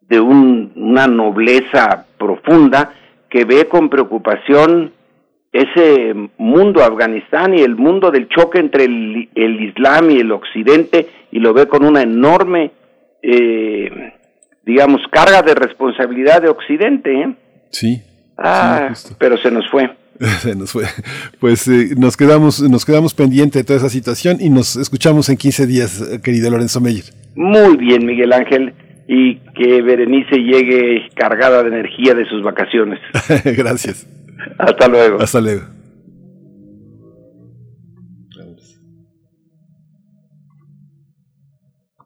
de 0.07 0.19
una 0.21 1.07
nobleza 1.07 2.05
profunda, 2.17 2.93
que 3.29 3.43
ve 3.43 3.67
con 3.67 3.89
preocupación 3.89 4.94
ese 5.55 6.13
mundo 6.37 6.83
Afganistán 6.83 7.57
y 7.57 7.61
el 7.61 7.75
mundo 7.75 8.11
del 8.11 8.27
choque 8.27 8.59
entre 8.59 8.83
el, 8.83 9.29
el 9.35 9.63
Islam 9.63 10.11
y 10.11 10.19
el 10.19 10.31
Occidente 10.31 11.07
y 11.31 11.39
lo 11.39 11.53
ve 11.53 11.67
con 11.67 11.85
una 11.85 12.01
enorme, 12.01 12.71
eh, 13.21 14.13
digamos, 14.65 15.01
carga 15.09 15.41
de 15.41 15.55
responsabilidad 15.55 16.41
de 16.41 16.49
Occidente. 16.49 17.21
¿eh? 17.21 17.35
Sí. 17.69 18.01
Ah, 18.37 18.93
pero 19.17 19.37
se 19.37 19.49
nos 19.49 19.69
fue. 19.69 19.89
se 20.41 20.55
nos 20.55 20.73
fue. 20.73 20.83
Pues 21.39 21.67
eh, 21.69 21.95
nos 21.97 22.17
quedamos, 22.17 22.61
nos 22.61 22.85
quedamos 22.85 23.13
pendiente 23.13 23.59
de 23.59 23.63
toda 23.63 23.79
esa 23.79 23.89
situación 23.89 24.37
y 24.41 24.49
nos 24.49 24.75
escuchamos 24.75 25.29
en 25.29 25.37
15 25.37 25.67
días, 25.67 26.19
querido 26.21 26.51
Lorenzo 26.51 26.81
Meyer. 26.81 27.05
Muy 27.35 27.77
bien, 27.77 28.05
Miguel 28.05 28.33
Ángel. 28.33 28.73
Y 29.07 29.35
que 29.55 29.83
Berenice 29.83 30.35
llegue 30.37 31.09
cargada 31.15 31.61
de 31.61 31.69
energía 31.69 32.13
de 32.13 32.25
sus 32.25 32.41
vacaciones. 32.43 32.99
Gracias. 33.45 34.07
Hasta 34.57 34.87
luego. 34.87 35.21
Hasta 35.21 35.41
luego. 35.41 35.75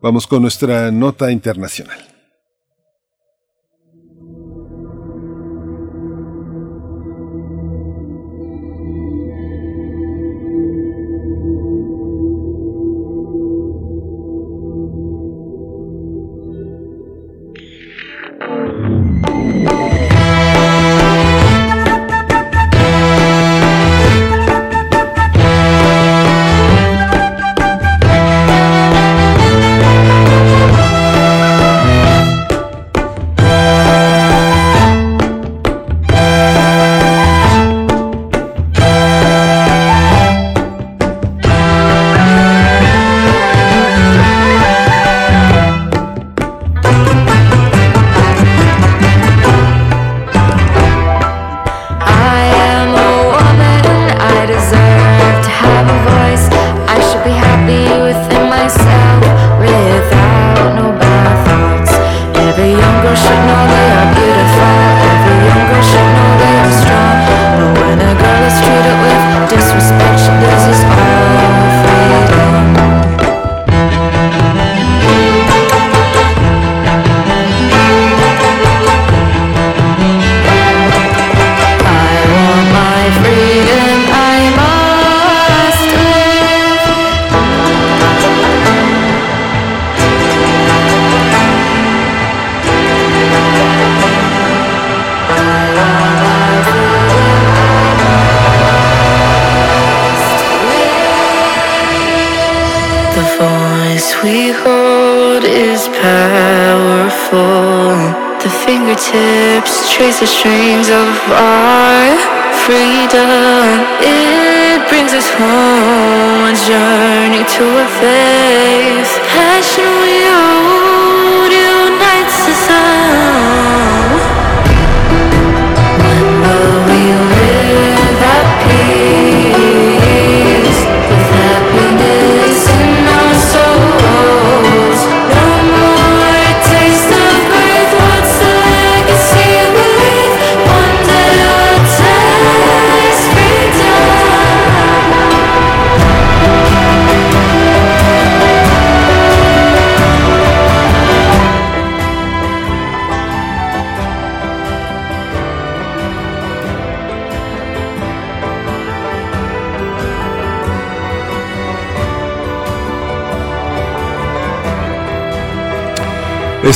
Vamos 0.01 0.25
con 0.25 0.41
nuestra 0.41 0.91
nota 0.91 1.29
internacional. 1.29 2.08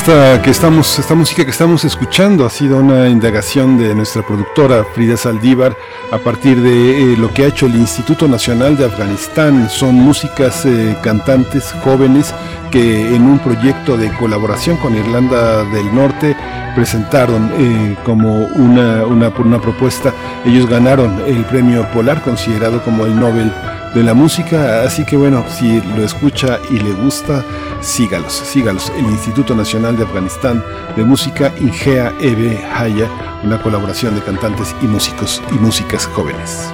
Esta, 0.04 0.42
que 0.42 0.50
estamos, 0.50 1.00
esta 1.00 1.16
música 1.16 1.46
que 1.46 1.52
estamos 1.52 1.86
escuchando 1.86 2.46
ha 2.46 2.50
sido 2.50 2.76
una 2.76 3.08
indagación 3.08 3.78
de 3.78 3.96
nuestra 3.96 4.22
productora 4.22 4.84
Frida 4.84 5.16
Saldívar 5.16 5.78
a 6.12 6.18
partir 6.18 6.60
de 6.60 7.14
eh, 7.14 7.18
lo 7.18 7.34
que 7.34 7.46
ha 7.46 7.48
hecho 7.48 7.68
el 7.68 7.76
Instituto 7.78 8.28
Nacional 8.28 8.76
de 8.76 8.84
Afganistán. 8.84 9.70
Son 9.70 9.96
músicas 9.96 10.66
eh, 10.66 10.98
cantantes 11.02 11.72
jóvenes 11.86 12.36
que 12.70 13.16
en 13.16 13.22
un 13.22 13.40
proyecto 13.40 13.96
de 13.96 14.12
colaboración 14.16 14.76
con 14.76 14.94
Irlanda 14.94 15.64
del 15.64 15.96
Norte 15.96 16.36
presentaron 16.76 17.54
eh, 17.58 17.96
como 18.04 18.48
una, 18.48 19.06
una, 19.06 19.30
una 19.30 19.62
propuesta. 19.62 20.14
Ellos 20.46 20.68
ganaron 20.68 21.24
el 21.28 21.46
premio 21.46 21.90
Polar, 21.94 22.22
considerado 22.24 22.84
como 22.84 23.06
el 23.06 23.18
Nobel 23.18 23.54
de 23.96 24.04
la 24.04 24.14
música, 24.14 24.82
así 24.84 25.06
que 25.06 25.16
bueno, 25.16 25.46
si 25.48 25.80
lo 25.96 26.04
escucha 26.04 26.60
y 26.72 26.80
le 26.80 26.92
gusta, 26.94 27.46
sígalos, 27.84 28.34
sígalos. 28.34 28.92
El 28.98 29.06
Instituto 29.06 29.56
Nacional 29.56 29.98
de 29.98 30.04
Afganistán 30.04 30.64
de 30.96 31.04
Música, 31.04 31.54
Ingea 31.60 32.14
Ebe 32.20 32.64
Haya, 32.66 33.10
una 33.44 33.62
colaboración 33.62 34.16
de 34.16 34.22
cantantes 34.22 34.76
y 34.82 34.88
músicos 34.88 35.42
y 35.52 35.56
músicas 35.56 36.06
jóvenes. 36.08 36.74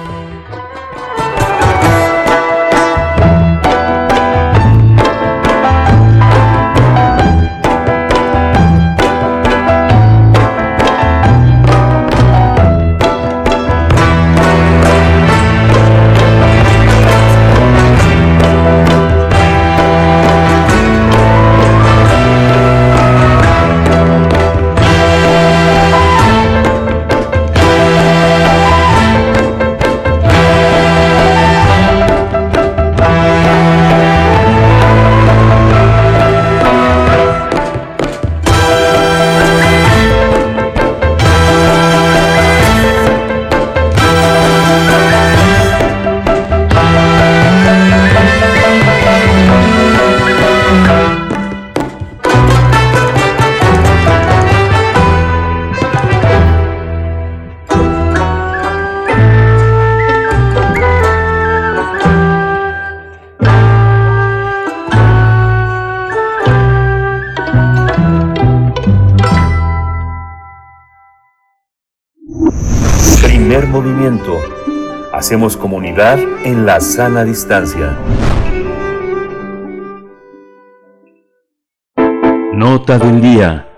En 76.02 76.64
la 76.64 76.80
sana 76.80 77.24
distancia. 77.24 77.94
Nota 82.54 82.98
del 82.98 83.20
día. 83.20 83.68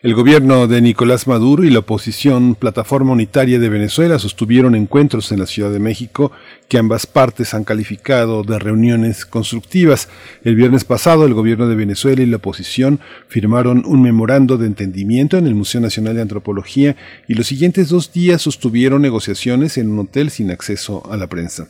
El 0.00 0.14
gobierno 0.14 0.68
de 0.68 0.80
Nicolás 0.80 1.26
Maduro 1.26 1.64
y 1.64 1.70
la 1.70 1.80
oposición 1.80 2.54
Plataforma 2.54 3.10
Unitaria 3.10 3.58
de 3.58 3.68
Venezuela 3.68 4.20
sostuvieron 4.20 4.76
encuentros 4.76 5.32
en 5.32 5.40
la 5.40 5.46
Ciudad 5.46 5.72
de 5.72 5.80
México 5.80 6.30
que 6.72 6.78
ambas 6.78 7.04
partes 7.04 7.52
han 7.52 7.64
calificado 7.64 8.44
de 8.44 8.58
reuniones 8.58 9.26
constructivas. 9.26 10.08
El 10.42 10.54
viernes 10.54 10.84
pasado 10.84 11.26
el 11.26 11.34
gobierno 11.34 11.68
de 11.68 11.74
Venezuela 11.74 12.22
y 12.22 12.24
la 12.24 12.38
oposición 12.38 12.98
firmaron 13.28 13.82
un 13.84 14.00
memorando 14.00 14.56
de 14.56 14.68
entendimiento 14.68 15.36
en 15.36 15.46
el 15.46 15.54
Museo 15.54 15.82
Nacional 15.82 16.14
de 16.14 16.22
Antropología 16.22 16.96
y 17.28 17.34
los 17.34 17.46
siguientes 17.46 17.90
dos 17.90 18.10
días 18.14 18.40
sostuvieron 18.40 19.02
negociaciones 19.02 19.76
en 19.76 19.90
un 19.90 19.98
hotel 19.98 20.30
sin 20.30 20.50
acceso 20.50 21.02
a 21.12 21.18
la 21.18 21.26
prensa. 21.26 21.68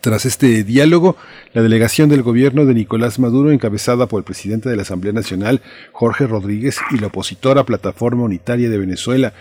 Tras 0.00 0.24
este 0.24 0.62
diálogo, 0.62 1.16
la 1.52 1.62
delegación 1.62 2.08
del 2.08 2.22
gobierno 2.22 2.66
de 2.66 2.74
Nicolás 2.74 3.18
Maduro, 3.18 3.50
encabezada 3.50 4.06
por 4.06 4.20
el 4.20 4.24
presidente 4.24 4.68
de 4.68 4.76
la 4.76 4.82
Asamblea 4.82 5.12
Nacional, 5.12 5.60
Jorge 5.90 6.28
Rodríguez, 6.28 6.78
y 6.92 6.98
la 6.98 7.08
opositora 7.08 7.64
Plataforma 7.64 8.22
Unitaria 8.22 8.70
de 8.70 8.78
Venezuela, 8.78 9.32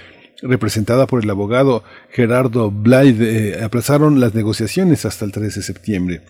representada 0.42 1.08
por 1.08 1.24
el 1.24 1.30
abogado 1.30 1.84
Gerardo 2.12 2.72
Blyde, 2.72 3.60
eh, 3.60 3.64
aplazaron 3.64 4.20
las 4.20 4.34
negociaciones 4.34 5.06
hasta 5.06 5.26
el 5.26 5.32
13 5.32 5.60
de 5.60 5.66
septiembre. 5.66 6.22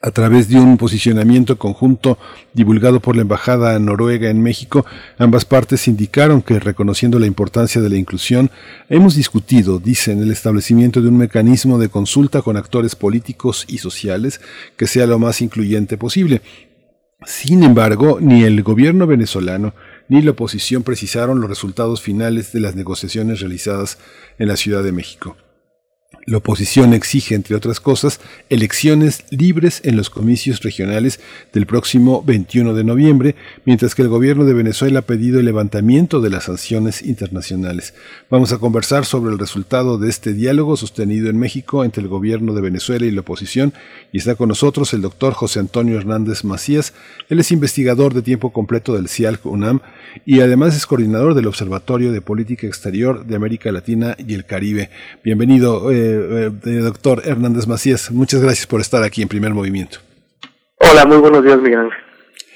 A 0.00 0.12
través 0.12 0.48
de 0.48 0.60
un 0.60 0.76
posicionamiento 0.76 1.58
conjunto 1.58 2.18
divulgado 2.54 3.00
por 3.00 3.16
la 3.16 3.22
Embajada 3.22 3.76
Noruega 3.80 4.30
en 4.30 4.40
México, 4.40 4.86
ambas 5.18 5.44
partes 5.44 5.88
indicaron 5.88 6.40
que, 6.40 6.60
reconociendo 6.60 7.18
la 7.18 7.26
importancia 7.26 7.80
de 7.80 7.88
la 7.88 7.96
inclusión, 7.96 8.52
hemos 8.88 9.16
discutido, 9.16 9.80
dicen, 9.80 10.22
el 10.22 10.30
establecimiento 10.30 11.02
de 11.02 11.08
un 11.08 11.18
mecanismo 11.18 11.78
de 11.78 11.88
consulta 11.88 12.42
con 12.42 12.56
actores 12.56 12.94
políticos 12.94 13.64
y 13.66 13.78
sociales 13.78 14.40
que 14.76 14.86
sea 14.86 15.08
lo 15.08 15.18
más 15.18 15.42
incluyente 15.42 15.96
posible. 15.96 16.42
Sin 17.26 17.64
embargo, 17.64 18.18
ni 18.20 18.44
el 18.44 18.62
gobierno 18.62 19.08
venezolano 19.08 19.74
ni 20.08 20.22
la 20.22 20.32
oposición 20.32 20.82
precisaron 20.82 21.40
los 21.40 21.50
resultados 21.50 22.02
finales 22.02 22.52
de 22.52 22.60
las 22.60 22.74
negociaciones 22.74 23.40
realizadas 23.40 23.98
en 24.38 24.48
la 24.48 24.56
Ciudad 24.56 24.82
de 24.82 24.92
México. 24.92 25.36
La 26.28 26.36
oposición 26.36 26.92
exige, 26.92 27.34
entre 27.34 27.56
otras 27.56 27.80
cosas, 27.80 28.20
elecciones 28.50 29.24
libres 29.30 29.80
en 29.84 29.96
los 29.96 30.10
comicios 30.10 30.60
regionales 30.60 31.20
del 31.54 31.64
próximo 31.64 32.22
21 32.22 32.74
de 32.74 32.84
noviembre, 32.84 33.34
mientras 33.64 33.94
que 33.94 34.02
el 34.02 34.08
gobierno 34.08 34.44
de 34.44 34.52
Venezuela 34.52 34.98
ha 34.98 35.06
pedido 35.06 35.40
el 35.40 35.46
levantamiento 35.46 36.20
de 36.20 36.28
las 36.28 36.44
sanciones 36.44 37.00
internacionales. 37.00 37.94
Vamos 38.28 38.52
a 38.52 38.58
conversar 38.58 39.06
sobre 39.06 39.32
el 39.32 39.38
resultado 39.38 39.96
de 39.96 40.10
este 40.10 40.34
diálogo 40.34 40.76
sostenido 40.76 41.30
en 41.30 41.38
México 41.38 41.82
entre 41.82 42.02
el 42.02 42.08
gobierno 42.08 42.52
de 42.52 42.60
Venezuela 42.60 43.06
y 43.06 43.10
la 43.10 43.22
oposición, 43.22 43.72
y 44.12 44.18
está 44.18 44.34
con 44.34 44.50
nosotros 44.50 44.92
el 44.92 45.00
doctor 45.00 45.32
José 45.32 45.60
Antonio 45.60 45.96
Hernández 45.96 46.44
Macías. 46.44 46.92
Él 47.30 47.40
es 47.40 47.52
investigador 47.52 48.12
de 48.12 48.20
tiempo 48.20 48.52
completo 48.52 48.92
del 48.92 49.08
CIALC 49.08 49.46
UNAM 49.46 49.80
y 50.26 50.40
además 50.40 50.76
es 50.76 50.84
coordinador 50.84 51.34
del 51.34 51.46
Observatorio 51.46 52.12
de 52.12 52.20
Política 52.20 52.66
Exterior 52.66 53.24
de 53.24 53.34
América 53.34 53.72
Latina 53.72 54.14
y 54.18 54.34
el 54.34 54.44
Caribe. 54.44 54.90
Bienvenido, 55.24 55.90
eh, 55.90 56.17
eh, 56.18 56.80
doctor 56.80 57.22
Hernández 57.24 57.66
Macías. 57.66 58.10
Muchas 58.10 58.40
gracias 58.40 58.66
por 58.66 58.80
estar 58.80 59.02
aquí 59.02 59.22
en 59.22 59.28
Primer 59.28 59.52
Movimiento. 59.52 59.98
Hola, 60.78 61.04
muy 61.06 61.18
buenos 61.18 61.44
días, 61.44 61.58
Miguel 61.58 61.80
Ángel. 61.80 61.98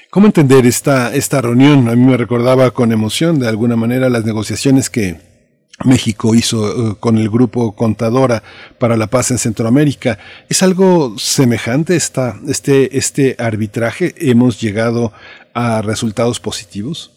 ¿Cómo 0.09 0.27
entender 0.27 0.65
esta, 0.65 1.13
esta 1.13 1.41
reunión? 1.41 1.89
A 1.89 1.95
mí 1.95 2.05
me 2.05 2.17
recordaba 2.17 2.71
con 2.71 2.91
emoción, 2.91 3.39
de 3.39 3.47
alguna 3.47 3.75
manera, 3.75 4.09
las 4.09 4.25
negociaciones 4.25 4.89
que 4.89 5.17
México 5.83 6.35
hizo 6.35 6.91
eh, 6.91 6.95
con 6.99 7.17
el 7.17 7.29
grupo 7.29 7.75
Contadora 7.75 8.43
para 8.77 8.95
la 8.95 9.07
Paz 9.07 9.31
en 9.31 9.37
Centroamérica. 9.37 10.19
¿Es 10.49 10.61
algo 10.63 11.17
semejante 11.17 11.95
esta, 11.95 12.35
este, 12.47 12.97
este 12.97 13.35
arbitraje? 13.39 14.13
¿Hemos 14.17 14.61
llegado 14.61 15.13
a 15.53 15.81
resultados 15.81 16.39
positivos? 16.39 17.11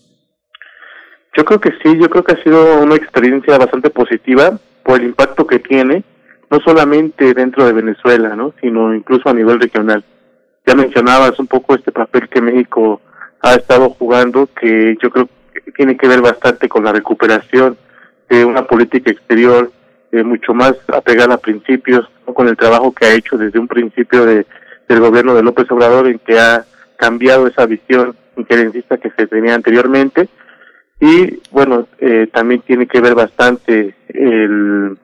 Yo 1.37 1.45
creo 1.45 1.61
que 1.61 1.71
sí, 1.83 1.99
yo 2.01 2.09
creo 2.09 2.25
que 2.25 2.33
ha 2.33 2.43
sido 2.43 2.81
una 2.81 2.97
experiencia 2.97 3.59
bastante 3.59 3.91
positiva 3.91 4.59
por 4.85 5.01
el 5.01 5.09
impacto 5.09 5.47
que 5.47 5.59
tiene, 5.59 6.03
no 6.51 6.61
solamente 6.61 7.35
dentro 7.35 7.67
de 7.67 7.73
Venezuela, 7.73 8.37
¿no? 8.37 8.55
sino 8.61 8.95
incluso 8.95 9.29
a 9.29 9.35
nivel 9.35 9.61
regional. 9.61 10.05
Ya 10.67 10.75
mencionabas 10.75 11.39
un 11.39 11.47
poco 11.47 11.75
este 11.75 11.93
papel 11.93 12.29
que 12.29 12.41
México 12.41 13.01
ha 13.41 13.55
estado 13.55 13.91
jugando, 13.91 14.49
que 14.61 14.97
yo 15.01 15.11
creo 15.11 15.29
que 15.53 15.73
tiene 15.73 15.97
que 15.97 16.09
ver 16.09 16.21
bastante 16.21 16.69
con 16.69 16.85
la 16.85 16.93
recuperación 16.93 17.77
de 18.29 18.45
una 18.45 18.67
política 18.67 19.11
exterior 19.11 19.71
eh, 20.13 20.23
mucho 20.23 20.55
más 20.55 20.75
apegada 20.93 21.35
a 21.35 21.39
principios, 21.39 22.09
con 22.25 22.49
el 22.49 22.57
trabajo 22.57 22.93
que 22.93 23.07
ha 23.07 23.15
hecho 23.15 23.37
desde 23.37 23.59
un 23.59 23.69
principio 23.69 24.25
de, 24.25 24.47
del 24.89 25.01
gobierno 25.01 25.35
de 25.35 25.43
López 25.43 25.71
Obrador, 25.71 26.07
en 26.07 26.19
que 26.19 26.39
ha 26.39 26.65
cambiado 26.97 27.47
esa 27.47 27.67
visión 27.67 28.17
injerencista 28.37 28.99
que 28.99 29.11
se 29.11 29.27
tenía 29.27 29.55
anteriormente. 29.55 30.29
Y 31.01 31.41
bueno, 31.51 31.87
eh, 31.99 32.29
también 32.33 32.63
tiene 32.63 32.87
que 32.87 33.01
ver 33.01 33.15
bastante 33.15 33.95
el, 34.09 34.97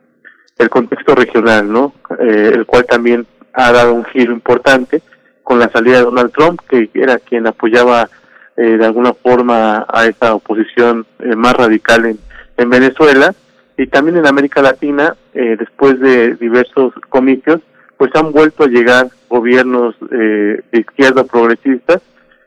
el 0.63 0.71
contexto 0.71 1.15
regional, 1.15 1.71
¿no? 1.71 1.93
Eh, 2.19 2.53
el 2.55 2.67
cual 2.67 2.87
también 2.87 3.27
ha 3.53 3.73
dado 3.73 3.95
un 3.95 4.05
giro 4.07 4.33
importante 4.33 5.03
con 5.43 5.59
la 5.59 5.69
salida 5.71 5.99
de 5.99 6.05
Donald 6.05 6.33
Trump, 6.33 6.61
que 6.69 6.89
era 6.95 7.19
quien 7.19 7.47
apoyaba 7.47 8.09
eh, 8.57 8.77
de 8.79 8.85
alguna 8.87 9.13
forma 9.13 9.87
a 9.89 10.07
esa 10.07 10.35
oposición 10.35 11.07
eh, 11.19 11.35
más 11.37 11.55
radical 11.55 12.07
en, 12.07 12.19
en 12.57 12.71
Venezuela 12.71 13.35
y 13.77 13.87
también 13.87 14.17
en 14.19 14.27
América 14.27 14.63
Latina, 14.63 15.17
eh, 15.35 15.57
después 15.59 15.99
de 16.01 16.35
diversos 16.37 16.93
comicios, 17.09 17.61
pues 17.97 18.11
han 18.15 18.33
vuelto 18.33 18.65
a 18.65 18.69
llegar 18.69 19.09
gobiernos 19.29 19.95
eh, 20.11 20.63
de 20.71 20.79
izquierda 20.79 21.25
progresistas. 21.25 22.03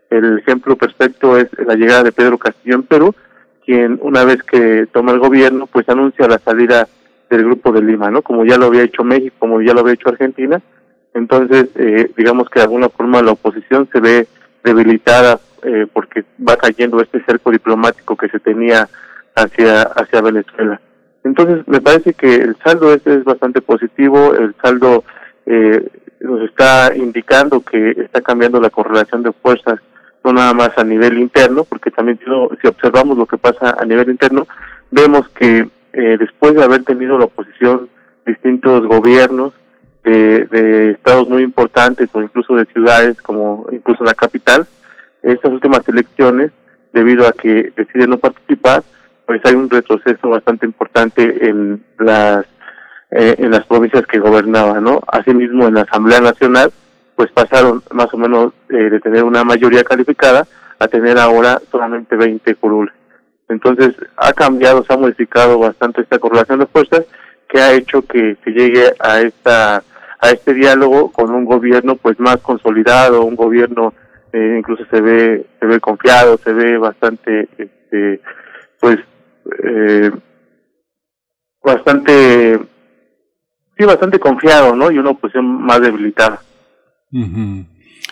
El 0.09 0.39
ejemplo 0.39 0.75
perfecto 0.75 1.37
es 1.37 1.47
la 1.65 1.75
llegada 1.75 2.03
de 2.03 2.11
Pedro 2.11 2.37
Castillo 2.37 2.75
en 2.75 2.83
Perú, 2.83 3.15
quien 3.65 3.99
una 4.01 4.23
vez 4.23 4.43
que 4.43 4.87
toma 4.91 5.11
el 5.11 5.19
gobierno, 5.19 5.65
pues 5.67 5.89
anuncia 5.89 6.27
la 6.27 6.39
salida 6.39 6.87
del 7.29 7.43
Grupo 7.45 7.71
de 7.71 7.81
Lima, 7.81 8.09
¿no? 8.11 8.21
Como 8.21 8.45
ya 8.45 8.57
lo 8.57 8.67
había 8.67 8.83
hecho 8.83 9.03
México, 9.03 9.35
como 9.39 9.61
ya 9.61 9.73
lo 9.73 9.81
había 9.81 9.93
hecho 9.93 10.09
Argentina. 10.09 10.61
Entonces, 11.13 11.69
eh, 11.75 12.11
digamos 12.17 12.49
que 12.49 12.59
de 12.59 12.65
alguna 12.65 12.89
forma 12.89 13.21
la 13.21 13.31
oposición 13.31 13.87
se 13.91 13.99
ve 13.99 14.27
debilitada 14.63 15.39
eh, 15.63 15.87
porque 15.91 16.23
va 16.47 16.55
cayendo 16.57 16.99
este 17.01 17.23
cerco 17.23 17.51
diplomático 17.51 18.15
que 18.17 18.27
se 18.29 18.39
tenía 18.39 18.87
hacia, 19.35 19.83
hacia 19.83 20.21
Venezuela. 20.21 20.79
Entonces, 21.23 21.67
me 21.67 21.81
parece 21.81 22.13
que 22.13 22.35
el 22.35 22.55
saldo 22.63 22.93
este 22.93 23.15
es 23.15 23.23
bastante 23.23 23.61
positivo, 23.61 24.33
el 24.35 24.53
saldo 24.61 25.03
eh, 25.45 25.87
nos 26.19 26.41
está 26.41 26.95
indicando 26.95 27.61
que 27.61 27.91
está 27.91 28.21
cambiando 28.21 28.59
la 28.59 28.69
correlación 28.69 29.23
de 29.23 29.31
fuerzas, 29.31 29.79
no 30.23 30.33
nada 30.33 30.53
más 30.53 30.71
a 30.77 30.83
nivel 30.83 31.17
interno, 31.19 31.63
porque 31.63 31.91
también 31.91 32.19
si 32.19 32.25
lo- 32.25 32.49
si 32.61 32.67
observamos 32.67 33.17
lo 33.17 33.25
que 33.25 33.37
pasa 33.37 33.75
a 33.79 33.85
nivel 33.85 34.09
interno, 34.09 34.47
vemos 34.91 35.27
que 35.29 35.67
eh, 35.95 36.17
después 36.19 36.53
de 36.53 36.63
haber 36.63 36.83
tenido 36.83 37.17
la 37.17 37.25
oposición 37.25 37.89
distintos 38.25 38.85
gobiernos 38.87 39.53
de, 40.03 40.45
de 40.45 40.91
estados 40.91 41.27
muy 41.29 41.41
importantes 41.41 42.09
o 42.13 42.21
incluso 42.21 42.55
de 42.55 42.65
ciudades 42.65 43.21
como 43.21 43.65
incluso 43.71 44.03
la 44.03 44.13
capital, 44.13 44.67
estas 45.23 45.51
últimas 45.51 45.87
elecciones, 45.87 46.51
debido 46.93 47.27
a 47.27 47.33
que 47.33 47.73
deciden 47.75 48.11
no 48.11 48.17
participar, 48.17 48.83
pues 49.25 49.41
hay 49.45 49.55
un 49.55 49.69
retroceso 49.69 50.29
bastante 50.29 50.65
importante 50.65 51.49
en 51.49 51.83
las 51.97 52.45
eh, 53.11 53.35
en 53.37 53.51
las 53.51 53.65
provincias 53.65 54.05
que 54.07 54.19
gobernaba, 54.19 54.81
¿no? 54.81 55.01
Asimismo, 55.07 55.67
en 55.67 55.75
la 55.75 55.81
Asamblea 55.81 56.19
Nacional, 56.19 56.71
pues 57.15 57.31
pasaron 57.31 57.81
más 57.91 58.13
o 58.13 58.17
menos 58.17 58.51
eh, 58.69 58.89
de 58.89 58.99
tener 58.99 59.23
una 59.23 59.43
mayoría 59.43 59.83
calificada 59.83 60.45
a 60.79 60.87
tener 60.87 61.17
ahora 61.17 61.61
solamente 61.71 62.15
20 62.15 62.55
curules. 62.55 62.93
Entonces, 63.49 63.95
ha 64.17 64.33
cambiado, 64.33 64.83
se 64.83 64.93
ha 64.93 64.97
modificado 64.97 65.59
bastante 65.59 66.01
esta 66.01 66.19
correlación 66.19 66.59
de 66.59 66.65
fuerzas 66.67 67.05
que 67.47 67.59
ha 67.59 67.73
hecho 67.73 68.01
que 68.01 68.37
se 68.43 68.51
llegue 68.51 68.93
a 68.99 69.21
esta 69.21 69.83
a 70.19 70.29
este 70.31 70.53
diálogo 70.53 71.11
con 71.11 71.31
un 71.31 71.45
gobierno 71.45 71.95
pues 71.97 72.19
más 72.19 72.37
consolidado, 72.37 73.23
un 73.23 73.35
gobierno 73.35 73.93
eh, 74.33 74.55
incluso 74.57 74.83
se 74.89 75.01
ve 75.01 75.45
se 75.59 75.65
ve 75.65 75.79
confiado, 75.79 76.37
se 76.37 76.51
ve 76.53 76.77
bastante 76.77 77.47
este 77.57 78.21
pues 78.79 78.97
eh, 79.63 80.11
bastante 81.63 82.59
sí 83.77 83.85
bastante 83.85 84.19
confiado, 84.19 84.75
¿no? 84.75 84.89
Y 84.89 84.97
una 84.97 85.11
oposición 85.11 85.45
más 85.63 85.81
debilitada. 85.81 86.41
Ujú. 87.11 87.65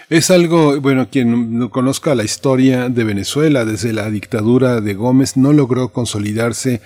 Es 0.10 0.32
algo, 0.32 0.80
bueno, 0.82 1.08
quien 1.10 1.58
no 1.58 1.70
conozca 1.70 2.14
la 2.14 2.24
historia 2.24 2.90
de 2.90 3.04
Venezuela 3.04 3.64
desde 3.64 3.94
la 3.94 4.10
dictadura 4.10 4.82
de 4.82 4.94
Gómez 4.96 5.38
no 5.38 5.54
logró 5.54 5.90
consolidarse 5.90 6.82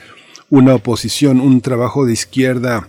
una 0.50 0.76
oposición, 0.76 1.42
un 1.42 1.62
trabajo 1.62 2.06
de 2.06 2.14
izquierda 2.14 2.88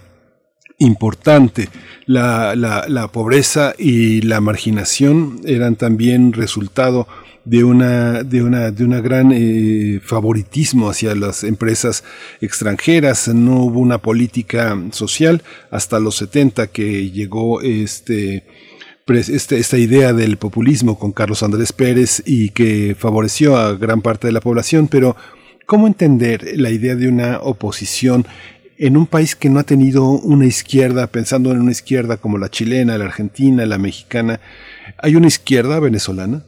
importante. 0.78 1.68
La, 2.06 2.54
la, 2.54 3.08
pobreza 3.08 3.74
y 3.78 4.20
la 4.22 4.40
marginación 4.40 5.40
eran 5.44 5.76
también 5.76 6.32
resultado 6.32 7.08
de 7.44 7.64
una, 7.64 8.22
de 8.22 8.42
una, 8.42 8.70
de 8.70 8.84
una 8.84 9.00
gran 9.00 9.32
eh, 9.32 10.00
favoritismo 10.02 10.90
hacia 10.90 11.14
las 11.14 11.42
empresas 11.42 12.04
extranjeras. 12.40 13.28
No 13.28 13.62
hubo 13.62 13.80
una 13.80 13.98
política 13.98 14.78
social 14.92 15.42
hasta 15.70 15.98
los 15.98 16.16
70 16.16 16.68
que 16.68 17.10
llegó 17.10 17.62
este, 17.62 18.44
este, 19.16 19.58
esta 19.58 19.78
idea 19.78 20.12
del 20.12 20.36
populismo 20.36 20.98
con 20.98 21.12
Carlos 21.12 21.42
Andrés 21.42 21.72
Pérez 21.72 22.22
y 22.26 22.50
que 22.50 22.94
favoreció 22.98 23.56
a 23.56 23.74
gran 23.74 24.02
parte 24.02 24.26
de 24.26 24.32
la 24.32 24.40
población, 24.40 24.88
pero 24.88 25.16
¿cómo 25.66 25.86
entender 25.86 26.42
la 26.56 26.70
idea 26.70 26.94
de 26.94 27.08
una 27.08 27.38
oposición 27.40 28.26
en 28.76 28.96
un 28.96 29.06
país 29.06 29.34
que 29.34 29.50
no 29.50 29.58
ha 29.58 29.64
tenido 29.64 30.10
una 30.10 30.46
izquierda, 30.46 31.06
pensando 31.08 31.50
en 31.50 31.60
una 31.60 31.72
izquierda 31.72 32.16
como 32.18 32.38
la 32.38 32.48
chilena, 32.48 32.98
la 32.98 33.06
argentina, 33.06 33.66
la 33.66 33.78
mexicana? 33.78 34.40
¿Hay 34.98 35.16
una 35.16 35.26
izquierda 35.26 35.80
venezolana? 35.80 36.42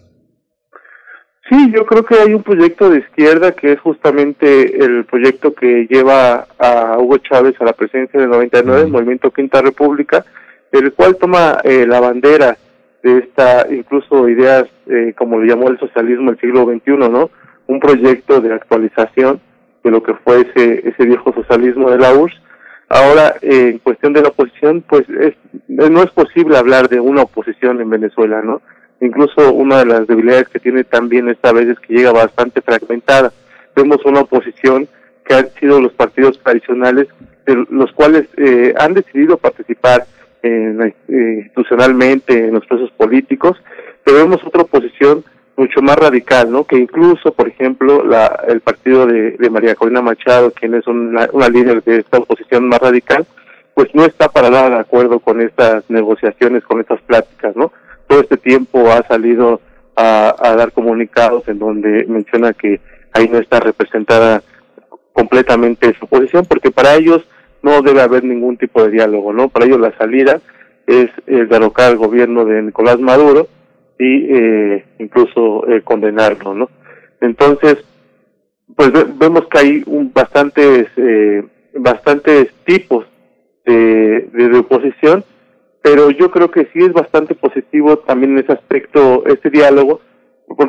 Sí, 1.51 1.73
yo 1.75 1.85
creo 1.85 2.05
que 2.05 2.15
hay 2.15 2.33
un 2.33 2.45
proyecto 2.45 2.89
de 2.91 3.01
izquierda 3.01 3.51
que 3.53 3.73
es 3.73 3.81
justamente 3.81 4.85
el 4.85 5.05
proyecto 5.05 5.53
que 5.53 5.89
lleva 5.91 6.47
a 6.61 6.97
Hugo 6.97 7.19
Chávez 7.19 7.57
a 7.61 7.65
la 7.65 7.73
presidencia 7.73 8.21
del 8.21 8.31
99, 8.31 8.83
el 8.83 8.89
Movimiento 8.89 9.33
Quinta 9.33 9.61
República, 9.61 10.25
el 10.73 10.93
cual 10.93 11.17
toma 11.17 11.59
eh, 11.65 11.87
la 11.87 12.01
bandera 12.01 12.57
de 13.03 13.19
esta, 13.19 13.67
incluso 13.71 14.29
ideas, 14.29 14.65
eh, 14.87 15.15
como 15.17 15.41
le 15.41 15.49
llamó 15.49 15.69
el 15.69 15.79
socialismo 15.79 16.31
del 16.31 16.41
siglo 16.41 16.65
XXI, 16.65 17.09
¿no? 17.11 17.31
Un 17.67 17.81
proyecto 17.81 18.41
de 18.41 18.53
actualización 18.53 19.41
de 19.83 19.91
lo 19.91 20.03
que 20.03 20.15
fue 20.15 20.43
ese, 20.43 20.89
ese 20.89 21.05
viejo 21.07 21.33
socialismo 21.33 21.91
de 21.91 21.99
la 21.99 22.13
URSS. 22.13 22.41
Ahora, 22.89 23.37
eh, 23.41 23.71
en 23.73 23.79
cuestión 23.79 24.13
de 24.13 24.23
la 24.23 24.29
oposición, 24.29 24.83
pues 24.87 25.09
es, 25.09 25.35
no 25.69 26.03
es 26.03 26.11
posible 26.11 26.59
hablar 26.59 26.89
de 26.89 27.01
una 27.01 27.23
oposición 27.23 27.81
en 27.81 27.89
Venezuela, 27.89 28.43
¿no? 28.43 28.61
Incluso 29.01 29.53
una 29.55 29.79
de 29.79 29.87
las 29.87 30.07
debilidades 30.07 30.49
que 30.49 30.59
tiene 30.59 30.85
también 30.85 31.29
esta 31.29 31.53
vez 31.53 31.69
es 31.69 31.79
que 31.79 31.95
llega 31.95 32.13
bastante 32.13 32.61
fragmentada. 32.61 33.33
Vemos 33.75 34.05
una 34.05 34.21
oposición 34.21 34.89
que 35.25 35.35
han 35.35 35.49
sido 35.59 35.81
los 35.81 35.93
partidos 35.93 36.39
tradicionales, 36.43 37.07
de 37.47 37.65
los 37.71 37.93
cuales 37.93 38.27
eh, 38.37 38.75
han 38.79 38.93
decidido 38.93 39.39
participar 39.39 40.05
eh, 40.43 40.95
institucionalmente 41.09 42.47
en 42.47 42.55
los 42.55 42.67
procesos 42.67 42.93
políticos, 42.93 43.57
pero 44.05 44.19
vemos 44.19 44.45
otra 44.45 44.63
oposición 44.63 45.25
mucho 45.57 45.83
más 45.83 45.97
radical, 45.97 46.51
¿no? 46.51 46.65
Que 46.65 46.77
incluso, 46.77 47.33
por 47.33 47.49
ejemplo, 47.49 48.03
la, 48.05 48.45
el 48.49 48.61
partido 48.61 49.07
de, 49.07 49.33
de 49.33 49.51
María 49.51 49.75
Corina 49.75 50.01
Machado, 50.01 50.53
quien 50.53 50.75
es 50.75 50.87
una, 50.87 51.29
una 51.33 51.49
líder 51.49 51.83
de 51.85 51.99
esta 51.99 52.19
oposición 52.19 52.69
más 52.69 52.79
radical, 52.81 53.27
pues 53.75 53.95
no 53.95 54.05
está 54.05 54.29
para 54.29 54.49
nada 54.49 54.71
de 54.71 54.79
acuerdo 54.79 55.21
con 55.21 55.41
estas 55.41 55.89
negociaciones, 55.91 56.65
con 56.65 56.81
estas 56.81 57.01
pláticas, 57.03 57.55
¿no? 57.57 57.73
Todo 58.07 58.21
este 58.21 58.39
tiempo 58.39 58.91
ha 58.91 59.07
salido 59.07 59.61
a, 59.97 60.35
a 60.39 60.57
dar 60.57 60.73
comunicados 60.73 61.47
en 61.49 61.59
donde 61.59 62.07
menciona 62.09 62.55
que 62.55 62.81
ahí 63.13 63.29
no 63.29 63.39
está 63.39 63.61
representada 63.61 64.43
completamente 65.13 65.95
su 65.99 66.07
posición, 66.07 66.47
porque 66.47 66.71
para 66.71 66.95
ellos 66.95 67.27
no 67.63 67.83
debe 67.83 68.01
haber 68.03 68.25
ningún 68.25 68.57
tipo 68.57 68.83
de 68.83 68.91
diálogo, 68.91 69.33
¿no? 69.33 69.49
Para 69.49 69.67
ellos 69.67 69.81
la 69.81 69.97
salida 69.97 70.41
es 70.87 71.09
eh, 71.27 71.47
derrocar 71.49 71.91
al 71.91 71.97
gobierno 71.97 72.45
de 72.45 72.63
Nicolás 72.63 72.99
Maduro 72.99 73.47
y 73.99 74.27
eh, 74.35 74.85
incluso 74.99 75.69
eh, 75.69 75.83
condenarlo, 75.83 76.55
¿no? 76.55 76.69
Entonces, 77.21 77.77
pues 78.75 78.93
ve- 78.93 79.07
vemos 79.19 79.47
que 79.49 79.59
hay 79.59 79.83
un, 79.87 80.13
bastantes 80.13 80.89
eh, 80.97 81.45
bastantes 81.75 82.53
tipos 82.65 83.07
de, 83.65 84.29
de, 84.33 84.59
oposición, 84.59 85.23
pero 85.83 86.11
yo 86.11 86.31
creo 86.31 86.51
que 86.51 86.65
sí 86.73 86.81
es 86.81 86.93
bastante 86.93 87.35
positivo 87.35 87.99
también 87.99 88.33
en 88.33 88.39
ese 88.45 88.53
aspecto 88.53 89.25
este 89.27 89.51
diálogo, 89.51 90.01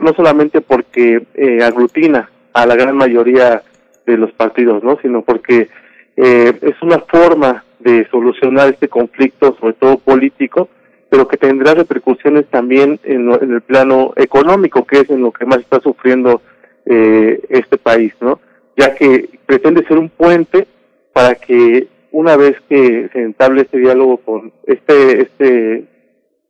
no 0.02 0.14
solamente 0.14 0.62
porque 0.62 1.26
eh, 1.34 1.64
aglutina 1.64 2.30
a 2.54 2.66
la 2.66 2.76
gran 2.76 2.96
mayoría 2.98 3.64
de 4.06 4.18
los 4.18 4.32
partidos, 4.34 4.84
¿no? 4.84 4.98
Sino 5.02 5.22
porque 5.24 5.70
eh, 6.18 6.58
es 6.62 6.82
una 6.82 7.00
forma 7.00 7.64
de 7.80 8.08
solucionar 8.10 8.70
este 8.70 8.88
conflicto, 8.88 9.56
sobre 9.60 9.74
todo 9.74 9.98
político, 9.98 10.70
pero 11.10 11.28
que 11.28 11.38
tendrá 11.38 11.74
repercusiones 11.74 12.46
también 12.48 13.00
en, 13.04 13.32
en 13.32 13.54
el 13.54 13.62
plano 13.62 14.14
económico, 14.16 14.86
que 14.86 15.00
es 15.00 15.10
en 15.10 15.22
lo 15.22 15.32
que 15.32 15.46
más 15.46 15.60
está 15.60 15.80
sufriendo 15.82 16.42
eh, 16.86 17.42
este 17.50 17.78
país, 17.78 18.14
¿no? 18.22 18.40
Ya 18.78 18.96
que 18.96 19.30
pretende 19.46 19.86
ser 19.86 19.98
un 19.98 20.10
puente 20.10 20.68
para 21.14 21.36
que 21.36 21.88
una 22.12 22.38
vez 22.38 22.56
que 22.70 23.10
se 23.12 23.22
entable 23.22 23.62
este 23.62 23.78
diálogo 23.78 24.18
con 24.18 24.52
este, 24.66 25.24
este, 25.24 25.86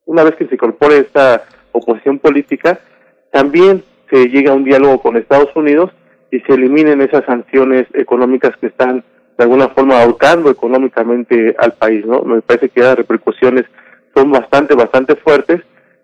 una 0.05 0.23
vez 0.23 0.35
que 0.35 0.47
se 0.47 0.55
incorpore 0.55 0.99
esta 0.99 1.43
oposición 1.71 2.19
política, 2.19 2.79
también 3.31 3.83
se 4.09 4.27
llegue 4.29 4.49
a 4.49 4.53
un 4.53 4.63
diálogo 4.63 5.01
con 5.01 5.17
Estados 5.17 5.55
Unidos 5.55 5.91
y 6.31 6.39
se 6.41 6.53
eliminen 6.53 7.01
esas 7.01 7.25
sanciones 7.25 7.87
económicas 7.93 8.55
que 8.57 8.67
están 8.67 9.03
de 9.37 9.43
alguna 9.43 9.69
forma 9.69 10.01
ahorcando 10.01 10.49
económicamente 10.49 11.55
al 11.57 11.73
país, 11.73 12.05
¿no? 12.05 12.21
Me 12.23 12.41
parece 12.41 12.69
que 12.69 12.81
las 12.81 12.95
repercusiones 12.95 13.65
son 14.15 14.31
bastante, 14.31 14.75
bastante 14.75 15.15
fuertes, 15.15 15.61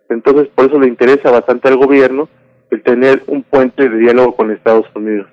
entonces 0.09 0.47
por 0.55 0.65
eso 0.65 0.79
le 0.79 0.87
interesa 0.87 1.31
bastante 1.31 1.67
al 1.67 1.77
gobierno 1.77 2.29
el 2.71 2.81
tener 2.83 3.23
un 3.27 3.43
puente 3.43 3.87
de 3.87 3.97
diálogo 3.97 4.35
con 4.35 4.51
Estados 4.51 4.85
Unidos. 4.95 5.27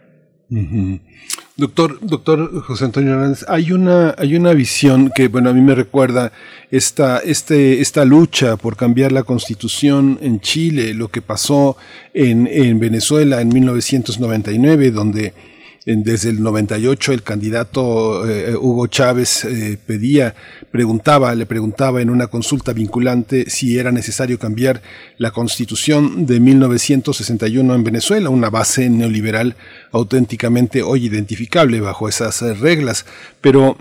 Doctor, 1.57 1.99
doctor 2.01 2.63
José 2.63 2.85
Antonio 2.85 3.13
Hernández, 3.13 3.45
hay 3.49 3.73
una, 3.73 4.15
hay 4.19 4.37
una 4.37 4.53
visión 4.53 5.11
que, 5.15 5.29
bueno, 5.29 5.51
a 5.51 5.53
mí 5.53 5.61
me 5.61 5.75
recuerda 5.75 6.33
esta, 6.71 7.19
este, 7.19 7.81
esta 7.81 8.05
lucha 8.05 8.57
por 8.57 8.77
cambiar 8.77 9.13
la 9.13 9.23
constitución 9.23 10.19
en 10.21 10.41
Chile, 10.41 10.95
lo 10.95 11.09
que 11.09 11.23
pasó 11.23 11.77
en, 12.13 12.49
en 12.49 12.79
Venezuela 12.79 13.41
en 13.41 13.49
1999, 13.49 14.91
donde 14.91 15.33
desde 15.87 16.31
el 16.31 16.43
98 16.43 17.13
el 17.13 17.23
candidato 17.23 18.29
eh, 18.29 18.57
Hugo 18.57 18.87
Chávez 18.87 19.45
eh, 19.45 19.79
pedía, 19.85 20.35
preguntaba, 20.71 21.35
le 21.35 21.45
preguntaba 21.45 22.01
en 22.01 22.09
una 22.09 22.29
consulta 22.29 22.73
vinculante 22.73 23.51
si 23.51 23.79
era 23.79 23.93
necesario 23.93 24.39
cambiar 24.39 24.81
la 25.19 25.31
constitución 25.31 26.25
de 26.25 26.41
1961 26.41 27.75
en 27.75 27.85
Venezuela, 27.85 28.31
una 28.31 28.49
base 28.49 28.89
neoliberal 28.89 29.57
auténticamente 29.93 30.83
hoy 30.83 31.05
identificable 31.05 31.81
bajo 31.81 32.09
esas 32.09 32.41
eh, 32.41 32.55
reglas, 32.55 33.05
pero 33.43 33.77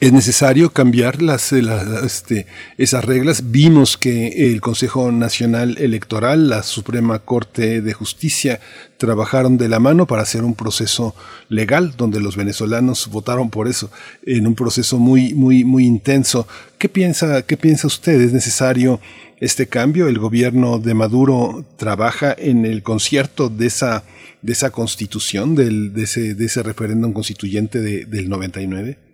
es 0.00 0.12
necesario 0.14 0.72
cambiar 0.72 1.20
las, 1.20 1.52
eh, 1.52 1.60
la- 1.60 2.00
este, 2.06 2.46
esas 2.78 3.04
reglas. 3.04 3.50
Vimos 3.50 3.98
que 3.98 4.50
el 4.50 4.62
Consejo 4.62 5.12
Nacional 5.12 5.76
Electoral, 5.78 6.48
la 6.48 6.62
Suprema 6.62 7.18
Corte 7.18 7.82
de 7.82 7.92
Justicia, 7.92 8.60
trabajaron 8.96 9.58
de 9.58 9.68
la 9.68 9.78
mano 9.78 10.06
para 10.06 10.22
hacer 10.22 10.42
un 10.42 10.54
proceso 10.54 11.14
legal, 11.50 11.94
donde 11.98 12.18
los 12.20 12.34
venezolanos 12.36 13.08
votaron 13.08 13.50
por 13.50 13.68
eso, 13.68 13.90
en 14.24 14.46
un 14.46 14.54
proceso 14.54 14.98
muy, 14.98 15.34
muy, 15.34 15.64
muy 15.64 15.84
intenso. 15.84 16.48
¿Qué 16.78 16.88
piensa, 16.88 17.42
qué 17.42 17.58
piensa 17.58 17.86
usted? 17.86 18.18
¿Es 18.22 18.32
necesario 18.32 19.00
este 19.38 19.66
cambio? 19.68 20.08
¿El 20.08 20.18
gobierno 20.18 20.78
de 20.78 20.94
Maduro 20.94 21.64
trabaja 21.76 22.34
en 22.38 22.64
el 22.64 22.82
concierto 22.82 23.50
de 23.50 23.66
esa, 23.66 24.04
de 24.40 24.52
esa 24.52 24.70
constitución, 24.70 25.54
de, 25.54 25.92
ese, 26.02 26.34
de 26.34 26.44
ese 26.46 26.62
referéndum 26.62 27.12
constituyente 27.12 27.80
de- 27.82 28.06
del 28.06 28.30
99? 28.30 29.09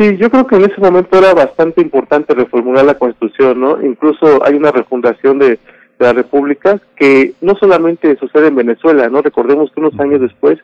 Sí, 0.00 0.16
yo 0.16 0.30
creo 0.30 0.46
que 0.46 0.56
en 0.56 0.64
ese 0.64 0.80
momento 0.80 1.18
era 1.18 1.34
bastante 1.34 1.82
importante 1.82 2.32
reformular 2.32 2.86
la 2.86 2.94
Constitución, 2.94 3.60
¿no? 3.60 3.84
Incluso 3.84 4.42
hay 4.42 4.54
una 4.54 4.70
refundación 4.72 5.38
de, 5.38 5.58
las 5.98 6.14
repúblicas 6.14 6.80
que 6.96 7.34
no 7.42 7.54
solamente 7.56 8.16
sucede 8.16 8.48
en 8.48 8.54
Venezuela, 8.54 9.10
¿no? 9.10 9.20
Recordemos 9.20 9.70
que 9.70 9.80
unos 9.80 10.00
años 10.00 10.22
después 10.22 10.58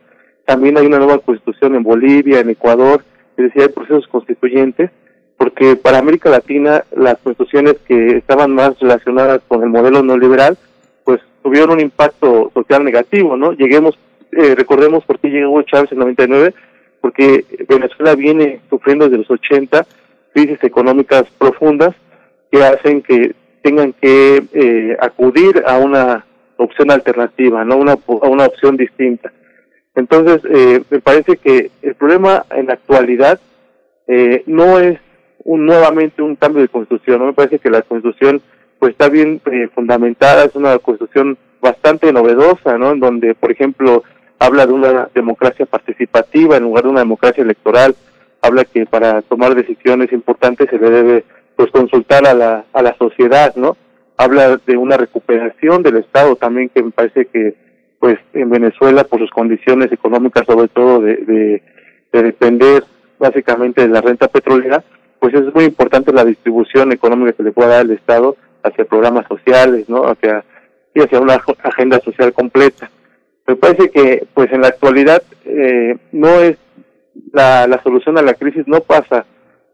también 0.46 0.78
hay 0.78 0.86
una 0.86 0.96
nueva 0.96 1.18
Constitución 1.18 1.74
en 1.74 1.82
Bolivia, 1.82 2.40
en 2.40 2.48
Ecuador, 2.48 3.04
es 3.36 3.44
decir, 3.44 3.60
hay 3.60 3.68
procesos 3.68 4.08
constituyentes, 4.08 4.90
porque 5.36 5.76
para 5.76 5.98
América 5.98 6.30
Latina 6.30 6.84
las 6.96 7.18
constituciones 7.18 7.74
que 7.86 8.16
estaban 8.16 8.54
más 8.54 8.80
relacionadas 8.80 9.42
con 9.46 9.62
el 9.62 9.68
modelo 9.68 10.02
neoliberal, 10.02 10.56
pues 11.04 11.20
tuvieron 11.42 11.72
un 11.72 11.80
impacto 11.80 12.50
social 12.54 12.82
negativo, 12.82 13.36
¿no? 13.36 13.52
Lleguemos, 13.52 13.98
eh, 14.32 14.54
recordemos 14.54 15.04
por 15.04 15.18
qué 15.18 15.28
llegó 15.28 15.60
Chávez 15.60 15.92
en 15.92 15.98
99, 15.98 16.54
porque 17.06 17.44
Venezuela 17.68 18.16
viene 18.16 18.58
sufriendo 18.68 19.04
desde 19.04 19.18
los 19.18 19.30
80 19.30 19.86
crisis 20.34 20.58
económicas 20.64 21.22
profundas 21.38 21.94
que 22.50 22.64
hacen 22.64 23.00
que 23.00 23.32
tengan 23.62 23.92
que 23.92 24.42
eh, 24.52 24.96
acudir 25.00 25.62
a 25.68 25.78
una 25.78 26.26
opción 26.56 26.90
alternativa, 26.90 27.64
no 27.64 27.76
una, 27.76 27.92
a 27.92 28.26
una 28.28 28.46
opción 28.46 28.76
distinta. 28.76 29.32
Entonces, 29.94 30.42
eh, 30.50 30.82
me 30.90 30.98
parece 30.98 31.36
que 31.36 31.70
el 31.80 31.94
problema 31.94 32.44
en 32.50 32.66
la 32.66 32.72
actualidad 32.72 33.38
eh, 34.08 34.42
no 34.46 34.80
es 34.80 34.98
un, 35.44 35.64
nuevamente 35.64 36.22
un 36.22 36.34
cambio 36.34 36.62
de 36.62 36.68
constitución, 36.68 37.20
¿no? 37.20 37.26
me 37.26 37.34
parece 37.34 37.60
que 37.60 37.70
la 37.70 37.82
constitución 37.82 38.42
pues 38.80 38.94
está 38.94 39.08
bien 39.08 39.40
eh, 39.52 39.68
fundamentada, 39.72 40.46
es 40.46 40.56
una 40.56 40.76
constitución 40.80 41.38
bastante 41.60 42.12
novedosa, 42.12 42.76
¿no? 42.78 42.90
En 42.90 42.98
donde, 42.98 43.36
por 43.36 43.52
ejemplo, 43.52 44.02
habla 44.38 44.66
de 44.66 44.72
una 44.72 45.08
democracia 45.14 45.66
participativa 45.66 46.56
en 46.56 46.64
lugar 46.64 46.84
de 46.84 46.90
una 46.90 47.00
democracia 47.00 47.42
electoral, 47.42 47.94
habla 48.42 48.64
que 48.64 48.86
para 48.86 49.22
tomar 49.22 49.54
decisiones 49.54 50.12
importantes 50.12 50.68
se 50.70 50.78
le 50.78 50.90
debe 50.90 51.24
pues 51.56 51.70
consultar 51.70 52.26
a 52.26 52.34
la, 52.34 52.64
a 52.72 52.82
la 52.82 52.94
sociedad, 52.98 53.54
¿no? 53.56 53.76
Habla 54.18 54.58
de 54.66 54.76
una 54.76 54.96
recuperación 54.96 55.82
del 55.82 55.96
Estado 55.96 56.36
también 56.36 56.68
que 56.68 56.82
me 56.82 56.90
parece 56.90 57.26
que 57.26 57.54
pues 57.98 58.18
en 58.34 58.50
Venezuela 58.50 59.04
por 59.04 59.20
sus 59.20 59.30
condiciones 59.30 59.90
económicas 59.90 60.44
sobre 60.46 60.68
todo 60.68 61.00
de, 61.00 61.16
de, 61.16 61.62
de 62.12 62.22
depender 62.22 62.84
básicamente 63.18 63.80
de 63.82 63.88
la 63.88 64.02
renta 64.02 64.28
petrolera, 64.28 64.84
pues 65.18 65.32
es 65.34 65.54
muy 65.54 65.64
importante 65.64 66.12
la 66.12 66.24
distribución 66.24 66.92
económica 66.92 67.32
que 67.32 67.42
le 67.42 67.52
pueda 67.52 67.70
dar 67.70 67.86
el 67.86 67.92
Estado 67.92 68.36
hacia 68.62 68.84
programas 68.84 69.26
sociales, 69.28 69.88
¿no? 69.88 70.02
Hacia, 70.04 70.44
y 70.94 71.00
hacia 71.00 71.20
una 71.20 71.38
ag- 71.38 71.56
agenda 71.62 71.98
social 72.00 72.32
completa. 72.34 72.90
Me 73.46 73.56
parece 73.56 73.90
que, 73.90 74.26
pues 74.34 74.52
en 74.52 74.62
la 74.62 74.68
actualidad, 74.68 75.22
eh, 75.44 75.96
no 76.12 76.40
es 76.40 76.56
la, 77.32 77.66
la 77.66 77.82
solución 77.82 78.18
a 78.18 78.22
la 78.22 78.34
crisis 78.34 78.66
no 78.66 78.80
pasa 78.80 79.24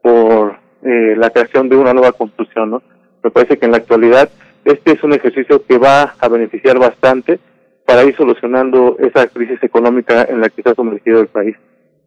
por 0.02 0.58
eh, 0.82 1.14
la 1.16 1.30
creación 1.30 1.68
de 1.68 1.76
una 1.76 1.92
nueva 1.92 2.12
constitución, 2.12 2.70
¿no? 2.70 2.82
Me 3.22 3.30
parece 3.30 3.58
que 3.58 3.66
en 3.66 3.72
la 3.72 3.78
actualidad 3.78 4.28
este 4.64 4.92
es 4.92 5.02
un 5.02 5.12
ejercicio 5.12 5.64
que 5.64 5.78
va 5.78 6.14
a 6.18 6.28
beneficiar 6.28 6.78
bastante 6.78 7.38
para 7.86 8.04
ir 8.04 8.16
solucionando 8.16 8.96
esa 8.98 9.26
crisis 9.26 9.62
económica 9.62 10.24
en 10.28 10.40
la 10.40 10.48
que 10.48 10.60
está 10.60 10.74
sumergido 10.74 11.20
el 11.20 11.28
país. 11.28 11.56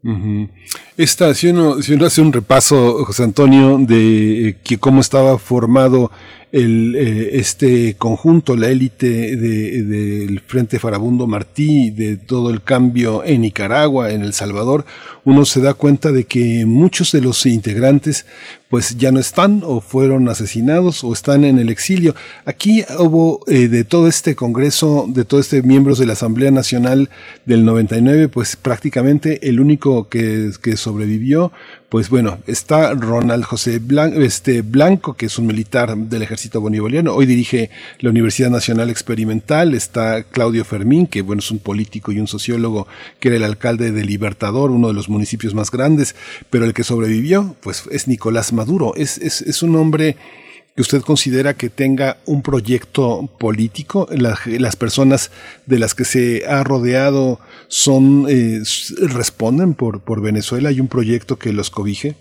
Ujú. 0.03 0.47
Esta, 0.97 1.33
si 1.33 1.47
uno, 1.47 1.81
si 1.81 1.93
uno 1.93 2.05
hace 2.05 2.21
un 2.21 2.31
repaso, 2.31 3.03
José 3.05 3.23
Antonio, 3.23 3.77
de 3.79 4.49
eh, 4.49 4.57
que 4.63 4.77
cómo 4.77 5.01
estaba 5.01 5.37
formado 5.39 6.11
el, 6.51 6.95
eh, 6.95 7.29
este 7.33 7.95
conjunto, 7.97 8.55
la 8.55 8.69
élite 8.69 9.35
de- 9.35 9.83
del 9.83 10.39
Frente 10.41 10.79
Farabundo 10.79 11.27
Martí, 11.27 11.89
de 11.89 12.15
todo 12.17 12.49
el 12.49 12.61
cambio 12.63 13.23
en 13.25 13.41
Nicaragua, 13.41 14.11
en 14.11 14.21
El 14.21 14.33
Salvador, 14.33 14.85
uno 15.25 15.43
se 15.45 15.59
da 15.59 15.73
cuenta 15.73 16.11
de 16.11 16.25
que 16.25 16.65
muchos 16.65 17.11
de 17.11 17.21
los 17.21 17.45
integrantes 17.45 18.25
pues 18.69 18.97
ya 18.97 19.11
no 19.11 19.19
están 19.19 19.61
o 19.65 19.79
fueron 19.79 20.27
asesinados 20.27 21.03
o 21.03 21.13
están 21.13 21.45
en 21.45 21.59
el 21.59 21.69
exilio. 21.69 22.15
Aquí 22.45 22.83
hubo 22.99 23.41
eh, 23.47 23.67
de 23.67 23.83
todo 23.83 24.07
este 24.07 24.35
Congreso, 24.35 25.05
de 25.07 25.23
todos 25.23 25.45
este 25.45 25.61
miembros 25.61 25.97
de 25.99 26.05
la 26.05 26.13
Asamblea 26.13 26.51
Nacional 26.51 27.09
del 27.45 27.63
99, 27.63 28.27
pues 28.27 28.55
prácticamente 28.55 29.47
el 29.47 29.59
único 29.59 30.09
que, 30.09 30.51
que 30.61 30.77
sobrevivió, 30.77 31.51
pues 31.95 32.09
bueno, 32.09 32.39
está 32.45 32.93
Ronald 32.93 33.45
José 33.45 33.79
Blanco, 33.79 34.19
este 34.19 34.63
Blanco, 34.63 35.13
que 35.13 35.27
es 35.27 35.39
un 35.39 35.47
militar 35.47 35.95
del 35.95 36.23
ejército 36.23 36.59
bolivariano, 36.59 37.15
hoy 37.15 37.25
dirige 37.25 37.69
la 37.99 38.09
Universidad 38.09 38.49
Nacional 38.49 38.89
Experimental, 38.89 39.73
está 39.73 40.23
Claudio 40.23 40.65
Fermín, 40.65 41.07
que 41.07 41.21
bueno, 41.21 41.39
es 41.39 41.51
un 41.51 41.59
político 41.59 42.11
y 42.11 42.19
un 42.19 42.27
sociólogo 42.27 42.85
que 43.21 43.29
era 43.29 43.37
el 43.37 43.45
alcalde 43.45 43.93
de 43.93 44.03
Libertador, 44.03 44.71
uno 44.71 44.89
de 44.89 44.93
los 44.93 45.07
municipios 45.07 45.53
más 45.53 45.71
grandes, 45.71 46.17
pero 46.49 46.65
el 46.65 46.73
que 46.73 46.83
sobrevivió, 46.83 47.55
pues 47.61 47.85
es 47.89 48.09
Nicolás 48.09 48.51
Maduro, 48.51 48.93
es, 48.97 49.17
es, 49.19 49.41
es 49.41 49.63
un 49.63 49.77
hombre 49.77 50.17
que 50.75 50.81
usted 50.81 51.01
considera 51.01 51.53
que 51.53 51.69
tenga 51.69 52.17
un 52.25 52.41
proyecto 52.41 53.29
político, 53.39 54.07
La- 54.11 54.37
las 54.59 54.75
personas 54.75 55.31
de 55.65 55.79
las 55.79 55.95
que 55.95 56.03
se 56.03 56.45
ha 56.47 56.63
rodeado 56.65 57.39
son 57.69 58.25
eh, 58.29 58.59
responden 59.13 59.73
por 59.73 60.01
por 60.01 60.21
Venezuela, 60.21 60.69
hay 60.69 60.81
un 60.81 60.89
proyecto 60.89 61.37
que 61.37 61.53
los 61.53 61.69
cobije. 61.69 62.15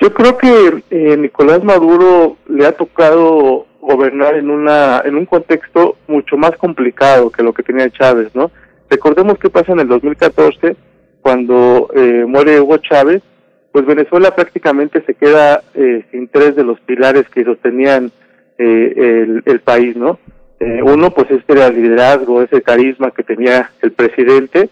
Yo 0.00 0.14
creo 0.14 0.38
que 0.38 0.82
eh, 0.90 1.16
Nicolás 1.18 1.62
Maduro 1.62 2.38
le 2.48 2.64
ha 2.66 2.72
tocado 2.72 3.66
gobernar 3.82 4.34
en 4.36 4.48
una 4.48 5.02
en 5.04 5.16
un 5.16 5.26
contexto 5.26 5.96
mucho 6.08 6.38
más 6.38 6.52
complicado 6.56 7.30
que 7.30 7.42
lo 7.42 7.52
que 7.52 7.62
tenía 7.62 7.90
Chávez, 7.90 8.34
¿no? 8.34 8.50
Recordemos 8.88 9.38
qué 9.38 9.50
pasa 9.50 9.72
en 9.72 9.80
el 9.80 9.88
2014 9.88 10.76
cuando 11.20 11.90
eh, 11.94 12.24
muere 12.26 12.58
Hugo 12.58 12.78
Chávez, 12.78 13.22
pues 13.72 13.86
Venezuela 13.86 14.34
prácticamente 14.34 15.02
se 15.04 15.14
queda 15.14 15.62
eh, 15.74 16.04
sin 16.10 16.28
tres 16.28 16.56
de 16.56 16.64
los 16.64 16.80
pilares 16.80 17.28
que 17.28 17.44
sostenían 17.44 18.10
eh, 18.58 18.92
el, 18.96 19.42
el 19.46 19.60
país, 19.60 19.96
¿no? 19.96 20.18
Eh, 20.60 20.82
uno, 20.82 21.10
pues 21.10 21.30
este 21.30 21.54
era 21.54 21.68
el 21.68 21.76
liderazgo, 21.76 22.42
ese 22.42 22.60
carisma 22.60 23.10
que 23.12 23.22
tenía 23.22 23.70
el 23.80 23.92
presidente, 23.92 24.68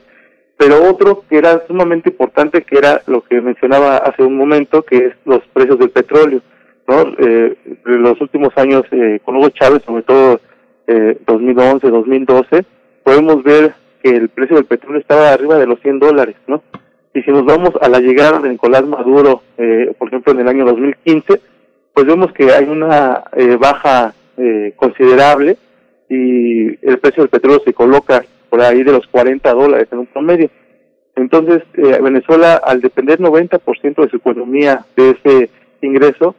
pero 0.59 0.83
otro 0.83 1.25
que 1.29 1.39
era 1.39 1.63
sumamente 1.67 2.11
importante, 2.11 2.63
que 2.63 2.77
era 2.77 3.01
lo 3.07 3.23
que 3.23 3.41
mencionaba 3.41 3.97
hace 3.97 4.23
un 4.23 4.37
momento, 4.37 4.83
que 4.83 4.97
es 4.97 5.15
los 5.25 5.41
precios 5.55 5.79
del 5.79 5.91
petróleo. 5.91 6.43
¿no? 6.89 7.03
Eh, 7.19 7.57
en 7.87 8.03
los 8.03 8.21
últimos 8.21 8.51
años, 8.57 8.83
eh, 8.91 9.21
con 9.25 9.37
Hugo 9.37 9.51
Chávez, 9.51 9.83
sobre 9.85 10.03
todo 10.03 10.41
eh, 10.87 11.19
2011, 11.27 11.89
2012, 11.89 12.65
podemos 13.05 13.43
ver 13.45 13.75
que 14.03 14.11
el 14.11 14.29
precio 14.31 14.57
del 14.57 14.65
petróleo 14.67 15.01
estaba 15.01 15.33
arriba 15.33 15.57
de 15.59 15.67
los 15.67 15.81
100 15.81 15.99
dólares, 16.01 16.37
¿no? 16.47 16.63
Y 17.15 17.23
si 17.23 17.31
nos 17.31 17.45
vamos 17.45 17.71
a 17.81 17.89
la 17.89 18.01
llegada 18.01 18.39
de 18.39 18.51
Nicolás 18.51 18.87
Maduro, 18.87 19.43
eh, 19.57 19.93
por 19.99 20.09
ejemplo, 20.09 20.33
en 20.33 20.41
el 20.41 20.49
año 20.49 20.65
2015, 20.65 21.41
pues 21.95 22.07
vemos 22.07 22.33
que 22.33 22.53
hay 22.53 22.65
una 22.65 23.25
eh, 23.33 23.57
baja 23.57 24.15
eh, 24.37 24.73
considerable 24.77 25.57
y 26.09 26.69
el 26.87 26.99
precio 26.99 27.23
del 27.23 27.31
petróleo 27.31 27.61
se 27.65 27.75
coloca 27.75 28.25
por 28.49 28.61
ahí 28.61 28.83
de 28.83 28.93
los 28.93 29.07
40 29.09 29.53
dólares 29.53 29.89
en 29.91 29.99
un 29.99 30.07
promedio. 30.07 30.51
Entonces, 31.17 31.63
eh, 31.75 31.99
Venezuela, 32.01 32.61
al 32.65 32.81
depender 32.81 33.19
90% 33.19 34.03
de 34.03 34.09
su 34.09 34.17
economía 34.17 34.87
de 34.97 35.11
ese 35.11 35.51
ingreso, 35.83 36.37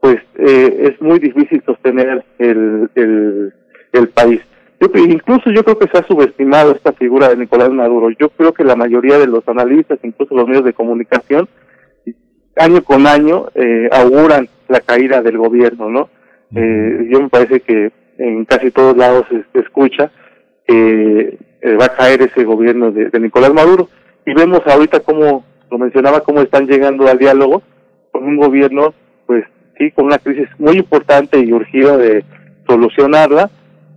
pues 0.00 0.16
eh, 0.36 0.90
es 0.90 1.00
muy 1.00 1.18
difícil 1.18 1.62
sostener 1.64 2.24
el, 2.38 2.90
el, 2.94 3.52
el 3.92 4.08
país. 4.08 4.40
Yo, 4.82 4.88
incluso 4.98 5.50
yo 5.52 5.62
creo 5.62 5.78
que 5.78 5.88
se 5.88 5.98
ha 5.98 6.06
subestimado 6.08 6.72
esta 6.72 6.92
figura 6.92 7.28
de 7.28 7.36
Nicolás 7.36 7.70
Maduro. 7.70 8.10
Yo 8.18 8.30
creo 8.30 8.52
que 8.52 8.64
la 8.64 8.74
mayoría 8.74 9.16
de 9.16 9.28
los 9.28 9.46
analistas, 9.46 10.00
incluso 10.02 10.34
los 10.34 10.48
medios 10.48 10.64
de 10.64 10.72
comunicación, 10.72 11.48
año 12.56 12.82
con 12.82 13.06
año 13.06 13.46
eh, 13.54 13.88
auguran 13.92 14.48
la 14.68 14.80
caída 14.80 15.22
del 15.22 15.38
gobierno, 15.38 15.88
¿no? 15.88 16.08
Eh, 16.56 17.08
yo 17.10 17.20
me 17.20 17.28
parece 17.28 17.60
que 17.60 17.92
en 18.18 18.44
casi 18.44 18.72
todos 18.72 18.96
lados 18.96 19.24
se, 19.30 19.60
escucha 19.60 20.10
que 20.66 21.38
eh, 21.60 21.76
va 21.76 21.84
a 21.84 21.94
caer 21.96 22.22
ese 22.22 22.42
gobierno 22.42 22.90
de, 22.90 23.08
de 23.08 23.20
Nicolás 23.20 23.54
Maduro 23.54 23.88
y 24.26 24.34
vemos 24.34 24.62
ahorita 24.66 25.00
cómo 25.00 25.44
lo 25.70 25.78
mencionaba 25.78 26.20
cómo 26.20 26.42
están 26.42 26.66
llegando 26.66 27.06
al 27.06 27.18
diálogo 27.18 27.62
con 28.10 28.24
un 28.24 28.36
gobierno 28.36 28.92
pues 29.26 29.44
sí 29.78 29.90
con 29.92 30.06
una 30.06 30.18
crisis 30.18 30.48
muy 30.58 30.76
importante 30.76 31.40
y 31.40 31.52
urgida 31.52 31.96
de 31.96 32.22
solucionarla 32.66 33.50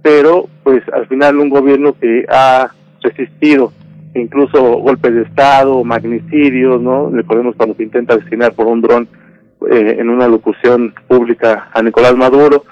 pero 0.05 0.47
pues 0.63 0.83
al 0.93 1.07
final 1.07 1.39
un 1.39 1.49
gobierno 1.49 1.95
que 1.99 2.25
ha 2.29 2.69
resistido 3.01 3.71
incluso 4.13 4.61
golpes 4.77 5.15
de 5.15 5.23
estado 5.23 5.83
magnicidios 5.83 6.79
no 6.79 7.09
recordemos 7.09 7.55
cuando 7.55 7.73
se 7.75 7.81
intenta 7.83 8.13
asesinar 8.13 8.53
por 8.53 8.67
un 8.67 8.81
dron 8.81 9.07
eh, 9.71 9.95
en 9.97 10.09
una 10.11 10.27
locución 10.27 10.93
pública 11.07 11.69
a 11.73 11.81
Nicolás 11.81 12.15
Maduro 12.15 12.65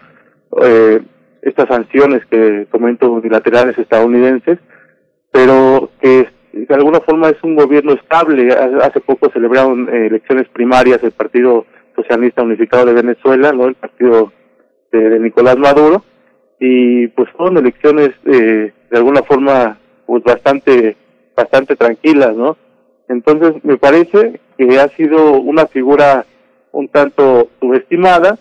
eh, 0.62 1.02
estas 1.42 1.68
sanciones 1.68 2.24
que 2.28 2.68
comento 2.70 3.12
unilaterales 3.12 3.80
estadounidenses 3.80 4.60
pero 5.32 5.90
que 6.00 6.28
de 6.54 6.76
alguna 6.76 7.00
forma 7.00 7.30
es 7.30 7.38
un 7.42 7.56
gobierno 7.56 7.94
estable. 7.94 8.54
Ha- 8.54 8.86
Hace 8.86 9.00
poco 9.02 9.32
celebraron 9.34 9.90
eh, 9.92 10.06
elecciones 10.06 10.48
primarias 10.50 11.02
el 11.04 11.12
Partido 11.12 11.66
Socialista 11.96 12.44
Unificado 12.44 12.86
de 12.86 12.94
Venezuela, 12.94 13.52
no 13.52 13.66
el 13.66 13.74
partido 13.74 14.32
de 14.92 15.20
Nicolás 15.20 15.58
Maduro, 15.58 16.04
y 16.66 17.08
pues 17.10 17.30
fueron 17.36 17.58
elecciones 17.58 18.12
eh, 18.26 18.72
de 18.90 18.98
alguna 18.98 19.22
forma 19.24 19.78
pues 20.06 20.24
bastante 20.24 20.96
bastante 21.36 21.76
tranquilas, 21.76 22.38
¿no? 22.38 22.56
Entonces 23.10 23.62
me 23.66 23.76
parece 23.76 24.40
que 24.58 24.80
ha 24.80 24.88
sido 24.90 25.42
una 25.42 25.68
figura 25.68 26.26
un 26.72 26.88
tanto 26.88 27.50
subestimada 27.60 28.40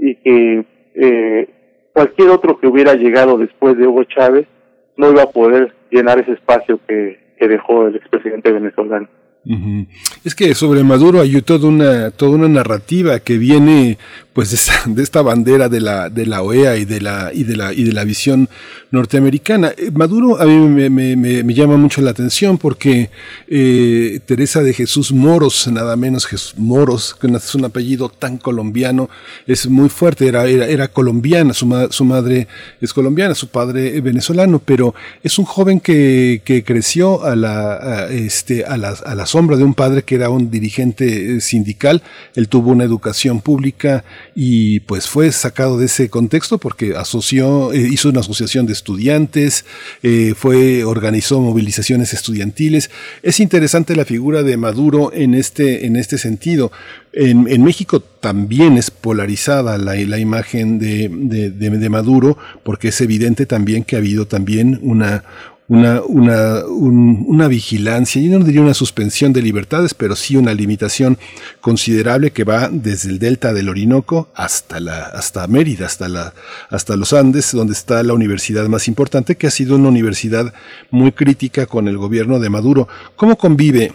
y 0.00 0.16
que 0.16 0.64
eh, 0.96 1.48
cualquier 1.92 2.30
otro 2.30 2.58
que 2.58 2.66
hubiera 2.66 2.94
llegado 2.94 3.38
después 3.38 3.78
de 3.78 3.86
Hugo 3.86 4.02
Chávez 4.02 4.48
no 4.96 5.12
iba 5.12 5.22
a 5.22 5.30
poder 5.30 5.72
llenar 5.92 6.18
ese 6.18 6.32
espacio 6.32 6.80
que, 6.88 7.18
dejó 7.40 7.86
el 7.86 7.96
expresidente 7.96 8.52
venezolano. 8.52 9.08
Ujú. 9.46 9.86
Es 10.26 10.34
que 10.34 10.54
sobre 10.54 10.84
Maduro 10.84 11.20
hay 11.20 11.40
toda 11.40 11.68
una, 11.68 12.10
toda 12.10 12.32
una 12.32 12.48
narrativa 12.48 13.20
que 13.20 13.38
viene 13.38 13.96
pues 14.32 14.50
de 14.50 14.56
esta, 14.56 14.82
de 14.86 15.02
esta 15.02 15.22
bandera 15.22 15.68
de 15.68 15.80
la, 15.80 16.08
de 16.08 16.24
la 16.26 16.42
OEA 16.42 16.76
y 16.76 16.84
de 16.84 17.00
la, 17.00 17.30
y 17.34 17.42
de 17.44 17.56
la, 17.56 17.72
y 17.72 17.82
de 17.84 17.92
la 17.92 18.04
visión 18.04 18.48
norteamericana. 18.92 19.72
Eh, 19.76 19.90
Maduro 19.92 20.40
a 20.40 20.44
mí 20.46 20.56
me, 20.68 20.90
me- 20.90 21.16
me- 21.16 21.54
llama 21.54 21.76
mucho 21.76 22.00
la 22.00 22.10
atención 22.10 22.56
porque 22.58 23.10
eh, 23.48 24.20
Teresa 24.26 24.62
de 24.62 24.72
Jesús 24.72 25.12
Moros, 25.12 25.68
nada 25.68 25.96
menos 25.96 26.26
Jesús 26.26 26.54
Moros, 26.56 27.14
que 27.20 27.26
es 27.26 27.54
un 27.54 27.64
apellido 27.64 28.08
tan 28.08 28.38
colombiano, 28.38 29.08
es 29.46 29.66
muy 29.68 29.88
fuerte, 29.88 30.26
era, 30.26 30.46
era, 30.46 30.66
era 30.66 30.88
colombiana, 30.88 31.52
su, 31.52 31.66
ma- 31.66 31.88
su 31.90 32.04
madre 32.04 32.46
es 32.80 32.92
colombiana, 32.92 33.34
su 33.34 33.48
padre 33.48 34.00
venezolano, 34.00 34.60
pero 34.64 34.94
es 35.22 35.38
un 35.38 35.44
joven 35.44 35.80
que, 35.80 36.40
que 36.44 36.64
creció 36.64 37.24
a 37.24 37.36
la, 37.36 37.74
a, 37.74 38.08
este, 38.10 38.64
a, 38.64 38.76
la, 38.76 38.90
a 39.04 39.14
la 39.14 39.26
sombra 39.26 39.56
de 39.56 39.64
un 39.64 39.74
padre 39.74 40.02
que 40.02 40.14
era 40.14 40.30
un 40.30 40.50
dirigente 40.50 41.36
eh, 41.36 41.40
sindical, 41.40 42.02
él 42.34 42.48
tuvo 42.48 42.70
una 42.70 42.84
educación 42.84 43.40
pública 43.40 44.04
y 44.42 44.80
pues 44.80 45.06
fue 45.06 45.30
sacado 45.32 45.76
de 45.78 45.84
ese 45.84 46.08
contexto 46.08 46.56
porque 46.56 46.96
asoció, 46.96 47.74
eh, 47.74 47.88
hizo 47.92 48.08
una 48.08 48.20
asociación 48.20 48.64
de 48.64 48.72
estudiantes, 48.72 49.66
eh, 50.02 50.32
fue, 50.34 50.82
organizó 50.82 51.40
movilizaciones 51.40 52.14
estudiantiles. 52.14 52.90
Es 53.22 53.38
interesante 53.38 53.94
la 53.94 54.06
figura 54.06 54.42
de 54.42 54.56
Maduro 54.56 55.12
en 55.12 55.34
este, 55.34 55.84
en 55.84 55.94
este 55.96 56.16
sentido. 56.16 56.72
En, 57.12 57.48
en 57.48 57.62
México 57.64 58.00
también 58.00 58.78
es 58.78 58.90
polarizada 58.90 59.76
la, 59.76 59.94
la 59.96 60.18
imagen 60.18 60.78
de, 60.78 61.10
de, 61.12 61.50
de- 61.50 61.70
de 61.70 61.88
Maduro 61.90 62.38
porque 62.62 62.88
es 62.88 63.00
evidente 63.02 63.44
también 63.44 63.84
que 63.84 63.96
ha 63.96 63.98
habido 63.98 64.26
también 64.26 64.78
una, 64.82 65.22
una, 65.70 66.02
una, 66.02 66.64
un- 66.66 67.24
una 67.28 67.46
vigilancia, 67.46 68.20
yo 68.20 68.36
no 68.38 68.44
diría 68.44 68.60
una 68.60 68.74
suspensión 68.74 69.32
de 69.32 69.40
libertades, 69.40 69.94
pero 69.94 70.16
sí 70.16 70.34
una 70.36 70.52
limitación 70.52 71.16
considerable 71.60 72.32
que 72.32 72.42
va 72.42 72.68
desde 72.72 73.08
el 73.10 73.20
delta 73.20 73.52
del 73.52 73.68
Orinoco 73.68 74.28
hasta 74.34 74.80
la, 74.80 75.04
hasta 75.04 75.46
Mérida, 75.46 75.86
hasta 75.86 76.08
la, 76.08 76.34
hasta 76.70 76.96
los 76.96 77.12
Andes, 77.12 77.52
donde 77.52 77.72
está 77.74 78.02
la 78.02 78.14
universidad 78.14 78.66
más 78.68 78.88
importante, 78.88 79.36
que 79.36 79.46
ha 79.46 79.50
sido 79.52 79.76
una 79.76 79.88
universidad 79.88 80.52
muy 80.90 81.12
crítica 81.12 81.66
con 81.66 81.86
el 81.86 81.96
gobierno 81.98 82.40
de 82.40 82.50
Maduro. 82.50 82.88
¿Cómo 83.14 83.36
convive 83.38 83.92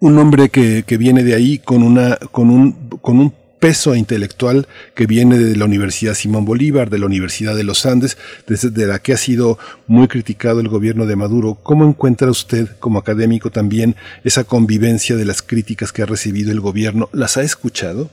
un 0.00 0.18
hombre 0.18 0.48
que, 0.48 0.82
que 0.84 0.96
viene 0.96 1.22
de 1.22 1.34
ahí 1.34 1.58
con 1.60 1.84
una, 1.84 2.16
con 2.16 2.50
un, 2.50 2.72
con 3.00 3.20
un 3.20 3.32
peso 3.66 3.96
intelectual 3.96 4.68
que 4.94 5.06
viene 5.06 5.38
de 5.38 5.56
la 5.56 5.64
Universidad 5.64 6.14
Simón 6.14 6.44
Bolívar, 6.44 6.88
de 6.88 7.00
la 7.00 7.06
Universidad 7.06 7.56
de 7.56 7.64
los 7.64 7.84
Andes, 7.84 8.16
desde 8.46 8.70
de 8.70 8.86
la 8.86 9.00
que 9.00 9.12
ha 9.12 9.16
sido 9.16 9.58
muy 9.88 10.06
criticado 10.06 10.60
el 10.60 10.68
gobierno 10.68 11.04
de 11.04 11.16
Maduro. 11.16 11.56
¿Cómo 11.64 11.84
encuentra 11.84 12.30
usted, 12.30 12.68
como 12.78 13.00
académico 13.00 13.50
también, 13.50 13.96
esa 14.22 14.44
convivencia 14.44 15.16
de 15.16 15.24
las 15.24 15.42
críticas 15.42 15.92
que 15.92 16.02
ha 16.02 16.06
recibido 16.06 16.52
el 16.52 16.60
gobierno? 16.60 17.08
¿Las 17.12 17.38
ha 17.38 17.42
escuchado? 17.42 18.08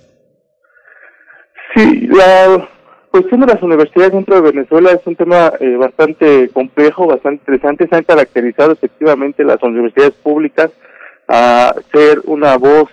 Sí, 1.75 2.07
la 2.07 2.67
cuestión 3.11 3.41
de 3.41 3.45
las 3.53 3.61
universidades 3.61 4.13
dentro 4.13 4.33
de 4.33 4.51
Venezuela 4.53 4.91
es 4.91 5.05
un 5.05 5.15
tema 5.15 5.53
eh, 5.59 5.75
bastante 5.75 6.49
complejo, 6.49 7.05
bastante 7.05 7.41
interesante. 7.41 7.87
Se 7.87 7.95
han 7.95 8.05
caracterizado 8.05 8.71
efectivamente 8.71 9.43
las 9.43 9.61
universidades 9.61 10.13
públicas 10.13 10.71
a 11.27 11.75
ser 11.91 12.21
una 12.25 12.57
voz 12.57 12.89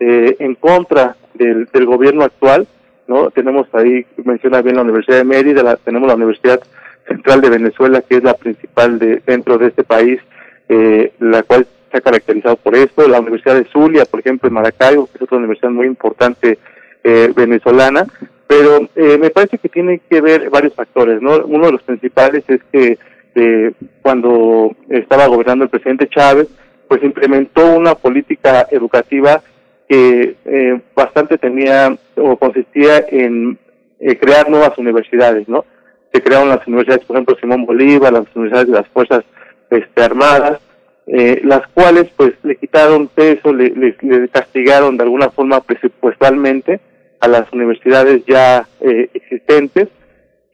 eh, 0.00 0.34
en 0.40 0.56
contra 0.56 1.14
del, 1.34 1.66
del 1.66 1.86
gobierno 1.86 2.24
actual, 2.24 2.66
¿no? 3.06 3.30
Tenemos 3.30 3.66
ahí, 3.72 4.06
menciona 4.24 4.62
bien 4.62 4.76
la 4.76 4.82
Universidad 4.82 5.18
de 5.18 5.24
Mérida, 5.24 5.76
tenemos 5.76 6.08
la 6.08 6.14
Universidad 6.14 6.60
Central 7.06 7.40
de 7.40 7.50
Venezuela, 7.50 8.02
que 8.02 8.16
es 8.16 8.22
la 8.22 8.34
principal 8.34 8.98
de, 8.98 9.22
dentro 9.26 9.58
de 9.58 9.68
este 9.68 9.84
país, 9.84 10.20
eh, 10.68 11.12
la 11.18 11.42
cual 11.42 11.66
se 11.90 11.98
ha 11.98 12.00
caracterizado 12.00 12.56
por 12.56 12.76
esto, 12.76 13.08
la 13.08 13.20
Universidad 13.20 13.56
de 13.56 13.68
Zulia, 13.72 14.04
por 14.04 14.20
ejemplo, 14.20 14.48
en 14.48 14.54
Maracaibo, 14.54 15.06
que 15.06 15.16
es 15.16 15.22
otra 15.22 15.38
universidad 15.38 15.70
muy 15.70 15.86
importante 15.86 16.58
eh, 17.02 17.32
venezolana, 17.34 18.06
pero 18.46 18.88
eh, 18.96 19.16
me 19.18 19.30
parece 19.30 19.58
que 19.58 19.68
tiene 19.68 20.00
que 20.08 20.20
ver 20.20 20.50
varios 20.50 20.74
factores, 20.74 21.22
¿no? 21.22 21.44
Uno 21.46 21.66
de 21.66 21.72
los 21.72 21.82
principales 21.82 22.44
es 22.48 22.60
que 22.72 22.98
eh, 23.34 23.72
cuando 24.02 24.74
estaba 24.88 25.26
gobernando 25.26 25.64
el 25.64 25.70
presidente 25.70 26.08
Chávez, 26.08 26.48
pues 26.88 27.02
implementó 27.02 27.76
una 27.76 27.94
política 27.94 28.66
educativa 28.70 29.42
que 29.90 30.36
eh, 30.44 30.80
bastante 30.94 31.36
tenía 31.36 31.98
o 32.14 32.36
consistía 32.36 33.04
en 33.08 33.58
eh, 33.98 34.16
crear 34.16 34.48
nuevas 34.48 34.78
universidades, 34.78 35.48
¿no? 35.48 35.64
Se 36.12 36.22
crearon 36.22 36.48
las 36.48 36.64
universidades, 36.68 37.04
por 37.04 37.16
ejemplo, 37.16 37.36
Simón 37.40 37.66
Bolívar, 37.66 38.12
las 38.12 38.24
universidades 38.36 38.68
de 38.68 38.74
las 38.74 38.88
Fuerzas 38.90 39.24
este, 39.68 40.00
Armadas, 40.00 40.60
eh, 41.08 41.40
las 41.42 41.66
cuales 41.74 42.06
pues 42.16 42.34
le 42.44 42.54
quitaron 42.54 43.08
peso, 43.08 43.52
le, 43.52 43.96
castigaron 44.30 44.96
de 44.96 45.02
alguna 45.02 45.30
forma 45.30 45.60
presupuestalmente 45.60 46.78
a 47.18 47.26
las 47.26 47.52
universidades 47.52 48.22
ya 48.26 48.68
eh, 48.80 49.10
existentes 49.12 49.88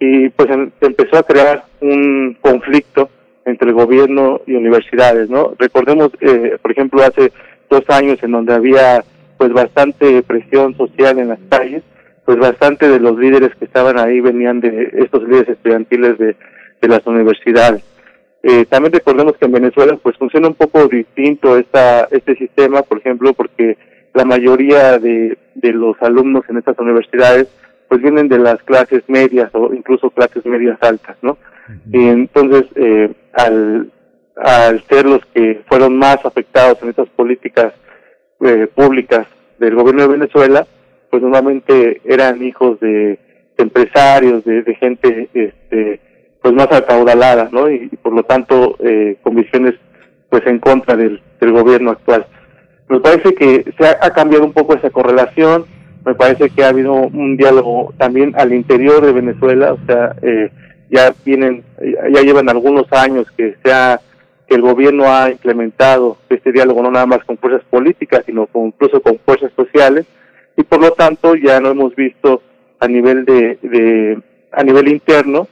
y 0.01 0.31
pues 0.31 0.49
em- 0.49 0.71
empezó 0.81 1.19
a 1.19 1.25
crear 1.25 1.65
un 1.83 2.39
conflicto 2.41 3.11
entre 3.45 3.69
el 3.69 3.75
gobierno 3.75 4.41
y 4.47 4.55
universidades, 4.55 5.29
¿no? 5.29 5.53
Recordemos, 5.59 6.11
eh, 6.23 6.57
por 6.63 6.73
ejemplo, 6.73 7.03
hace 7.03 7.33
dos 7.69 7.83
años 7.91 8.19
en 8.23 8.33
donde 8.33 8.55
había 8.55 9.05
pues 9.37 9.53
bastante 9.53 10.23
presión 10.23 10.77
social 10.77 11.19
en 11.19 11.29
las 11.29 11.39
calles, 11.49 11.83
pues 12.25 12.39
bastante 12.39 12.89
de 12.89 13.01
los 13.01 13.17
líderes 13.19 13.55
que 13.57 13.67
estaban 13.67 13.99
ahí 13.99 14.21
venían 14.21 14.61
de 14.61 14.91
estos 14.99 15.23
líderes 15.23 15.51
estudiantiles 15.51 16.19
de, 16.19 16.37
de 16.81 16.89
las 16.89 17.07
universidades. 17.07 17.83
Eh, 18.43 18.65
también 18.67 18.93
recordemos 18.93 19.37
que 19.37 19.47
en 19.47 19.53
Venezuela 19.53 19.99
pues 20.03 20.17
funciona 20.17 20.49
un 20.49 20.55
poco 20.55 20.87
distinto 20.87 21.57
esta, 21.57 22.05
este 22.11 22.37
sistema, 22.37 22.83
por 22.83 22.99
ejemplo, 22.99 23.33
porque 23.33 23.77
la 24.15 24.25
mayoría 24.25 24.99
de, 24.99 25.37
de 25.55 25.73
los 25.73 25.97
alumnos 26.01 26.45
en 26.49 26.59
estas 26.59 26.79
universidades 26.79 27.49
pues 27.89 28.03
vienen 28.03 28.29
de 28.29 28.39
las 28.39 28.63
clases 28.63 29.03
medias 29.09 29.51
o 29.53 29.73
incluso 29.73 30.11
clases 30.11 30.45
medias 30.45 30.79
altas, 30.81 31.17
¿no? 31.23 31.39
Y 31.93 32.07
entonces, 32.07 32.65
eh, 32.77 33.13
al, 33.33 33.91
al 34.37 34.83
ser 34.85 35.07
los 35.07 35.25
que 35.27 35.63
fueron 35.69 35.97
más 35.97 36.19
afectados 36.25 36.81
en 36.83 36.91
estas 36.91 37.09
políticas 37.11 37.73
eh, 38.41 38.69
públicas 38.75 39.27
del 39.59 39.75
gobierno 39.75 40.03
de 40.03 40.09
Venezuela, 40.09 40.67
pues 41.11 41.23
normalmente 41.23 42.01
eran 42.05 42.43
hijos 42.43 42.79
de, 42.81 43.19
empresarios, 43.59 44.45
de, 44.45 44.63
de 44.63 44.75
gente 44.75 45.29
este, 45.33 46.01
pues 46.43 46.55
más 46.55 46.71
acaudalada, 46.71 47.49
¿no? 47.51 47.71
Y, 47.71 47.89
por 48.03 48.13
lo 48.13 48.23
tanto 48.23 48.77
eh, 48.81 49.17
con 49.23 49.35
visiones 49.35 49.75
pues 50.29 50.47
en 50.47 50.59
contra 50.59 50.97
del, 50.97 51.21
del 51.41 51.53
gobierno 51.53 51.93
actual. 51.93 52.27
Me 52.89 53.01
parece 53.01 53.35
que 53.35 53.65
se 53.77 53.87
ha, 53.87 53.99
ha 54.01 54.11
cambiado 54.11 54.45
un 54.45 54.53
poco 54.53 54.75
esa 54.75 54.91
correlación, 54.91 55.65
me 56.05 56.15
parece 56.15 56.51
que 56.51 56.63
ha 56.63 56.69
habido 56.69 56.93
un 56.93 57.37
diálogo 57.37 57.93
también 57.99 58.33
al 58.37 58.53
interior 58.53 59.05
de 59.05 59.13
Venezuela, 59.13 59.73
o 59.73 59.79
sea, 59.87 60.15
eh, 60.23 60.51
ya 60.89 61.13
vienen, 61.25 61.65
ya 62.13 62.23
llevan 62.23 62.49
algunos 62.49 62.87
años 62.93 63.27
que 63.37 63.57
se 63.65 63.73
ha, 63.73 64.01
que 64.47 64.55
el 64.55 64.63
gobierno 64.63 65.05
ha 65.13 65.31
implementado 65.31 66.19
este 66.29 66.53
diálogo 66.53 66.83
no 66.83 66.91
nada 66.91 67.07
más 67.07 67.25
con 67.25 67.39
fuerzas 67.39 67.63
políticas, 67.69 68.23
sino 68.27 68.47
con, 68.47 68.67
incluso 68.67 69.01
con 69.01 69.19
fuerzas 69.19 69.53
sociales, 69.57 70.07
y 70.57 70.63
por 70.63 70.81
lo 70.81 70.93
tanto 70.93 71.35
ya 71.35 71.61
no 71.61 71.71
hemos 71.71 71.95
visto 71.95 72.43
a 72.79 72.89
nivel 72.89 73.25
de, 73.25 73.59
de 73.63 74.19
a 74.53 74.63
nivel 74.63 74.89
interno, 74.89 75.49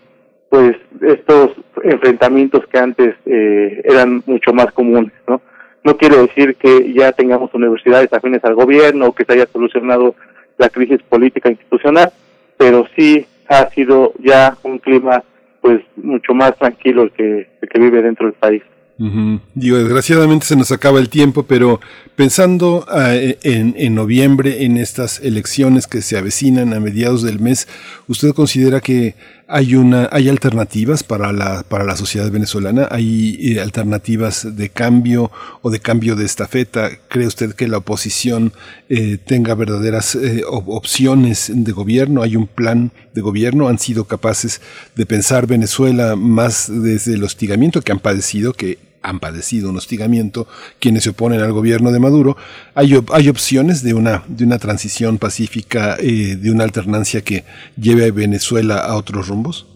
pues 0.48 0.76
estos 1.02 1.50
enfrentamientos 1.82 2.66
que 2.68 2.78
antes 2.78 3.14
eh, 3.26 3.82
eran 3.84 4.22
mucho 4.26 4.52
más 4.52 4.66
comunes, 4.72 5.12
¿no? 5.26 5.42
No 5.82 5.96
quiere 5.98 6.16
decir 6.16 6.56
que 6.56 6.92
ya 6.94 7.12
tengamos 7.12 7.52
universidades 7.52 8.12
afines 8.12 8.42
al 8.44 8.54
gobierno 8.54 9.08
o 9.08 9.12
que 9.12 9.24
se 9.24 9.34
haya 9.34 9.46
solucionado 9.46 10.14
la 10.56 10.70
crisis 10.70 11.02
política 11.02 11.50
institucional, 11.50 12.10
pero 12.56 12.86
sí 12.96 13.26
ha 13.48 13.68
sido 13.70 14.14
ya 14.18 14.56
un 14.62 14.78
clima 14.78 15.22
pues 15.60 15.82
mucho 15.96 16.34
más 16.34 16.56
tranquilo 16.56 17.02
el 17.02 17.10
que, 17.10 17.48
el 17.60 17.68
que 17.68 17.80
vive 17.80 18.00
dentro 18.00 18.26
del 18.26 18.34
país. 18.34 18.62
Digo, 18.96 19.76
desgraciadamente 19.78 20.46
se 20.46 20.54
nos 20.54 20.70
acaba 20.70 21.00
el 21.00 21.08
tiempo, 21.08 21.42
pero 21.42 21.80
pensando 22.14 22.86
ah, 22.88 23.12
en, 23.14 23.74
en 23.76 23.94
noviembre, 23.94 24.64
en 24.64 24.76
estas 24.76 25.18
elecciones 25.18 25.88
que 25.88 26.00
se 26.00 26.16
avecinan 26.16 26.72
a 26.72 26.78
mediados 26.78 27.22
del 27.22 27.40
mes, 27.40 27.66
¿usted 28.06 28.32
considera 28.34 28.80
que 28.80 29.16
hay 29.46 29.74
una, 29.74 30.08
hay 30.10 30.28
alternativas 30.28 31.02
para 31.02 31.32
la, 31.32 31.62
para 31.64 31.84
la 31.84 31.96
sociedad 31.96 32.30
venezolana? 32.30 32.88
¿Hay 32.90 33.36
eh, 33.40 33.60
alternativas 33.60 34.56
de 34.56 34.70
cambio 34.70 35.30
o 35.62 35.70
de 35.70 35.80
cambio 35.80 36.16
de 36.16 36.24
estafeta? 36.24 36.90
¿Cree 37.08 37.26
usted 37.26 37.54
que 37.54 37.68
la 37.68 37.78
oposición 37.78 38.52
eh, 38.88 39.18
tenga 39.18 39.54
verdaderas 39.54 40.14
eh, 40.14 40.42
op- 40.48 40.68
opciones 40.68 41.50
de 41.54 41.72
gobierno? 41.72 42.22
¿Hay 42.22 42.36
un 42.36 42.46
plan 42.46 42.92
de 43.12 43.20
gobierno? 43.20 43.68
¿Han 43.68 43.78
sido 43.78 44.04
capaces 44.06 44.60
de 44.96 45.06
pensar 45.06 45.46
Venezuela 45.46 46.16
más 46.16 46.70
desde 46.70 47.14
el 47.14 47.24
hostigamiento 47.24 47.82
que 47.82 47.92
han 47.92 48.00
padecido, 48.00 48.54
que 48.54 48.78
han 49.04 49.20
padecido 49.20 49.70
un 49.70 49.76
hostigamiento 49.76 50.48
quienes 50.80 51.04
se 51.04 51.10
oponen 51.10 51.40
al 51.40 51.52
gobierno 51.52 51.92
de 51.92 52.00
Maduro. 52.00 52.36
Hay, 52.74 52.94
op- 52.94 53.12
hay 53.12 53.28
opciones 53.28 53.82
de 53.84 53.92
una, 53.94 54.24
de 54.26 54.44
una 54.44 54.58
transición 54.58 55.18
pacífica, 55.18 55.96
eh, 56.00 56.36
de 56.36 56.50
una 56.50 56.64
alternancia 56.64 57.20
que 57.20 57.44
lleve 57.76 58.06
a 58.06 58.12
Venezuela 58.12 58.78
a 58.78 58.96
otros 58.96 59.28
rumbos. 59.28 59.66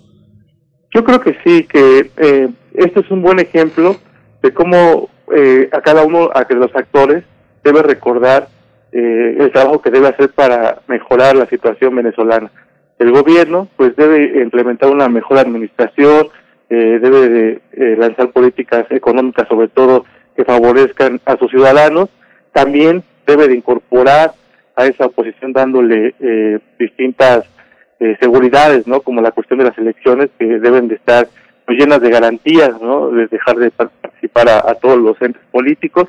Yo 0.94 1.04
creo 1.04 1.20
que 1.20 1.36
sí, 1.44 1.64
que 1.64 2.10
eh, 2.16 2.48
esto 2.74 3.00
es 3.00 3.10
un 3.10 3.20
buen 3.22 3.38
ejemplo 3.38 3.96
de 4.42 4.52
cómo 4.54 5.10
eh, 5.36 5.68
a 5.72 5.82
cada 5.82 6.02
uno, 6.04 6.30
a 6.34 6.46
que 6.46 6.54
los 6.54 6.74
actores, 6.74 7.22
debe 7.62 7.82
recordar 7.82 8.48
eh, 8.92 9.36
el 9.38 9.52
trabajo 9.52 9.82
que 9.82 9.90
debe 9.90 10.08
hacer 10.08 10.30
para 10.30 10.80
mejorar 10.88 11.36
la 11.36 11.46
situación 11.46 11.94
venezolana. 11.94 12.50
El 12.98 13.12
gobierno, 13.12 13.68
pues, 13.76 13.94
debe 13.96 14.42
implementar 14.42 14.90
una 14.90 15.08
mejor 15.08 15.38
administración, 15.38 16.28
eh, 16.70 16.98
debe 17.00 17.28
de 17.28 17.60
eh, 17.72 17.96
lanzar 17.98 18.30
políticas 18.30 18.86
económicas, 18.90 19.48
sobre 19.48 19.68
todo, 19.68 20.04
que 20.36 20.44
favorezcan 20.44 21.20
a 21.24 21.36
sus 21.36 21.50
ciudadanos. 21.50 22.08
También 22.52 23.02
debe 23.26 23.48
de 23.48 23.56
incorporar 23.56 24.32
a 24.76 24.86
esa 24.86 25.06
oposición 25.06 25.52
dándole 25.52 26.14
eh, 26.20 26.60
distintas 26.78 27.44
eh, 28.00 28.16
seguridades, 28.20 28.86
¿no? 28.86 29.00
Como 29.00 29.20
la 29.20 29.32
cuestión 29.32 29.58
de 29.58 29.64
las 29.64 29.76
elecciones 29.76 30.30
que 30.38 30.46
deben 30.60 30.86
de 30.86 30.94
estar 30.94 31.26
pues, 31.66 31.78
llenas 31.78 32.00
de 32.00 32.10
garantías, 32.10 32.80
¿no? 32.80 33.10
De 33.10 33.26
dejar 33.26 33.56
de 33.56 33.72
participar 33.72 34.48
a, 34.48 34.74
todos 34.74 34.98
los 34.98 35.20
entes 35.20 35.42
políticos. 35.50 36.06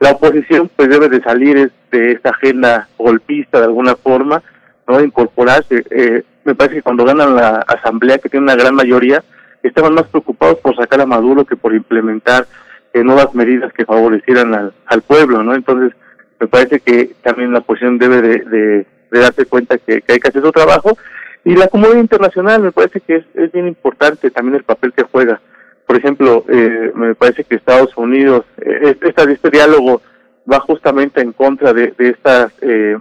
La 0.00 0.12
oposición 0.12 0.70
pues 0.74 0.88
debe 0.88 1.10
de 1.10 1.20
salir 1.22 1.70
de 1.90 2.12
esta 2.12 2.30
agenda 2.30 2.88
golpista 2.96 3.58
de 3.58 3.66
alguna 3.66 3.94
forma, 3.94 4.42
¿no? 4.86 5.04
Incorporarse. 5.04 5.84
Eh, 5.90 6.22
me 6.44 6.54
parece 6.54 6.76
que 6.76 6.82
cuando 6.82 7.04
ganan 7.04 7.36
la 7.36 7.56
asamblea, 7.68 8.16
que 8.16 8.30
tiene 8.30 8.44
una 8.44 8.56
gran 8.56 8.74
mayoría, 8.74 9.22
estaban 9.62 9.94
más 9.94 10.06
preocupados 10.08 10.58
por 10.58 10.76
sacar 10.76 11.00
a 11.00 11.06
Maduro 11.06 11.44
que 11.44 11.56
por 11.56 11.74
implementar 11.74 12.46
eh, 12.92 13.02
nuevas 13.02 13.34
medidas 13.34 13.72
que 13.72 13.84
favorecieran 13.84 14.54
al, 14.54 14.72
al 14.86 15.02
pueblo, 15.02 15.42
¿no? 15.42 15.54
Entonces, 15.54 15.92
me 16.40 16.46
parece 16.46 16.80
que 16.80 17.10
también 17.22 17.52
la 17.52 17.58
oposición 17.58 17.98
debe 17.98 18.22
de, 18.22 18.38
de, 18.44 18.86
darse 19.10 19.46
cuenta 19.46 19.78
que, 19.78 20.02
que 20.02 20.12
hay 20.12 20.20
que 20.20 20.28
hacer 20.28 20.42
su 20.42 20.52
trabajo 20.52 20.96
y 21.44 21.56
la 21.56 21.68
comunidad 21.68 22.00
internacional 22.00 22.62
me 22.62 22.72
parece 22.72 23.00
que 23.00 23.16
es, 23.16 23.24
es 23.34 23.50
bien 23.52 23.66
importante 23.66 24.30
también 24.30 24.56
el 24.56 24.64
papel 24.64 24.92
que 24.92 25.04
juega. 25.04 25.40
Por 25.86 25.96
ejemplo, 25.96 26.44
eh, 26.48 26.92
me 26.94 27.14
parece 27.14 27.44
que 27.44 27.54
Estados 27.54 27.96
Unidos, 27.96 28.44
eh, 28.58 28.96
este, 29.00 29.32
este 29.32 29.50
diálogo 29.50 30.02
va 30.50 30.60
justamente 30.60 31.20
en 31.20 31.32
contra 31.32 31.72
de, 31.72 31.94
de 31.96 32.10
estas 32.10 32.52
eh, 32.60 32.98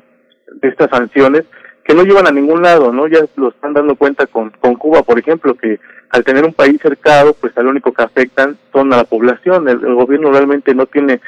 de 0.62 0.68
estas 0.70 0.90
sanciones 0.90 1.44
que 1.84 1.94
no 1.94 2.04
llevan 2.04 2.28
a 2.28 2.32
ningún 2.32 2.62
lado, 2.62 2.92
¿no? 2.92 3.08
Ya 3.08 3.20
lo 3.36 3.50
están 3.50 3.74
dando 3.74 3.96
cuenta 3.96 4.28
con, 4.28 4.52
con 4.52 4.76
Cuba, 4.76 5.04
por 5.04 5.20
ejemplo, 5.20 5.56
que 5.56 5.80
al 6.10 6.24
tener 6.24 6.46
un 6.46 6.54
país 6.54 6.80
cercado, 6.82 7.34
pues 7.34 7.58
al 7.58 7.68
único 7.68 7.92
que 7.94 8.04
afectan 8.04 8.58
son 8.72 8.94
a 8.94 8.98
la 8.98 9.04
población. 9.04 9.68
El, 9.68 9.80
gobierno 9.96 10.32
realmente 10.32 10.74
no 10.74 10.86
tiene 10.86 11.20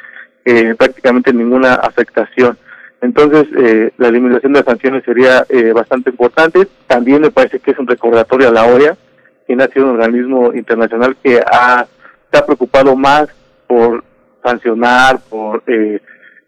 eh, 0.46 0.76
prácticamente 0.78 1.34
ninguna 1.34 1.76
afectación. 1.76 2.58
Entonces, 3.02 3.46
eh, 3.58 3.92
la 3.98 4.10
eliminación 4.10 4.54
de 4.54 4.60
las 4.60 4.66
sanciones 4.66 5.04
sería 5.04 5.46
eh, 5.50 5.72
bastante 5.74 6.10
importante. 6.10 6.68
También 6.88 7.22
me 7.22 7.32
parece 7.32 7.60
que 7.60 7.72
es 7.72 7.80
un 7.80 7.88
recordatorio 7.88 8.50
a 8.50 8.52
la 8.52 8.66
OEA, 8.66 8.98
quien 9.46 9.62
ha 9.62 9.68
sido 9.68 9.86
un 9.86 10.00
organismo 10.00 10.54
internacional 10.54 11.16
que 11.24 11.40
ha, 11.40 11.86
se 12.32 12.38
ha 12.38 12.46
preocupado 12.46 12.96
más 12.96 13.30
por 13.68 14.04
sancionar, 14.44 15.20
por 15.30 15.64
eh, 15.68 16.02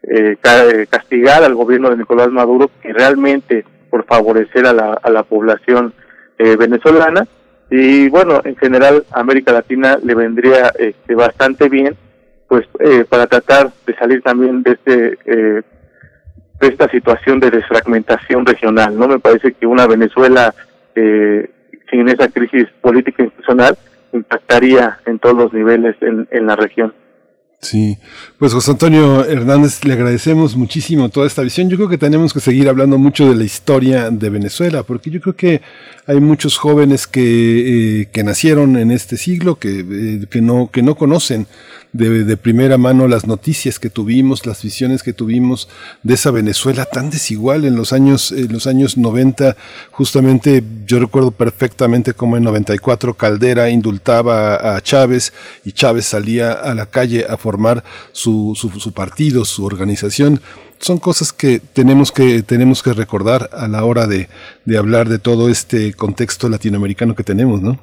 eh, 0.04 0.38
eh, 0.44 0.88
castigar 0.90 1.44
al 1.44 1.56
gobierno 1.56 1.90
de 1.90 1.98
Nicolás 1.98 2.30
Maduro 2.30 2.72
que 2.82 2.92
realmente 2.94 3.66
por 3.90 4.06
favorecer 4.06 4.66
a 4.66 4.74
la, 4.74 4.94
a 4.94 5.10
la 5.10 5.24
población 5.24 5.94
venezolana. 6.38 7.28
Y 7.74 8.10
bueno, 8.10 8.42
en 8.44 8.58
general, 8.58 9.06
América 9.12 9.54
Latina 9.54 9.98
le 10.04 10.14
vendría 10.14 10.74
este, 10.78 11.16
bastante 11.16 11.70
bien, 11.70 11.96
pues 12.50 12.68
eh, 12.80 13.06
para 13.08 13.28
tratar 13.28 13.72
de 13.88 13.96
salir 13.96 14.22
también 14.22 14.62
de 14.62 14.72
este 14.72 15.18
eh, 15.24 15.62
de 16.60 16.68
esta 16.68 16.90
situación 16.90 17.40
de 17.40 17.50
desfragmentación 17.50 18.46
regional. 18.46 19.00
No 19.00 19.08
me 19.08 19.20
parece 19.20 19.54
que 19.54 19.66
una 19.66 19.88
Venezuela 19.88 20.54
eh, 20.96 21.50
sin 21.90 22.10
esa 22.10 22.28
crisis 22.28 22.68
política 22.82 23.24
institucional 23.24 23.78
impactaría 24.12 25.00
en 25.06 25.18
todos 25.20 25.38
los 25.38 25.54
niveles 25.54 25.96
en, 26.02 26.28
en 26.30 26.48
la 26.48 26.58
región. 26.58 26.94
Sí, 27.62 28.00
pues 28.40 28.54
José 28.54 28.72
Antonio 28.72 29.24
Hernández, 29.24 29.86
le 29.86 29.94
agradecemos 29.94 30.56
muchísimo 30.56 31.10
toda 31.10 31.28
esta 31.28 31.44
visión. 31.44 31.70
Yo 31.70 31.78
creo 31.78 31.90
que 31.90 32.00
tenemos 32.00 32.34
que 32.34 32.40
seguir 32.40 32.68
hablando 32.68 32.98
mucho 32.98 33.30
de 33.30 33.36
la 33.36 33.44
historia 33.44 34.10
de 34.10 34.32
Venezuela, 34.32 34.82
porque 34.82 35.12
yo 35.12 35.22
creo 35.22 35.36
que 35.36 35.62
hay 36.08 36.20
muchos 36.20 36.58
jóvenes 36.58 37.06
que, 37.06 38.02
eh, 38.02 38.10
que 38.12 38.24
nacieron 38.24 38.78
en 38.78 38.90
este 38.90 39.16
siglo, 39.16 39.60
que, 39.60 39.86
eh, 39.88 40.26
que, 40.28 40.42
no, 40.42 40.72
que 40.74 40.82
no 40.82 40.96
conocen 40.96 41.46
de, 41.94 42.24
de 42.24 42.38
primera 42.38 42.80
mano 42.80 43.08
las 43.08 43.28
noticias 43.28 43.78
que 43.78 43.92
tuvimos, 43.92 44.48
las 44.48 44.64
visiones 44.64 45.04
que 45.04 45.14
tuvimos 45.14 45.70
de 46.02 46.16
esa 46.16 46.32
Venezuela 46.32 46.86
tan 46.86 47.12
desigual 47.12 47.66
en 47.66 47.76
los 47.76 47.94
años, 47.94 48.32
en 48.32 48.52
los 48.52 48.66
años 48.66 48.98
90. 48.98 49.56
Justamente 49.92 50.64
yo 50.88 51.00
recuerdo 51.00 51.30
perfectamente 51.30 52.16
cómo 52.16 52.38
en 52.38 52.44
94 52.44 53.14
Caldera 53.14 53.70
indultaba 53.70 54.76
a 54.76 54.82
Chávez 54.82 55.32
y 55.64 55.74
Chávez 55.74 56.06
salía 56.06 56.54
a 56.54 56.74
la 56.74 56.88
calle 56.88 57.28
a 57.30 57.38
formar 57.38 57.51
su, 58.12 58.54
su, 58.56 58.70
su 58.70 58.94
partido, 58.94 59.46
su 59.46 59.66
organización. 59.66 60.40
Son 60.80 60.98
cosas 60.98 61.34
que 61.34 61.60
tenemos 61.60 62.12
que, 62.12 62.42
tenemos 62.44 62.82
que 62.82 62.94
recordar 62.94 63.50
a 63.54 63.68
la 63.68 63.84
hora 63.84 64.08
de, 64.08 64.30
de 64.66 64.78
hablar 64.78 65.10
de 65.10 65.20
todo 65.20 65.50
este 65.50 65.94
contexto 65.94 66.50
latinoamericano 66.50 67.16
que 67.16 67.24
tenemos, 67.24 67.62
¿no? 67.62 67.80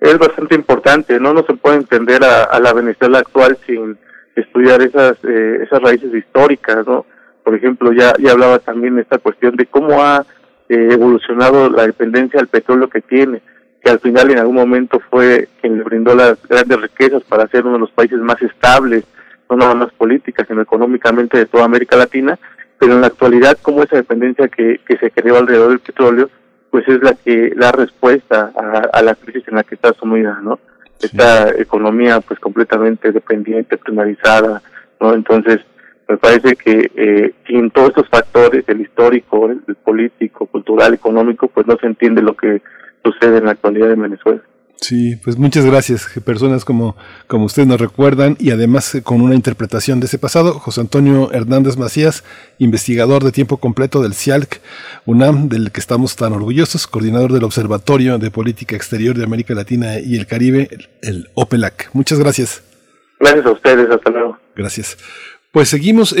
es 0.00 0.18
bastante 0.18 0.54
importante, 0.54 1.20
no 1.20 1.34
no 1.34 1.44
se 1.44 1.54
puede 1.54 1.76
entender 1.76 2.24
a, 2.24 2.44
a 2.44 2.58
la 2.58 2.72
Venezuela 2.72 3.18
actual 3.18 3.58
sin 3.66 3.98
estudiar 4.34 4.80
esas 4.82 5.18
eh, 5.24 5.58
esas 5.62 5.80
raíces 5.82 6.12
históricas, 6.14 6.86
¿no? 6.86 7.04
Por 7.44 7.54
ejemplo, 7.54 7.92
ya 7.92 8.14
ya 8.18 8.32
hablaba 8.32 8.58
también 8.58 8.98
esta 8.98 9.18
cuestión 9.18 9.56
de 9.56 9.66
cómo 9.66 10.02
ha 10.02 10.24
eh, 10.68 10.88
evolucionado 10.92 11.68
la 11.68 11.86
dependencia 11.86 12.38
del 12.38 12.48
petróleo 12.48 12.88
que 12.88 13.02
tiene. 13.02 13.42
Que 13.82 13.90
al 13.90 14.00
final 14.00 14.30
en 14.30 14.38
algún 14.38 14.56
momento 14.56 15.00
fue 15.10 15.48
quien 15.60 15.78
le 15.78 15.84
brindó 15.84 16.14
las 16.14 16.36
grandes 16.46 16.80
riquezas 16.80 17.22
para 17.24 17.48
ser 17.48 17.64
uno 17.64 17.74
de 17.74 17.80
los 17.80 17.90
países 17.90 18.18
más 18.18 18.40
estables, 18.42 19.04
no 19.48 19.56
nada 19.56 19.74
más 19.74 19.92
políticas, 19.92 20.46
sino 20.46 20.62
económicamente 20.62 21.38
de 21.38 21.46
toda 21.46 21.64
América 21.64 21.96
Latina, 21.96 22.38
pero 22.78 22.94
en 22.94 23.00
la 23.00 23.08
actualidad 23.08 23.58
como 23.60 23.82
esa 23.82 23.96
dependencia 23.96 24.48
que, 24.48 24.80
que 24.86 24.96
se 24.98 25.10
creó 25.10 25.38
alrededor 25.38 25.70
del 25.70 25.80
petróleo, 25.80 26.30
pues 26.70 26.86
es 26.88 27.02
la 27.02 27.14
que 27.14 27.52
da 27.56 27.72
respuesta 27.72 28.52
a, 28.54 28.98
a 28.98 29.02
la 29.02 29.14
crisis 29.14 29.42
en 29.48 29.56
la 29.56 29.64
que 29.64 29.74
está 29.74 29.92
sumida, 29.94 30.38
¿no? 30.42 30.60
Esta 31.00 31.48
economía 31.58 32.20
pues 32.20 32.38
completamente 32.38 33.10
dependiente, 33.10 33.78
primarizada, 33.78 34.62
¿no? 35.00 35.14
Entonces, 35.14 35.60
me 36.08 36.16
parece 36.16 36.56
que 36.56 36.90
eh, 36.94 37.34
sin 37.46 37.70
todos 37.70 37.88
estos 37.90 38.08
factores, 38.08 38.64
el 38.68 38.82
histórico, 38.82 39.50
el, 39.50 39.62
el 39.66 39.76
político, 39.76 40.46
cultural, 40.46 40.92
económico, 40.92 41.48
pues 41.48 41.66
no 41.66 41.76
se 41.76 41.86
entiende 41.86 42.20
lo 42.20 42.36
que 42.36 42.62
sucede 43.04 43.38
en 43.38 43.44
la 43.44 43.52
actualidad 43.52 43.90
en 43.92 44.02
Venezuela. 44.02 44.42
Sí, 44.80 45.16
pues 45.22 45.36
muchas 45.36 45.66
gracias. 45.66 46.08
Personas 46.24 46.64
como, 46.64 46.96
como 47.26 47.44
usted 47.44 47.66
nos 47.66 47.78
recuerdan 47.78 48.36
y 48.38 48.50
además 48.50 48.94
eh, 48.94 49.02
con 49.02 49.20
una 49.20 49.34
interpretación 49.34 50.00
de 50.00 50.06
ese 50.06 50.18
pasado. 50.18 50.54
José 50.54 50.80
Antonio 50.80 51.30
Hernández 51.32 51.76
Macías, 51.76 52.24
investigador 52.58 53.22
de 53.22 53.30
tiempo 53.30 53.58
completo 53.58 54.02
del 54.02 54.14
CIALC 54.14 54.60
UNAM, 55.04 55.50
del 55.50 55.70
que 55.70 55.80
estamos 55.80 56.16
tan 56.16 56.32
orgullosos, 56.32 56.86
coordinador 56.86 57.32
del 57.32 57.44
Observatorio 57.44 58.18
de 58.18 58.30
Política 58.30 58.74
Exterior 58.74 59.16
de 59.16 59.24
América 59.24 59.54
Latina 59.54 59.98
y 60.00 60.16
el 60.16 60.26
Caribe, 60.26 60.68
el 61.02 61.28
OPELAC. 61.34 61.90
Muchas 61.92 62.18
gracias. 62.18 62.62
Gracias 63.20 63.44
a 63.44 63.50
ustedes, 63.50 63.90
hasta 63.90 64.10
luego. 64.10 64.38
Gracias. 64.56 64.96
Pues 65.52 65.68
seguimos, 65.68 66.12
eh, 66.12 66.18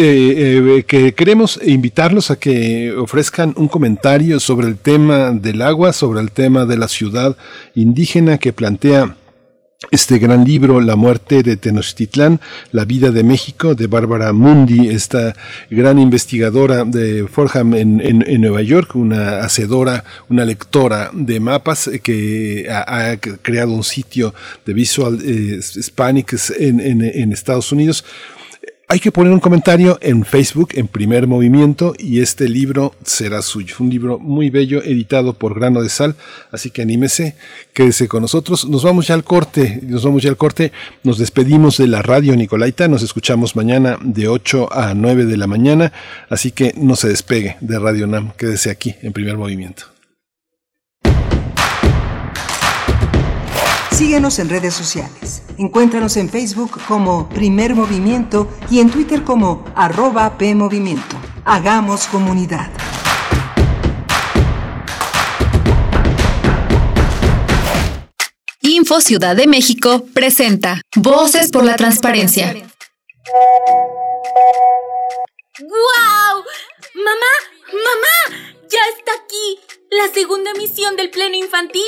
eh, 0.78 0.84
que 0.88 1.14
queremos 1.14 1.60
invitarlos 1.64 2.32
a 2.32 2.36
que 2.36 2.92
ofrezcan 2.92 3.54
un 3.56 3.68
comentario 3.68 4.40
sobre 4.40 4.66
el 4.66 4.76
tema 4.76 5.30
del 5.30 5.62
agua, 5.62 5.92
sobre 5.92 6.20
el 6.20 6.32
tema 6.32 6.66
de 6.66 6.76
la 6.76 6.88
ciudad 6.88 7.36
indígena 7.76 8.38
que 8.38 8.52
plantea 8.52 9.14
este 9.92 10.18
gran 10.18 10.44
libro, 10.44 10.80
La 10.80 10.96
muerte 10.96 11.44
de 11.44 11.56
Tenochtitlán, 11.56 12.40
La 12.72 12.84
vida 12.84 13.12
de 13.12 13.22
México, 13.22 13.76
de 13.76 13.86
Bárbara 13.86 14.32
Mundi, 14.32 14.88
esta 14.88 15.36
gran 15.70 16.00
investigadora 16.00 16.84
de 16.84 17.28
Fordham 17.28 17.74
en, 17.74 18.40
Nueva 18.40 18.62
York, 18.62 18.96
una 18.96 19.42
hacedora, 19.42 20.02
una 20.28 20.44
lectora 20.44 21.10
de 21.12 21.38
mapas 21.38 21.86
eh, 21.86 22.00
que 22.00 22.66
ha, 22.68 23.16
creado 23.16 23.70
un 23.70 23.84
sitio 23.84 24.34
de 24.66 24.74
Visual 24.74 25.20
eh, 25.24 25.60
Hispanics 25.60 26.52
en 26.58 27.32
Estados 27.32 27.70
Unidos. 27.70 28.04
Hay 28.92 28.98
que 28.98 29.12
poner 29.12 29.32
un 29.32 29.38
comentario 29.38 30.00
en 30.02 30.24
Facebook, 30.24 30.70
en 30.72 30.88
primer 30.88 31.28
movimiento, 31.28 31.94
y 31.96 32.18
este 32.18 32.48
libro 32.48 32.92
será 33.04 33.40
suyo. 33.40 33.76
Un 33.78 33.88
libro 33.88 34.18
muy 34.18 34.50
bello, 34.50 34.82
editado 34.82 35.32
por 35.32 35.54
Grano 35.54 35.80
de 35.80 35.88
Sal, 35.88 36.16
así 36.50 36.72
que 36.72 36.82
anímese, 36.82 37.36
quédese 37.72 38.08
con 38.08 38.22
nosotros. 38.22 38.68
Nos 38.68 38.82
vamos 38.82 39.06
ya 39.06 39.14
al 39.14 39.22
corte, 39.22 39.78
nos 39.84 40.02
vamos 40.02 40.24
ya 40.24 40.30
al 40.30 40.36
corte, 40.36 40.72
nos 41.04 41.18
despedimos 41.18 41.76
de 41.76 41.86
la 41.86 42.02
radio 42.02 42.34
Nicolaita, 42.34 42.88
nos 42.88 43.04
escuchamos 43.04 43.54
mañana 43.54 43.96
de 44.02 44.26
8 44.26 44.72
a 44.72 44.92
9 44.92 45.24
de 45.24 45.36
la 45.36 45.46
mañana, 45.46 45.92
así 46.28 46.50
que 46.50 46.74
no 46.76 46.96
se 46.96 47.06
despegue 47.06 47.58
de 47.60 47.78
Radio 47.78 48.08
Nam, 48.08 48.32
quédese 48.36 48.70
aquí 48.70 48.96
en 49.02 49.12
primer 49.12 49.36
movimiento. 49.36 49.99
Síguenos 54.00 54.38
en 54.38 54.48
redes 54.48 54.72
sociales. 54.72 55.42
Encuéntranos 55.58 56.16
en 56.16 56.30
Facebook 56.30 56.80
como 56.88 57.28
Primer 57.28 57.74
Movimiento 57.74 58.48
y 58.70 58.80
en 58.80 58.90
Twitter 58.90 59.24
como 59.24 59.62
arroba 59.74 60.38
PMovimiento. 60.38 61.20
Hagamos 61.44 62.06
comunidad. 62.06 62.70
Info 68.62 69.02
Ciudad 69.02 69.36
de 69.36 69.46
México 69.46 70.06
presenta 70.14 70.80
Voces 70.96 71.50
por 71.50 71.64
la 71.64 71.76
Transparencia. 71.76 72.54
¡Guau! 75.58 76.44
¡Mamá! 76.94 77.34
¡Mamá! 77.70 78.40
¡Ya 78.62 78.78
está 78.96 79.12
aquí! 79.22 79.60
La 79.90 80.08
segunda 80.14 80.54
misión 80.54 80.96
del 80.96 81.10
pleno 81.10 81.36
infantil. 81.36 81.82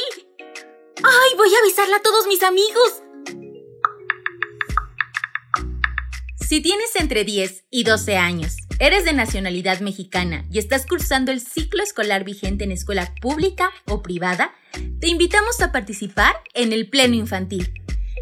¡Ay! 1.04 1.36
Voy 1.36 1.48
a 1.54 1.58
avisarle 1.58 1.94
a 1.96 2.02
todos 2.02 2.26
mis 2.26 2.42
amigos. 2.42 3.02
Si 6.38 6.60
tienes 6.60 6.94
entre 6.96 7.24
10 7.24 7.64
y 7.70 7.84
12 7.84 8.16
años, 8.16 8.56
eres 8.78 9.04
de 9.04 9.12
nacionalidad 9.12 9.80
mexicana 9.80 10.44
y 10.50 10.58
estás 10.58 10.86
cursando 10.86 11.32
el 11.32 11.40
ciclo 11.40 11.82
escolar 11.82 12.24
vigente 12.24 12.64
en 12.64 12.72
escuela 12.72 13.14
pública 13.20 13.70
o 13.86 14.02
privada, 14.02 14.54
te 15.00 15.08
invitamos 15.08 15.60
a 15.60 15.72
participar 15.72 16.36
en 16.54 16.72
el 16.72 16.88
Pleno 16.90 17.14
Infantil. 17.14 17.72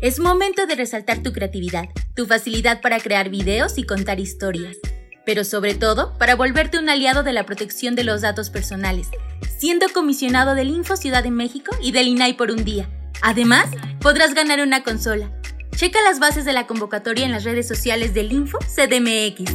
Es 0.01 0.19
momento 0.19 0.67
de 0.67 0.77
resaltar 0.77 1.23
tu 1.23 1.33
creatividad, 1.33 1.89
tu 2.15 2.27
facilidad 2.27 2.81
para 2.81 3.01
crear 3.01 3.29
videos 3.31 3.77
y 3.79 3.85
contar 3.85 4.21
historias, 4.21 4.77
pero 5.31 5.45
sobre 5.45 5.77
todo 5.77 6.13
para 6.19 6.35
volverte 6.35 6.77
un 6.77 6.89
aliado 6.89 7.23
de 7.23 7.33
la 7.33 7.47
protección 7.47 7.95
de 7.95 8.03
los 8.03 8.21
datos 8.21 8.51
personales, 8.51 9.07
siendo 9.61 9.87
comisionado 9.91 10.57
del 10.57 10.71
Info 10.71 10.97
Ciudad 10.97 11.23
de 11.23 11.31
México 11.31 11.71
y 11.81 11.93
del 11.93 12.09
INAI 12.09 12.33
por 12.33 12.51
un 12.51 12.65
día. 12.65 12.91
Además, 13.23 13.67
podrás 14.01 14.35
ganar 14.35 14.59
una 14.59 14.83
consola. 14.83 15.31
Checa 15.77 16.01
las 16.03 16.19
bases 16.19 16.45
de 16.45 16.53
la 16.53 16.67
convocatoria 16.67 17.25
en 17.25 17.31
las 17.31 17.45
redes 17.45 17.69
sociales 17.69 18.13
del 18.13 18.33
Info 18.33 18.59
CDMX. 18.59 19.53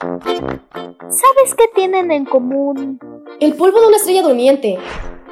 ¿Sabes 0.00 1.54
qué 1.56 1.64
tienen 1.76 2.10
en 2.10 2.24
común? 2.24 2.98
El 3.40 3.54
polvo 3.54 3.80
de 3.80 3.86
una 3.86 3.98
estrella 3.98 4.22
durmiente, 4.22 4.78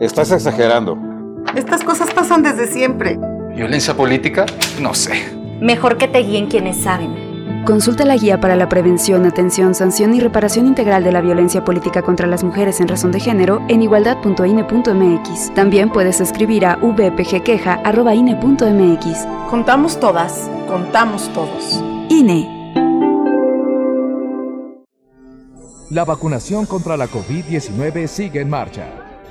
Estás 0.00 0.32
exagerando. 0.32 0.98
Estas 1.54 1.84
cosas 1.84 2.12
pasan 2.12 2.42
desde 2.42 2.66
siempre. 2.66 3.16
¿Violencia 3.54 3.94
política? 3.94 4.44
No 4.80 4.92
sé. 4.94 5.12
Mejor 5.60 5.98
que 5.98 6.08
te 6.08 6.18
guíen 6.18 6.46
quienes 6.46 6.82
saben. 6.82 7.62
Consulta 7.64 8.04
la 8.04 8.16
guía 8.16 8.40
para 8.40 8.56
la 8.56 8.68
prevención, 8.68 9.24
atención, 9.24 9.72
sanción 9.74 10.12
y 10.14 10.20
reparación 10.20 10.66
integral 10.66 11.02
de 11.04 11.12
la 11.12 11.22
violencia 11.22 11.64
política 11.64 12.02
contra 12.02 12.26
las 12.26 12.44
mujeres 12.44 12.80
en 12.80 12.88
razón 12.88 13.12
de 13.12 13.20
género 13.20 13.62
en 13.68 13.82
igualdad.ine.mx. 13.82 15.54
También 15.54 15.90
puedes 15.90 16.20
escribir 16.20 16.66
a 16.66 16.76
vpgqueja.ine.mx. 16.76 19.26
Contamos 19.48 20.00
todas, 20.00 20.50
contamos 20.68 21.32
todos. 21.32 21.82
INE. 22.10 22.50
La 25.90 26.04
vacunación 26.04 26.66
contra 26.66 26.96
la 26.96 27.06
COVID-19 27.06 28.08
sigue 28.08 28.40
en 28.40 28.50
marcha. 28.50 29.03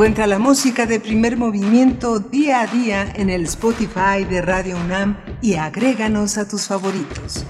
Encuentra 0.00 0.26
la 0.26 0.38
música 0.38 0.86
de 0.86 0.98
primer 0.98 1.36
movimiento 1.36 2.20
día 2.20 2.62
a 2.62 2.66
día 2.66 3.12
en 3.16 3.28
el 3.28 3.44
Spotify 3.44 4.24
de 4.26 4.40
Radio 4.40 4.78
UNAM 4.78 5.18
y 5.42 5.56
agréganos 5.56 6.38
a 6.38 6.48
tus 6.48 6.66
favoritos. 6.68 7.44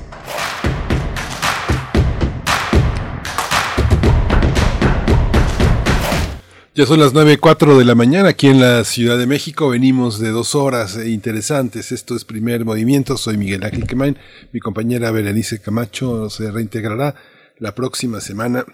Ya 6.74 6.86
son 6.86 6.98
las 6.98 7.14
9.04 7.14 7.78
de 7.78 7.84
la 7.84 7.94
mañana 7.94 8.30
aquí 8.30 8.48
en 8.48 8.58
la 8.58 8.82
Ciudad 8.82 9.16
de 9.16 9.28
México. 9.28 9.68
Venimos 9.68 10.18
de 10.18 10.30
dos 10.30 10.56
horas 10.56 10.98
interesantes. 11.06 11.92
Esto 11.92 12.16
es 12.16 12.24
Primer 12.24 12.64
Movimiento. 12.64 13.16
Soy 13.16 13.36
Miguel 13.36 13.62
Ángel 13.62 13.86
Quemain. 13.86 14.18
Mi 14.52 14.58
compañera 14.58 15.12
Berenice 15.12 15.60
Camacho 15.60 16.28
se 16.30 16.50
reintegrará 16.50 17.14
la 17.60 17.76
próxima 17.76 18.20
semana 18.20 18.64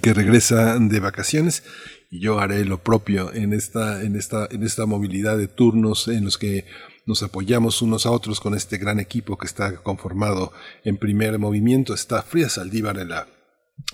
que 0.00 0.14
regresa 0.14 0.78
de 0.78 1.00
vacaciones 1.00 1.62
y 2.10 2.20
yo 2.20 2.38
haré 2.38 2.64
lo 2.64 2.82
propio 2.82 3.32
en 3.32 3.52
esta, 3.52 4.02
en 4.02 4.16
esta, 4.16 4.48
en 4.50 4.62
esta 4.62 4.86
movilidad 4.86 5.36
de 5.38 5.48
turnos 5.48 6.08
en 6.08 6.24
los 6.24 6.38
que 6.38 6.64
nos 7.04 7.22
apoyamos 7.22 7.82
unos 7.82 8.06
a 8.06 8.10
otros 8.10 8.40
con 8.40 8.54
este 8.54 8.78
gran 8.78 8.98
equipo 8.98 9.38
que 9.38 9.46
está 9.46 9.76
conformado 9.76 10.52
en 10.84 10.96
primer 10.96 11.38
movimiento. 11.38 11.94
Está 11.94 12.22
Frida 12.22 12.48
Saldívar 12.48 12.98
en 12.98 13.10
la 13.10 13.28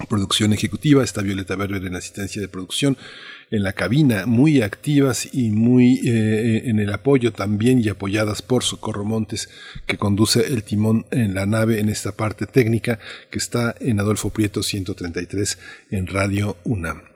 producción 0.09 0.53
ejecutiva, 0.53 1.03
está 1.05 1.23
Violeta 1.23 1.57
Berber 1.57 1.85
en 1.85 1.97
asistencia 1.97 2.41
de 2.41 2.49
producción, 2.49 2.97
en 3.51 3.63
la 3.63 3.75
cabina, 3.75 4.25
muy 4.25 4.63
activas 4.63 5.29
y 5.35 5.51
muy 5.51 6.01
eh, 6.09 6.63
en 6.67 6.79
el 6.79 6.91
apoyo 6.93 7.33
también 7.33 7.81
y 7.81 7.89
apoyadas 7.89 8.41
por 8.41 8.65
Socorro 8.65 9.05
Montes, 9.05 9.51
que 9.87 9.99
conduce 9.99 10.47
el 10.47 10.63
timón 10.63 11.05
en 11.11 11.35
la 11.35 11.45
nave 11.45 11.81
en 11.81 11.91
esta 11.91 12.13
parte 12.13 12.47
técnica 12.47 12.99
que 13.31 13.39
está 13.39 13.75
en 13.81 14.01
Adolfo 14.01 14.31
Prieto 14.31 14.63
133 14.63 15.59
en 15.91 16.07
Radio 16.07 16.57
UNAM. 16.65 17.12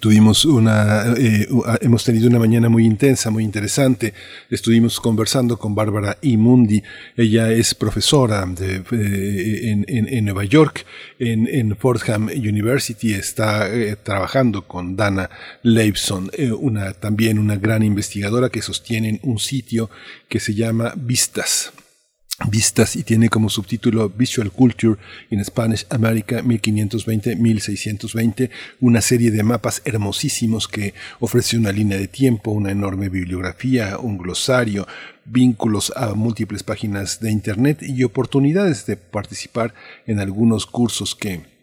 Tuvimos 0.00 0.44
una, 0.44 1.14
eh, 1.16 1.46
hemos 1.80 2.02
tenido 2.02 2.28
una 2.28 2.40
mañana 2.40 2.68
muy 2.68 2.84
intensa, 2.84 3.30
muy 3.30 3.44
interesante. 3.44 4.12
Estuvimos 4.50 4.98
conversando 4.98 5.58
con 5.58 5.76
Bárbara 5.76 6.18
Imundi. 6.22 6.82
Ella 7.16 7.52
es 7.52 7.72
profesora 7.74 8.44
de, 8.46 8.82
eh, 8.90 9.70
en, 9.70 9.84
en, 9.88 10.24
Nueva 10.24 10.44
York, 10.44 10.84
en, 11.20 11.46
en 11.46 11.76
Fordham 11.76 12.26
University. 12.26 13.14
Está 13.14 13.72
eh, 13.72 13.96
trabajando 14.02 14.66
con 14.66 14.96
Dana 14.96 15.30
Leibson, 15.62 16.30
una, 16.58 16.92
también 16.92 17.38
una 17.38 17.56
gran 17.56 17.84
investigadora 17.84 18.48
que 18.48 18.62
sostiene 18.62 19.20
un 19.22 19.38
sitio 19.38 19.88
que 20.28 20.40
se 20.40 20.54
llama 20.54 20.94
Vistas 20.96 21.72
vistas 22.50 22.96
y 22.96 23.02
tiene 23.02 23.30
como 23.30 23.48
subtítulo 23.48 24.10
Visual 24.10 24.50
Culture 24.50 25.00
in 25.30 25.42
Spanish 25.44 25.86
America 25.88 26.42
1520-1620, 26.42 28.50
una 28.80 29.00
serie 29.00 29.30
de 29.30 29.42
mapas 29.42 29.80
hermosísimos 29.84 30.68
que 30.68 30.92
ofrece 31.18 31.56
una 31.56 31.72
línea 31.72 31.96
de 31.98 32.08
tiempo, 32.08 32.50
una 32.50 32.72
enorme 32.72 33.08
bibliografía, 33.08 33.96
un 33.98 34.18
glosario, 34.18 34.86
vínculos 35.24 35.94
a 35.96 36.12
múltiples 36.14 36.62
páginas 36.62 37.20
de 37.20 37.32
Internet 37.32 37.82
y 37.82 38.04
oportunidades 38.04 38.84
de 38.86 38.96
participar 38.96 39.74
en 40.06 40.20
algunos 40.20 40.66
cursos 40.66 41.14
que 41.14 41.55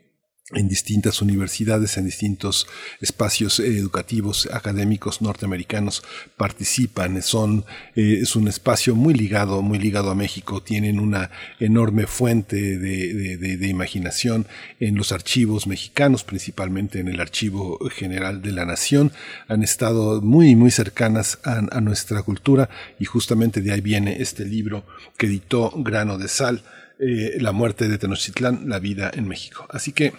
en 0.51 0.67
distintas 0.67 1.21
universidades, 1.21 1.97
en 1.97 2.05
distintos 2.05 2.67
espacios 2.99 3.61
educativos, 3.61 4.49
académicos 4.51 5.21
norteamericanos 5.21 6.03
participan. 6.35 7.21
Son, 7.21 7.63
eh, 7.95 8.19
es 8.21 8.35
un 8.35 8.49
espacio 8.49 8.93
muy 8.93 9.13
ligado, 9.13 9.61
muy 9.61 9.79
ligado 9.79 10.11
a 10.11 10.15
México. 10.15 10.61
Tienen 10.61 10.99
una 10.99 11.31
enorme 11.59 12.07
fuente 12.07 12.77
de, 12.77 13.67
imaginación 13.69 14.45
en 14.81 14.95
los 14.95 15.13
archivos 15.13 15.65
mexicanos, 15.65 16.25
principalmente 16.25 16.99
en 16.99 17.07
el 17.07 17.21
Archivo 17.21 17.79
General 17.89 18.41
de 18.41 18.51
la 18.51 18.65
Nación. 18.65 19.13
Han 19.47 19.63
estado 19.63 20.21
muy, 20.21 20.55
muy 20.55 20.71
cercanas 20.71 21.39
a, 21.45 21.59
a 21.71 21.81
nuestra 21.81 22.21
cultura 22.21 22.69
y 22.99 23.05
justamente 23.05 23.61
de 23.61 23.71
ahí 23.71 23.81
viene 23.81 24.21
este 24.21 24.43
libro 24.43 24.85
que 25.17 25.27
editó 25.27 25.71
Grano 25.77 26.17
de 26.17 26.27
Sal. 26.27 26.63
Eh, 26.99 27.37
la 27.39 27.51
muerte 27.51 27.87
de 27.87 27.97
Tenochtitlán, 27.97 28.69
la 28.69 28.79
vida 28.79 29.09
en 29.13 29.27
México. 29.27 29.65
Así 29.69 29.93
que 29.93 30.13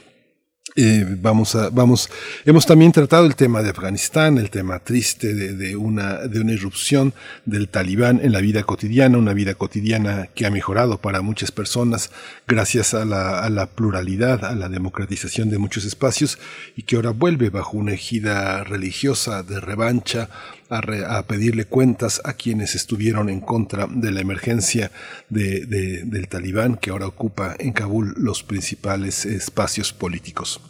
eh, 0.77 1.07
vamos 1.21 1.55
a, 1.55 1.71
vamos, 1.71 2.11
hemos 2.45 2.67
también 2.67 2.91
tratado 2.91 3.27
el 3.27 3.37
tema 3.37 3.63
de 3.63 3.71
Afganistán, 3.71 4.39
el 4.39 4.51
tema 4.51 4.81
triste 4.81 5.33
de, 5.33 5.77
una, 5.77 6.27
de 6.27 6.41
una 6.41 6.53
irrupción 6.53 7.15
del 7.45 7.69
talibán 7.69 8.21
en 8.21 8.33
la 8.33 8.41
vida 8.41 8.65
cotidiana, 8.65 9.17
una 9.19 9.35
vida 9.35 9.55
cotidiana 9.55 10.29
que 10.35 10.47
ha 10.47 10.51
mejorado 10.51 10.99
para 10.99 11.23
muchas 11.23 11.53
personas 11.53 12.11
gracias 12.49 12.93
a 12.93 13.05
la, 13.05 13.39
a 13.39 13.51
la 13.51 13.67
pluralidad, 13.67 14.45
a 14.45 14.57
la 14.57 14.69
democratización 14.69 15.49
de 15.49 15.59
muchos 15.59 15.85
espacios 15.85 16.41
y 16.75 16.83
que 16.83 16.97
ahora 16.97 17.11
vuelve 17.11 17.51
bajo 17.51 17.77
una 17.77 17.93
ejida 17.93 18.65
religiosa 18.65 19.45
de 19.45 19.61
revancha, 19.61 20.29
a, 20.69 21.23
pedirle 21.27 21.65
cuentas 21.65 22.21
a 22.25 22.35
quienes 22.35 22.75
estuvieron 22.75 23.29
en 23.29 23.41
contra 23.41 23.87
de 23.87 24.11
la 24.13 24.21
emergencia 24.21 24.91
de, 25.29 25.67
del 26.05 26.29
talibán 26.29 26.77
que 26.77 26.91
ahora 26.91 27.07
ocupa 27.07 27.55
en 27.59 27.73
Kabul 27.73 28.15
los 28.17 28.43
principales 28.43 29.25
espacios 29.25 29.93
políticos. 29.93 30.61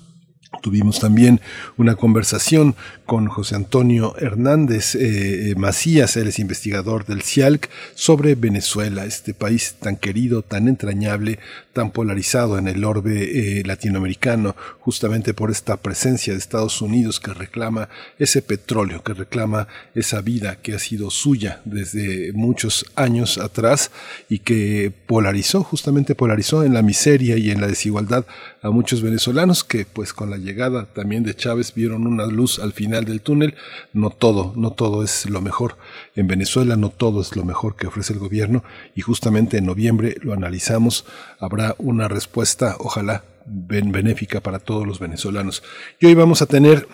Tuvimos 0.62 1.00
también 1.00 1.40
una 1.76 1.96
conversación 1.96 2.74
con 3.06 3.28
José 3.28 3.54
Antonio 3.54 4.14
Hernández 4.18 4.94
eh, 4.94 5.50
eh, 5.50 5.54
Macías, 5.56 6.16
él 6.16 6.28
es 6.28 6.38
investigador 6.38 7.04
del 7.04 7.22
CIALC, 7.22 7.68
sobre 7.94 8.34
Venezuela, 8.34 9.04
este 9.04 9.34
país 9.34 9.76
tan 9.78 9.96
querido, 9.96 10.42
tan 10.42 10.68
entrañable, 10.68 11.38
tan 11.72 11.90
polarizado 11.90 12.56
en 12.56 12.68
el 12.68 12.84
orbe 12.84 13.58
eh, 13.58 13.62
latinoamericano, 13.64 14.56
justamente 14.80 15.34
por 15.34 15.50
esta 15.50 15.76
presencia 15.76 16.32
de 16.32 16.38
Estados 16.38 16.80
Unidos 16.80 17.20
que 17.20 17.34
reclama 17.34 17.88
ese 18.18 18.40
petróleo, 18.40 19.02
que 19.02 19.12
reclama 19.12 19.68
esa 19.94 20.20
vida 20.22 20.56
que 20.56 20.74
ha 20.74 20.78
sido 20.78 21.10
suya 21.10 21.60
desde 21.64 22.32
muchos 22.32 22.86
años 22.94 23.38
atrás 23.38 23.90
y 24.28 24.38
que 24.38 24.92
polarizó, 25.06 25.62
justamente 25.62 26.14
polarizó 26.14 26.64
en 26.64 26.72
la 26.72 26.82
miseria 26.82 27.36
y 27.36 27.50
en 27.50 27.60
la 27.60 27.66
desigualdad 27.66 28.24
a 28.62 28.70
muchos 28.70 29.02
venezolanos 29.02 29.62
que 29.62 29.84
pues 29.84 30.12
con 30.12 30.30
la 30.30 30.38
llegada 30.38 30.86
también 30.86 31.22
de 31.22 31.34
Chávez 31.34 31.74
vieron 31.74 32.06
una 32.06 32.26
luz 32.26 32.58
al 32.58 32.72
final 32.72 32.93
del 33.02 33.20
túnel. 33.20 33.54
No 33.92 34.10
todo, 34.10 34.52
no 34.56 34.70
todo 34.70 35.02
es 35.02 35.28
lo 35.28 35.40
mejor. 35.40 35.76
En 36.14 36.26
Venezuela 36.26 36.76
no 36.76 36.90
todo 36.90 37.20
es 37.20 37.36
lo 37.36 37.44
mejor 37.44 37.76
que 37.76 37.86
ofrece 37.86 38.12
el 38.12 38.18
gobierno 38.18 38.62
y 38.94 39.00
justamente 39.00 39.58
en 39.58 39.66
noviembre 39.66 40.16
lo 40.20 40.32
analizamos. 40.32 41.04
Habrá 41.38 41.74
una 41.78 42.08
respuesta, 42.08 42.76
ojalá, 42.78 43.24
benéfica 43.46 44.40
para 44.40 44.58
todos 44.58 44.86
los 44.86 44.98
venezolanos. 44.98 45.62
Y 46.00 46.06
hoy 46.06 46.14
vamos 46.14 46.42
a 46.42 46.46
tener 46.46 46.86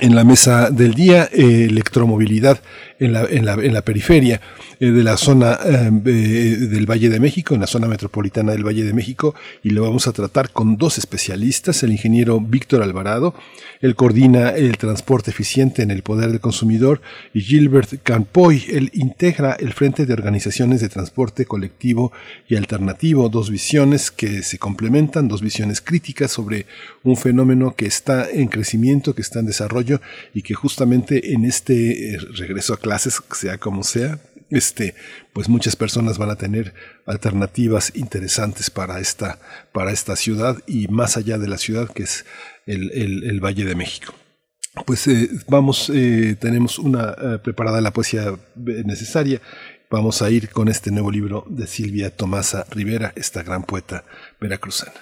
en 0.00 0.14
la 0.14 0.24
mesa 0.24 0.70
del 0.70 0.94
día, 0.94 1.28
electromovilidad 1.32 2.60
en 2.98 3.12
la, 3.12 3.24
en 3.24 3.44
la, 3.44 3.54
en 3.54 3.72
la 3.72 3.82
periferia 3.82 4.40
eh, 4.80 4.90
de 4.90 5.02
la 5.02 5.16
zona 5.16 5.58
eh, 5.64 5.90
del 5.90 6.90
Valle 6.90 7.08
de 7.08 7.20
México, 7.20 7.54
en 7.54 7.60
la 7.60 7.66
zona 7.66 7.86
metropolitana 7.86 8.52
del 8.52 8.66
Valle 8.66 8.84
de 8.84 8.92
México, 8.92 9.34
y 9.62 9.70
lo 9.70 9.82
vamos 9.82 10.06
a 10.06 10.12
tratar 10.12 10.50
con 10.50 10.76
dos 10.76 10.98
especialistas, 10.98 11.82
el 11.82 11.92
ingeniero 11.92 12.40
Víctor 12.40 12.82
Alvarado, 12.82 13.34
él 13.80 13.94
coordina 13.94 14.50
el 14.50 14.76
transporte 14.76 15.30
eficiente 15.30 15.82
en 15.82 15.90
el 15.90 16.02
poder 16.02 16.30
del 16.30 16.40
consumidor, 16.40 17.00
y 17.32 17.40
Gilbert 17.42 18.02
Campoy, 18.02 18.64
él 18.68 18.90
integra 18.92 19.52
el 19.52 19.72
Frente 19.72 20.04
de 20.04 20.12
Organizaciones 20.12 20.80
de 20.80 20.88
Transporte 20.88 21.46
Colectivo 21.46 22.12
y 22.48 22.56
Alternativo, 22.56 23.28
dos 23.28 23.50
visiones 23.50 24.10
que 24.10 24.42
se 24.42 24.58
complementan, 24.58 25.28
dos 25.28 25.42
visiones 25.42 25.80
críticas 25.80 26.32
sobre 26.32 26.66
un 27.02 27.16
fenómeno 27.16 27.74
que 27.76 27.86
está 27.86 28.28
en 28.28 28.48
crecimiento, 28.48 29.14
que 29.14 29.22
está 29.22 29.38
en 29.40 29.46
desarrollo 29.46 29.75
y 30.34 30.42
que 30.42 30.54
justamente 30.54 31.32
en 31.32 31.44
este 31.44 32.18
regreso 32.34 32.74
a 32.74 32.78
clases, 32.78 33.20
sea 33.32 33.58
como 33.58 33.82
sea, 33.82 34.18
este, 34.50 34.94
pues 35.32 35.48
muchas 35.48 35.76
personas 35.76 36.18
van 36.18 36.30
a 36.30 36.36
tener 36.36 36.74
alternativas 37.04 37.92
interesantes 37.94 38.70
para 38.70 39.00
esta, 39.00 39.38
para 39.72 39.92
esta 39.92 40.16
ciudad 40.16 40.58
y 40.66 40.88
más 40.88 41.16
allá 41.16 41.38
de 41.38 41.48
la 41.48 41.58
ciudad 41.58 41.90
que 41.90 42.04
es 42.04 42.24
el, 42.66 43.40
Valle 43.40 43.64
de 43.64 43.74
México. 43.74 44.14
Pues 44.84 45.06
eh, 45.08 45.30
vamos, 45.48 45.90
eh, 45.92 46.36
tenemos 46.38 46.78
una 46.78 47.14
eh, 47.20 47.38
preparada 47.42 47.80
la 47.80 47.92
poesía 47.92 48.34
necesaria. 48.56 49.40
Vamos 49.90 50.20
a 50.20 50.30
ir 50.30 50.50
con 50.50 50.68
este 50.68 50.90
nuevo 50.90 51.10
libro 51.10 51.44
de 51.48 51.66
Silvia 51.66 52.14
Tomasa 52.14 52.66
Rivera, 52.70 53.12
esta 53.16 53.42
gran 53.42 53.62
poeta 53.62 54.04
veracruzana. 54.40 55.00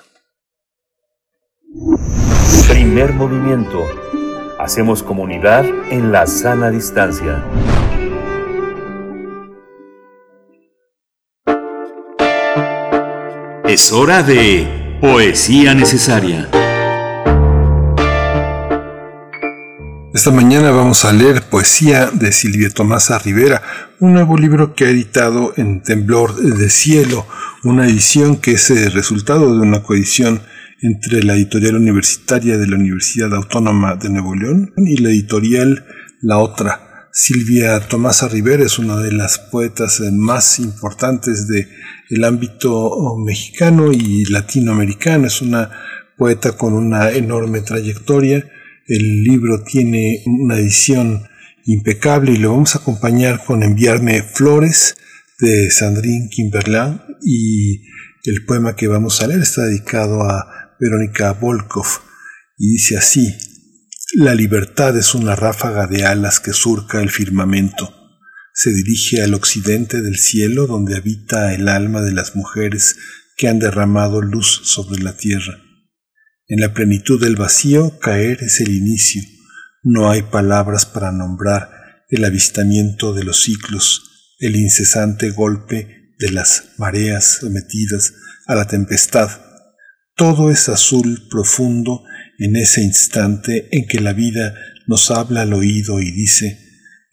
Primer 2.68 3.12
movimiento. 3.14 3.84
Hacemos 4.58 5.02
comunidad 5.02 5.64
en 5.90 6.12
la 6.12 6.26
sana 6.26 6.70
distancia. 6.70 7.42
Es 13.64 13.92
hora 13.92 14.22
de 14.22 14.98
Poesía 15.00 15.74
Necesaria. 15.74 16.48
Esta 20.14 20.30
mañana 20.30 20.70
vamos 20.70 21.04
a 21.04 21.12
leer 21.12 21.42
poesía 21.42 22.10
de 22.12 22.30
Silvia 22.30 22.70
Tomasa 22.70 23.18
Rivera, 23.18 23.60
un 23.98 24.12
nuevo 24.12 24.38
libro 24.38 24.74
que 24.74 24.84
ha 24.84 24.90
editado 24.90 25.52
en 25.56 25.82
Temblor 25.82 26.36
de 26.36 26.70
Cielo, 26.70 27.26
una 27.64 27.86
edición 27.86 28.36
que 28.36 28.52
es 28.52 28.70
el 28.70 28.92
resultado 28.92 29.52
de 29.52 29.60
una 29.60 29.82
coedición 29.82 30.42
entre 30.84 31.22
la 31.22 31.34
editorial 31.34 31.76
universitaria 31.76 32.58
de 32.58 32.66
la 32.66 32.76
Universidad 32.76 33.32
Autónoma 33.34 33.96
de 33.96 34.10
Nuevo 34.10 34.34
León 34.34 34.74
y 34.76 34.98
la 34.98 35.08
editorial 35.08 35.86
La 36.20 36.36
Otra. 36.36 37.08
Silvia 37.10 37.80
Tomasa 37.80 38.28
Rivera 38.28 38.64
es 38.64 38.78
una 38.78 38.98
de 38.98 39.10
las 39.10 39.38
poetas 39.38 40.02
más 40.12 40.58
importantes 40.58 41.48
de 41.48 41.68
el 42.10 42.22
ámbito 42.22 43.16
mexicano 43.16 43.92
y 43.92 44.26
latinoamericano. 44.26 45.26
Es 45.26 45.40
una 45.40 45.70
poeta 46.18 46.52
con 46.52 46.74
una 46.74 47.12
enorme 47.12 47.62
trayectoria. 47.62 48.46
El 48.86 49.24
libro 49.24 49.64
tiene 49.64 50.22
una 50.26 50.58
edición 50.58 51.22
impecable 51.64 52.32
y 52.32 52.36
lo 52.36 52.50
vamos 52.50 52.76
a 52.76 52.80
acompañar 52.80 53.42
con 53.42 53.62
Enviarme 53.62 54.22
Flores 54.22 54.98
de 55.40 55.70
Sandrine 55.70 56.28
Kimberlin 56.28 57.00
y 57.22 57.84
el 58.24 58.44
poema 58.44 58.76
que 58.76 58.86
vamos 58.86 59.22
a 59.22 59.28
leer 59.28 59.40
está 59.40 59.62
dedicado 59.62 60.24
a 60.24 60.63
Verónica 60.84 61.32
Volkov, 61.32 61.86
y 62.58 62.72
dice 62.72 62.98
así, 62.98 63.34
La 64.16 64.34
libertad 64.34 64.94
es 64.98 65.14
una 65.14 65.34
ráfaga 65.34 65.86
de 65.86 66.04
alas 66.04 66.40
que 66.40 66.52
surca 66.52 67.00
el 67.00 67.08
firmamento. 67.08 67.90
Se 68.52 68.70
dirige 68.70 69.22
al 69.22 69.32
occidente 69.32 70.02
del 70.02 70.18
cielo 70.18 70.66
donde 70.66 70.96
habita 70.96 71.54
el 71.54 71.68
alma 71.68 72.02
de 72.02 72.12
las 72.12 72.36
mujeres 72.36 72.96
que 73.38 73.48
han 73.48 73.60
derramado 73.60 74.20
luz 74.20 74.60
sobre 74.64 75.02
la 75.02 75.16
tierra. 75.16 75.58
En 76.48 76.60
la 76.60 76.74
plenitud 76.74 77.18
del 77.18 77.36
vacío 77.36 77.98
caer 77.98 78.42
es 78.42 78.60
el 78.60 78.68
inicio. 78.68 79.22
No 79.82 80.10
hay 80.10 80.20
palabras 80.20 80.84
para 80.84 81.12
nombrar 81.12 81.70
el 82.10 82.26
avistamiento 82.26 83.14
de 83.14 83.24
los 83.24 83.42
ciclos, 83.42 84.36
el 84.38 84.54
incesante 84.54 85.30
golpe 85.30 86.12
de 86.18 86.30
las 86.30 86.74
mareas 86.76 87.38
sometidas 87.40 88.12
a 88.46 88.54
la 88.54 88.66
tempestad 88.66 89.30
todo 90.16 90.50
es 90.50 90.68
azul 90.68 91.26
profundo 91.28 92.04
en 92.38 92.56
ese 92.56 92.82
instante 92.82 93.68
en 93.72 93.86
que 93.86 94.00
la 94.00 94.12
vida 94.12 94.54
nos 94.86 95.10
habla 95.10 95.42
al 95.42 95.52
oído 95.52 96.00
y 96.00 96.10
dice, 96.12 96.58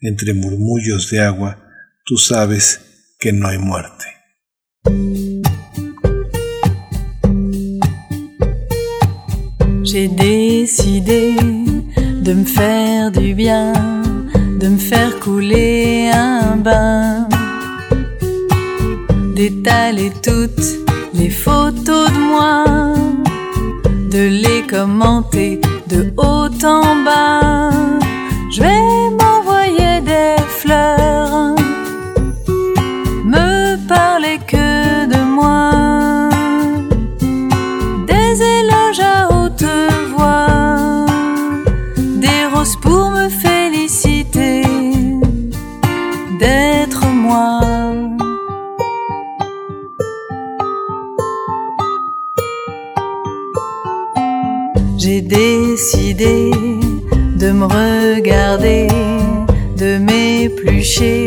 entre 0.00 0.34
murmullos 0.34 1.10
de 1.10 1.20
agua, 1.20 1.64
tú 2.04 2.16
sabes 2.16 2.80
que 3.18 3.32
no 3.32 3.48
hay 3.48 3.58
muerte. 3.58 4.04
J'ai 9.84 10.08
décidé 10.08 11.34
de 12.22 12.34
me 12.34 12.44
faire 12.44 13.10
du 13.10 13.34
bien, 13.34 13.72
de 14.58 14.68
me 14.68 14.78
faire 14.78 15.18
couler 15.18 16.10
un 16.14 16.56
bain, 16.62 17.28
d'étaler 19.34 20.12
toutes 20.22 20.81
les 21.14 21.30
photos 21.30 22.10
de 22.10 22.18
moi, 22.18 22.64
de 24.10 24.28
les 24.42 24.62
commenter 24.66 25.60
de 25.88 26.12
haut 26.16 26.64
en 26.64 26.96
bas. 27.04 27.41
J'ai 55.04 55.20
décidé 55.20 56.52
de 57.36 57.50
me 57.50 57.64
regarder, 57.64 58.86
de 59.76 59.98
m'éplucher 59.98 61.26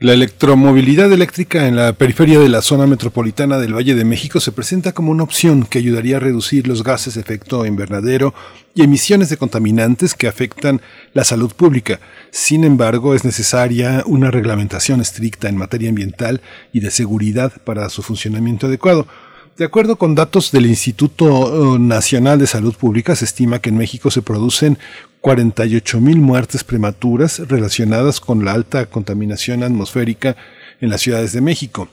La 0.00 0.14
electromovilidad 0.14 1.12
eléctrica 1.12 1.68
en 1.68 1.76
la 1.76 1.92
periferia 1.92 2.38
de 2.38 2.48
la 2.48 2.62
zona 2.62 2.86
metropolitana 2.86 3.58
del 3.58 3.76
Valle 3.76 3.94
de 3.94 4.06
México 4.06 4.40
se 4.40 4.50
presenta 4.50 4.92
como 4.92 5.10
una 5.10 5.24
opción 5.24 5.66
que 5.66 5.76
ayudaría 5.76 6.16
a 6.16 6.20
reducir 6.20 6.66
los 6.66 6.82
gases 6.82 7.16
de 7.16 7.20
efecto 7.20 7.66
invernadero 7.66 8.32
y 8.74 8.82
emisiones 8.82 9.28
de 9.28 9.36
contaminantes 9.36 10.14
que 10.14 10.26
afectan 10.26 10.80
la 11.12 11.24
salud 11.24 11.52
pública. 11.52 12.00
Sin 12.30 12.64
embargo, 12.64 13.14
es 13.14 13.26
necesaria 13.26 14.02
una 14.06 14.30
reglamentación 14.30 15.02
estricta 15.02 15.50
en 15.50 15.58
materia 15.58 15.90
ambiental 15.90 16.40
y 16.72 16.80
de 16.80 16.90
seguridad 16.90 17.52
para 17.64 17.90
su 17.90 18.02
funcionamiento 18.02 18.68
adecuado. 18.68 19.06
De 19.60 19.66
acuerdo 19.66 19.96
con 19.96 20.14
datos 20.14 20.52
del 20.52 20.64
Instituto 20.64 21.74
eh, 21.74 21.78
Nacional 21.78 22.38
de 22.38 22.46
Salud 22.46 22.74
Pública, 22.74 23.14
se 23.14 23.26
estima 23.26 23.58
que 23.58 23.68
en 23.68 23.76
México 23.76 24.10
se 24.10 24.22
producen 24.22 24.78
48 25.20 26.00
mil 26.00 26.16
muertes 26.16 26.64
prematuras 26.64 27.40
relacionadas 27.40 28.20
con 28.20 28.42
la 28.42 28.54
alta 28.54 28.86
contaminación 28.86 29.62
atmosférica 29.62 30.34
en 30.80 30.88
las 30.88 31.02
ciudades 31.02 31.34
de 31.34 31.42
México. 31.42 31.88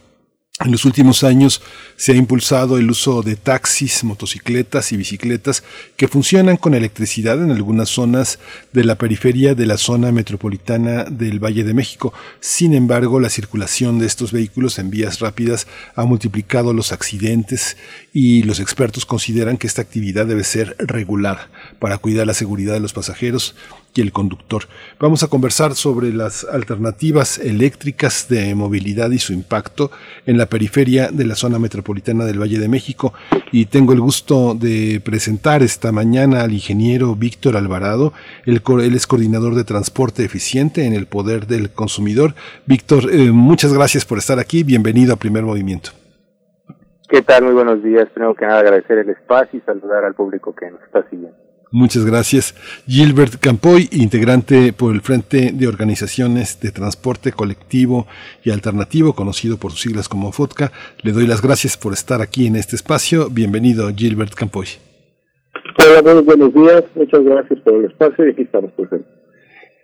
En 0.65 0.71
los 0.71 0.85
últimos 0.85 1.23
años 1.23 1.61
se 1.97 2.13
ha 2.13 2.15
impulsado 2.15 2.79
el 2.79 2.89
uso 2.89 3.21
de 3.21 3.35
taxis, 3.35 4.03
motocicletas 4.03 4.91
y 4.91 4.97
bicicletas 4.97 5.63
que 5.95 6.07
funcionan 6.07 6.57
con 6.57 6.73
electricidad 6.73 7.39
en 7.43 7.51
algunas 7.51 7.89
zonas 7.89 8.39
de 8.73 8.83
la 8.83 8.95
periferia 8.95 9.53
de 9.53 9.67
la 9.67 9.77
zona 9.77 10.11
metropolitana 10.11 11.03
del 11.03 11.37
Valle 11.37 11.63
de 11.63 11.75
México. 11.75 12.11
Sin 12.39 12.73
embargo, 12.73 13.19
la 13.19 13.29
circulación 13.29 13.99
de 13.99 14.07
estos 14.07 14.31
vehículos 14.31 14.79
en 14.79 14.89
vías 14.89 15.19
rápidas 15.19 15.67
ha 15.95 16.05
multiplicado 16.05 16.73
los 16.73 16.91
accidentes 16.91 17.77
y 18.11 18.41
los 18.41 18.59
expertos 18.59 19.05
consideran 19.05 19.57
que 19.57 19.67
esta 19.67 19.83
actividad 19.83 20.25
debe 20.25 20.43
ser 20.43 20.75
regular 20.79 21.51
para 21.77 21.99
cuidar 21.99 22.25
la 22.25 22.33
seguridad 22.33 22.73
de 22.73 22.79
los 22.79 22.93
pasajeros 22.93 23.53
y 23.97 24.01
el 24.01 24.11
conductor. 24.11 24.63
Vamos 24.99 25.23
a 25.23 25.27
conversar 25.27 25.75
sobre 25.75 26.13
las 26.13 26.43
alternativas 26.43 27.37
eléctricas 27.39 28.27
de 28.29 28.53
movilidad 28.55 29.11
y 29.11 29.19
su 29.19 29.33
impacto 29.33 29.91
en 30.25 30.37
la 30.37 30.45
periferia 30.45 31.09
de 31.11 31.25
la 31.25 31.35
zona 31.35 31.59
metropolitana 31.59 32.25
del 32.25 32.41
Valle 32.41 32.59
de 32.59 32.67
México 32.67 33.13
y 33.51 33.65
tengo 33.65 33.93
el 33.93 34.01
gusto 34.01 34.53
de 34.53 35.01
presentar 35.03 35.63
esta 35.63 35.91
mañana 35.91 36.41
al 36.41 36.53
ingeniero 36.53 37.15
Víctor 37.15 37.57
Alvarado, 37.57 38.13
él, 38.45 38.61
es 38.95 39.07
coordinador 39.07 39.55
de 39.55 39.63
transporte 39.63 40.23
eficiente 40.23 40.85
en 40.85 40.93
el 40.93 41.05
poder 41.05 41.47
del 41.47 41.69
consumidor. 41.69 42.33
Víctor, 42.65 43.11
eh, 43.11 43.31
muchas 43.31 43.73
gracias 43.73 44.05
por 44.05 44.17
estar 44.17 44.39
aquí, 44.39 44.63
bienvenido 44.63 45.13
a 45.13 45.17
Primer 45.17 45.43
Movimiento. 45.43 45.91
¿Qué 47.09 47.21
tal? 47.21 47.45
Muy 47.45 47.53
buenos 47.53 47.81
días. 47.81 48.09
Primero 48.13 48.35
que 48.35 48.45
nada 48.45 48.59
agradecer 48.59 48.97
el 48.97 49.09
espacio 49.09 49.59
y 49.59 49.61
saludar 49.61 50.03
al 50.03 50.13
público 50.13 50.53
que 50.53 50.69
nos 50.69 50.81
está 50.83 51.07
siguiendo. 51.09 51.46
Muchas 51.71 52.05
gracias. 52.05 52.55
Gilbert 52.87 53.35
Campoy, 53.41 53.89
integrante 53.91 54.71
por 54.71 54.93
el 54.93 55.01
Frente 55.01 55.51
de 55.53 55.67
Organizaciones 55.67 56.61
de 56.61 56.71
Transporte 56.71 57.33
Colectivo 57.33 58.07
y 58.43 58.51
Alternativo, 58.51 59.13
conocido 59.13 59.57
por 59.57 59.71
sus 59.71 59.81
siglas 59.81 60.07
como 60.07 60.31
FOTCA. 60.31 60.71
Le 61.03 61.11
doy 61.11 61.27
las 61.27 61.41
gracias 61.41 61.75
por 61.75 61.93
estar 61.93 62.21
aquí 62.21 62.47
en 62.47 62.55
este 62.55 62.77
espacio. 62.77 63.29
Bienvenido, 63.29 63.89
Gilbert 63.93 64.33
Campoy. 64.33 64.67
Hola, 65.77 66.21
buenos 66.21 66.53
días. 66.53 66.83
Muchas 66.95 67.23
gracias 67.23 67.59
por 67.59 67.75
el 67.75 67.85
espacio 67.85 68.27
y 68.27 68.31
aquí 68.31 68.41
estamos 68.43 68.71
presentes. 68.71 69.26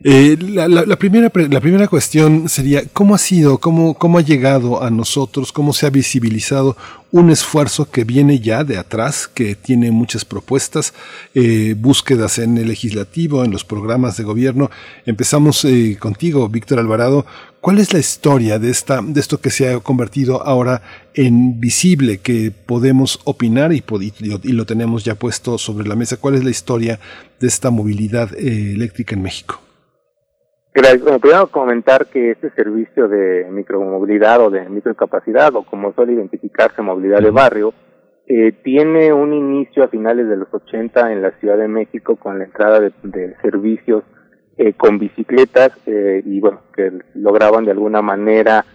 Eh, 0.06 0.38
la, 0.38 0.68
la, 0.68 0.96
primera, 0.98 1.32
la 1.34 1.62
primera 1.62 1.88
cuestión 1.88 2.50
sería, 2.50 2.84
¿cómo 2.92 3.16
ha 3.16 3.18
sido, 3.18 3.60
cómo, 3.60 3.94
cómo 3.94 4.18
ha 4.18 4.22
llegado 4.22 4.84
a 4.84 4.90
nosotros, 4.90 5.54
cómo 5.54 5.72
se 5.72 5.86
ha 5.86 5.90
visibilizado 5.90 6.76
un 7.12 7.30
esfuerzo 7.30 7.90
que 7.90 8.04
viene 8.04 8.40
ya 8.40 8.66
de 8.66 8.78
atrás, 8.78 9.30
que 9.34 9.56
tiene 9.56 9.92
muchas 9.92 10.26
propuestas, 10.26 10.94
eh, 11.36 11.76
búsquedas 11.78 12.38
en 12.40 12.58
el 12.58 12.68
legislativo, 12.68 13.46
en 13.46 13.52
los 13.52 13.64
programas 13.64 14.18
de 14.18 14.26
gobierno? 14.26 14.70
Empezamos 15.06 15.64
eh, 15.64 15.96
contigo, 15.98 16.50
Víctor 16.50 16.80
Alvarado. 16.80 17.26
¿Cuál 17.62 17.80
es 17.80 17.94
la 17.94 18.00
historia 18.00 18.60
de, 18.60 18.72
esta, 18.72 19.02
de 19.02 19.22
esto 19.22 19.40
que 19.40 19.52
se 19.52 19.72
ha 19.72 19.80
convertido 19.80 20.46
ahora 20.46 20.82
en 21.14 21.62
visible, 21.62 22.18
que 22.18 22.52
podemos 22.52 23.22
opinar 23.24 23.72
y, 23.72 23.82
y 24.20 24.52
lo 24.52 24.66
tenemos 24.66 25.06
ya 25.06 25.16
puesto 25.16 25.58
sobre 25.58 25.88
la 25.88 25.96
mesa? 25.96 26.18
¿Cuál 26.18 26.36
es 26.36 26.44
la 26.44 26.50
historia 26.50 27.00
de 27.40 27.48
esta 27.48 27.70
movilidad 27.70 28.38
eléctrica 28.38 29.16
en 29.16 29.22
México? 29.22 29.63
Bueno, 30.76 31.20
primero 31.20 31.48
comentar 31.52 32.08
que 32.08 32.32
este 32.32 32.50
servicio 32.52 33.08
de 33.08 33.48
micromovilidad 33.52 34.42
o 34.42 34.50
de 34.50 34.68
microcapacidad, 34.70 35.56
o 35.56 35.64
como 35.64 35.94
suele 35.94 36.14
identificarse 36.14 36.82
movilidad 36.82 37.22
de 37.22 37.30
barrio, 37.30 37.74
eh, 38.26 38.54
tiene 38.64 39.14
un 39.14 39.34
inicio 39.34 39.84
a 39.84 39.90
finales 39.90 40.28
de 40.28 40.38
los 40.38 40.52
80 40.52 41.12
en 41.12 41.22
la 41.22 41.32
Ciudad 41.40 41.58
de 41.58 41.68
México 41.68 42.16
con 42.16 42.40
la 42.40 42.46
entrada 42.46 42.80
de, 42.80 43.36
servicios 43.42 44.04
eh, 44.58 44.74
con 44.74 44.98
bicicletas 44.98 45.74
eh, 45.86 46.24
y 46.26 46.40
bueno, 46.40 46.62
que 46.76 46.92
lograban 47.14 47.66
de 47.66 47.72
alguna 47.72 48.02
manera 48.02 48.66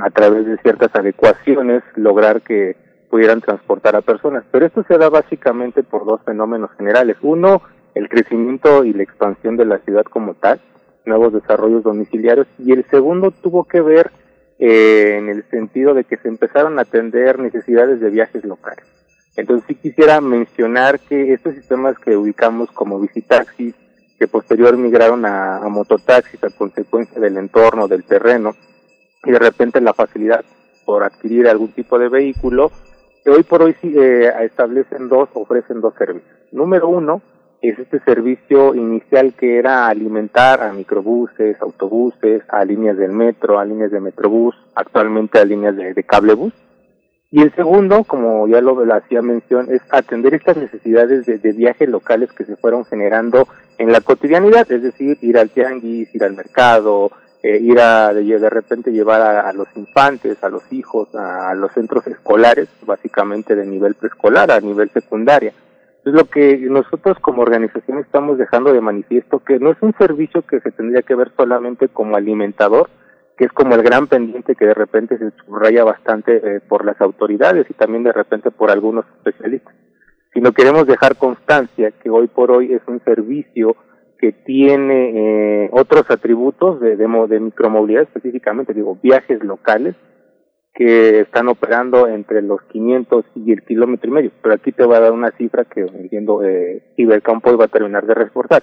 a 0.00 0.10
través 0.10 0.46
de 0.46 0.58
ciertas 0.58 0.94
adecuaciones 0.94 1.82
lograr 1.96 2.40
que 2.42 2.76
pudieran 3.10 3.40
transportar 3.40 3.96
a 3.96 4.02
personas. 4.02 4.44
Pero 4.52 4.66
esto 4.66 4.84
se 4.86 4.96
da 4.96 5.08
básicamente 5.08 5.82
por 5.82 6.06
dos 6.06 6.20
fenómenos 6.24 6.70
generales. 6.76 7.16
Uno, 7.22 7.62
el 7.98 8.08
crecimiento 8.08 8.84
y 8.84 8.92
la 8.92 9.02
expansión 9.02 9.56
de 9.56 9.64
la 9.64 9.78
ciudad 9.78 10.04
como 10.04 10.34
tal, 10.34 10.60
nuevos 11.04 11.32
desarrollos 11.32 11.82
domiciliarios, 11.82 12.46
y 12.58 12.72
el 12.72 12.84
segundo 12.90 13.32
tuvo 13.32 13.64
que 13.64 13.80
ver 13.80 14.12
eh, 14.60 15.16
en 15.18 15.28
el 15.28 15.42
sentido 15.50 15.94
de 15.94 16.04
que 16.04 16.16
se 16.16 16.28
empezaron 16.28 16.78
a 16.78 16.82
atender 16.82 17.40
necesidades 17.40 18.00
de 18.00 18.10
viajes 18.10 18.44
locales. 18.44 18.84
Entonces 19.36 19.66
sí 19.66 19.74
quisiera 19.74 20.20
mencionar 20.20 21.00
que 21.00 21.32
estos 21.32 21.54
sistemas 21.54 21.98
que 21.98 22.16
ubicamos 22.16 22.70
como 22.70 23.00
visitaxis, 23.00 23.74
que 24.16 24.28
posterior 24.28 24.76
migraron 24.76 25.26
a, 25.26 25.60
mototaxis 25.68 26.42
a 26.44 26.50
consecuencia 26.50 27.20
del 27.20 27.36
entorno, 27.36 27.88
del 27.88 28.04
terreno, 28.04 28.54
y 29.24 29.32
de 29.32 29.38
repente 29.40 29.80
la 29.80 29.92
facilidad 29.92 30.44
por 30.84 31.02
adquirir 31.02 31.48
algún 31.48 31.72
tipo 31.72 31.98
de 31.98 32.08
vehículo, 32.08 32.70
que 33.24 33.30
hoy 33.30 33.42
por 33.42 33.62
hoy 33.62 33.74
eh, 33.82 34.32
establecen 34.42 35.08
dos, 35.08 35.28
ofrecen 35.34 35.80
dos 35.80 35.94
servicios. 35.94 36.36
Número 36.52 36.88
uno, 36.88 37.22
es 37.60 37.78
este 37.78 38.00
servicio 38.00 38.74
inicial 38.74 39.34
que 39.34 39.58
era 39.58 39.88
alimentar 39.88 40.62
a 40.62 40.72
microbuses, 40.72 41.60
autobuses, 41.60 42.42
a 42.48 42.64
líneas 42.64 42.96
del 42.96 43.12
metro, 43.12 43.58
a 43.58 43.64
líneas 43.64 43.90
de 43.90 44.00
metrobús, 44.00 44.54
actualmente 44.74 45.38
a 45.38 45.44
líneas 45.44 45.76
de, 45.76 45.94
de 45.94 46.04
cablebús. 46.04 46.52
Y 47.30 47.42
el 47.42 47.54
segundo, 47.54 48.04
como 48.04 48.48
ya 48.48 48.60
lo, 48.60 48.80
hacía 48.94 49.20
mención, 49.20 49.68
es 49.70 49.82
atender 49.90 50.34
estas 50.34 50.56
necesidades 50.56 51.26
de, 51.26 51.38
de, 51.38 51.52
viajes 51.52 51.88
locales 51.88 52.32
que 52.32 52.44
se 52.44 52.56
fueron 52.56 52.86
generando 52.86 53.46
en 53.76 53.92
la 53.92 54.00
cotidianidad, 54.00 54.70
es 54.72 54.82
decir, 54.82 55.18
ir 55.20 55.36
al 55.36 55.50
tianguis, 55.50 56.14
ir 56.14 56.24
al 56.24 56.34
mercado, 56.34 57.10
eh, 57.42 57.58
ir 57.58 57.78
a 57.80 58.14
de, 58.14 58.50
repente 58.50 58.92
llevar 58.92 59.20
a, 59.20 59.52
los 59.52 59.68
infantes, 59.76 60.42
a 60.42 60.48
los 60.48 60.72
hijos, 60.72 61.14
a 61.14 61.54
los 61.54 61.72
centros 61.72 62.06
escolares, 62.06 62.68
básicamente 62.86 63.54
de 63.54 63.66
nivel 63.66 63.94
preescolar, 63.94 64.50
a 64.50 64.60
nivel 64.60 64.90
secundaria. 64.90 65.52
Es 66.04 66.12
lo 66.12 66.24
que 66.24 66.56
nosotros 66.58 67.18
como 67.20 67.42
organización 67.42 67.98
estamos 67.98 68.38
dejando 68.38 68.72
de 68.72 68.80
manifiesto, 68.80 69.40
que 69.40 69.58
no 69.58 69.72
es 69.72 69.78
un 69.80 69.94
servicio 69.98 70.42
que 70.42 70.60
se 70.60 70.70
tendría 70.70 71.02
que 71.02 71.14
ver 71.14 71.32
solamente 71.36 71.88
como 71.88 72.16
alimentador, 72.16 72.88
que 73.36 73.44
es 73.44 73.52
como 73.52 73.74
el 73.74 73.82
gran 73.82 74.06
pendiente 74.06 74.56
que 74.56 74.66
de 74.66 74.74
repente 74.74 75.18
se 75.18 75.30
subraya 75.44 75.84
bastante 75.84 76.36
eh, 76.36 76.60
por 76.60 76.84
las 76.84 77.00
autoridades 77.00 77.66
y 77.70 77.74
también 77.74 78.02
de 78.02 78.12
repente 78.12 78.50
por 78.50 78.70
algunos 78.70 79.04
especialistas, 79.16 79.74
sino 80.34 80.52
queremos 80.52 80.86
dejar 80.86 81.16
constancia 81.16 81.92
que 81.92 82.10
hoy 82.10 82.26
por 82.26 82.50
hoy 82.50 82.72
es 82.72 82.82
un 82.86 83.00
servicio 83.04 83.76
que 84.18 84.32
tiene 84.32 85.12
eh, 85.64 85.70
otros 85.72 86.10
atributos 86.10 86.80
de, 86.80 86.96
de, 86.96 87.06
de 87.28 87.40
micromovilidad 87.40 88.02
específicamente, 88.02 88.74
digo, 88.74 88.98
viajes 89.00 89.42
locales, 89.44 89.94
que 90.78 91.22
están 91.22 91.48
operando 91.48 92.06
entre 92.06 92.40
los 92.40 92.62
500 92.70 93.24
y 93.34 93.50
el 93.50 93.64
kilómetro 93.64 94.10
y 94.10 94.14
medio. 94.14 94.30
Pero 94.40 94.54
aquí 94.54 94.70
te 94.70 94.84
voy 94.84 94.94
a 94.94 95.00
dar 95.00 95.10
una 95.10 95.32
cifra 95.32 95.64
que 95.64 95.80
entiendo 95.80 96.44
eh, 96.44 96.92
Ibercampo 96.96 97.56
va 97.56 97.64
a 97.64 97.68
terminar 97.68 98.06
de 98.06 98.14
reforzar. 98.14 98.62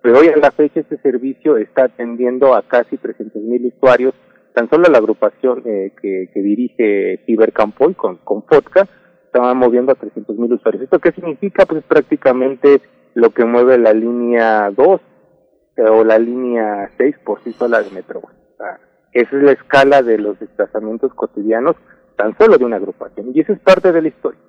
Pero 0.00 0.20
hoy 0.20 0.28
en 0.28 0.40
la 0.40 0.52
fecha 0.52 0.78
este 0.78 0.96
servicio 0.98 1.56
está 1.56 1.86
atendiendo 1.86 2.54
a 2.54 2.62
casi 2.62 2.96
300 2.96 3.42
mil 3.42 3.66
usuarios. 3.66 4.14
Tan 4.54 4.70
solo 4.70 4.84
la 4.88 4.98
agrupación 4.98 5.64
eh, 5.64 5.92
que, 6.00 6.30
que, 6.32 6.40
dirige 6.40 7.24
Ibercampoy 7.26 7.94
con, 7.94 8.18
con 8.18 8.42
Podcast 8.42 8.88
está 9.24 9.52
moviendo 9.52 9.90
a 9.90 9.96
300 9.96 10.38
mil 10.38 10.52
usuarios. 10.52 10.84
¿Esto 10.84 11.00
qué 11.00 11.10
significa? 11.10 11.66
Pues 11.66 11.82
prácticamente 11.82 12.80
lo 13.14 13.30
que 13.30 13.44
mueve 13.44 13.76
la 13.76 13.92
línea 13.92 14.70
2 14.70 15.00
eh, 15.78 15.82
o 15.82 16.04
la 16.04 16.20
línea 16.20 16.92
6 16.96 17.16
por 17.24 17.42
sí 17.42 17.52
sola 17.54 17.82
de 17.82 17.90
metro. 17.90 18.22
Esa 19.20 19.36
es 19.36 19.42
la 19.42 19.52
escala 19.52 20.02
de 20.02 20.18
los 20.18 20.38
desplazamientos 20.38 21.12
cotidianos 21.14 21.76
tan 22.16 22.36
solo 22.38 22.58
de 22.58 22.64
una 22.64 22.76
agrupación 22.76 23.32
y 23.34 23.40
eso 23.40 23.52
es 23.52 23.60
parte 23.60 23.92
de 23.92 24.02
la 24.02 24.08
historia. 24.08 24.40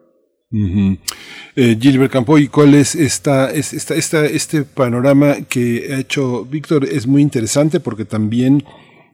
Eh, 0.49 1.77
Gilbert 1.80 2.11
Campoy, 2.11 2.48
¿cuál 2.48 2.73
es 2.73 2.95
esta, 2.95 3.52
esta, 3.52 3.95
esta, 3.95 4.26
este 4.26 4.64
panorama 4.64 5.35
que 5.49 5.94
ha 5.94 5.99
hecho 5.99 6.45
Víctor? 6.45 6.85
Es 6.85 7.07
muy 7.07 7.22
interesante 7.22 7.80
porque 7.80 8.06
también 8.06 8.64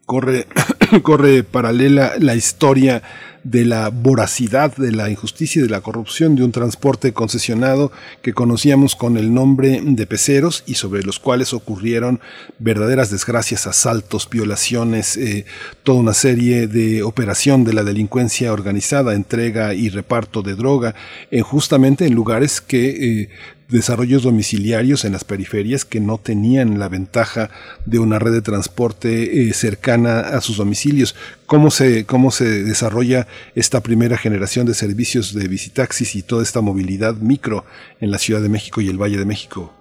corre, 0.05 0.45
corre 1.03 1.43
paralela 1.43 2.13
la 2.19 2.35
historia 2.35 3.01
de 3.43 3.65
la 3.65 3.89
voracidad, 3.89 4.75
de 4.75 4.91
la 4.91 5.09
injusticia 5.09 5.59
y 5.59 5.63
de 5.63 5.69
la 5.69 5.81
corrupción 5.81 6.35
de 6.35 6.43
un 6.43 6.51
transporte 6.51 7.13
concesionado 7.13 7.91
que 8.21 8.33
conocíamos 8.33 8.95
con 8.95 9.17
el 9.17 9.33
nombre 9.33 9.81
de 9.83 10.07
peceros 10.07 10.63
y 10.65 10.75
sobre 10.75 11.03
los 11.03 11.19
cuales 11.19 11.53
ocurrieron 11.53 12.21
verdaderas 12.59 13.11
desgracias, 13.11 13.67
asaltos, 13.67 14.29
violaciones, 14.29 15.17
eh, 15.17 15.45
toda 15.83 15.99
una 15.99 16.13
serie 16.13 16.67
de 16.67 17.03
operación 17.03 17.63
de 17.63 17.73
la 17.73 17.83
delincuencia 17.83 18.53
organizada, 18.53 19.13
entrega 19.13 19.73
y 19.73 19.89
reparto 19.89 20.41
de 20.41 20.55
droga, 20.55 20.95
en 21.31 21.43
justamente 21.43 22.05
en 22.05 22.13
lugares 22.13 22.61
que 22.61 23.21
eh, 23.21 23.29
desarrollos 23.69 24.23
domiciliarios 24.23 25.05
en 25.05 25.13
las 25.13 25.23
periferias 25.23 25.85
que 25.85 25.99
no 25.99 26.17
tenían 26.17 26.79
la 26.79 26.89
ventaja 26.89 27.49
de 27.85 27.99
una 27.99 28.19
red 28.19 28.31
de 28.31 28.41
transporte 28.41 29.47
eh, 29.49 29.53
cercana 29.53 30.19
a 30.19 30.41
sus 30.41 30.57
domicilios. 30.57 31.15
¿Cómo 31.45 31.71
se, 31.71 32.05
¿Cómo 32.05 32.31
se 32.31 32.63
desarrolla 32.63 33.27
esta 33.55 33.81
primera 33.81 34.17
generación 34.17 34.65
de 34.65 34.73
servicios 34.73 35.33
de 35.33 35.47
visitaxis 35.47 36.15
y 36.15 36.23
toda 36.23 36.43
esta 36.43 36.61
movilidad 36.61 37.15
micro 37.15 37.65
en 37.99 38.11
la 38.11 38.17
Ciudad 38.17 38.41
de 38.41 38.49
México 38.49 38.81
y 38.81 38.89
el 38.89 39.01
Valle 39.01 39.17
de 39.17 39.25
México? 39.25 39.73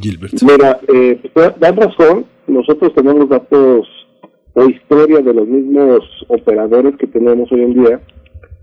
Gilbert. 0.00 0.34
Mira, 0.42 0.80
eh, 0.88 1.20
pues, 1.34 1.52
razón, 1.58 2.26
nosotros 2.46 2.94
tenemos 2.94 3.28
datos 3.28 3.86
o 4.54 4.64
historia 4.68 5.20
de 5.20 5.32
los 5.32 5.48
mismos 5.48 6.00
operadores 6.28 6.96
que 6.96 7.06
tenemos 7.06 7.50
hoy 7.52 7.62
en 7.62 7.74
día. 7.74 8.00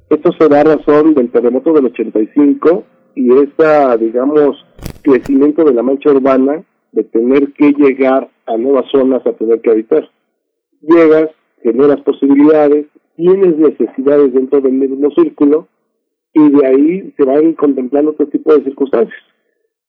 Esto 0.10 0.31
se 0.39 0.47
da 0.47 0.64
razón 0.64 1.14
del 1.14 1.31
terremoto 1.31 1.73
del 1.73 1.85
85 1.85 2.84
y 3.20 3.34
esa, 3.34 3.98
digamos, 3.98 4.66
crecimiento 5.02 5.66
de 5.66 5.74
la 5.74 5.84
mancha 5.84 6.10
urbana 6.10 6.64
de 6.94 7.04
tener 7.04 7.52
que 7.52 7.74
llegar 7.74 8.30
a 8.46 8.56
nuevas 8.56 8.86
zonas 8.90 9.28
a 9.28 9.34
tener 9.34 9.60
que 9.60 9.72
habitar. 9.72 10.10
Llegas, 10.80 11.30
generas 11.62 11.99
posibilidades, 11.99 12.86
tienes 13.18 13.57
necesidades 13.57 14.34
dentro 14.34 14.62
del 14.62 14.72
mismo 14.72 15.12
círculo 15.12 15.68
y 16.34 16.49
de 16.49 16.65
ahí 16.65 17.14
se 17.18 17.26
van 17.26 17.56
contemplando 17.56 18.12
otro 18.12 18.28
tipo 18.28 18.56
de 18.56 18.64
circunstancias. 18.64 19.22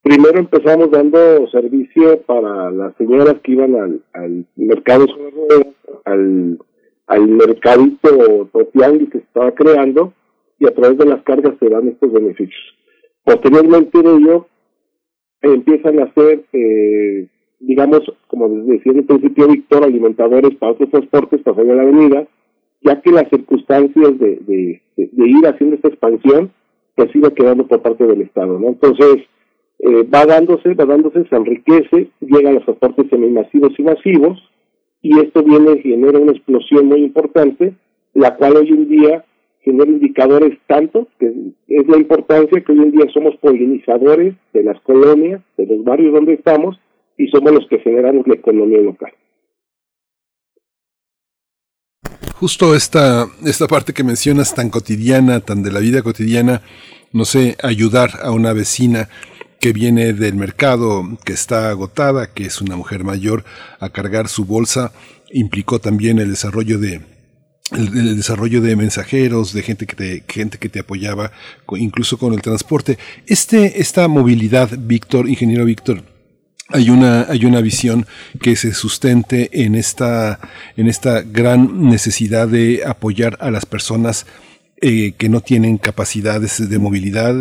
Primero 0.03 0.41
empezamos 0.41 0.91
dando 0.91 1.47
servicio 1.53 2.23
para 2.23 2.73
las 2.73 2.97
señoras 2.97 3.37
que 3.45 3.53
iban 3.53 3.77
al, 3.77 4.03
al 4.13 4.45
mercado 4.57 5.07
al, 6.05 6.59
al 7.07 7.29
mercadito 7.29 8.49
topial 8.53 8.99
que 9.13 9.19
se 9.19 9.25
estaba 9.25 9.53
creando 9.53 10.15
y 10.59 10.67
a 10.67 10.75
través 10.75 10.99
de 10.99 11.07
las 11.07 11.23
cargas 11.23 11.55
se 11.61 11.69
dan 11.69 11.87
estos 11.87 12.13
beneficios. 12.13 12.80
Posteriormente 13.25 14.03
de 14.03 14.17
ello, 14.17 14.47
empiezan 15.43 16.01
a 16.01 16.13
ser, 16.15 16.45
eh, 16.53 17.29
digamos, 17.61 18.01
como 18.27 18.49
decía 18.49 18.93
en 18.93 18.99
el 18.99 19.05
principio 19.05 19.49
Víctor, 19.49 19.85
alimentadores 19.85 20.57
para 20.57 20.73
otros 20.73 20.91
transportes, 20.91 21.43
para 21.43 21.57
salir 21.57 21.73
a 21.73 21.77
la 21.77 21.83
avenida, 21.83 22.27
ya 22.83 23.01
que 23.01 23.13
las 23.13 23.29
circunstancias 23.29 24.19
de, 24.19 24.81
ir 24.97 25.47
haciendo 25.47 25.77
esta 25.77 25.89
expansión, 25.89 26.53
pues 26.95 27.15
iba 27.15 27.31
quedando 27.31 27.67
por 27.67 27.83
parte 27.83 28.07
del 28.07 28.23
Estado, 28.23 28.59
¿no? 28.59 28.69
Entonces, 28.69 29.19
eh, 29.79 30.03
va 30.13 30.27
dándose, 30.27 30.75
va 30.75 30.85
dándose, 30.85 31.25
se 31.29 31.37
enriquece, 31.37 32.09
llegan 32.21 32.55
los 32.55 32.65
transportes 32.65 33.09
semimasivos 33.11 33.73
y 33.79 33.83
masivos, 33.83 34.51
y 35.03 35.19
esto 35.19 35.43
viene, 35.43 35.81
genera 35.81 36.19
una 36.19 36.33
explosión 36.33 36.87
muy 36.87 37.03
importante, 37.03 37.75
la 38.13 38.37
cual 38.37 38.57
hoy 38.57 38.69
en 38.69 38.89
día 38.89 39.25
tener 39.65 39.89
indicadores 39.89 40.59
tanto, 40.67 41.09
que 41.19 41.27
es 41.69 41.89
la 41.89 41.97
importancia 41.97 42.61
que 42.61 42.73
hoy 42.73 42.79
en 42.79 42.91
día 42.93 43.07
somos 43.13 43.37
polinizadores 43.37 44.35
de 44.53 44.63
las 44.63 44.81
colonias, 44.83 45.43
de 45.57 45.67
los 45.67 45.85
barrios 45.85 46.13
donde 46.15 46.35
estamos, 46.35 46.79
y 47.17 47.29
somos 47.29 47.53
los 47.53 47.67
que 47.69 47.79
generamos 47.79 48.27
la 48.27 48.35
economía 48.35 48.81
local. 48.81 49.13
Justo 52.35 52.75
esta, 52.75 53.27
esta 53.45 53.67
parte 53.67 53.93
que 53.93 54.03
mencionas 54.03 54.55
tan 54.55 54.71
cotidiana, 54.71 55.41
tan 55.41 55.63
de 55.63 55.71
la 55.71 55.81
vida 55.81 56.01
cotidiana, 56.03 56.63
no 57.13 57.27
sé, 57.27 57.57
ayudar 57.63 58.11
a 58.23 58.33
una 58.33 58.55
vecina 58.55 59.09
que 59.61 59.75
viene 59.75 60.15
del 60.15 60.37
mercado, 60.37 61.03
que 61.23 61.35
está 61.35 61.69
agotada, 61.69 62.33
que 62.33 62.45
es 62.45 62.63
una 62.63 62.77
mujer 62.77 63.05
mayor, 63.05 63.45
a 63.79 63.91
cargar 63.91 64.29
su 64.29 64.47
bolsa, 64.47 64.93
implicó 65.31 65.81
también 65.81 66.19
el 66.19 66.31
desarrollo 66.31 66.79
de, 66.79 67.03
el, 67.73 68.17
desarrollo 68.17 68.61
de 68.61 68.77
mensajeros, 68.77 69.53
de 69.53 69.63
gente 69.63 69.87
que 69.87 69.97
te, 69.97 70.25
gente 70.29 70.59
que 70.59 70.69
te 70.69 70.81
apoyaba, 70.81 71.33
incluso 71.77 72.19
con 72.19 72.35
el 72.35 72.43
transporte. 72.43 72.99
Este, 73.27 73.81
esta 73.81 74.09
movilidad, 74.09 74.71
Víctor, 74.79 75.29
ingeniero 75.29 75.65
Víctor, 75.65 76.03
hay 76.69 76.91
una, 76.91 77.23
hay 77.23 77.45
una 77.45 77.61
visión 77.61 78.07
que 78.41 78.55
se 78.55 78.73
sustente 78.75 79.65
en 79.65 79.75
esta, 79.75 80.39
en 80.77 80.89
esta 80.89 81.23
gran 81.23 81.89
necesidad 81.89 82.47
de 82.49 82.83
apoyar 82.87 83.37
a 83.41 83.51
las 83.51 83.67
personas 83.67 84.27
eh, 84.83 85.13
que 85.19 85.29
no 85.29 85.41
tienen 85.41 85.77
capacidades 85.77 86.71
de 86.71 86.79
movilidad, 86.79 87.35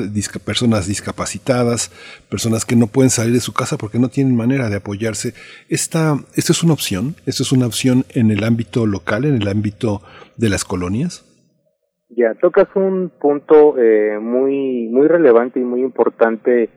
personas 0.44 0.88
discapacitadas, 0.88 1.90
personas 2.30 2.66
que 2.66 2.76
no 2.76 2.88
pueden 2.88 3.10
salir 3.10 3.34
de 3.34 3.40
su 3.40 3.54
casa 3.54 3.78
porque 3.78 3.98
no 3.98 4.10
tienen 4.10 4.36
manera 4.36 4.70
de 4.70 4.76
apoyarse. 4.76 5.34
Esta, 5.70 6.18
¿Esta 6.36 6.52
es 6.52 6.64
una 6.64 6.74
opción? 6.74 7.16
¿Esta 7.26 7.44
es 7.44 7.52
una 7.54 7.66
opción 7.66 8.04
en 8.14 8.30
el 8.32 8.44
ámbito 8.44 8.86
local, 8.86 9.24
en 9.24 9.36
el 9.36 9.48
ámbito 9.48 10.02
de 10.36 10.50
las 10.50 10.66
colonias? 10.66 11.26
Ya, 12.10 12.34
tocas 12.42 12.68
un 12.76 13.12
punto 13.22 13.78
eh, 13.78 14.20
muy, 14.20 14.90
muy 14.90 15.08
relevante 15.08 15.60
y 15.60 15.64
muy 15.64 15.82
importante 15.82 16.70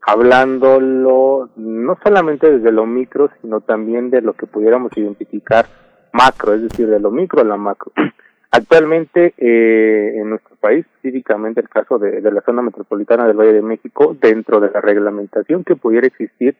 hablándolo 0.00 1.50
no 1.56 1.98
solamente 2.02 2.50
desde 2.50 2.72
lo 2.72 2.86
micro, 2.86 3.28
sino 3.42 3.60
también 3.60 4.08
de 4.08 4.22
lo 4.22 4.34
que 4.34 4.46
pudiéramos 4.46 4.96
identificar 4.96 5.66
macro, 6.12 6.54
es 6.54 6.62
decir, 6.62 6.88
de 6.88 7.00
lo 7.00 7.10
micro 7.10 7.42
a 7.42 7.44
la 7.44 7.56
macro. 7.56 7.92
Actualmente 8.50 9.34
eh, 9.36 10.12
en 10.16 10.30
nuestro 10.30 10.56
país, 10.56 10.86
específicamente 10.86 11.60
el 11.60 11.68
caso 11.68 11.98
de, 11.98 12.20
la 12.20 12.40
zona 12.42 12.62
metropolitana 12.62 13.26
del 13.26 13.36
Valle 13.36 13.52
de 13.52 13.62
México, 13.62 14.16
dentro 14.20 14.60
de 14.60 14.70
la 14.70 14.80
reglamentación 14.80 15.64
que 15.64 15.76
pudiera 15.76 16.06
existir, 16.06 16.56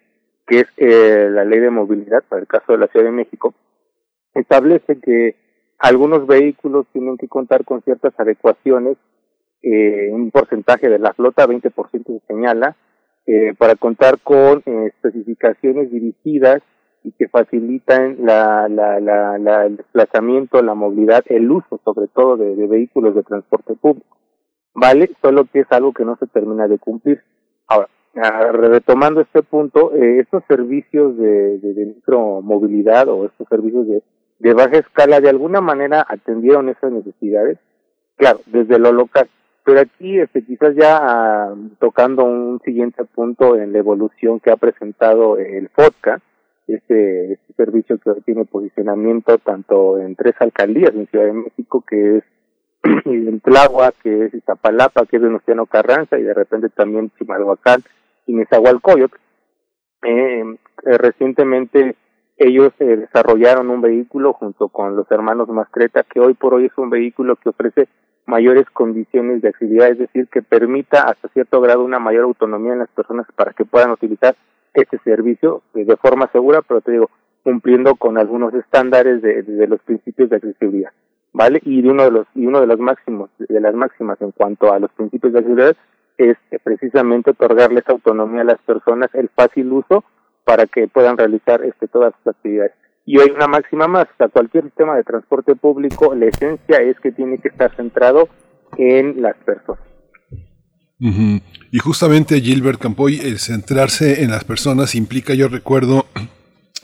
que 0.46 0.60
es 0.60 0.66
eh, 0.76 1.28
la 1.30 1.44
ley 1.44 1.60
de 1.60 1.70
movilidad 1.70 2.22
para 2.28 2.40
el 2.42 2.48
caso 2.48 2.72
de 2.72 2.78
la 2.78 2.88
Ciudad 2.88 3.06
de 3.06 3.12
México, 3.12 3.54
establece 4.34 5.00
que 5.00 5.36
algunos 5.78 6.26
vehículos 6.26 6.86
tienen 6.92 7.16
que 7.16 7.28
contar 7.28 7.64
con 7.64 7.82
ciertas 7.82 8.18
adecuaciones, 8.18 8.96
eh, 9.62 10.10
un 10.12 10.30
porcentaje 10.30 10.88
de 10.88 10.98
la 10.98 11.12
flota, 11.12 11.46
20% 11.46 12.20
se 12.20 12.26
señala, 12.26 12.76
eh, 13.26 13.54
para 13.58 13.74
contar 13.74 14.20
con 14.22 14.62
eh, 14.66 14.86
especificaciones 14.86 15.90
dirigidas 15.90 16.62
y 17.06 17.12
que 17.12 17.28
facilitan 17.28 18.16
la, 18.18 18.68
la, 18.68 18.98
la, 18.98 19.64
el 19.64 19.76
desplazamiento, 19.76 20.60
la 20.60 20.74
movilidad, 20.74 21.22
el 21.26 21.48
uso 21.48 21.80
sobre 21.84 22.08
todo 22.08 22.36
de, 22.36 22.66
vehículos 22.66 23.14
de 23.14 23.22
transporte 23.22 23.74
público. 23.74 24.16
¿Vale? 24.74 25.12
Solo 25.22 25.44
que 25.44 25.60
es 25.60 25.66
algo 25.70 25.92
que 25.92 26.04
no 26.04 26.16
se 26.16 26.26
termina 26.26 26.66
de 26.66 26.78
cumplir. 26.78 27.22
Ahora, 27.68 27.88
ah, 28.16 28.50
retomando 28.52 29.20
este 29.20 29.44
punto, 29.44 29.94
eh, 29.94 30.18
estos 30.18 30.42
servicios 30.48 31.16
de, 31.16 31.58
de, 31.58 31.86
micromovilidad 31.86 33.08
o 33.08 33.26
estos 33.26 33.46
servicios 33.48 33.86
de, 33.86 34.02
de 34.40 34.52
baja 34.52 34.78
escala 34.78 35.20
de 35.20 35.30
alguna 35.30 35.60
manera 35.60 36.04
atendieron 36.08 36.68
esas 36.68 36.90
necesidades, 36.90 37.58
claro, 38.16 38.40
desde 38.46 38.80
lo 38.80 38.90
local. 38.90 39.30
Pero 39.64 39.80
aquí, 39.80 40.18
este, 40.18 40.44
quizás 40.44 40.74
ya 40.74 40.98
ah, 41.00 41.54
tocando 41.78 42.24
un 42.24 42.60
siguiente 42.64 43.04
punto 43.04 43.54
en 43.56 43.72
la 43.72 43.78
evolución 43.78 44.40
que 44.40 44.50
ha 44.50 44.56
presentado 44.56 45.38
el 45.38 45.68
podcast, 45.68 46.22
este, 46.66 47.32
este 47.32 47.52
servicio 47.54 47.98
que 47.98 48.12
tiene 48.24 48.44
posicionamiento 48.44 49.38
tanto 49.38 49.98
en 49.98 50.16
tres 50.16 50.34
alcaldías 50.40 50.94
en 50.94 51.06
Ciudad 51.08 51.26
de 51.26 51.32
México, 51.32 51.84
que 51.88 52.18
es 52.18 52.24
en 53.04 53.40
Tláhuac, 53.40 53.94
que 54.02 54.26
es 54.26 54.34
Iztapalapa, 54.34 55.06
que 55.06 55.16
es 55.16 55.22
Venustiano 55.22 55.66
Carranza, 55.66 56.18
y 56.18 56.22
de 56.22 56.34
repente 56.34 56.68
también 56.68 57.10
Chimalhuacán 57.18 57.82
y 58.26 58.34
Nezahualcóyotl. 58.34 59.16
Eh, 60.02 60.44
eh, 60.84 60.98
recientemente 60.98 61.96
ellos 62.36 62.72
eh, 62.80 62.96
desarrollaron 62.96 63.70
un 63.70 63.80
vehículo 63.80 64.34
junto 64.34 64.68
con 64.68 64.94
los 64.94 65.10
hermanos 65.10 65.48
Mascreta, 65.48 66.02
que 66.02 66.20
hoy 66.20 66.34
por 66.34 66.54
hoy 66.54 66.66
es 66.66 66.76
un 66.76 66.90
vehículo 66.90 67.36
que 67.36 67.48
ofrece 67.48 67.88
mayores 68.26 68.68
condiciones 68.70 69.40
de 69.40 69.48
actividad, 69.48 69.88
es 69.88 69.98
decir, 69.98 70.28
que 70.28 70.42
permita 70.42 71.02
hasta 71.02 71.28
cierto 71.28 71.60
grado 71.60 71.84
una 71.84 71.98
mayor 71.98 72.24
autonomía 72.24 72.72
en 72.72 72.80
las 72.80 72.90
personas 72.90 73.26
para 73.36 73.52
que 73.52 73.64
puedan 73.64 73.92
utilizar 73.92 74.34
este 74.76 74.98
servicio 74.98 75.62
de 75.74 75.96
forma 75.96 76.28
segura, 76.32 76.62
pero 76.66 76.80
te 76.80 76.92
digo, 76.92 77.10
cumpliendo 77.42 77.94
con 77.96 78.18
algunos 78.18 78.54
estándares 78.54 79.22
de, 79.22 79.66
los 79.66 79.80
principios 79.82 80.30
de 80.30 80.36
accesibilidad, 80.36 80.90
¿vale? 81.32 81.60
Y 81.64 81.86
uno 81.86 82.04
de 82.04 82.10
los 82.10 82.26
y 82.34 82.46
uno 82.46 82.60
de 82.60 82.66
los 82.66 82.78
máximos 82.78 83.30
de 83.38 83.60
las 83.60 83.74
máximas 83.74 84.20
en 84.20 84.32
cuanto 84.32 84.72
a 84.72 84.78
los 84.78 84.90
principios 84.92 85.32
de 85.32 85.38
accesibilidad 85.38 85.76
es 86.18 86.36
precisamente 86.62 87.30
otorgarles 87.30 87.88
autonomía 87.88 88.40
a 88.42 88.44
las 88.44 88.60
personas, 88.62 89.14
el 89.14 89.28
fácil 89.28 89.72
uso 89.72 90.04
para 90.44 90.66
que 90.66 90.88
puedan 90.88 91.16
realizar 91.16 91.64
este, 91.64 91.88
todas 91.88 92.14
sus 92.16 92.34
actividades. 92.34 92.72
Y 93.04 93.20
hay 93.20 93.30
una 93.30 93.46
máxima 93.46 93.86
más, 93.86 94.04
o 94.04 94.16
sea, 94.16 94.28
cualquier 94.28 94.64
sistema 94.64 94.96
de 94.96 95.04
transporte 95.04 95.54
público, 95.54 96.14
la 96.14 96.26
esencia 96.26 96.78
es 96.78 96.98
que 97.00 97.12
tiene 97.12 97.38
que 97.38 97.48
estar 97.48 97.74
centrado 97.76 98.28
en 98.76 99.22
las 99.22 99.36
personas. 99.38 99.95
Y 100.98 101.78
justamente 101.78 102.40
Gilbert 102.40 102.80
Campoy, 102.80 103.20
el 103.20 103.38
centrarse 103.38 104.22
en 104.22 104.30
las 104.30 104.44
personas 104.44 104.94
implica, 104.94 105.34
yo 105.34 105.48
recuerdo 105.48 106.06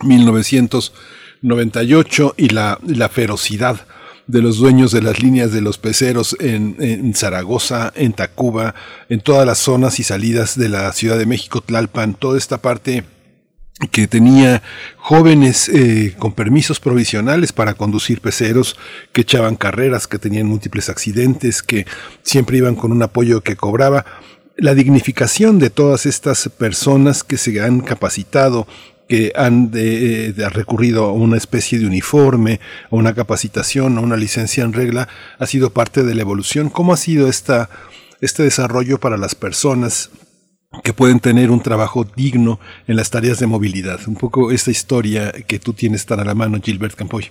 1998 0.02 2.34
y 2.36 2.50
la, 2.50 2.78
la 2.86 3.08
ferocidad 3.08 3.86
de 4.26 4.42
los 4.42 4.58
dueños 4.58 4.92
de 4.92 5.02
las 5.02 5.20
líneas 5.22 5.52
de 5.52 5.60
los 5.60 5.78
peceros 5.78 6.36
en, 6.40 6.76
en, 6.78 7.14
Zaragoza, 7.14 7.92
en 7.96 8.12
Tacuba, 8.12 8.74
en 9.08 9.20
todas 9.20 9.44
las 9.46 9.58
zonas 9.58 9.98
y 9.98 10.04
salidas 10.04 10.56
de 10.58 10.68
la 10.68 10.92
Ciudad 10.92 11.18
de 11.18 11.26
México, 11.26 11.60
Tlalpan, 11.60 12.14
toda 12.14 12.38
esta 12.38 12.58
parte 12.58 13.02
que 13.90 14.06
tenía 14.06 14.62
jóvenes 14.96 15.68
eh, 15.68 16.14
con 16.18 16.32
permisos 16.32 16.78
provisionales 16.78 17.52
para 17.52 17.74
conducir 17.74 18.20
peceros, 18.20 18.76
que 19.12 19.22
echaban 19.22 19.56
carreras, 19.56 20.06
que 20.06 20.18
tenían 20.18 20.46
múltiples 20.46 20.88
accidentes, 20.88 21.62
que 21.62 21.86
siempre 22.22 22.58
iban 22.58 22.76
con 22.76 22.92
un 22.92 23.02
apoyo 23.02 23.42
que 23.42 23.56
cobraba. 23.56 24.04
La 24.56 24.74
dignificación 24.74 25.58
de 25.58 25.70
todas 25.70 26.06
estas 26.06 26.48
personas 26.48 27.24
que 27.24 27.38
se 27.38 27.60
han 27.60 27.80
capacitado, 27.80 28.68
que 29.08 29.32
han 29.34 29.70
de, 29.70 30.34
recurrido 30.50 31.06
a 31.06 31.12
una 31.12 31.36
especie 31.36 31.78
de 31.78 31.86
uniforme, 31.86 32.60
a 32.90 32.96
una 32.96 33.14
capacitación, 33.14 33.98
a 33.98 34.00
una 34.00 34.16
licencia 34.16 34.62
en 34.62 34.72
regla, 34.72 35.08
ha 35.38 35.46
sido 35.46 35.70
parte 35.70 36.02
de 36.02 36.14
la 36.14 36.22
evolución. 36.22 36.68
¿Cómo 36.70 36.92
ha 36.92 36.96
sido 36.96 37.28
esta, 37.28 37.68
este 38.20 38.42
desarrollo 38.42 39.00
para 39.00 39.16
las 39.16 39.34
personas 39.34 40.10
que 40.82 40.92
pueden 40.92 41.20
tener 41.20 41.50
un 41.50 41.60
trabajo 41.60 42.04
digno 42.16 42.58
en 42.86 42.96
las 42.96 43.10
tareas 43.10 43.38
de 43.40 43.46
movilidad. 43.46 44.00
Un 44.08 44.16
poco 44.16 44.50
esta 44.50 44.70
historia 44.70 45.32
que 45.46 45.58
tú 45.58 45.72
tienes 45.72 46.06
tan 46.06 46.20
a 46.20 46.24
la 46.24 46.34
mano, 46.34 46.58
Gilbert 46.62 46.94
Campoy. 46.94 47.24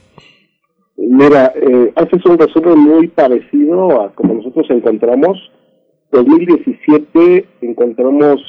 Mira, 0.98 1.52
eh, 1.56 1.92
haces 1.95 2.26
un 2.26 2.38
resumen 2.38 2.78
muy 2.78 3.08
parecido 3.08 4.02
a 4.02 4.14
como 4.14 4.36
nosotros 4.36 4.68
encontramos. 4.70 5.38
2017 6.11 7.45
encontramos 7.61 8.40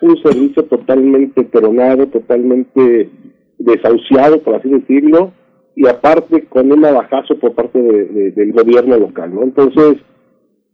un 0.00 0.16
servicio 0.22 0.64
totalmente 0.64 1.44
peronado, 1.44 2.06
totalmente 2.06 3.10
desahuciado, 3.58 4.42
por 4.42 4.54
así 4.54 4.68
decirlo, 4.70 5.32
y 5.76 5.86
aparte 5.86 6.44
con 6.46 6.72
un 6.72 6.80
navajazo 6.80 7.38
por 7.38 7.54
parte 7.54 7.80
del 7.80 8.52
gobierno 8.52 8.96
local, 8.96 9.34
¿no? 9.34 9.42
Entonces, 9.42 9.96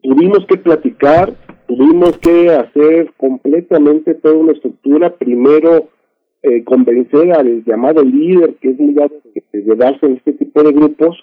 tuvimos 0.06 0.46
que 0.46 0.56
platicar 0.56 1.34
tuvimos 1.66 2.16
que 2.18 2.50
hacer 2.50 3.12
completamente 3.16 4.14
toda 4.14 4.34
una 4.34 4.52
estructura, 4.52 5.14
primero 5.16 5.88
eh, 6.42 6.64
convencer 6.64 7.32
al 7.32 7.64
llamado 7.64 8.02
líder, 8.02 8.54
que 8.56 8.70
es 8.70 8.78
muy 8.78 8.94
de, 8.94 9.74
darse 9.76 10.06
en 10.06 10.16
este 10.16 10.32
tipo 10.34 10.62
de 10.62 10.72
grupos, 10.72 11.16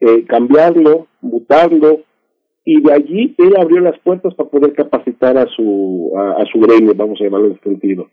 eh, 0.00 0.24
cambiarlo, 0.26 1.06
mutarlo, 1.20 2.02
y 2.64 2.82
de 2.82 2.92
allí 2.92 3.34
él 3.38 3.54
abrió 3.58 3.80
las 3.80 3.98
puertas 4.00 4.34
para 4.34 4.50
poder 4.50 4.74
capacitar 4.74 5.38
a 5.38 5.46
su, 5.46 6.12
a, 6.14 6.44
su 6.52 6.60
gremio, 6.60 6.92
vamos 6.94 7.18
a 7.20 7.24
llamarlo 7.24 7.46
en 7.46 7.52
este 7.54 7.70
sentido. 7.70 8.08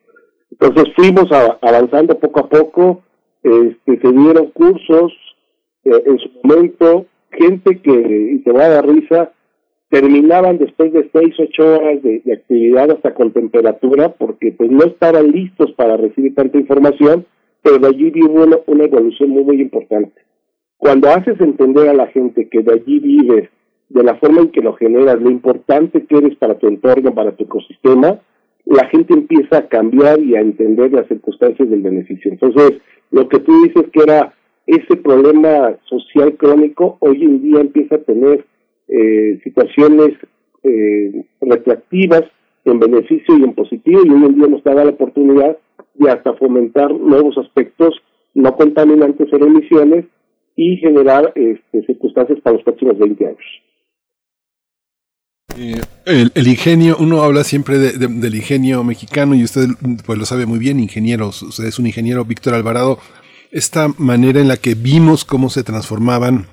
Entonces 0.49 0.93
fuimos 0.95 1.29
avanzando 1.61 2.17
poco 2.17 2.39
a 2.39 2.49
poco, 2.49 3.03
este, 3.43 3.99
se 3.99 4.11
dieron 4.13 4.51
cursos, 4.51 5.11
eh, 5.83 6.03
en 6.05 6.17
su 6.19 6.29
momento, 6.41 7.05
gente 7.31 7.81
que, 7.81 8.31
y 8.33 8.39
te 8.43 8.51
va 8.53 8.63
a 8.63 8.69
dar 8.69 8.87
risa, 8.87 9.33
terminaban 9.95 10.57
después 10.57 10.91
de 10.91 11.09
seis, 11.13 11.33
ocho 11.39 11.75
horas 11.75 12.03
de, 12.03 12.21
actividad 12.33 12.91
hasta 12.91 13.13
con 13.13 13.31
temperatura, 13.31 14.09
porque 14.09 14.51
pues 14.51 14.69
no 14.69 14.83
estaban 14.83 15.31
listos 15.31 15.71
para 15.71 15.95
recibir 15.95 16.35
tanta 16.35 16.57
información, 16.57 17.25
pero 17.61 17.79
de 17.79 17.87
allí 17.87 18.09
vive 18.09 18.27
una, 18.27 18.57
una 18.67 18.83
evolución 18.83 19.29
muy, 19.29 19.45
muy 19.45 19.61
importante. 19.61 20.21
Cuando 20.77 21.07
haces 21.09 21.39
entender 21.39 21.87
a 21.87 21.93
la 21.93 22.07
gente 22.07 22.49
que 22.49 22.61
de 22.61 22.73
allí 22.73 22.99
vives, 22.99 23.49
de 23.87 24.03
la 24.03 24.15
forma 24.15 24.41
en 24.41 24.49
que 24.49 24.59
lo 24.59 24.73
generas, 24.73 25.21
lo 25.21 25.31
importante 25.31 26.05
que 26.05 26.17
eres 26.17 26.35
para 26.35 26.55
tu 26.55 26.67
entorno, 26.67 27.15
para 27.15 27.31
tu 27.31 27.45
ecosistema, 27.45 28.19
la 28.65 28.87
gente 28.87 29.13
empieza 29.13 29.59
a 29.59 29.67
cambiar 29.69 30.19
y 30.19 30.35
a 30.35 30.41
entender 30.41 30.91
las 30.91 31.07
circunstancias 31.07 31.69
del 31.69 31.81
beneficio. 31.81 32.31
Entonces, 32.31 32.81
lo 33.11 33.29
que 33.29 33.39
tú 33.39 33.63
dices 33.63 33.85
que 33.93 34.03
era 34.03 34.33
ese 34.67 34.97
problema 34.97 35.77
social 35.85 36.35
crónico, 36.35 36.97
hoy 36.99 37.23
en 37.23 37.41
día 37.41 37.61
empieza 37.61 37.95
a 37.95 37.99
tener 37.99 38.43
eh, 38.87 39.39
situaciones 39.43 40.11
eh, 40.63 41.25
en 42.65 42.79
beneficio 42.79 43.37
y 43.37 43.43
en 43.43 43.53
positivo 43.53 44.01
y 44.03 44.09
hoy 44.09 44.25
en 44.25 44.35
día 44.35 44.47
nos 44.47 44.63
da 44.63 44.73
la 44.73 44.89
oportunidad 44.89 45.57
de 45.93 46.09
hasta 46.09 46.33
fomentar 46.33 46.91
nuevos 46.91 47.37
aspectos 47.37 47.95
no 48.33 48.55
contaminantes 48.55 49.31
en 49.31 49.43
emisiones 49.43 50.05
y 50.55 50.77
generar 50.77 51.31
este, 51.35 51.85
circunstancias 51.85 52.39
para 52.41 52.55
los 52.55 52.63
próximos 52.63 52.97
20 52.97 53.25
años. 53.25 53.39
Eh, 55.57 55.81
el, 56.35 56.47
ingenio, 56.47 56.97
uno 56.99 57.21
habla 57.21 57.43
siempre 57.43 57.77
del 57.77 58.35
ingenio 58.35 58.83
mexicano 58.83 59.35
y 59.35 59.43
usted 59.43 59.67
pues 60.05 60.19
lo 60.19 60.25
sabe 60.25 60.45
muy 60.45 60.59
bien, 60.59 60.79
ingenieros, 60.79 61.41
usted 61.43 61.65
es 61.65 61.79
un 61.79 61.87
ingeniero 61.87 62.25
Víctor 62.25 62.55
Alvarado, 62.55 62.97
esta 63.51 63.87
manera 63.97 64.41
en 64.41 64.49
la 64.49 64.57
que 64.57 64.75
vimos 64.75 65.23
cómo 65.23 65.49
se 65.49 65.63
transformaban 65.63 66.47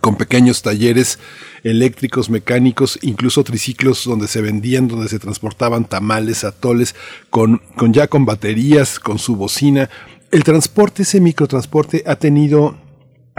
con 0.00 0.16
pequeños 0.16 0.62
talleres 0.62 1.18
eléctricos, 1.62 2.30
mecánicos, 2.30 2.98
incluso 3.02 3.44
triciclos 3.44 4.04
donde 4.04 4.26
se 4.26 4.40
vendían, 4.40 4.88
donde 4.88 5.08
se 5.08 5.18
transportaban 5.18 5.84
tamales, 5.84 6.44
atoles, 6.44 6.94
con, 7.30 7.62
con 7.76 7.92
ya 7.92 8.08
con 8.08 8.24
baterías, 8.24 8.98
con 8.98 9.18
su 9.18 9.36
bocina. 9.36 9.88
El 10.30 10.44
transporte, 10.44 11.02
ese 11.02 11.20
microtransporte 11.20 12.02
ha 12.06 12.16
tenido 12.16 12.76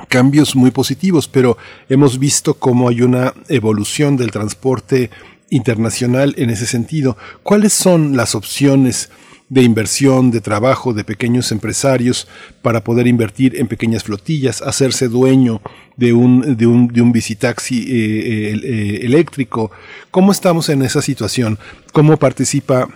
cambios 0.07 0.55
muy 0.55 0.71
positivos, 0.71 1.27
pero 1.27 1.57
hemos 1.89 2.19
visto 2.19 2.55
cómo 2.55 2.89
hay 2.89 3.01
una 3.01 3.33
evolución 3.49 4.17
del 4.17 4.31
transporte 4.31 5.09
internacional 5.49 6.33
en 6.37 6.49
ese 6.49 6.65
sentido. 6.65 7.17
¿Cuáles 7.43 7.73
son 7.73 8.17
las 8.17 8.35
opciones 8.35 9.09
de 9.49 9.61
inversión, 9.61 10.31
de 10.31 10.41
trabajo 10.41 10.93
de 10.93 11.03
pequeños 11.03 11.51
empresarios 11.51 12.27
para 12.61 12.83
poder 12.83 13.07
invertir 13.07 13.59
en 13.59 13.67
pequeñas 13.67 14.03
flotillas, 14.03 14.61
hacerse 14.61 15.07
dueño 15.07 15.61
de 15.97 16.13
un, 16.13 16.57
de 16.57 16.65
un, 16.65 16.87
de 16.87 17.01
un 17.01 17.11
bicitaxi 17.11 17.83
eh, 17.83 18.53
eh, 18.53 18.99
eléctrico. 19.03 19.71
¿Cómo 20.09 20.31
estamos 20.31 20.69
en 20.69 20.81
esa 20.81 21.01
situación? 21.01 21.59
¿Cómo 21.93 22.17
participa 22.17 22.87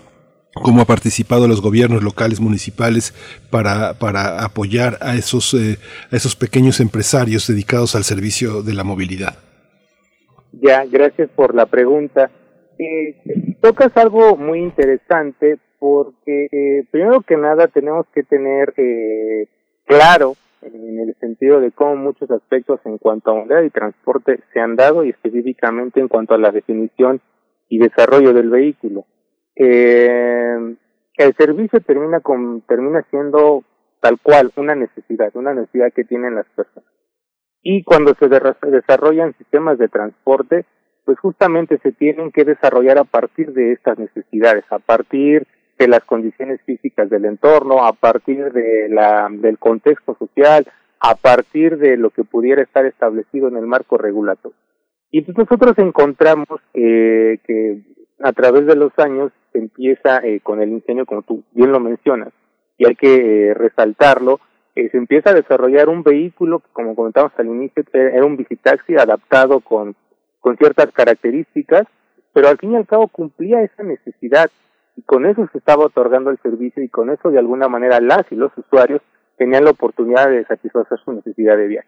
cómo 0.52 0.82
ha 0.82 0.86
participado 0.86 1.48
los 1.48 1.62
gobiernos 1.62 2.04
locales, 2.04 2.42
municipales, 2.42 3.14
para, 3.52 3.94
para 3.94 4.44
apoyar 4.44 4.98
a 5.00 5.16
esos, 5.16 5.54
eh, 5.54 5.78
a 6.12 6.16
esos 6.16 6.36
pequeños 6.36 6.80
empresarios 6.80 7.48
dedicados 7.48 7.96
al 7.96 8.04
servicio 8.04 8.64
de 8.64 8.74
la 8.74 8.84
movilidad. 8.84 9.38
Ya, 10.52 10.84
gracias 10.86 11.30
por 11.36 11.54
la 11.54 11.68
pregunta. 11.68 12.32
tocas 13.62 13.96
algo 13.96 14.36
muy 14.36 14.60
interesante 14.60 15.60
porque 15.80 16.48
eh, 16.52 16.86
primero 16.92 17.22
que 17.22 17.38
nada 17.38 17.68
tenemos 17.68 18.06
que 18.14 18.24
tener 18.24 18.74
eh, 18.78 19.48
claro 19.86 20.36
en 20.62 21.00
el 21.00 21.16
sentido 21.20 21.62
de 21.62 21.72
cómo 21.72 21.96
muchos 21.96 22.30
aspectos 22.32 22.82
en 22.86 22.98
cuanto 22.98 23.32
a 23.32 23.36
movilidad 23.36 23.64
y 23.64 23.70
transporte 23.70 24.40
se 24.54 24.60
han 24.60 24.76
dado 24.76 25.06
y 25.06 25.10
específicamente 25.10 26.02
en 26.02 26.10
cuanto 26.10 26.34
a 26.34 26.38
la 26.38 26.52
definición 26.52 27.22
y 27.70 27.80
desarrollo 27.80 28.34
del 28.34 28.50
vehículo. 28.50 29.06
Eh, 29.56 30.76
el 31.18 31.36
servicio 31.36 31.80
termina 31.82 32.20
con 32.20 32.62
termina 32.62 33.06
siendo 33.10 33.64
tal 34.02 34.20
cual 34.22 34.52
una 34.56 34.76
necesidad, 34.76 35.32
una 35.36 35.54
necesidad 35.54 35.92
que 35.94 36.04
tienen 36.04 36.36
las 36.36 36.48
personas. 36.56 36.90
Y 37.62 37.84
cuando 37.84 38.14
se 38.16 38.30
desarrollan 38.30 39.36
sistemas 39.38 39.78
de 39.78 39.90
transporte, 39.90 40.66
pues 41.04 41.20
justamente 41.20 41.78
se 41.80 41.92
tienen 41.92 42.32
que 42.32 42.46
desarrollar 42.46 43.00
a 43.00 43.04
partir 43.04 43.52
de 43.52 43.74
estas 43.74 43.98
necesidades, 44.00 44.64
a 44.70 44.80
partir 44.80 45.46
de 45.80 45.88
las 45.88 46.04
condiciones 46.04 46.62
físicas 46.66 47.10
del 47.10 47.24
entorno, 47.24 47.86
a 47.86 47.94
partir 47.94 48.52
de 48.52 48.90
la, 48.90 49.30
del 49.32 49.58
contexto 49.58 50.16
social, 50.20 50.68
a 51.00 51.16
partir 51.16 51.78
de 51.78 51.96
lo 51.96 52.10
que 52.10 52.26
pudiera 52.26 52.62
estar 52.62 52.86
establecido 52.86 53.48
en 53.48 53.56
el 53.56 53.66
marco 53.66 53.98
regulatorio. 53.98 54.58
Y 55.10 55.22
pues 55.22 55.38
nosotros 55.38 55.74
encontramos 55.78 56.60
eh, 56.74 57.40
que 57.48 57.82
a 58.22 58.34
través 58.34 58.66
de 58.66 58.76
los 58.76 58.92
años 59.00 59.32
empieza 59.54 60.20
eh, 60.20 60.42
con 60.42 60.62
el 60.62 60.70
ingenio, 60.70 61.06
como 61.06 61.22
tú 61.22 61.44
bien 61.54 61.72
lo 61.72 61.80
mencionas, 61.80 62.34
y 62.78 62.86
hay 62.86 62.96
que 62.96 63.48
eh, 63.48 63.54
resaltarlo, 63.54 64.42
se 64.76 64.98
empieza 64.98 65.32
a 65.32 65.34
desarrollar 65.34 65.90
un 65.90 66.04
vehículo 66.04 66.60
que, 66.60 66.70
como 66.72 66.96
comentamos 66.96 67.34
al 67.38 67.48
inicio, 67.48 67.84
era 67.92 68.26
un 68.26 68.38
bicitaxi 68.38 68.96
adaptado 68.96 69.60
con, 69.60 69.94
con 70.40 70.56
ciertas 70.56 70.90
características, 70.94 71.86
pero 72.32 72.48
al 72.48 72.58
fin 72.58 72.72
y 72.72 72.76
al 72.78 72.88
cabo 72.88 73.10
cumplía 73.10 73.62
esa 73.62 73.84
necesidad 73.84 74.50
y 75.00 75.02
con 75.04 75.26
eso 75.26 75.48
se 75.54 75.58
estaba 75.58 75.86
otorgando 75.86 76.30
el 76.30 76.40
servicio 76.40 76.84
y 76.84 76.90
con 76.90 77.10
eso 77.10 77.30
de 77.30 77.40
alguna 77.40 77.70
manera 77.70 78.02
las 78.02 78.30
y 78.32 78.36
los 78.36 78.52
usuarios 78.58 79.02
tenían 79.38 79.64
la 79.64 79.72
oportunidad 79.72 80.30
de 80.30 80.44
satisfacer 80.44 81.00
su 81.00 81.14
necesidad 81.14 81.56
de 81.56 81.68
viaje. 81.68 81.88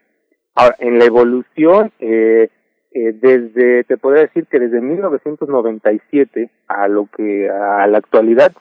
Ahora, 0.54 0.76
en 0.78 0.98
la 0.98 1.04
evolución, 1.04 1.92
eh, 1.98 2.48
eh, 2.90 3.12
desde, 3.12 3.84
te 3.84 3.98
podría 3.98 4.22
decir 4.22 4.46
que 4.46 4.58
desde 4.58 4.80
1997 4.80 6.50
a 6.68 6.88
lo 6.88 7.06
que, 7.14 7.50
a 7.50 7.86
la 7.86 7.98
actualidad, 7.98 8.52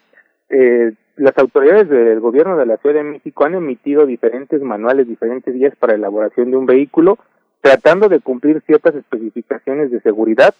eh, 0.49 0.91
las 1.15 1.37
autoridades 1.37 1.87
del 1.87 2.19
gobierno 2.19 2.57
de 2.57 2.65
la 2.65 2.75
Ciudad 2.77 2.95
de 2.95 3.03
México 3.03 3.45
han 3.45 3.55
emitido 3.55 4.05
diferentes 4.05 4.61
manuales, 4.61 5.07
diferentes 5.07 5.53
guías 5.53 5.77
para 5.77 5.95
elaboración 5.95 6.51
de 6.51 6.57
un 6.57 6.65
vehículo, 6.65 7.17
tratando 7.61 8.09
de 8.09 8.19
cumplir 8.19 8.61
ciertas 8.65 8.95
especificaciones 8.95 9.91
de 9.91 10.01
seguridad, 10.01 10.53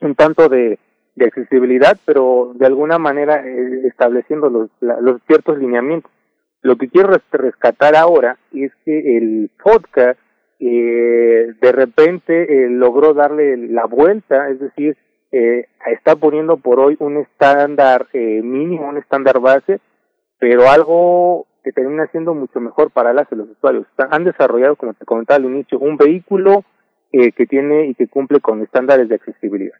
un 0.00 0.14
tanto 0.14 0.48
de, 0.48 0.78
de 1.16 1.26
accesibilidad, 1.26 1.96
pero 2.04 2.52
de 2.54 2.66
alguna 2.66 2.98
manera 2.98 3.46
eh, 3.46 3.86
estableciendo 3.86 4.48
los, 4.48 4.70
los 4.80 5.20
ciertos 5.26 5.58
lineamientos. 5.58 6.10
Lo 6.62 6.76
que 6.76 6.88
quiero 6.88 7.12
rescatar 7.32 7.96
ahora 7.96 8.36
es 8.52 8.72
que 8.84 9.16
el 9.16 9.50
podcast 9.62 10.18
eh, 10.58 11.54
de 11.60 11.72
repente 11.72 12.64
eh, 12.64 12.68
logró 12.68 13.14
darle 13.14 13.56
la 13.56 13.86
vuelta, 13.86 14.50
es 14.50 14.60
decir, 14.60 14.96
eh, 15.32 15.66
está 15.86 16.16
poniendo 16.16 16.56
por 16.56 16.80
hoy 16.80 16.96
un 16.98 17.16
estándar 17.18 18.08
eh, 18.12 18.42
mínimo, 18.42 18.88
un 18.88 18.98
estándar 18.98 19.40
base, 19.40 19.80
pero 20.38 20.68
algo 20.68 21.46
que 21.62 21.72
termina 21.72 22.06
siendo 22.08 22.34
mucho 22.34 22.60
mejor 22.60 22.90
para 22.90 23.12
las 23.12 23.30
y 23.30 23.36
los 23.36 23.48
usuarios. 23.48 23.86
han 23.96 24.24
desarrollado, 24.24 24.76
como 24.76 24.94
te 24.94 25.04
comentaba 25.04 25.36
al 25.36 25.44
inicio, 25.44 25.78
un 25.78 25.96
vehículo 25.96 26.64
eh, 27.12 27.32
que 27.32 27.46
tiene 27.46 27.86
y 27.86 27.94
que 27.94 28.08
cumple 28.08 28.40
con 28.40 28.62
estándares 28.62 29.08
de 29.08 29.14
accesibilidad, 29.16 29.76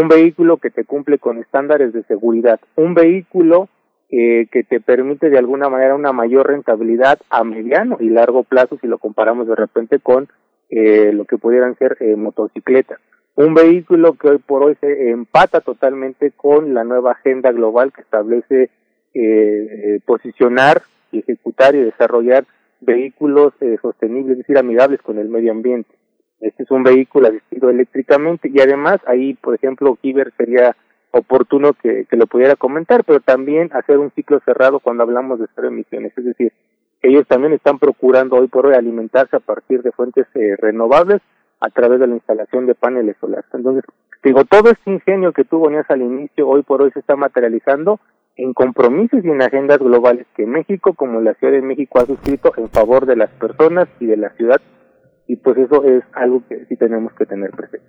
un 0.00 0.08
vehículo 0.08 0.56
que 0.58 0.70
te 0.70 0.84
cumple 0.84 1.18
con 1.18 1.38
estándares 1.38 1.92
de 1.92 2.02
seguridad, 2.04 2.60
un 2.76 2.94
vehículo 2.94 3.68
eh, 4.10 4.46
que 4.50 4.62
te 4.64 4.80
permite 4.80 5.30
de 5.30 5.38
alguna 5.38 5.68
manera 5.68 5.94
una 5.94 6.12
mayor 6.12 6.46
rentabilidad 6.46 7.18
a 7.30 7.42
mediano 7.44 7.96
y 8.00 8.10
largo 8.10 8.44
plazo 8.44 8.78
si 8.80 8.86
lo 8.86 8.98
comparamos 8.98 9.48
de 9.48 9.56
repente 9.56 9.98
con 9.98 10.28
eh, 10.70 11.12
lo 11.12 11.24
que 11.24 11.38
pudieran 11.38 11.76
ser 11.76 11.96
eh, 12.00 12.16
motocicletas. 12.16 12.98
Un 13.36 13.54
vehículo 13.54 14.14
que 14.14 14.28
hoy 14.28 14.38
por 14.38 14.62
hoy 14.62 14.76
se 14.80 15.10
empata 15.10 15.60
totalmente 15.60 16.30
con 16.30 16.74
la 16.74 16.84
nueva 16.84 17.12
agenda 17.12 17.52
global 17.52 17.92
que 17.92 18.02
establece 18.02 18.70
eh, 19.12 20.00
posicionar 20.06 20.82
y 21.12 21.20
ejecutar 21.20 21.74
y 21.74 21.80
desarrollar 21.80 22.44
vehículos 22.80 23.54
sostenibles, 23.80 24.32
es 24.32 24.38
decir, 24.38 24.58
amigables 24.58 25.00
con 25.02 25.18
el 25.18 25.28
medio 25.28 25.52
ambiente. 25.52 25.94
Este 26.44 26.64
es 26.64 26.70
un 26.70 26.82
vehículo 26.82 27.28
asistido 27.28 27.70
eléctricamente 27.70 28.50
y 28.52 28.60
además 28.60 28.98
ahí, 29.06 29.32
por 29.32 29.54
ejemplo, 29.54 29.96
Kiber 29.96 30.30
sería 30.36 30.76
oportuno 31.10 31.72
que, 31.72 32.06
lo 32.10 32.26
pudiera 32.26 32.54
comentar, 32.54 33.02
pero 33.04 33.20
también 33.20 33.70
hacer 33.72 33.98
un 33.98 34.10
ciclo 34.10 34.40
cerrado 34.44 34.78
cuando 34.78 35.04
hablamos 35.04 35.38
de 35.38 35.46
cero 35.54 35.68
emisiones, 35.68 36.12
es 36.18 36.24
decir, 36.24 36.52
ellos 37.00 37.26
también 37.26 37.54
están 37.54 37.78
procurando 37.78 38.36
hoy 38.36 38.48
por 38.48 38.66
hoy 38.66 38.74
alimentarse 38.74 39.36
a 39.36 39.40
partir 39.40 39.82
de 39.82 39.92
fuentes 39.92 40.26
eh, 40.34 40.56
renovables 40.58 41.22
a 41.60 41.70
través 41.70 41.98
de 41.98 42.08
la 42.08 42.14
instalación 42.14 42.66
de 42.66 42.74
paneles 42.74 43.16
solares. 43.20 43.46
Entonces, 43.54 43.84
digo, 44.22 44.44
todo 44.44 44.70
este 44.70 44.90
ingenio 44.90 45.32
que 45.32 45.44
tú 45.44 45.62
ponías 45.62 45.88
al 45.90 46.02
inicio, 46.02 46.46
hoy 46.46 46.62
por 46.62 46.82
hoy 46.82 46.90
se 46.90 47.00
está 47.00 47.16
materializando 47.16 48.00
en 48.36 48.52
compromisos 48.52 49.24
y 49.24 49.30
en 49.30 49.40
agendas 49.40 49.78
globales 49.78 50.26
que 50.36 50.44
México, 50.44 50.92
como 50.92 51.22
la 51.22 51.32
Ciudad 51.34 51.54
de 51.54 51.62
México, 51.62 52.00
ha 52.00 52.06
suscrito 52.06 52.52
en 52.58 52.68
favor 52.68 53.06
de 53.06 53.16
las 53.16 53.30
personas 53.30 53.88
y 53.98 54.06
de 54.06 54.18
la 54.18 54.30
ciudad, 54.30 54.60
y 55.26 55.36
pues 55.36 55.56
eso 55.58 55.84
es 55.84 56.04
algo 56.12 56.42
que 56.48 56.66
sí 56.68 56.76
tenemos 56.76 57.12
que 57.14 57.26
tener 57.26 57.50
presente. 57.50 57.86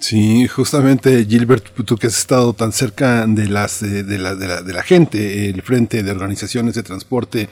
Sí, 0.00 0.46
justamente 0.46 1.24
Gilbert, 1.24 1.70
tú 1.84 1.96
que 1.96 2.06
has 2.06 2.18
estado 2.18 2.52
tan 2.52 2.72
cerca 2.72 3.26
de 3.26 3.48
las 3.48 3.80
de, 3.80 4.18
la, 4.18 4.34
de, 4.34 4.46
la, 4.46 4.62
de 4.62 4.72
la 4.72 4.82
gente, 4.82 5.50
el 5.50 5.62
frente 5.62 6.02
de 6.02 6.10
organizaciones 6.10 6.74
de 6.74 6.82
transporte 6.84 7.48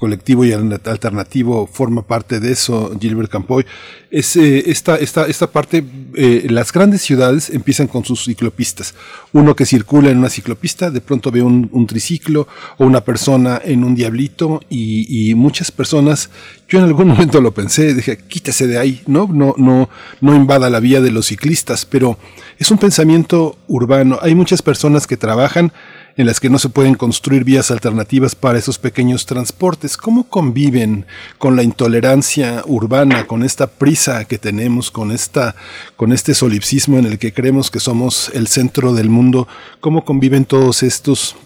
colectivo 0.00 0.46
y 0.46 0.52
alternativo 0.52 1.68
forma 1.70 2.00
parte 2.02 2.40
de 2.40 2.52
eso, 2.52 2.90
Gilbert 2.98 3.30
Campoy. 3.30 3.66
Es, 4.10 4.34
esta, 4.34 4.96
esta, 4.96 5.26
esta 5.26 5.46
parte, 5.48 5.84
eh, 6.14 6.46
las 6.48 6.72
grandes 6.72 7.02
ciudades 7.02 7.50
empiezan 7.50 7.86
con 7.86 8.04
sus 8.04 8.24
ciclopistas. 8.24 8.94
Uno 9.32 9.54
que 9.54 9.66
circula 9.66 10.10
en 10.10 10.18
una 10.18 10.30
ciclopista, 10.30 10.90
de 10.90 11.02
pronto 11.02 11.30
ve 11.30 11.42
un, 11.42 11.68
un 11.72 11.86
triciclo 11.86 12.48
o 12.78 12.86
una 12.86 13.02
persona 13.02 13.60
en 13.62 13.84
un 13.84 13.94
diablito 13.94 14.62
y, 14.70 15.30
y, 15.30 15.34
muchas 15.34 15.70
personas, 15.70 16.30
yo 16.66 16.78
en 16.78 16.86
algún 16.86 17.08
momento 17.12 17.40
lo 17.42 17.52
pensé, 17.52 17.94
dije, 17.94 18.16
quítese 18.16 18.66
de 18.66 18.78
ahí, 18.78 19.02
¿no? 19.06 19.28
No, 19.30 19.54
no, 19.58 19.90
no 20.22 20.34
invada 20.34 20.70
la 20.70 20.80
vía 20.80 21.02
de 21.02 21.10
los 21.10 21.26
ciclistas, 21.26 21.84
pero 21.84 22.18
es 22.58 22.70
un 22.70 22.78
pensamiento 22.78 23.58
urbano. 23.68 24.18
Hay 24.22 24.34
muchas 24.34 24.62
personas 24.62 25.06
que 25.06 25.18
trabajan 25.18 25.72
en 26.16 26.26
las 26.26 26.40
que 26.40 26.50
no 26.50 26.58
se 26.58 26.68
pueden 26.68 26.94
construir 26.94 27.44
vías 27.44 27.70
alternativas 27.70 28.34
para 28.34 28.58
esos 28.58 28.78
pequeños 28.78 29.26
transportes. 29.26 29.96
¿Cómo 29.96 30.28
conviven 30.28 31.06
con 31.38 31.56
la 31.56 31.62
intolerancia 31.62 32.62
urbana, 32.66 33.26
con 33.26 33.42
esta 33.42 33.66
prisa 33.66 34.24
que 34.24 34.38
tenemos, 34.38 34.90
con 34.90 35.12
esta, 35.12 35.54
con 35.96 36.12
este 36.12 36.34
solipsismo 36.34 36.98
en 36.98 37.06
el 37.06 37.18
que 37.18 37.32
creemos 37.32 37.70
que 37.70 37.80
somos 37.80 38.30
el 38.34 38.46
centro 38.46 38.92
del 38.92 39.08
mundo? 39.08 39.48
¿Cómo 39.80 40.04
conviven 40.04 40.44
todos 40.44 40.82
estos 40.82 41.36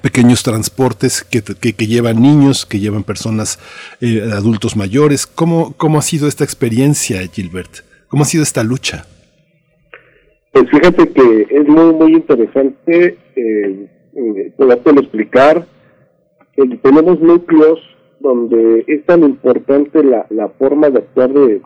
pequeños 0.00 0.42
transportes 0.42 1.22
que, 1.22 1.42
que, 1.42 1.86
llevan 1.86 2.22
niños, 2.22 2.64
que 2.64 2.80
llevan 2.80 3.04
personas, 3.04 3.58
eh, 4.00 4.30
adultos 4.32 4.76
mayores? 4.76 5.26
¿Cómo, 5.26 5.74
¿Cómo 5.76 5.98
ha 5.98 6.02
sido 6.02 6.28
esta 6.28 6.44
experiencia, 6.44 7.20
Gilbert? 7.32 7.80
¿Cómo 8.08 8.22
ha 8.22 8.26
sido 8.26 8.42
esta 8.42 8.62
lucha? 8.62 9.06
Pues 10.52 10.68
fíjate 10.70 11.08
que 11.08 11.46
es 11.50 11.66
muy, 11.66 11.94
muy 11.94 12.12
interesante 12.12 13.16
eh, 13.36 13.88
eh, 14.14 14.52
podértelo 14.56 15.00
explicar. 15.00 15.66
Eh, 16.56 16.78
tenemos 16.82 17.20
núcleos 17.20 17.80
donde 18.20 18.84
es 18.86 19.04
tan 19.06 19.22
importante 19.24 20.04
la, 20.04 20.26
la 20.30 20.48
forma 20.50 20.90
de 20.90 20.98
actuar 20.98 21.32
de, 21.32 21.60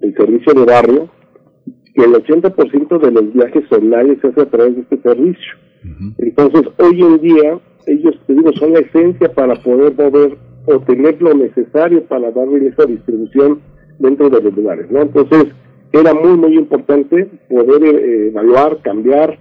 del 0.00 0.14
servicio 0.16 0.54
de 0.54 0.64
barrio 0.64 1.10
que 1.94 2.04
el 2.04 2.12
80% 2.12 2.98
de 3.00 3.10
los 3.10 3.32
viajes 3.32 3.64
online 3.72 4.18
se 4.20 4.28
hace 4.28 4.42
a 4.42 4.50
través 4.50 4.76
de 4.76 4.82
este 4.82 4.98
servicio. 4.98 5.52
Entonces, 6.18 6.62
hoy 6.78 7.00
en 7.00 7.20
día, 7.20 7.60
ellos, 7.86 8.14
te 8.26 8.34
digo, 8.34 8.52
son 8.54 8.72
la 8.72 8.80
esencia 8.80 9.32
para 9.32 9.54
poder 9.54 9.94
mover 9.96 10.36
o 10.66 10.80
tener 10.80 11.22
lo 11.22 11.32
necesario 11.34 12.04
para 12.04 12.30
darle 12.32 12.66
esa 12.68 12.84
distribución 12.86 13.60
dentro 13.98 14.28
de 14.28 14.42
los 14.42 14.54
lugares, 14.54 14.90
¿no? 14.90 15.02
Entonces, 15.02 15.46
era 15.92 16.12
muy, 16.12 16.36
muy 16.36 16.58
importante 16.58 17.30
poder 17.48 17.82
eh, 17.84 18.28
evaluar, 18.28 18.82
cambiar, 18.82 19.38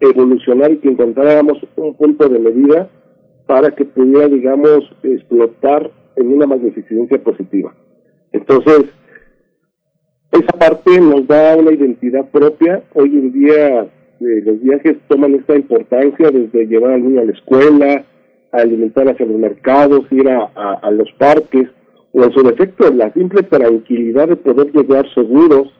evolucionar 0.00 0.72
y 0.72 0.78
que 0.78 0.88
encontráramos 0.88 1.58
un 1.76 1.94
punto 1.94 2.28
de 2.28 2.38
medida 2.38 2.88
para 3.46 3.70
que 3.70 3.84
pudiera, 3.84 4.28
digamos, 4.28 4.84
explotar 5.02 5.90
en 6.16 6.32
una 6.32 6.46
magnificencia 6.46 7.22
positiva. 7.22 7.74
Entonces, 8.32 8.84
esa 10.32 10.58
parte 10.58 11.00
nos 11.00 11.26
da 11.26 11.56
una 11.56 11.72
identidad 11.72 12.28
propia. 12.30 12.82
Hoy 12.94 13.08
en 13.08 13.32
día 13.32 13.80
eh, 13.80 14.42
los 14.44 14.60
viajes 14.60 14.98
toman 15.08 15.34
esta 15.34 15.56
importancia 15.56 16.30
desde 16.30 16.66
llevar 16.66 16.92
al 16.92 17.02
niño 17.02 17.22
a 17.22 17.24
la 17.24 17.32
escuela, 17.32 18.04
a 18.52 18.56
alimentar 18.58 19.08
hacia 19.08 19.26
los 19.26 19.38
mercados, 19.38 20.00
ir 20.10 20.28
a, 20.28 20.90
los 20.90 21.10
parques, 21.18 21.68
o 22.12 22.22
en 22.22 22.32
su 22.32 22.42
defecto 22.42 22.92
la 22.92 23.12
simple 23.12 23.42
tranquilidad 23.42 24.28
de 24.28 24.36
poder 24.36 24.72
llegar 24.72 25.06
seguros 25.14 25.72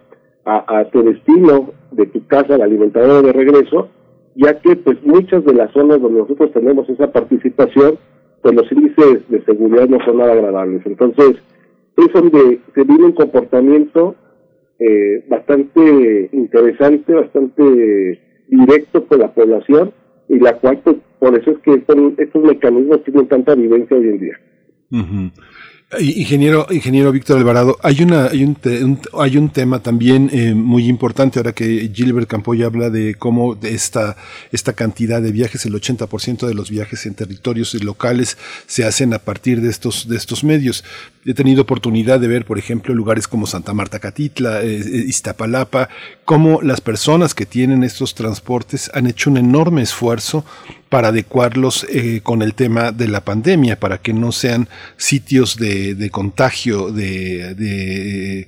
a, 0.44 0.80
a 0.80 0.90
tu 0.90 1.02
destino 1.02 1.72
de 1.90 2.06
tu 2.06 2.26
casa 2.26 2.54
al 2.54 2.62
alimentador 2.62 3.24
de 3.24 3.32
regreso 3.32 3.90
ya 4.34 4.58
que 4.60 4.76
pues 4.76 5.02
muchas 5.04 5.44
de 5.44 5.54
las 5.54 5.72
zonas 5.72 6.00
donde 6.00 6.20
nosotros 6.20 6.52
tenemos 6.52 6.88
esa 6.88 7.10
participación, 7.12 7.98
pues 8.42 8.54
los 8.54 8.70
índices 8.70 9.28
de 9.28 9.42
seguridad 9.44 9.88
no 9.88 9.98
son 10.04 10.18
nada 10.18 10.32
agradables. 10.32 10.82
Entonces, 10.86 11.36
es 11.96 12.12
donde 12.12 12.60
se 12.74 12.84
vive 12.84 13.04
un 13.04 13.12
comportamiento 13.12 14.14
eh, 14.78 15.24
bastante 15.28 16.30
interesante, 16.32 17.12
bastante 17.12 18.20
directo 18.46 19.06
con 19.06 19.18
la 19.18 19.34
población 19.34 19.92
y 20.28 20.38
la 20.38 20.54
cual, 20.58 20.80
pues, 20.84 20.96
por 21.18 21.36
eso 21.36 21.50
es 21.50 21.58
que 21.58 21.74
estos, 21.74 21.96
estos 22.18 22.44
mecanismos 22.44 23.02
tienen 23.02 23.26
tanta 23.26 23.54
vivencia 23.54 23.96
hoy 23.96 24.08
en 24.08 24.20
día. 24.20 24.38
Ingeniero, 25.96 26.66
ingeniero 26.68 27.10
Víctor 27.12 27.38
Alvarado, 27.38 27.78
hay 27.82 28.02
una, 28.02 28.26
hay 28.26 28.44
un, 28.44 28.58
hay 29.18 29.38
un 29.38 29.48
tema 29.48 29.82
también 29.82 30.28
eh, 30.34 30.52
muy 30.52 30.86
importante 30.86 31.38
ahora 31.38 31.54
que 31.54 31.90
Gilbert 31.94 32.28
Campoy 32.28 32.62
habla 32.62 32.90
de 32.90 33.14
cómo 33.14 33.54
de 33.54 33.72
esta, 33.72 34.14
esta 34.52 34.74
cantidad 34.74 35.22
de 35.22 35.32
viajes, 35.32 35.64
el 35.64 35.72
80% 35.72 36.46
de 36.46 36.52
los 36.52 36.68
viajes 36.68 37.06
en 37.06 37.14
territorios 37.14 37.72
locales 37.82 38.36
se 38.66 38.84
hacen 38.84 39.14
a 39.14 39.18
partir 39.18 39.62
de 39.62 39.70
estos, 39.70 40.06
de 40.06 40.18
estos 40.18 40.44
medios. 40.44 40.84
He 41.24 41.32
tenido 41.32 41.62
oportunidad 41.62 42.20
de 42.20 42.28
ver, 42.28 42.44
por 42.44 42.58
ejemplo, 42.58 42.94
lugares 42.94 43.26
como 43.26 43.46
Santa 43.46 43.72
Marta 43.72 43.98
Catitla, 43.98 44.60
eh, 44.60 44.76
eh, 44.76 45.04
Iztapalapa, 45.06 45.88
cómo 46.26 46.60
las 46.60 46.82
personas 46.82 47.34
que 47.34 47.46
tienen 47.46 47.82
estos 47.82 48.14
transportes 48.14 48.90
han 48.92 49.06
hecho 49.06 49.30
un 49.30 49.38
enorme 49.38 49.80
esfuerzo 49.80 50.44
para 50.88 51.08
adecuarlos 51.08 51.86
eh, 51.90 52.20
con 52.22 52.42
el 52.42 52.54
tema 52.54 52.92
de 52.92 53.08
la 53.08 53.20
pandemia, 53.20 53.78
para 53.78 53.98
que 53.98 54.12
no 54.12 54.32
sean 54.32 54.68
sitios 54.96 55.56
de, 55.56 56.08
contagio, 56.10 56.90
de, 56.90 58.46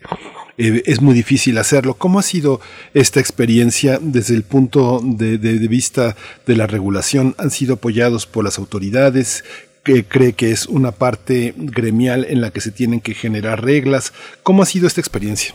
eh, 0.57 0.83
es 0.87 1.01
muy 1.01 1.15
difícil 1.15 1.59
hacerlo. 1.59 1.95
¿Cómo 1.95 2.19
ha 2.19 2.23
sido 2.23 2.61
esta 2.95 3.21
experiencia 3.21 3.99
desde 4.01 4.35
el 4.35 4.43
punto 4.43 5.01
de 5.03 5.39
vista 5.69 6.17
de 6.47 6.57
la 6.57 6.67
regulación? 6.67 7.35
¿Han 7.39 7.51
sido 7.51 7.75
apoyados 7.75 8.27
por 8.27 8.45
las 8.45 8.59
autoridades? 8.59 9.45
que 9.83 10.05
cree 10.05 10.35
que 10.35 10.51
es 10.51 10.67
una 10.67 10.93
parte 10.93 11.55
gremial 11.57 12.27
en 12.29 12.41
la 12.43 12.51
que 12.51 12.61
se 12.61 12.71
tienen 12.71 13.01
que 13.01 13.15
generar 13.15 13.65
reglas. 13.65 14.13
¿Cómo 14.43 14.63
ha 14.63 14.67
sido 14.67 14.87
esta 14.87 15.01
experiencia? 15.01 15.55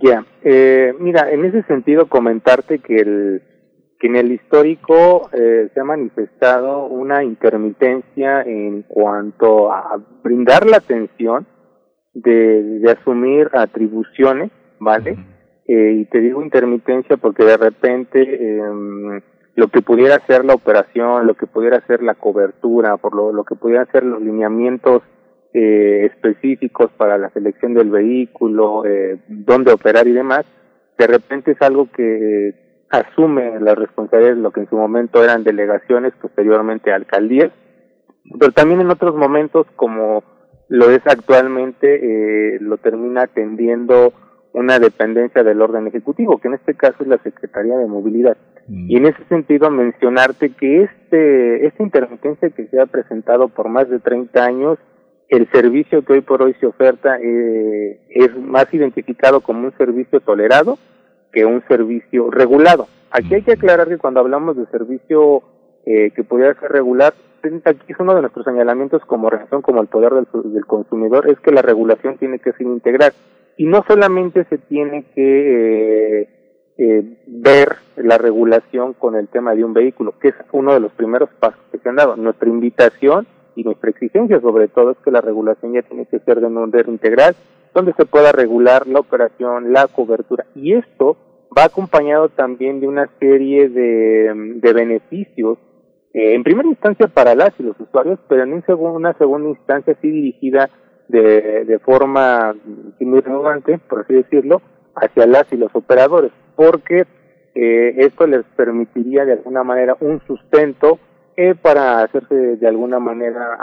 Ya, 0.00 0.24
eh, 0.42 0.94
mira, 1.00 1.30
en 1.30 1.44
ese 1.44 1.62
sentido 1.64 2.06
comentarte 2.08 2.78
que 2.78 2.96
el 2.96 3.42
que 4.02 4.08
en 4.08 4.16
el 4.16 4.32
histórico 4.32 5.30
eh, 5.32 5.68
se 5.72 5.78
ha 5.78 5.84
manifestado 5.84 6.86
una 6.86 7.22
intermitencia 7.22 8.42
en 8.42 8.82
cuanto 8.82 9.70
a 9.70 9.96
brindar 10.24 10.66
la 10.66 10.78
atención 10.78 11.46
de, 12.12 12.80
de 12.80 12.90
asumir 12.90 13.48
atribuciones, 13.52 14.50
¿vale? 14.80 15.16
Eh, 15.68 15.98
y 16.00 16.04
te 16.06 16.18
digo 16.18 16.42
intermitencia 16.42 17.16
porque 17.16 17.44
de 17.44 17.56
repente 17.56 18.20
eh, 18.22 19.22
lo 19.54 19.68
que 19.68 19.82
pudiera 19.82 20.18
ser 20.26 20.44
la 20.44 20.54
operación, 20.54 21.28
lo 21.28 21.34
que 21.34 21.46
pudiera 21.46 21.80
ser 21.86 22.02
la 22.02 22.16
cobertura, 22.16 22.96
por 22.96 23.14
lo, 23.14 23.32
lo 23.32 23.44
que 23.44 23.54
pudiera 23.54 23.86
ser 23.92 24.02
los 24.02 24.20
lineamientos 24.20 25.04
eh, 25.54 26.06
específicos 26.06 26.90
para 26.96 27.18
la 27.18 27.30
selección 27.30 27.72
del 27.74 27.90
vehículo, 27.90 28.84
eh, 28.84 29.20
dónde 29.28 29.72
operar 29.72 30.08
y 30.08 30.12
demás, 30.12 30.44
de 30.98 31.06
repente 31.06 31.52
es 31.52 31.62
algo 31.62 31.88
que 31.92 32.71
asume 32.92 33.58
las 33.58 33.76
responsabilidades 33.76 34.36
de 34.36 34.42
lo 34.42 34.50
que 34.50 34.60
en 34.60 34.68
su 34.68 34.76
momento 34.76 35.24
eran 35.24 35.44
delegaciones, 35.44 36.12
posteriormente 36.20 36.92
alcaldías, 36.92 37.50
pero 38.38 38.52
también 38.52 38.82
en 38.82 38.90
otros 38.90 39.16
momentos 39.16 39.66
como 39.76 40.22
lo 40.68 40.90
es 40.90 41.00
actualmente, 41.06 41.86
eh, 41.86 42.58
lo 42.60 42.76
termina 42.76 43.22
atendiendo 43.22 44.12
una 44.52 44.78
dependencia 44.78 45.42
del 45.42 45.62
orden 45.62 45.86
ejecutivo, 45.86 46.38
que 46.38 46.48
en 46.48 46.54
este 46.54 46.74
caso 46.74 46.96
es 47.00 47.08
la 47.08 47.18
Secretaría 47.22 47.76
de 47.78 47.86
Movilidad. 47.86 48.36
Y 48.68 48.96
en 48.96 49.06
ese 49.06 49.24
sentido 49.24 49.70
mencionarte 49.70 50.50
que 50.50 50.82
este 50.84 51.66
esta 51.66 51.82
intermitencia 51.82 52.50
que 52.50 52.68
se 52.68 52.78
ha 52.78 52.86
presentado 52.86 53.48
por 53.48 53.68
más 53.68 53.88
de 53.88 53.98
30 53.98 54.44
años, 54.44 54.78
el 55.28 55.50
servicio 55.50 56.04
que 56.04 56.12
hoy 56.12 56.20
por 56.20 56.42
hoy 56.42 56.54
se 56.60 56.66
oferta 56.66 57.18
eh, 57.20 58.00
es 58.10 58.36
más 58.36 58.72
identificado 58.72 59.40
como 59.40 59.66
un 59.66 59.76
servicio 59.78 60.20
tolerado 60.20 60.78
que 61.32 61.44
un 61.44 61.62
servicio 61.66 62.30
regulado. 62.30 62.86
Aquí 63.10 63.34
hay 63.34 63.42
que 63.42 63.52
aclarar 63.52 63.88
que 63.88 63.98
cuando 63.98 64.20
hablamos 64.20 64.56
de 64.56 64.66
servicio 64.66 65.42
eh, 65.84 66.10
que 66.14 66.24
pudiera 66.24 66.58
ser 66.60 66.70
regular, 66.70 67.14
aquí 67.64 67.92
es 67.92 67.98
uno 67.98 68.14
de 68.14 68.20
nuestros 68.20 68.44
señalamientos 68.44 69.02
como 69.04 69.30
relación 69.30 69.62
como 69.62 69.80
el 69.80 69.88
poder 69.88 70.12
del, 70.12 70.26
del, 70.52 70.66
consumidor, 70.66 71.28
es 71.28 71.38
que 71.40 71.50
la 71.50 71.62
regulación 71.62 72.16
tiene 72.18 72.38
que 72.38 72.52
ser 72.52 72.66
integral. 72.66 73.12
Y 73.56 73.66
no 73.66 73.84
solamente 73.86 74.44
se 74.44 74.58
tiene 74.58 75.04
que 75.14 76.20
eh, 76.20 76.28
eh, 76.78 77.18
ver 77.26 77.76
la 77.96 78.16
regulación 78.16 78.94
con 78.94 79.14
el 79.14 79.28
tema 79.28 79.54
de 79.54 79.64
un 79.64 79.74
vehículo, 79.74 80.14
que 80.18 80.28
es 80.28 80.34
uno 80.52 80.72
de 80.72 80.80
los 80.80 80.92
primeros 80.92 81.28
pasos 81.38 81.60
que 81.70 81.78
se 81.78 81.88
han 81.88 81.96
dado. 81.96 82.16
Nuestra 82.16 82.48
invitación 82.48 83.26
y 83.54 83.64
nuestra 83.64 83.90
exigencia 83.90 84.40
sobre 84.40 84.68
todo 84.68 84.92
es 84.92 84.96
que 85.04 85.10
la 85.10 85.20
regulación 85.20 85.74
ya 85.74 85.82
tiene 85.82 86.06
que 86.06 86.18
ser 86.20 86.40
de 86.40 86.46
un 86.46 86.56
orden 86.56 86.88
integral, 86.88 87.36
donde 87.74 87.92
se 87.94 88.04
pueda 88.04 88.32
regular 88.32 88.86
la 88.86 89.00
operación, 89.00 89.72
la 89.72 89.86
cobertura. 89.86 90.46
Y 90.54 90.74
esto 90.74 91.16
va 91.56 91.64
acompañado 91.64 92.28
también 92.28 92.80
de 92.80 92.88
una 92.88 93.08
serie 93.18 93.68
de, 93.68 94.32
de 94.56 94.72
beneficios, 94.72 95.58
eh, 96.14 96.34
en 96.34 96.42
primera 96.44 96.68
instancia 96.68 97.08
para 97.08 97.34
las 97.34 97.52
y 97.58 97.62
los 97.62 97.78
usuarios, 97.80 98.18
pero 98.28 98.42
en 98.42 98.52
una 98.78 99.14
segunda 99.14 99.48
instancia 99.48 99.96
sí 100.00 100.10
dirigida 100.10 100.68
de, 101.08 101.64
de 101.64 101.78
forma 101.78 102.54
muy 103.00 103.20
relevante, 103.20 103.78
por 103.88 104.00
así 104.00 104.14
decirlo, 104.14 104.62
hacia 104.94 105.26
las 105.26 105.50
y 105.52 105.56
los 105.56 105.74
operadores, 105.74 106.32
porque 106.54 107.06
eh, 107.54 107.94
esto 107.98 108.26
les 108.26 108.44
permitiría 108.56 109.24
de 109.24 109.32
alguna 109.32 109.62
manera 109.62 109.96
un 110.00 110.20
sustento 110.26 110.98
eh, 111.36 111.54
para 111.54 112.02
hacerse 112.02 112.34
de 112.56 112.68
alguna 112.68 112.98
manera 112.98 113.58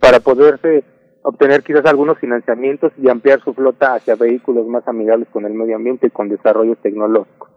para 0.00 0.20
poderse 0.20 0.84
obtener 1.24 1.62
quizás 1.62 1.86
algunos 1.86 2.18
financiamientos 2.18 2.92
y 2.98 3.08
ampliar 3.08 3.40
su 3.40 3.54
flota 3.54 3.94
hacia 3.94 4.14
vehículos 4.14 4.66
más 4.66 4.86
amigables 4.86 5.26
con 5.30 5.46
el 5.46 5.54
medio 5.54 5.76
ambiente 5.76 6.06
y 6.06 6.10
con 6.10 6.28
desarrollo 6.28 6.76
tecnológico. 6.76 7.48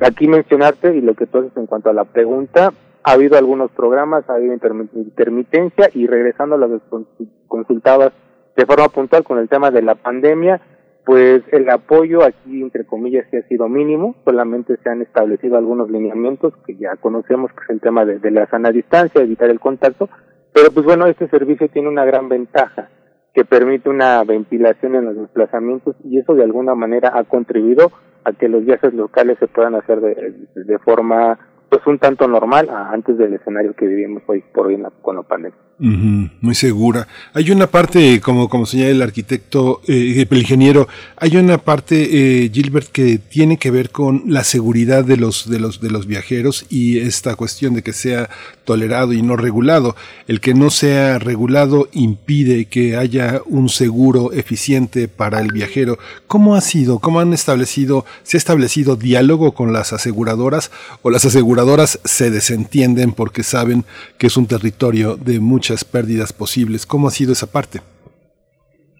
aquí 0.00 0.26
mencionarte 0.26 0.96
y 0.96 1.02
lo 1.02 1.14
que 1.14 1.26
tú 1.26 1.38
haces 1.38 1.56
en 1.56 1.66
cuanto 1.66 1.90
a 1.90 1.92
la 1.92 2.04
pregunta, 2.04 2.72
ha 3.02 3.12
habido 3.12 3.36
algunos 3.36 3.70
programas, 3.72 4.28
ha 4.28 4.34
habido 4.34 4.54
intermitencia 4.54 5.90
y 5.92 6.06
regresando 6.06 6.56
a 6.56 6.68
que 6.68 7.26
consultabas 7.46 8.12
de 8.56 8.66
forma 8.66 8.88
puntual 8.88 9.24
con 9.24 9.38
el 9.38 9.48
tema 9.48 9.70
de 9.70 9.82
la 9.82 9.94
pandemia, 9.94 10.60
pues 11.04 11.42
el 11.52 11.68
apoyo 11.68 12.22
aquí, 12.22 12.62
entre 12.62 12.86
comillas, 12.86 13.26
sí 13.30 13.36
ha 13.36 13.42
sido 13.48 13.68
mínimo, 13.68 14.16
solamente 14.24 14.76
se 14.82 14.88
han 14.88 15.02
establecido 15.02 15.58
algunos 15.58 15.90
lineamientos 15.90 16.54
que 16.66 16.76
ya 16.76 16.96
conocemos, 16.96 17.50
que 17.52 17.64
es 17.64 17.70
el 17.70 17.80
tema 17.80 18.06
de, 18.06 18.18
de 18.18 18.30
la 18.30 18.46
sana 18.46 18.70
distancia, 18.70 19.20
evitar 19.20 19.50
el 19.50 19.60
contacto, 19.60 20.08
pero 20.52 20.70
pues 20.72 20.84
bueno, 20.84 21.06
este 21.06 21.28
servicio 21.28 21.68
tiene 21.68 21.88
una 21.88 22.04
gran 22.04 22.28
ventaja, 22.28 22.88
que 23.34 23.44
permite 23.44 23.88
una 23.88 24.22
ventilación 24.24 24.96
en 24.96 25.04
los 25.04 25.16
desplazamientos 25.16 25.94
y 26.04 26.18
eso 26.18 26.34
de 26.34 26.44
alguna 26.44 26.74
manera 26.74 27.12
ha 27.14 27.24
contribuido 27.24 27.92
a 28.24 28.32
que 28.32 28.48
los 28.48 28.64
viajes 28.64 28.92
locales 28.92 29.38
se 29.38 29.46
puedan 29.46 29.74
hacer 29.76 30.00
de, 30.00 30.34
de 30.54 30.78
forma 30.80 31.38
pues 31.68 31.86
un 31.86 31.98
tanto 31.98 32.26
normal 32.26 32.68
antes 32.68 33.16
del 33.16 33.34
escenario 33.34 33.74
que 33.74 33.86
vivimos 33.86 34.24
hoy 34.26 34.42
por 34.52 34.66
hoy 34.66 34.82
con 35.02 35.16
la 35.16 35.22
pandemia. 35.22 35.56
Muy 35.80 36.54
segura. 36.54 37.08
Hay 37.32 37.50
una 37.50 37.66
parte, 37.66 38.20
como, 38.20 38.50
como 38.50 38.66
señala 38.66 38.90
el 38.90 39.02
arquitecto, 39.02 39.80
eh, 39.88 40.26
el 40.30 40.38
ingeniero, 40.38 40.88
hay 41.16 41.36
una 41.36 41.56
parte, 41.56 42.44
eh, 42.44 42.50
Gilbert, 42.52 42.88
que 42.88 43.16
tiene 43.16 43.56
que 43.56 43.70
ver 43.70 43.90
con 43.90 44.24
la 44.26 44.44
seguridad 44.44 45.04
de 45.04 45.16
los, 45.16 45.48
de 45.48 45.58
los, 45.58 45.80
de 45.80 45.90
los 45.90 46.06
viajeros 46.06 46.66
y 46.68 46.98
esta 46.98 47.34
cuestión 47.34 47.74
de 47.74 47.82
que 47.82 47.94
sea 47.94 48.28
tolerado 48.64 49.12
y 49.14 49.22
no 49.22 49.36
regulado. 49.36 49.96
El 50.28 50.40
que 50.40 50.54
no 50.54 50.70
sea 50.70 51.18
regulado 51.18 51.88
impide 51.92 52.66
que 52.66 52.96
haya 52.96 53.40
un 53.46 53.68
seguro 53.68 54.32
eficiente 54.32 55.08
para 55.08 55.40
el 55.40 55.50
viajero. 55.50 55.98
¿Cómo 56.26 56.54
ha 56.54 56.60
sido? 56.60 56.98
¿Cómo 56.98 57.20
han 57.20 57.32
establecido, 57.32 58.04
se 58.22 58.36
ha 58.36 58.38
establecido 58.38 58.96
diálogo 58.96 59.54
con 59.54 59.72
las 59.72 59.92
aseguradoras 59.92 60.70
o 61.02 61.10
las 61.10 61.24
aseguradoras 61.24 61.98
se 62.04 62.30
desentienden 62.30 63.12
porque 63.12 63.42
saben 63.42 63.84
que 64.18 64.26
es 64.26 64.36
un 64.36 64.46
territorio 64.46 65.16
de 65.16 65.40
muchas 65.70 65.84
pérdidas 65.84 66.32
posibles. 66.32 66.84
¿Cómo 66.84 67.06
ha 67.06 67.10
sido 67.10 67.32
esa 67.32 67.46
parte? 67.46 67.78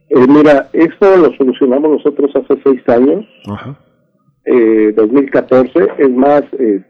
Eh, 0.09 0.27
mira, 0.29 0.69
esto 0.73 1.17
lo 1.17 1.33
solucionamos 1.37 1.91
nosotros 1.91 2.31
hace 2.35 2.61
seis 2.63 2.89
años, 2.89 3.27
Eh, 4.45 4.93
2014. 4.97 5.89
Es 5.99 6.11
más, 6.11 6.43
eh, 6.59 6.83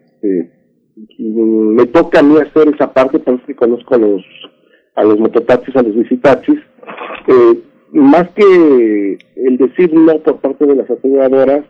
me 1.19 1.87
toca 1.87 2.21
a 2.21 2.23
mí 2.23 2.37
hacer 2.39 2.69
esa 2.75 2.93
parte, 2.93 3.19
porque 3.19 3.55
conozco 3.57 3.95
a 3.95 3.99
los, 3.99 4.23
a 4.97 5.05
los 5.05 5.19
mototaxis, 5.19 5.75
a 5.77 5.83
los 5.83 5.95
visitaxis. 5.95 6.59
Eh, 7.27 7.59
más 7.93 8.29
que 8.31 9.19
el 9.37 9.57
decir 9.57 9.93
no 9.95 10.19
por 10.21 10.41
parte 10.41 10.67
de 10.67 10.77
las 10.77 10.91
aseguradoras, 10.91 11.65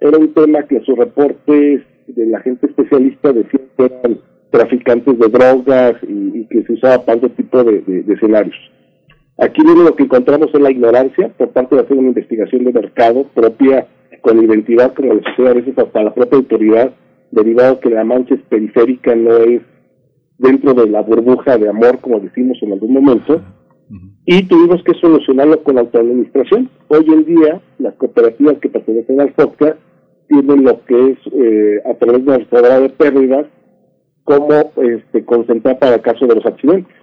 era 0.00 0.18
un 0.18 0.32
tema 0.32 0.62
que 0.62 0.80
sus 0.80 0.96
reportes 0.96 1.82
de 2.06 2.26
la 2.26 2.40
gente 2.40 2.66
especialista 2.66 3.32
decía 3.32 3.60
que 3.76 3.84
eran 3.84 4.18
traficantes 4.50 5.18
de 5.18 5.28
drogas 5.28 5.94
y, 6.02 6.46
que 6.48 6.62
se 6.64 6.72
usaba 6.72 7.04
para 7.04 7.18
otro 7.18 7.30
tipo 7.30 7.62
de, 7.64 8.04
escenarios. 8.08 8.56
Aquí 9.38 9.62
viene 9.64 9.84
lo 9.84 9.94
que 9.94 10.02
encontramos 10.02 10.50
en 10.52 10.62
la 10.62 10.70
ignorancia 10.70 11.28
por 11.38 11.50
parte 11.50 11.74
de 11.74 11.82
hacer 11.82 11.96
una 11.96 12.08
investigación 12.08 12.64
de 12.64 12.72
mercado 12.72 13.24
propia 13.34 13.86
con 14.20 14.42
identidad, 14.42 14.92
como 14.92 15.14
le 15.14 15.22
sucede 15.22 15.48
a 15.48 15.54
veces 15.54 15.78
hasta 15.78 16.02
la 16.02 16.12
propia 16.12 16.38
autoridad, 16.38 16.92
derivado 17.30 17.80
que 17.80 17.88
la 17.88 18.04
mancha 18.04 18.34
es 18.34 18.42
periférica, 18.42 19.14
no 19.14 19.36
es 19.38 19.62
dentro 20.36 20.74
de 20.74 20.88
la 20.90 21.00
burbuja 21.02 21.56
de 21.56 21.68
amor, 21.68 22.00
como 22.00 22.20
decimos 22.20 22.58
en 22.60 22.72
algún 22.72 22.92
momento, 22.92 23.40
y 24.26 24.42
tuvimos 24.42 24.82
que 24.84 24.94
solucionarlo 24.94 25.62
con 25.62 25.76
la 25.76 25.82
autoadministración. 25.82 26.68
Hoy 26.88 27.06
en 27.08 27.24
día, 27.24 27.60
las 27.78 27.94
cooperativas 27.94 28.58
que 28.58 28.68
pertenecen 28.68 29.20
al 29.20 29.32
FOCA 29.32 29.76
tienen 30.28 30.64
lo 30.64 30.84
que 30.84 31.10
es 31.10 31.18
eh, 31.32 31.82
a 31.86 31.94
través 31.94 32.24
de 32.24 32.46
la 32.62 32.80
de 32.80 32.88
pérdidas 32.90 33.46
como 34.30 34.70
este, 34.76 35.24
concentrar 35.24 35.80
para 35.80 35.96
el 35.96 36.02
caso 36.02 36.24
de 36.24 36.36
los 36.36 36.46
accidentes. 36.46 36.94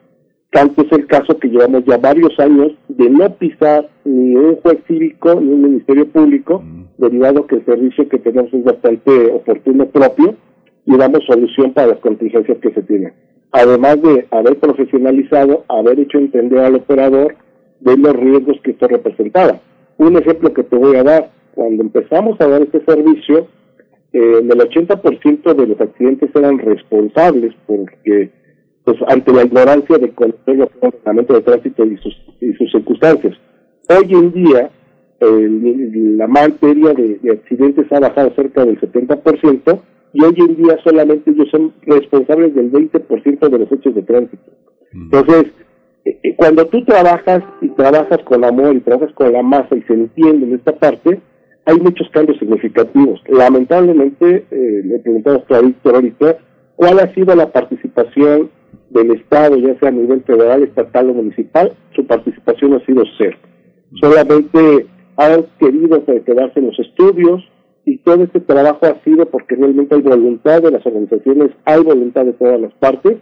Tanto 0.50 0.84
es 0.84 0.92
el 0.94 1.08
caso 1.08 1.38
que 1.38 1.50
llevamos 1.50 1.84
ya 1.86 1.98
varios 1.98 2.40
años 2.40 2.72
de 2.88 3.10
no 3.10 3.30
pisar 3.36 3.90
ni 4.06 4.34
un 4.34 4.56
juez 4.62 4.78
cívico 4.88 5.36
ni 5.36 5.52
un 5.52 5.62
ministerio 5.62 6.08
público, 6.08 6.64
derivado 6.98 7.46
que 7.46 7.56
el 7.56 7.66
servicio 7.66 8.08
que 8.08 8.20
tenemos 8.20 8.54
es 8.54 8.64
bastante 8.64 9.12
oportuno 9.34 9.88
propio 9.88 10.36
y 10.86 10.96
damos 10.96 11.26
solución 11.26 11.74
para 11.74 11.88
las 11.88 12.00
contingencias 12.00 12.60
que 12.60 12.72
se 12.72 12.82
tienen. 12.84 13.12
Además 13.52 14.02
de 14.02 14.26
haber 14.32 14.58
profesionalizado, 14.58 15.66
haber 15.68 16.00
hecho 16.00 16.20
entender 16.20 16.60
al 16.60 16.76
operador 16.76 17.36
de 17.82 17.98
los 17.98 18.14
riesgos 18.14 18.58
que 18.64 18.72
esto 18.72 18.88
representaba. 18.88 19.60
Un 19.98 20.16
ejemplo 20.16 20.54
que 20.54 20.64
te 20.64 20.78
voy 20.78 20.96
a 20.96 21.04
dar, 21.04 21.30
cuando 21.54 21.84
empezamos 21.84 22.40
a 22.40 22.48
dar 22.48 22.62
este 22.62 22.84
servicio, 22.86 23.48
eh, 24.14 24.40
el 24.40 24.50
80% 24.50 25.54
de 25.54 25.68
los 25.68 25.82
accidentes 25.82 26.30
eran 26.36 26.60
responsables 26.60 27.54
porque, 27.66 28.32
pues, 28.84 28.98
ante 29.08 29.34
la 29.34 29.44
ignorancia 29.44 29.98
de 29.98 30.10
conocer 30.12 30.60
el 30.60 30.70
reglamento 30.82 31.34
de 31.34 31.42
tránsito 31.42 31.86
y 31.86 31.98
sus, 31.98 32.16
y 32.42 32.54
sus 32.54 32.72
circunstancias. 32.72 33.38
Hoy 33.90 34.14
en 34.14 34.34
día, 34.34 34.72
la 35.20 36.28
materia 36.28 36.94
de, 36.94 37.32
accidentes 37.32 37.92
ha 37.92 38.00
bajado 38.00 38.32
cerca 38.36 38.66
del 38.66 38.80
70% 38.80 39.82
y 40.14 40.24
hoy 40.24 40.36
en 40.38 40.56
día 40.56 40.78
solamente 40.84 41.32
ellos 41.32 41.48
son 41.52 41.74
responsables 41.84 42.54
del 42.56 42.72
20% 42.72 43.50
de 43.50 43.60
los 43.60 43.72
hechos 43.72 43.96
de 43.96 44.04
tránsito. 44.04 44.52
Mm. 44.94 45.04
Entonces, 45.04 45.46
eh, 46.06 46.20
eh, 46.24 46.36
cuando 46.36 46.66
tú 46.68 46.84
trabajas 46.86 47.44
y 47.62 47.70
trabajas 47.70 48.20
con 48.24 48.44
amor 48.44 48.76
y 48.76 48.80
trabajas 48.82 49.14
con 49.14 49.32
la 49.34 49.42
masa 49.42 49.76
y 49.76 49.82
se 49.84 49.94
entiende 49.94 50.46
en 50.46 50.56
esta 50.56 50.74
parte, 50.74 51.20
hay 51.68 51.78
muchos 51.80 52.10
cambios 52.12 52.40
significativos. 52.40 53.22
Lamentablemente, 53.28 54.46
eh, 54.50 54.82
le 54.86 55.00
preguntamos 55.00 55.44
a 55.52 55.62
Víctor 55.62 55.96
ahorita, 55.96 56.38
¿cuál 56.78 57.00
ha 57.00 57.14
sido 57.14 57.36
la 57.36 57.52
participación 57.52 58.50
del 58.90 59.12
Estado, 59.12 59.58
ya 59.58 59.78
sea 59.78 59.90
a 59.90 59.92
nivel 59.92 60.24
federal, 60.24 60.64
estatal 60.64 61.10
o 61.10 61.14
municipal? 61.14 61.74
Su 61.94 62.08
participación 62.08 62.74
ha 62.74 62.86
sido 62.86 63.04
cero. 63.18 63.38
Solamente 64.02 64.88
han 65.18 65.46
querido 65.60 66.06
quedarse 66.06 66.60
en 66.60 66.68
los 66.68 66.80
estudios 66.80 67.44
y 67.84 67.98
todo 67.98 68.24
este 68.24 68.40
trabajo 68.40 68.86
ha 68.86 69.04
sido 69.04 69.26
porque 69.26 69.56
realmente 69.56 69.94
hay 69.94 70.02
voluntad 70.02 70.62
de 70.62 70.72
las 70.72 70.86
organizaciones, 70.86 71.52
hay 71.66 71.84
voluntad 71.84 72.24
de 72.24 72.34
todas 72.34 72.62
las 72.62 72.74
partes, 72.76 73.18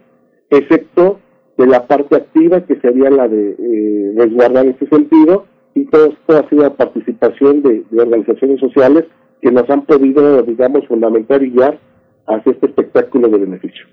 excepto 0.50 1.18
de 1.58 1.66
la 1.66 1.88
parte 1.88 2.14
activa 2.14 2.64
que 2.64 2.78
sería 2.80 3.10
la 3.10 3.26
de 3.26 3.56
eh, 3.58 4.14
resguardar 4.16 4.66
este 4.66 4.86
sentido 4.88 5.46
y 5.76 5.84
todo 5.84 6.06
esto 6.06 6.38
ha 6.38 6.48
sido 6.48 6.62
la 6.62 6.74
participación 6.74 7.62
de, 7.62 7.84
organizaciones 7.98 8.58
sociales 8.60 9.04
que 9.42 9.52
nos 9.52 9.68
han 9.68 9.84
podido, 9.84 10.42
digamos, 10.42 10.86
fundamentar 10.88 11.42
y 11.42 11.50
guiar 11.50 11.78
hacia 12.26 12.52
este 12.52 12.66
espectáculo 12.66 13.28
de 13.28 13.38
beneficio. 13.38 13.84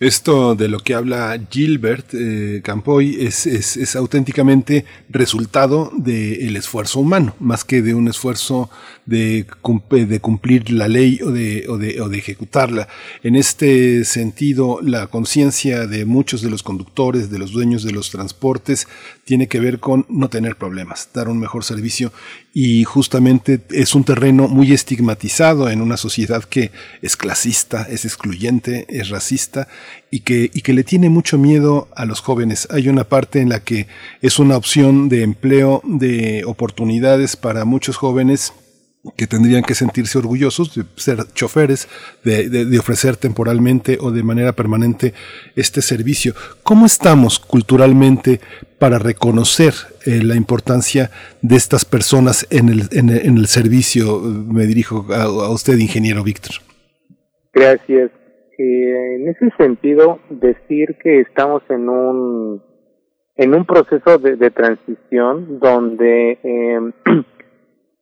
Esto 0.00 0.54
de 0.54 0.68
lo 0.68 0.80
que 0.80 0.94
habla 0.94 1.38
Gilbert 1.50 2.14
eh, 2.14 2.60
Campoy 2.64 3.16
es, 3.20 3.46
es, 3.46 3.96
auténticamente 3.96 4.84
resultado 5.08 5.90
del 5.96 6.56
esfuerzo 6.56 7.00
humano, 7.00 7.34
más 7.38 7.64
que 7.64 7.80
de 7.80 7.94
un 7.94 8.08
esfuerzo 8.08 8.70
de, 9.06 9.46
de 9.90 10.20
cumplir 10.20 10.70
la 10.72 10.88
ley 10.88 11.20
o 11.22 11.30
de, 11.30 11.66
o, 11.68 11.78
de, 11.78 12.00
o 12.00 12.08
de 12.08 12.18
ejecutarla. 12.18 12.88
En 13.22 13.36
este 13.36 14.04
sentido, 14.04 14.80
la 14.82 15.06
conciencia 15.06 15.86
de 15.86 16.04
muchos 16.04 16.42
de 16.42 16.50
los 16.50 16.62
conductores, 16.62 17.30
de 17.30 17.38
los 17.38 17.52
dueños 17.52 17.84
de 17.84 17.92
los 17.92 18.10
transportes, 18.10 18.88
tiene 19.24 19.48
que 19.48 19.60
ver 19.60 19.80
con 19.80 20.06
no 20.08 20.28
tener 20.28 20.56
problemas, 20.56 21.08
dar 21.12 21.28
un 21.28 21.38
mejor 21.38 21.64
servicio 21.64 22.12
y 22.52 22.84
justamente 22.84 23.60
es 23.70 23.94
un 23.94 24.04
terreno 24.04 24.48
muy 24.48 24.72
estigmatizado 24.72 25.70
en 25.70 25.80
una 25.80 25.96
sociedad 25.96 26.44
que 26.44 26.70
es 27.02 27.16
clasista, 27.16 27.86
es 27.90 28.04
excluyente, 28.04 28.86
es 28.88 29.08
racista 29.08 29.66
y 30.10 30.20
que, 30.20 30.50
y 30.52 30.60
que 30.60 30.74
le 30.74 30.84
tiene 30.84 31.08
mucho 31.08 31.38
miedo 31.38 31.88
a 31.96 32.04
los 32.04 32.20
jóvenes. 32.20 32.68
Hay 32.70 32.88
una 32.88 33.04
parte 33.04 33.40
en 33.40 33.48
la 33.48 33.60
que 33.60 33.86
es 34.20 34.38
una 34.38 34.56
opción 34.56 35.08
de 35.08 35.22
empleo, 35.22 35.80
de 35.84 36.44
oportunidades 36.46 37.36
para 37.36 37.64
muchos 37.64 37.96
jóvenes 37.96 38.52
que 39.16 39.26
tendrían 39.26 39.62
que 39.62 39.74
sentirse 39.74 40.18
orgullosos 40.18 40.74
de 40.74 40.84
ser 40.96 41.18
choferes, 41.34 41.88
de, 42.24 42.48
de, 42.48 42.78
ofrecer 42.78 43.16
temporalmente 43.16 43.98
o 44.00 44.10
de 44.10 44.22
manera 44.22 44.52
permanente 44.52 45.12
este 45.56 45.82
servicio. 45.82 46.32
¿Cómo 46.62 46.86
estamos 46.86 47.38
culturalmente 47.38 48.40
para 48.78 48.98
reconocer 48.98 49.74
eh, 50.06 50.20
la 50.22 50.36
importancia 50.36 51.10
de 51.42 51.56
estas 51.56 51.84
personas 51.84 52.46
en 52.50 52.68
el, 52.68 52.82
en 52.92 53.10
el, 53.10 53.46
servicio? 53.46 54.20
Me 54.20 54.66
dirijo 54.66 55.06
a, 55.12 55.50
usted, 55.50 55.76
ingeniero 55.78 56.22
Víctor. 56.22 56.56
Gracias. 57.52 58.10
Eh, 58.56 59.16
en 59.16 59.28
ese 59.28 59.50
sentido, 59.58 60.20
decir 60.30 60.96
que 61.02 61.20
estamos 61.20 61.62
en 61.68 61.88
un 61.88 62.62
en 63.36 63.52
un 63.52 63.64
proceso 63.64 64.18
de, 64.18 64.36
de 64.36 64.50
transición 64.50 65.58
donde 65.58 66.38
eh, 66.42 66.78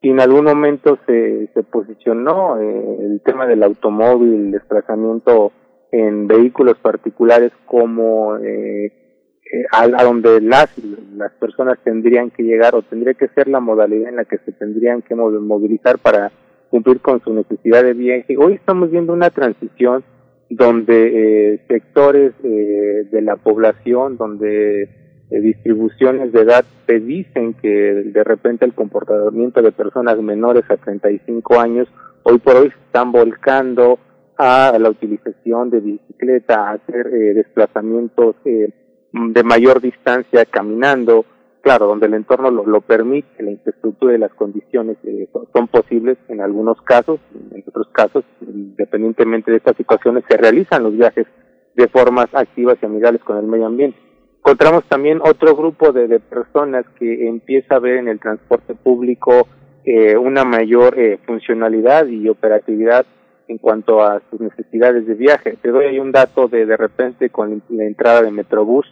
y 0.03 0.11
en 0.11 0.21
algún 0.21 0.45
momento 0.45 0.99
se, 1.07 1.47
se 1.55 1.63
posicionó 1.63 2.61
eh, 2.61 2.97
el 3.01 3.21
tema 3.25 3.47
del 3.47 3.63
automóvil, 3.63 4.35
el 4.35 4.51
desplazamiento 4.51 5.53
en 5.93 6.27
vehículos 6.27 6.77
particulares 6.79 7.53
como 7.67 8.37
eh, 8.39 8.87
eh, 8.87 9.65
a, 9.71 9.87
donde 10.03 10.41
las, 10.41 10.77
las 11.15 11.31
personas 11.35 11.79
tendrían 11.85 12.31
que 12.31 12.43
llegar 12.43 12.75
o 12.75 12.83
tendría 12.83 13.15
que 13.15 13.29
ser 13.29 13.47
la 13.47 13.61
modalidad 13.61 14.09
en 14.09 14.17
la 14.17 14.25
que 14.25 14.39
se 14.39 14.51
tendrían 14.51 15.03
que 15.03 15.15
movilizar 15.15 15.99
para 15.99 16.33
cumplir 16.69 17.01
con 17.01 17.21
su 17.21 17.33
necesidad 17.33 17.85
de 17.85 17.93
viaje. 17.93 18.37
Hoy 18.37 18.55
estamos 18.55 18.91
viendo 18.91 19.13
una 19.13 19.31
transición 19.31 20.03
donde 20.51 21.63
sectores 21.69 22.33
de 22.43 23.23
la 23.23 23.37
población, 23.37 24.17
donde 24.17 25.02
distribuciones 25.41 26.33
de 26.33 26.43
edad 26.43 26.65
te 26.86 27.01
dicen 27.01 27.55
que 27.55 27.69
de 27.69 28.25
repente 28.25 28.65
el 28.65 28.75
comportamiento 28.75 29.62
de 29.62 29.73
personas 29.73 30.19
menores 30.19 30.65
a 30.70 30.77
35 30.77 31.61
años 31.61 31.89
hoy 32.23 32.39
por 32.39 32.57
hoy 32.57 32.70
se 32.70 32.78
están 32.86 33.12
volcando 33.12 33.99
a 34.36 34.77
la 34.78 34.91
utilización 34.91 35.70
de 35.70 35.81
bicicleta, 35.81 36.69
a 36.69 36.73
hacer 36.73 37.07
eh, 37.07 37.35
desplazamientos 37.35 38.36
eh, 38.44 38.73
de 39.12 39.43
mayor 39.43 39.81
distancia 39.81 40.44
caminando, 40.47 41.25
claro, 41.61 41.86
donde 41.86 42.07
el 42.07 42.15
entorno 42.15 42.51
lo, 42.51 42.67
lo 42.67 42.81
permite, 42.81 43.43
la 43.43 43.51
infraestructura 43.51 44.15
y 44.15 44.19
las 44.19 44.33
condiciones 44.35 44.97
eh, 45.05 45.28
son 45.52 45.69
posibles 45.69 46.19
en 46.28 46.41
algunos 46.41 46.81
casos, 46.83 47.20
en 47.52 47.62
otros 47.67 47.89
casos, 47.93 48.25
independientemente 48.41 49.51
de 49.51 49.59
estas 49.59 49.77
situaciones, 49.77 50.25
se 50.28 50.36
realizan 50.36 50.83
los 50.83 50.97
viajes 50.97 51.27
de 51.75 51.89
formas 51.89 52.27
activas 52.33 52.78
y 52.83 52.86
amigables 52.86 53.23
con 53.23 53.39
el 53.39 53.47
medio 53.47 53.67
ambiente 53.67 53.99
encontramos 54.45 54.85
también 54.89 55.21
otro 55.23 55.55
grupo 55.55 55.93
de, 55.93 56.09
de, 56.09 56.19
personas 56.19 56.85
que 56.99 57.29
empieza 57.29 57.77
a 57.77 57.79
ver 57.79 57.99
en 57.99 58.09
el 58.09 58.19
transporte 58.19 58.75
público 58.75 59.47
eh, 59.85 60.17
una 60.17 60.45
mayor 60.45 60.99
eh, 60.99 61.19
funcionalidad 61.25 62.09
y 62.09 62.29
operatividad 62.29 63.07
en 63.47 63.59
cuanto 63.59 64.03
a 64.03 64.21
sus 64.31 64.41
necesidades 64.41 65.07
de 65.07 65.15
viaje. 65.15 65.57
Te 65.62 65.71
doy 65.71 65.87
ahí 65.87 65.99
un 66.01 66.11
dato 66.11 66.49
de 66.49 66.67
de 66.67 66.77
repente 66.77 67.31
con 67.31 67.62
la 67.69 67.85
entrada 67.85 68.23
de 68.23 68.33
Metrobús 68.33 68.87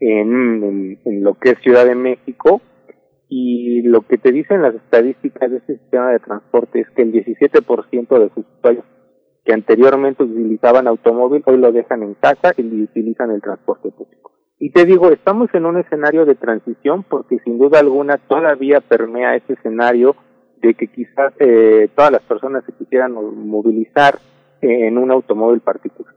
en, 0.00 0.98
en, 1.04 1.22
lo 1.22 1.34
que 1.34 1.50
es 1.50 1.58
Ciudad 1.60 1.86
de 1.86 1.94
México 1.94 2.60
y 3.28 3.82
lo 3.82 4.02
que 4.02 4.18
te 4.18 4.32
dicen 4.32 4.62
las 4.62 4.74
estadísticas 4.74 5.50
de 5.50 5.58
este 5.58 5.78
sistema 5.78 6.10
de 6.10 6.20
transporte 6.20 6.80
es 6.80 6.90
que 6.90 7.02
el 7.02 7.12
17% 7.12 8.18
de 8.18 8.30
sus 8.34 8.46
usuarios 8.58 8.84
que 9.44 9.52
anteriormente 9.52 10.24
utilizaban 10.24 10.86
automóvil 10.88 11.42
hoy 11.46 11.56
lo 11.56 11.70
dejan 11.72 12.02
en 12.02 12.14
casa 12.14 12.52
y 12.56 12.82
utilizan 12.82 13.30
el 13.30 13.40
transporte 13.40 13.90
público. 13.90 14.37
Y 14.58 14.70
te 14.70 14.84
digo, 14.84 15.10
estamos 15.10 15.48
en 15.54 15.66
un 15.66 15.78
escenario 15.78 16.24
de 16.24 16.34
transición 16.34 17.04
porque 17.04 17.38
sin 17.44 17.58
duda 17.58 17.80
alguna 17.80 18.18
todavía 18.18 18.80
permea 18.80 19.36
ese 19.36 19.52
escenario 19.52 20.16
de 20.60 20.74
que 20.74 20.88
quizás 20.88 21.32
eh, 21.38 21.88
todas 21.94 22.10
las 22.10 22.22
personas 22.22 22.64
se 22.64 22.72
quisieran 22.72 23.12
movilizar 23.12 24.18
en 24.60 24.98
un 24.98 25.12
automóvil 25.12 25.60
particular. 25.60 26.12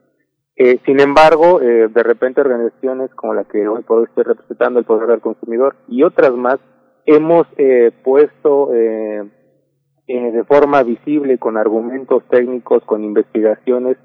Eh, 0.55 0.79
sin 0.85 0.99
embargo, 0.99 1.61
eh, 1.61 1.87
de 1.87 2.03
repente 2.03 2.41
organizaciones 2.41 3.09
como 3.15 3.33
la 3.33 3.45
que 3.45 3.67
hoy 3.67 3.83
por 3.83 3.99
hoy 3.99 4.05
estoy 4.05 4.23
representando, 4.23 4.79
el 4.79 4.85
Poder 4.85 5.07
del 5.07 5.21
Consumidor 5.21 5.75
y 5.87 6.03
otras 6.03 6.33
más, 6.33 6.59
hemos 7.05 7.47
eh, 7.57 7.91
puesto 8.03 8.73
eh, 8.73 9.23
de 10.07 10.43
forma 10.43 10.83
visible, 10.83 11.37
con 11.37 11.57
argumentos 11.57 12.23
técnicos, 12.29 12.83
con 12.83 13.03
investigaciones, 13.03 13.97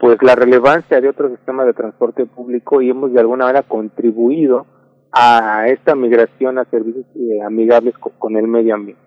pues 0.00 0.16
la 0.22 0.34
relevancia 0.34 0.98
de 0.98 1.10
otro 1.10 1.28
sistema 1.28 1.64
de 1.66 1.74
transporte 1.74 2.24
público 2.24 2.80
y 2.80 2.88
hemos 2.88 3.12
de 3.12 3.20
alguna 3.20 3.44
manera 3.44 3.62
contribuido 3.62 4.66
a 5.12 5.66
esta 5.68 5.94
migración 5.94 6.56
a 6.56 6.64
servicios 6.64 7.04
eh, 7.16 7.42
amigables 7.44 7.94
con, 7.98 8.36
el 8.36 8.48
medio 8.48 8.74
ambiente. 8.74 9.02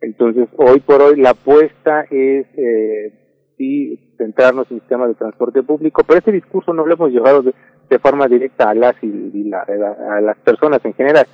Entonces, 0.00 0.48
hoy 0.56 0.78
por 0.80 1.02
hoy 1.02 1.16
la 1.16 1.30
apuesta 1.30 2.02
es 2.02 2.46
eh, 2.56 3.54
sí 3.58 4.14
centrarnos 4.18 4.70
en 4.70 4.76
el 4.76 4.80
sistema 4.82 5.08
de 5.08 5.14
transporte 5.14 5.64
público, 5.64 6.02
pero 6.06 6.20
ese 6.20 6.30
discurso 6.30 6.72
no 6.72 6.86
lo 6.86 6.94
hemos 6.94 7.10
llevado 7.10 7.42
de, 7.42 7.98
forma 7.98 8.28
directa 8.28 8.70
a 8.70 8.74
las 8.74 8.94
y, 9.02 9.50
a 9.52 10.20
las 10.20 10.36
personas 10.38 10.84
en 10.84 10.94
general, 10.94 11.26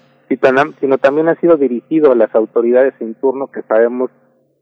sino 0.81 0.97
también 0.97 1.29
ha 1.29 1.35
sido 1.35 1.57
dirigido 1.57 2.13
a 2.13 2.17
las 2.17 2.35
autoridades 2.35 2.95
en 3.01 3.15
turno 3.15 3.49
que 3.49 3.63
sabemos 3.63 4.11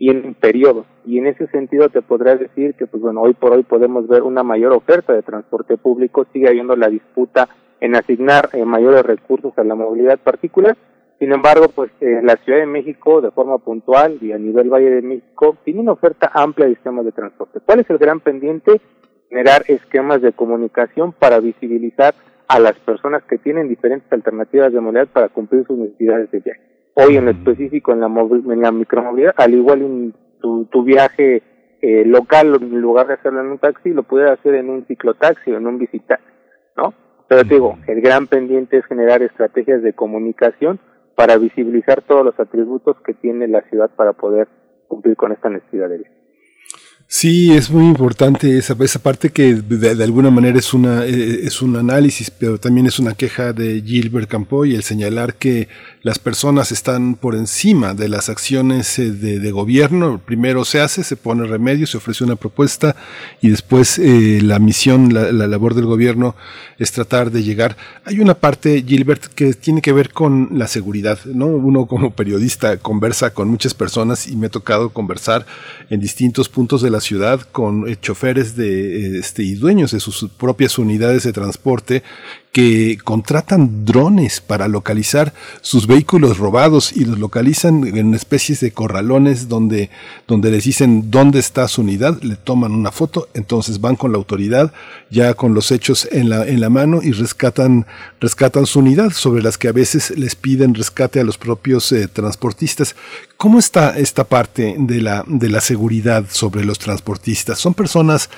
y 0.01 0.11
en 0.11 0.35
periodos. 0.35 0.87
Y 1.05 1.19
en 1.19 1.27
ese 1.27 1.47
sentido 1.49 1.91
te 1.91 2.01
podría 2.01 2.35
decir 2.35 2.75
que, 2.75 2.87
pues 2.87 3.03
bueno, 3.03 3.21
hoy 3.21 3.35
por 3.35 3.53
hoy 3.53 3.63
podemos 3.63 4.09
ver 4.09 4.23
una 4.23 4.43
mayor 4.43 4.73
oferta 4.73 5.13
de 5.13 5.23
transporte 5.23 5.77
público, 5.77 6.27
sigue 6.33 6.49
habiendo 6.49 6.75
la 6.75 6.89
disputa 6.89 7.49
en 7.81 7.95
asignar 7.95 8.49
eh, 8.55 8.65
mayores 8.65 9.03
recursos 9.03 9.53
a 9.59 9.63
la 9.63 9.75
movilidad 9.75 10.19
particular. 10.19 10.77
Sin 11.19 11.33
embargo, 11.33 11.67
pues 11.69 11.91
eh, 12.01 12.21
la 12.23 12.37
Ciudad 12.37 12.61
de 12.61 12.67
México, 12.67 13.21
de 13.21 13.31
forma 13.31 13.59
puntual 13.59 14.17
y 14.23 14.33
a 14.33 14.39
nivel 14.39 14.71
Valle 14.71 14.91
de 14.91 15.03
México, 15.03 15.59
tiene 15.65 15.81
una 15.81 15.93
oferta 15.93 16.31
amplia 16.33 16.67
de 16.67 16.77
sistemas 16.77 17.05
de 17.05 17.13
transporte. 17.13 17.61
¿Cuál 17.61 17.81
es 17.81 17.91
el 17.91 17.99
gran 17.99 18.21
pendiente? 18.21 18.81
Generar 19.29 19.65
esquemas 19.69 20.23
de 20.23 20.33
comunicación 20.33 21.13
para 21.13 21.41
visibilizar 21.41 22.15
a 22.49 22.59
las 22.59 22.79
personas 22.81 23.23
que 23.25 23.37
tienen 23.37 23.69
diferentes 23.69 24.11
alternativas 24.11 24.73
de 24.73 24.81
movilidad 24.81 25.09
para 25.09 25.29
cumplir 25.29 25.67
sus 25.67 25.77
necesidades 25.77 26.31
de 26.31 26.41
viaje 26.41 26.70
hoy 26.95 27.17
en 27.17 27.29
específico 27.29 27.93
en 27.93 28.01
la, 28.01 28.07
en 28.07 28.61
la 28.61 28.73
micromovilidad, 28.73 29.35
al 29.37 29.55
igual 29.55 29.83
en 29.83 30.15
tu, 30.41 30.65
tu 30.67 30.83
viaje 30.83 31.43
eh, 31.83 32.05
local, 32.05 32.59
en 32.61 32.81
lugar 32.81 33.07
de 33.07 33.15
hacerlo 33.15 33.41
en 33.41 33.47
un 33.47 33.59
taxi, 33.59 33.91
lo 33.91 34.03
puedes 34.03 34.31
hacer 34.31 34.55
en 34.55 34.69
un 34.69 34.85
ciclotaxi 34.87 35.51
o 35.51 35.57
en 35.57 35.67
un 35.67 35.79
visitaxi, 35.79 36.25
¿no? 36.77 36.93
Pero 37.29 37.45
te 37.45 37.55
digo, 37.55 37.79
el 37.87 38.01
gran 38.01 38.27
pendiente 38.27 38.77
es 38.77 38.85
generar 38.87 39.23
estrategias 39.23 39.83
de 39.83 39.93
comunicación 39.93 40.81
para 41.15 41.39
visibilizar 41.39 42.03
todos 42.03 42.25
los 42.25 42.39
atributos 42.41 42.97
que 43.05 43.15
tiene 43.15 43.47
la 43.47 43.63
ciudad 43.69 43.91
para 43.95 44.13
poder 44.13 44.49
cumplir 44.89 45.17
con 45.17 45.33
esta 45.33 45.49
necesidad 45.49 45.89
de 45.89 45.99
vida. 45.99 46.11
Sí, 47.13 47.53
es 47.53 47.71
muy 47.73 47.87
importante 47.87 48.57
esa, 48.57 48.77
esa 48.85 49.01
parte 49.01 49.31
que 49.31 49.55
de, 49.55 50.05
alguna 50.05 50.31
manera 50.31 50.59
es 50.59 50.73
una 50.73 51.05
eh, 51.05 51.41
es 51.43 51.61
un 51.61 51.77
análisis, 51.77 52.31
pero 52.31 52.59
también 52.59 52.87
es 52.87 53.01
una 53.01 53.15
queja 53.15 53.53
de 53.53 53.83
Gilbert 53.83 54.29
Campoy 54.29 54.77
el 54.77 54.85
señalar 54.85 55.35
que 55.35 55.67
las 56.03 56.19
personas 56.19 56.73
están 56.73 57.15
por 57.15 57.35
encima 57.35 57.93
de 57.95 58.09
las 58.09 58.29
acciones 58.29 58.99
eh, 58.99 59.11
de, 59.11 59.51
gobierno. 59.51 60.21
Primero 60.25 60.65
se 60.65 60.81
hace, 60.81 61.05
se 61.05 61.17
pone 61.17 61.47
remedio, 61.47 61.87
se 61.87 61.99
ofrece 61.99 62.25
una 62.25 62.37
propuesta 62.37 62.97
y 63.43 63.51
después 63.51 63.99
eh, 63.99 64.41
la 64.43 64.59
misión, 64.59 65.13
la, 65.13 65.33
la, 65.33 65.47
labor 65.47 65.75
del 65.75 65.87
gobierno 65.87 66.35
es 66.79 66.93
tratar 66.93 67.31
de 67.31 67.43
llegar. 67.43 67.77
Hay 68.05 68.21
una 68.21 68.35
parte, 68.35 68.83
Gilbert, 68.87 69.27
que 69.35 69.53
tiene 69.53 69.83
que 69.83 69.93
ver 69.93 70.13
con 70.13 70.51
la 70.53 70.69
seguridad, 70.69 71.19
¿no? 71.27 71.47
Uno 71.47 71.87
como 71.87 72.13
periodista 72.13 72.79
conversa 72.79 73.35
con 73.35 73.49
muchas 73.49 73.75
personas 73.75 74.29
y 74.29 74.37
me 74.37 74.47
ha 74.47 74.51
tocado 74.51 74.91
conversar 74.91 75.45
en 75.91 76.01
distintos 76.01 76.49
puntos 76.49 76.81
de 76.81 76.91
la 76.91 77.01
ciudad 77.01 77.41
con 77.53 77.89
eh, 77.89 77.97
choferes 78.01 78.57
de, 78.57 79.19
este, 79.19 79.43
y 79.43 79.55
dueños 79.55 79.91
de 79.91 80.01
sus 80.01 80.29
propias 80.39 80.79
unidades 80.79 81.25
de 81.25 81.33
transporte 81.33 82.03
que 82.53 82.99
contratan 83.05 83.85
drones 83.85 84.41
para 84.41 84.67
localizar 84.67 85.33
sus 85.61 85.87
vehículos 85.87 86.39
robados 86.39 86.93
y 86.93 87.05
los 87.05 87.19
localizan 87.19 87.87
en 87.87 88.13
especies 88.13 88.59
de 88.61 88.73
corralones 88.73 89.49
donde, 89.49 89.91
donde 90.27 90.51
les 90.51 90.65
dicen 90.65 91.11
dónde 91.13 91.39
está 91.39 91.69
su 91.69 91.83
unidad, 91.83 92.21
le 92.23 92.35
toman 92.35 92.73
una 92.73 92.91
foto, 92.91 93.29
entonces 93.35 93.81
van 93.81 93.95
con 93.95 94.11
la 94.11 94.19
autoridad 94.19 94.73
ya 95.11 95.35
con 95.35 95.55
los 95.55 95.71
hechos 95.71 96.09
en 96.11 96.29
la, 96.29 96.47
en 96.47 96.61
la 96.61 96.71
mano 96.71 97.01
y 97.03 97.13
rescatan, 97.13 97.87
rescatan 98.21 98.67
su 98.67 98.81
unidad, 98.81 99.11
sobre 99.11 99.43
las 99.43 99.57
que 99.57 99.69
a 99.69 99.73
veces 99.73 100.11
les 100.19 100.35
piden 100.35 100.75
rescate 100.75 101.21
a 101.21 101.25
los 101.25 101.39
propios 101.39 101.93
eh, 101.93 102.09
transportistas. 102.09 102.97
¿Cómo 103.37 103.59
está 103.59 103.97
esta 103.99 104.25
parte 104.25 104.75
de 104.79 105.01
la, 105.01 105.25
de 105.27 105.49
la 105.49 105.61
seguridad 105.61 106.25
sobre 106.29 106.65
los 106.65 106.79
transportistas? 106.79 107.59
Son 107.59 107.75
personas 107.75 108.29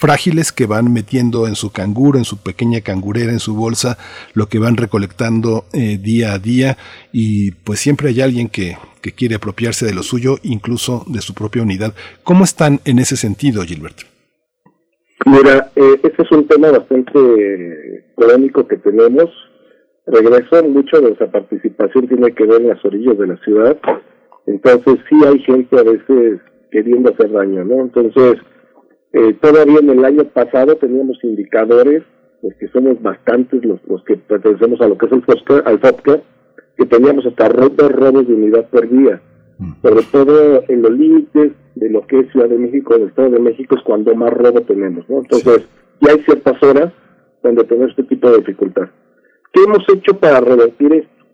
frágiles 0.00 0.50
que 0.50 0.64
van 0.64 0.90
metiendo 0.90 1.46
en 1.46 1.56
su 1.56 1.72
canguro, 1.72 2.16
en 2.16 2.24
su 2.24 2.42
pequeña 2.42 2.80
cangurera, 2.80 3.32
en 3.32 3.38
su 3.38 3.54
bolsa, 3.54 3.98
lo 4.32 4.46
que 4.46 4.58
van 4.58 4.78
recolectando 4.78 5.64
eh, 5.74 5.98
día 5.98 6.32
a 6.32 6.38
día 6.38 6.78
y 7.12 7.50
pues 7.52 7.80
siempre 7.80 8.08
hay 8.08 8.22
alguien 8.22 8.48
que, 8.48 8.78
que 9.02 9.12
quiere 9.12 9.34
apropiarse 9.34 9.84
de 9.84 9.92
lo 9.92 10.02
suyo, 10.02 10.36
incluso 10.42 11.04
de 11.06 11.20
su 11.20 11.34
propia 11.34 11.62
unidad. 11.62 11.92
¿Cómo 12.24 12.44
están 12.44 12.80
en 12.86 12.98
ese 12.98 13.16
sentido, 13.16 13.62
Gilberto? 13.62 14.04
Mira, 15.26 15.70
eh, 15.76 16.00
este 16.02 16.22
es 16.22 16.32
un 16.32 16.48
tema 16.48 16.70
bastante 16.70 17.20
polémico 18.16 18.66
que 18.66 18.78
tenemos. 18.78 19.28
Regreso, 20.06 20.64
mucho 20.66 20.96
de 20.96 21.08
nuestra 21.08 21.30
participación 21.30 22.08
tiene 22.08 22.32
que 22.32 22.46
ver 22.46 22.62
en 22.62 22.68
las 22.68 22.82
orillas 22.86 23.18
de 23.18 23.26
la 23.26 23.36
ciudad. 23.44 23.76
Entonces 24.46 24.96
sí 25.10 25.16
hay 25.26 25.38
gente 25.40 25.78
a 25.78 25.82
veces 25.82 26.40
queriendo 26.70 27.12
hacer 27.12 27.30
daño, 27.32 27.64
¿no? 27.66 27.82
Entonces, 27.82 28.40
eh, 29.12 29.34
todavía 29.40 29.78
en 29.80 29.90
el 29.90 30.04
año 30.04 30.24
pasado 30.24 30.76
teníamos 30.76 31.22
indicadores, 31.24 32.02
pues 32.40 32.54
que 32.58 32.68
somos 32.68 33.00
bastantes 33.02 33.64
los, 33.64 33.80
los 33.88 34.02
que 34.04 34.16
pertenecemos 34.16 34.80
a 34.80 34.88
lo 34.88 34.96
que 34.96 35.06
es 35.06 35.12
el 35.12 35.22
FOSCA, 35.22 35.58
al 35.60 35.80
FOPCA, 35.80 36.20
que 36.76 36.86
teníamos 36.86 37.26
hasta 37.26 37.48
dos 37.48 37.92
robos 37.92 38.26
de 38.26 38.34
unidad 38.34 38.68
por 38.70 38.88
día. 38.88 39.20
Sobre 39.82 40.02
todo 40.10 40.62
en 40.68 40.80
los 40.80 40.92
límites 40.92 41.52
de 41.74 41.90
lo 41.90 42.06
que 42.06 42.20
es 42.20 42.32
Ciudad 42.32 42.48
de 42.48 42.56
México, 42.56 42.94
el 42.94 43.08
Estado 43.08 43.30
de 43.30 43.40
México, 43.40 43.76
es 43.76 43.82
cuando 43.82 44.14
más 44.14 44.32
robo 44.32 44.62
tenemos, 44.62 45.06
¿no? 45.10 45.18
Entonces, 45.18 45.68
ya 46.00 46.12
hay 46.12 46.20
ciertas 46.20 46.62
horas 46.62 46.92
donde 47.42 47.64
tenemos 47.64 47.90
este 47.90 48.04
tipo 48.04 48.30
de 48.30 48.38
dificultad. 48.38 48.88
¿Qué 49.52 49.62
hemos 49.62 49.84
hecho 49.92 50.18
para 50.18 50.40
revertir 50.40 50.92
esto? 50.94 51.24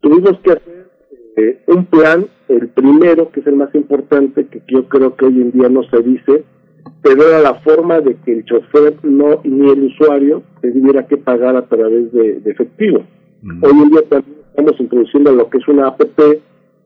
Tuvimos 0.00 0.40
que 0.40 0.52
hacer 0.52 0.88
eh, 1.36 1.62
un 1.66 1.84
plan, 1.86 2.26
el 2.48 2.68
primero, 2.68 3.30
que 3.30 3.40
es 3.40 3.46
el 3.46 3.56
más 3.56 3.74
importante, 3.74 4.46
que 4.46 4.62
yo 4.68 4.88
creo 4.88 5.14
que 5.16 5.26
hoy 5.26 5.42
en 5.42 5.50
día 5.50 5.68
no 5.68 5.82
se 5.84 6.02
dice, 6.02 6.44
pero 7.02 7.28
era 7.28 7.40
la 7.40 7.54
forma 7.54 8.00
de 8.00 8.16
que 8.16 8.32
el 8.32 8.44
chofer 8.44 8.94
no 9.02 9.40
ni 9.44 9.70
el 9.70 9.84
usuario 9.84 10.42
tuviera 10.60 11.06
que 11.06 11.16
pagar 11.16 11.56
a 11.56 11.66
través 11.66 12.12
de, 12.12 12.40
efectivo. 12.44 13.04
Hoy 13.62 13.72
en 13.82 13.90
día 13.90 14.02
también 14.08 14.38
estamos 14.50 14.80
introduciendo 14.80 15.32
lo 15.32 15.48
que 15.48 15.58
es 15.58 15.68
una 15.68 15.88
app, 15.88 16.00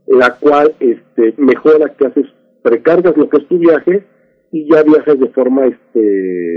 la 0.06 0.34
cual 0.36 0.74
este, 0.81 1.34
mejora 1.39 1.94
que 1.97 2.06
haces, 2.06 2.26
precargas 2.62 3.16
lo 3.16 3.28
que 3.28 3.39
es 3.39 3.48
tu 3.48 3.58
viaje 3.58 4.05
y 4.50 4.68
ya 4.70 4.82
viajas 4.82 5.18
de 5.18 5.28
forma 5.28 5.66
este, 5.66 6.00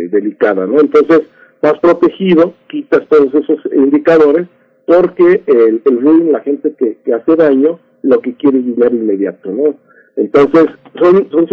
delicada, 0.09 0.67
¿no? 0.67 0.81
Entonces, 0.81 1.21
vas 1.61 1.79
protegido, 1.79 2.53
quitas 2.67 3.07
todos 3.07 3.33
esos 3.33 3.59
indicadores, 3.73 4.47
porque 4.85 5.41
el, 5.47 5.81
el 5.85 6.31
la 6.31 6.41
gente 6.41 6.73
que, 6.77 6.97
que 7.03 7.13
hace 7.13 7.35
daño, 7.35 7.79
lo 8.03 8.19
que 8.19 8.35
quiere 8.35 8.59
es 8.59 8.65
dinero 8.65 8.95
inmediato, 8.95 9.51
¿no? 9.51 9.75
Entonces, 10.15 10.67
son, 10.99 11.29
son 11.29 11.47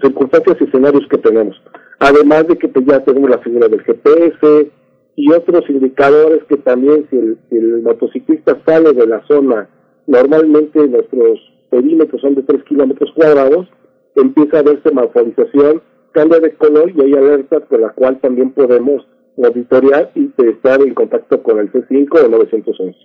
circunstancias 0.00 0.56
y 0.60 0.64
escenarios 0.64 1.06
que 1.08 1.18
tenemos. 1.18 1.60
Además 2.00 2.48
de 2.48 2.58
que 2.58 2.68
pues, 2.68 2.84
ya 2.86 3.04
tenemos 3.04 3.30
la 3.30 3.38
figura 3.38 3.68
del 3.68 3.82
GPS 3.82 4.70
y 5.14 5.32
otros 5.32 5.68
indicadores 5.68 6.42
que 6.44 6.56
también 6.56 7.06
si 7.10 7.16
el, 7.16 7.82
motociclista 7.82 8.60
sale 8.66 8.92
de 8.92 9.06
la 9.06 9.24
zona, 9.26 9.68
normalmente 10.06 10.86
nuestros 10.88 11.40
perímetros 11.70 12.20
son 12.20 12.34
de 12.34 12.42
3 12.42 12.64
kilómetros 12.64 13.12
cuadrados, 13.14 13.68
empieza 14.16 14.58
a 14.58 14.60
haber 14.60 14.82
semaforización, 14.82 15.82
cambia 16.12 16.40
de 16.40 16.54
color 16.54 16.90
y 16.94 17.00
hay 17.02 17.14
alertas 17.14 17.62
con 17.68 17.80
la 17.80 17.90
cual 17.90 18.20
también 18.20 18.50
podemos 18.50 19.06
monitorear 19.36 20.10
y 20.14 20.30
estar 20.48 20.82
en 20.82 20.94
contacto 20.94 21.42
con 21.42 21.58
el 21.58 21.72
C5 21.72 22.24
o 22.24 22.28
911. 22.28 22.98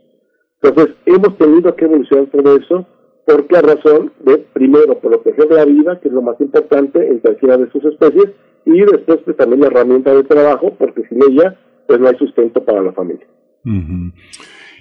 Entonces, 0.62 0.96
hemos 1.06 1.38
tenido 1.38 1.76
que 1.76 1.86
evolucionar 1.86 2.28
todo 2.28 2.58
eso 2.58 2.86
¿Por 3.28 3.46
qué 3.46 3.62
razón? 3.62 4.14
De, 4.22 4.38
primero, 4.38 4.98
proteger 5.00 5.52
la 5.52 5.66
vida, 5.66 6.00
que 6.00 6.08
es 6.08 6.14
lo 6.14 6.22
más 6.22 6.40
importante 6.40 7.06
en 7.06 7.20
cualquiera 7.20 7.58
de 7.58 7.70
sus 7.72 7.84
especies, 7.84 8.30
y 8.66 8.80
después 8.80 9.20
pues, 9.26 9.36
también 9.36 9.60
la 9.60 9.68
herramienta 9.68 10.14
de 10.14 10.24
trabajo, 10.24 10.74
porque 10.80 11.04
sin 11.10 11.22
ella 11.22 11.60
pues 11.86 12.00
no 12.00 12.08
hay 12.08 12.16
sustento 12.18 12.64
para 12.64 12.82
la 12.82 12.94
familia. 12.94 13.28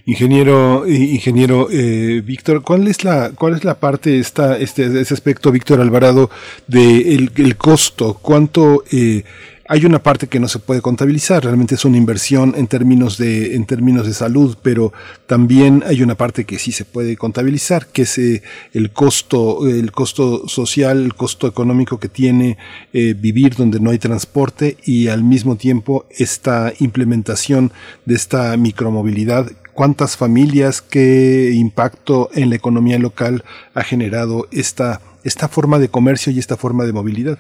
Ingeniero, 0.05 0.87
ingeniero 0.87 1.67
eh, 1.73 2.23
Víctor, 2.25 2.63
¿cuál 2.63 2.87
es 2.87 3.03
la 3.03 3.33
cuál 3.37 3.55
es 3.55 3.65
la 3.65 3.75
parte 3.75 4.21
esta 4.21 4.57
este 4.59 5.01
ese 5.01 5.15
aspecto 5.15 5.51
Víctor 5.51 5.81
Alvarado 5.81 6.31
de 6.69 7.15
el, 7.15 7.31
el 7.37 7.57
costo? 7.57 8.17
¿Cuánto 8.23 8.85
eh, 8.93 9.25
hay 9.69 9.85
una 9.85 10.03
parte 10.03 10.29
que 10.29 10.41
no 10.41 10.49
se 10.49 10.59
puede 10.59 10.81
contabilizar, 10.81 11.45
realmente 11.45 11.75
es 11.75 11.85
una 11.85 11.97
inversión 11.97 12.55
en 12.57 12.67
términos 12.67 13.19
de, 13.19 13.55
en 13.57 13.67
términos 13.67 14.07
de 14.07 14.15
salud, 14.15 14.57
pero 14.63 14.93
también 15.27 15.83
hay 15.87 16.03
una 16.03 16.15
parte 16.15 16.45
que 16.45 16.59
sí 16.59 16.73
se 16.73 16.85
puede 16.85 17.17
contabilizar, 17.17 17.87
que 17.89 18.03
es 18.03 18.19
eh, 18.19 18.43
el 18.73 18.91
costo, 18.91 19.67
el 19.69 19.93
costo 19.93 20.49
social, 20.49 21.05
el 21.05 21.15
costo 21.15 21.47
económico 21.47 21.99
que 21.99 22.09
tiene 22.09 22.59
eh, 22.93 23.15
vivir 23.19 23.57
donde 23.57 23.81
no 23.81 23.91
hay 23.91 23.99
transporte 23.99 24.77
y 24.85 25.09
al 25.09 25.25
mismo 25.25 25.57
tiempo 25.57 26.07
esta 26.11 26.73
implementación 26.79 27.73
de 28.05 28.15
esta 28.15 28.57
micromovilidad 28.57 29.51
cuántas 29.73 30.17
familias, 30.17 30.81
qué 30.81 31.53
impacto 31.55 32.31
en 32.35 32.49
la 32.51 32.57
economía 32.57 32.99
local 32.99 33.45
ha 33.75 33.83
generado 33.83 34.49
esta, 34.51 35.03
esta 35.23 35.49
forma 35.49 35.79
de 35.79 35.89
comercio 35.89 36.33
y 36.33 36.39
esta 36.39 36.57
forma 36.57 36.85
de 36.85 36.95
movilidad. 36.95 37.39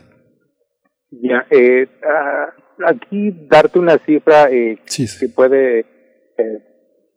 Ya, 1.10 1.46
eh, 1.50 1.86
ah, 2.04 2.52
aquí 2.86 3.46
darte 3.48 3.78
una 3.78 3.98
cifra 3.98 4.50
eh, 4.50 4.78
que 4.86 5.28
puede 5.28 5.80
eh, 5.80 6.62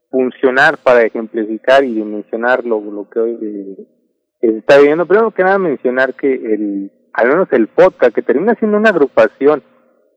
funcionar 0.10 0.78
para 0.78 1.04
ejemplificar 1.04 1.84
y 1.84 1.96
dimensionar 1.96 2.66
lo, 2.66 2.80
lo 2.82 3.10
que 3.10 3.20
hoy 3.20 3.38
eh, 3.42 4.58
está 4.58 4.78
viviendo. 4.78 5.06
Primero 5.06 5.32
que 5.32 5.44
nada 5.44 5.58
mencionar 5.58 6.14
que 6.14 6.34
el, 6.34 6.92
al 7.14 7.28
menos 7.28 7.48
el 7.52 7.68
podcast, 7.68 8.14
que 8.14 8.22
termina 8.22 8.56
siendo 8.56 8.78
una 8.78 8.90
agrupación 8.90 9.64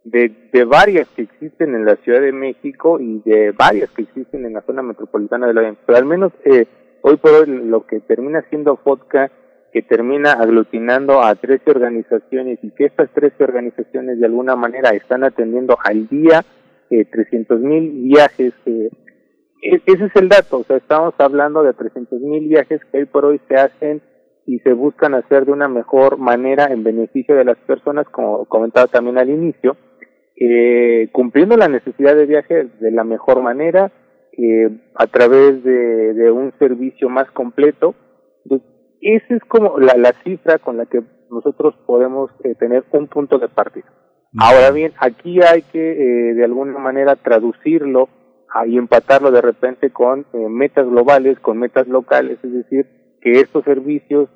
de, 0.04 0.50
de 0.52 0.64
varias 0.64 1.08
que 1.08 1.22
existen 1.22 1.74
en 1.74 1.84
la 1.84 1.96
Ciudad 1.96 2.20
de 2.20 2.32
México 2.32 2.98
y 3.00 3.20
de 3.24 3.52
varias 3.52 3.90
que 3.90 4.02
existen 4.02 4.44
en 4.44 4.54
la 4.54 4.62
zona 4.62 4.82
metropolitana 4.82 5.46
de 5.46 5.54
la 5.54 5.76
pero 5.86 5.98
al 5.98 6.06
menos 6.06 6.32
eh, 6.44 6.66
hoy 7.02 7.16
por 7.16 7.32
hoy 7.32 7.46
lo 7.46 7.86
que 7.86 8.00
termina 8.00 8.44
siendo 8.50 8.76
podcast 8.76 9.32
que 9.72 9.82
termina 9.82 10.32
aglutinando 10.32 11.22
a 11.22 11.34
13 11.34 11.70
organizaciones 11.70 12.58
y 12.62 12.70
que 12.72 12.84
estas 12.84 13.10
13 13.14 13.42
organizaciones 13.42 14.20
de 14.20 14.26
alguna 14.26 14.54
manera 14.54 14.90
están 14.90 15.24
atendiendo 15.24 15.78
al 15.82 16.08
día 16.08 16.44
eh, 16.90 17.06
300 17.06 17.58
mil 17.60 17.90
viajes. 18.02 18.52
Eh, 18.66 18.90
e-, 19.62 19.82
ese 19.86 20.04
es 20.04 20.16
el 20.16 20.28
dato, 20.28 20.58
o 20.58 20.64
sea, 20.64 20.76
estamos 20.76 21.14
hablando 21.18 21.62
de 21.62 21.72
300 21.72 22.20
mil 22.20 22.48
viajes 22.48 22.82
que 22.90 22.98
hoy 22.98 23.06
por 23.06 23.24
hoy 23.24 23.40
se 23.48 23.54
hacen 23.56 24.02
y 24.46 24.58
se 24.58 24.74
buscan 24.74 25.14
hacer 25.14 25.46
de 25.46 25.52
una 25.52 25.68
mejor 25.68 26.18
manera 26.18 26.66
en 26.66 26.84
beneficio 26.84 27.34
de 27.34 27.44
las 27.44 27.56
personas, 27.58 28.06
como 28.10 28.44
comentaba 28.46 28.88
también 28.88 29.16
al 29.16 29.30
inicio, 29.30 29.76
eh, 30.36 31.08
cumpliendo 31.12 31.56
la 31.56 31.68
necesidad 31.68 32.14
de 32.14 32.26
viaje 32.26 32.68
de 32.78 32.90
la 32.90 33.04
mejor 33.04 33.40
manera, 33.40 33.90
eh, 34.36 34.68
a 34.96 35.06
través 35.06 35.62
de, 35.62 36.12
de 36.14 36.30
un 36.30 36.52
servicio 36.58 37.08
más 37.08 37.30
completo, 37.30 37.94
esa 39.02 39.34
es 39.34 39.42
como 39.48 39.78
la, 39.78 39.94
la 39.96 40.12
cifra 40.24 40.58
con 40.58 40.76
la 40.76 40.86
que 40.86 41.02
nosotros 41.30 41.74
podemos 41.86 42.30
eh, 42.44 42.54
tener 42.54 42.84
un 42.92 43.08
punto 43.08 43.38
de 43.38 43.48
partida. 43.48 43.86
Ahora 44.38 44.70
bien, 44.70 44.92
aquí 44.98 45.42
hay 45.42 45.62
que 45.62 45.92
eh, 45.92 46.34
de 46.34 46.44
alguna 46.44 46.78
manera 46.78 47.16
traducirlo 47.16 48.08
y 48.66 48.76
empatarlo 48.76 49.30
de 49.30 49.40
repente 49.40 49.90
con 49.90 50.26
eh, 50.32 50.48
metas 50.48 50.86
globales, 50.86 51.38
con 51.40 51.58
metas 51.58 51.86
locales, 51.86 52.38
es 52.42 52.52
decir, 52.52 52.86
que 53.20 53.40
estos 53.40 53.64
servicios 53.64 54.28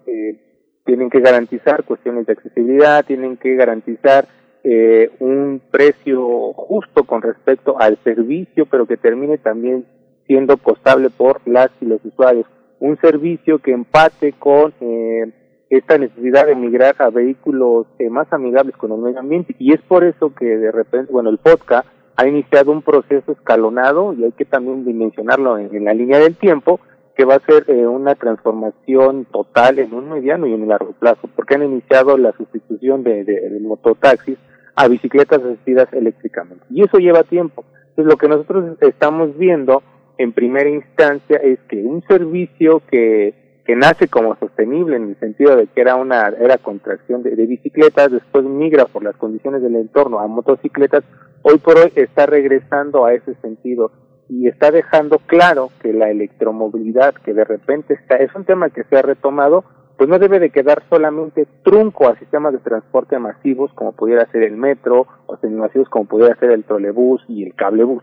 tienen 0.84 1.10
que 1.10 1.20
garantizar 1.20 1.84
cuestiones 1.84 2.26
de 2.26 2.34
accesibilidad, 2.34 3.04
tienen 3.04 3.36
que 3.36 3.56
garantizar 3.56 4.26
eh, 4.68 5.12
un 5.20 5.62
precio 5.70 6.52
justo 6.54 7.04
con 7.04 7.22
respecto 7.22 7.78
al 7.78 7.98
servicio, 8.02 8.66
pero 8.66 8.84
que 8.84 8.96
termine 8.96 9.38
también 9.38 9.86
siendo 10.26 10.56
costable 10.56 11.08
por 11.08 11.40
las 11.46 11.70
y 11.80 11.84
los 11.84 12.04
usuarios. 12.04 12.46
Un 12.78 12.98
servicio 13.00 13.58
que 13.58 13.72
empate 13.72 14.32
con 14.32 14.74
eh, 14.80 15.32
esta 15.70 15.98
necesidad 15.98 16.46
de 16.46 16.54
migrar 16.54 16.94
a 16.98 17.10
vehículos 17.10 17.86
eh, 17.98 18.08
más 18.08 18.32
amigables 18.32 18.76
con 18.76 18.92
el 18.92 18.98
medio 18.98 19.20
ambiente. 19.20 19.54
Y 19.58 19.72
es 19.72 19.80
por 19.82 20.04
eso 20.04 20.34
que 20.34 20.44
de 20.44 20.70
repente, 20.70 21.12
bueno, 21.12 21.30
el 21.30 21.38
podcast 21.38 21.88
ha 22.16 22.26
iniciado 22.26 22.72
un 22.72 22.82
proceso 22.82 23.32
escalonado 23.32 24.14
y 24.14 24.24
hay 24.24 24.32
que 24.32 24.44
también 24.44 24.84
dimensionarlo 24.84 25.58
en, 25.58 25.84
la 25.84 25.92
línea 25.92 26.18
del 26.18 26.36
tiempo, 26.36 26.80
que 27.14 27.24
va 27.24 27.34
a 27.34 27.46
ser 27.46 27.64
eh, 27.68 27.86
una 27.86 28.14
transformación 28.14 29.26
total 29.26 29.78
en 29.78 29.92
un 29.94 30.10
mediano 30.10 30.46
y 30.46 30.54
en 30.54 30.62
un 30.62 30.68
largo 30.68 30.92
plazo, 30.92 31.28
porque 31.34 31.54
han 31.54 31.62
iniciado 31.62 32.16
la 32.16 32.32
sustitución 32.32 33.02
de, 33.02 33.24
de, 33.24 33.58
mototaxis 33.60 34.38
a 34.74 34.88
bicicletas 34.88 35.42
asistidas 35.42 35.88
eléctricamente. 35.92 36.64
Y 36.70 36.82
eso 36.82 36.98
lleva 36.98 37.22
tiempo. 37.22 37.64
Entonces, 37.88 38.12
lo 38.12 38.18
que 38.18 38.28
nosotros 38.28 38.76
estamos 38.80 39.36
viendo 39.38 39.82
en 40.18 40.32
primera 40.32 40.68
instancia 40.68 41.36
es 41.38 41.58
que 41.68 41.82
un 41.82 42.02
servicio 42.08 42.82
que 42.90 43.46
que 43.66 43.74
nace 43.74 44.06
como 44.06 44.36
sostenible 44.36 44.96
en 44.96 45.08
el 45.08 45.18
sentido 45.18 45.56
de 45.56 45.66
que 45.66 45.80
era 45.80 45.96
una 45.96 46.28
era 46.28 46.56
contracción 46.56 47.22
de, 47.24 47.34
bicicletas, 47.34 48.12
después 48.12 48.44
migra 48.44 48.86
por 48.86 49.02
las 49.02 49.16
condiciones 49.16 49.60
del 49.60 49.74
entorno 49.74 50.20
a 50.20 50.28
motocicletas, 50.28 51.02
hoy 51.42 51.58
por 51.58 51.76
hoy 51.76 51.92
está 51.96 52.26
regresando 52.26 53.04
a 53.04 53.12
ese 53.12 53.34
sentido 53.42 53.90
y 54.28 54.46
está 54.46 54.70
dejando 54.70 55.18
claro 55.26 55.70
que 55.82 55.92
la 55.92 56.10
electromovilidad 56.10 57.14
que 57.14 57.34
de 57.34 57.44
repente 57.44 57.94
está 57.94 58.16
es 58.16 58.32
un 58.34 58.44
tema 58.44 58.70
que 58.70 58.84
se 58.84 58.96
ha 58.96 59.02
retomado 59.02 59.64
pues 59.96 60.08
no 60.08 60.18
debe 60.18 60.38
de 60.38 60.50
quedar 60.50 60.82
solamente 60.90 61.46
trunco 61.64 62.08
a 62.08 62.18
sistemas 62.18 62.52
de 62.52 62.58
transporte 62.58 63.18
masivos 63.18 63.72
como 63.74 63.92
pudiera 63.92 64.30
ser 64.30 64.42
el 64.42 64.56
metro 64.56 65.06
o 65.26 65.38
masivos 65.48 65.88
como 65.88 66.04
pudiera 66.04 66.36
ser 66.36 66.50
el 66.50 66.64
trolebús 66.64 67.22
y 67.28 67.44
el 67.44 67.54
cablebús. 67.54 68.02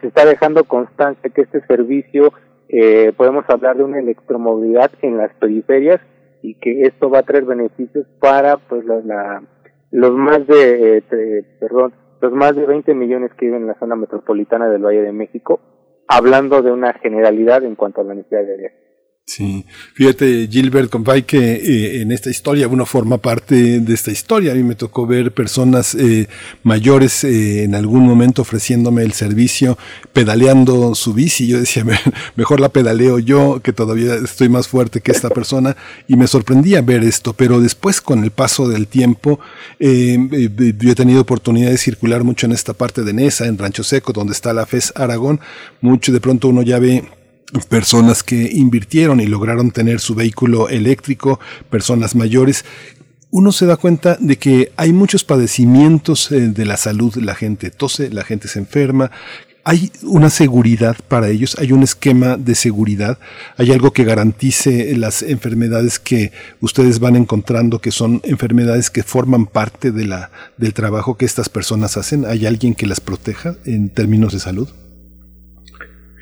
Se 0.00 0.08
está 0.08 0.24
dejando 0.24 0.64
constancia 0.64 1.30
que 1.30 1.42
este 1.42 1.60
servicio 1.66 2.32
eh, 2.68 3.12
podemos 3.16 3.44
hablar 3.48 3.76
de 3.76 3.84
una 3.84 3.98
electromovilidad 3.98 4.90
en 5.02 5.16
las 5.16 5.32
periferias 5.34 6.00
y 6.42 6.54
que 6.54 6.82
esto 6.82 7.10
va 7.10 7.20
a 7.20 7.22
traer 7.22 7.44
beneficios 7.44 8.06
para 8.20 8.56
pues 8.56 8.84
la, 8.84 9.42
los 9.90 10.12
más 10.12 10.46
de, 10.46 10.98
eh, 10.98 11.44
perdón 11.60 11.92
los 12.20 12.32
más 12.32 12.54
de 12.56 12.66
20 12.66 12.94
millones 12.94 13.32
que 13.34 13.46
viven 13.46 13.62
en 13.62 13.68
la 13.68 13.78
zona 13.78 13.96
metropolitana 13.96 14.68
del 14.68 14.84
Valle 14.84 15.02
de 15.02 15.12
México 15.12 15.60
hablando 16.08 16.62
de 16.62 16.72
una 16.72 16.92
generalidad 16.94 17.62
en 17.64 17.76
cuanto 17.76 18.00
a 18.00 18.04
la 18.04 18.14
necesidad 18.14 18.44
de 18.44 18.54
área. 18.54 18.72
Sí, 19.28 19.66
fíjate 19.92 20.48
Gilbert 20.50 20.88
Compay 20.88 21.24
que 21.24 21.36
eh, 21.36 22.00
en 22.00 22.12
esta 22.12 22.30
historia 22.30 22.66
uno 22.66 22.86
forma 22.86 23.18
parte 23.18 23.78
de 23.78 23.92
esta 23.92 24.10
historia. 24.10 24.52
A 24.52 24.54
mí 24.54 24.62
me 24.62 24.74
tocó 24.74 25.06
ver 25.06 25.32
personas 25.32 25.94
eh, 25.94 26.28
mayores 26.62 27.24
eh, 27.24 27.64
en 27.64 27.74
algún 27.74 28.06
momento 28.06 28.40
ofreciéndome 28.40 29.02
el 29.02 29.12
servicio, 29.12 29.76
pedaleando 30.14 30.94
su 30.94 31.12
bici. 31.12 31.46
Yo 31.46 31.60
decía, 31.60 31.84
mejor 32.36 32.58
la 32.58 32.70
pedaleo 32.70 33.18
yo, 33.18 33.60
que 33.62 33.74
todavía 33.74 34.14
estoy 34.14 34.48
más 34.48 34.66
fuerte 34.66 35.02
que 35.02 35.12
esta 35.12 35.28
persona, 35.28 35.76
y 36.06 36.16
me 36.16 36.26
sorprendía 36.26 36.80
ver 36.80 37.04
esto. 37.04 37.34
Pero 37.34 37.60
después, 37.60 38.00
con 38.00 38.24
el 38.24 38.30
paso 38.30 38.66
del 38.66 38.86
tiempo, 38.86 39.40
yo 39.78 39.88
he 39.88 40.94
tenido 40.94 41.20
oportunidad 41.20 41.68
de 41.68 41.76
circular 41.76 42.24
mucho 42.24 42.46
en 42.46 42.52
esta 42.52 42.72
parte 42.72 43.02
de 43.02 43.12
Nesa, 43.12 43.46
en 43.46 43.58
Rancho 43.58 43.84
Seco, 43.84 44.14
donde 44.14 44.32
está 44.32 44.54
la 44.54 44.64
FES 44.64 44.94
Aragón. 44.96 45.38
Mucho 45.82 46.12
de 46.12 46.20
pronto 46.20 46.48
uno 46.48 46.62
ya 46.62 46.78
ve 46.78 47.04
personas 47.68 48.22
que 48.22 48.50
invirtieron 48.52 49.20
y 49.20 49.26
lograron 49.26 49.70
tener 49.70 50.00
su 50.00 50.14
vehículo 50.14 50.68
eléctrico, 50.68 51.40
personas 51.70 52.14
mayores, 52.14 52.64
uno 53.30 53.52
se 53.52 53.66
da 53.66 53.76
cuenta 53.76 54.16
de 54.20 54.36
que 54.36 54.72
hay 54.76 54.92
muchos 54.92 55.24
padecimientos 55.24 56.32
eh, 56.32 56.48
de 56.48 56.64
la 56.64 56.76
salud, 56.76 57.14
la 57.16 57.34
gente 57.34 57.70
tose, 57.70 58.10
la 58.10 58.24
gente 58.24 58.48
se 58.48 58.58
enferma, 58.58 59.10
hay 59.64 59.92
una 60.02 60.30
seguridad 60.30 60.96
para 61.08 61.28
ellos, 61.28 61.56
hay 61.58 61.72
un 61.72 61.82
esquema 61.82 62.38
de 62.38 62.54
seguridad, 62.54 63.18
hay 63.58 63.70
algo 63.70 63.92
que 63.92 64.04
garantice 64.04 64.96
las 64.96 65.22
enfermedades 65.22 65.98
que 65.98 66.32
ustedes 66.60 67.00
van 67.00 67.16
encontrando, 67.16 67.78
que 67.78 67.90
son 67.90 68.22
enfermedades 68.24 68.88
que 68.88 69.02
forman 69.02 69.44
parte 69.44 69.92
de 69.92 70.06
la, 70.06 70.30
del 70.56 70.72
trabajo 70.72 71.18
que 71.18 71.26
estas 71.26 71.50
personas 71.50 71.98
hacen, 71.98 72.24
hay 72.24 72.46
alguien 72.46 72.74
que 72.74 72.86
las 72.86 73.00
proteja 73.00 73.56
en 73.66 73.90
términos 73.90 74.32
de 74.32 74.40
salud. 74.40 74.68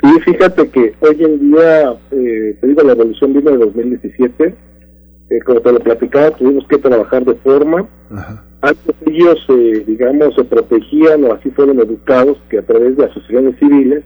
Sí, 0.06 0.20
fíjate 0.20 0.68
que 0.68 0.94
hoy 1.00 1.24
en 1.24 1.50
día, 1.50 1.96
eh, 2.12 2.56
te 2.60 2.66
digo, 2.68 2.82
la 2.82 2.92
evolución 2.92 3.32
vino 3.32 3.50
de 3.50 3.58
2017. 3.58 4.54
Eh, 5.28 5.40
como 5.44 5.60
te 5.60 5.72
lo 5.72 5.80
platicaba, 5.80 6.30
tuvimos 6.30 6.64
que 6.68 6.78
trabajar 6.78 7.24
de 7.24 7.34
forma. 7.34 7.88
Antes 8.60 8.94
ellos, 9.04 9.44
eh, 9.48 9.82
digamos, 9.84 10.36
se 10.36 10.44
protegían 10.44 11.24
o 11.24 11.32
así 11.32 11.50
fueron 11.50 11.80
educados 11.80 12.38
que 12.48 12.58
a 12.58 12.62
través 12.62 12.96
de 12.96 13.06
asociaciones 13.06 13.58
civiles 13.58 14.04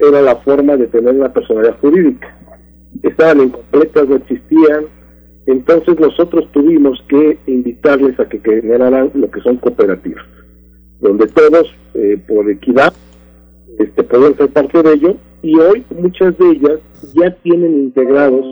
era 0.00 0.20
la 0.20 0.34
forma 0.36 0.76
de 0.76 0.88
tener 0.88 1.14
una 1.14 1.32
personalidad 1.32 1.78
jurídica. 1.78 2.36
Estaban 3.00 3.42
incompletas, 3.42 4.08
no 4.08 4.16
existían. 4.16 4.86
Entonces 5.46 6.00
nosotros 6.00 6.50
tuvimos 6.52 7.04
que 7.08 7.38
invitarles 7.46 8.18
a 8.18 8.28
que 8.28 8.40
generaran 8.40 9.12
lo 9.14 9.30
que 9.30 9.40
son 9.42 9.58
cooperativas, 9.58 10.24
donde 10.98 11.28
todos, 11.28 11.72
eh, 11.94 12.18
por 12.26 12.50
equidad, 12.50 12.92
este, 13.80 14.02
pueden 14.02 14.36
ser 14.36 14.50
parte 14.50 14.82
de 14.82 14.92
ello 14.92 15.16
y 15.42 15.58
hoy 15.58 15.84
muchas 15.96 16.36
de 16.36 16.50
ellas 16.50 16.80
ya 17.14 17.34
tienen 17.42 17.84
integrados 17.84 18.44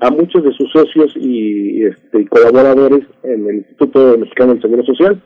a 0.00 0.10
muchos 0.10 0.42
de 0.42 0.52
sus 0.52 0.72
socios 0.72 1.12
y, 1.16 1.84
este, 1.84 2.26
colaboradores 2.28 3.04
en 3.24 3.46
el 3.46 3.56
Instituto 3.56 4.16
Mexicano 4.18 4.54
del 4.54 4.62
Seguro 4.62 4.82
Social. 4.84 5.22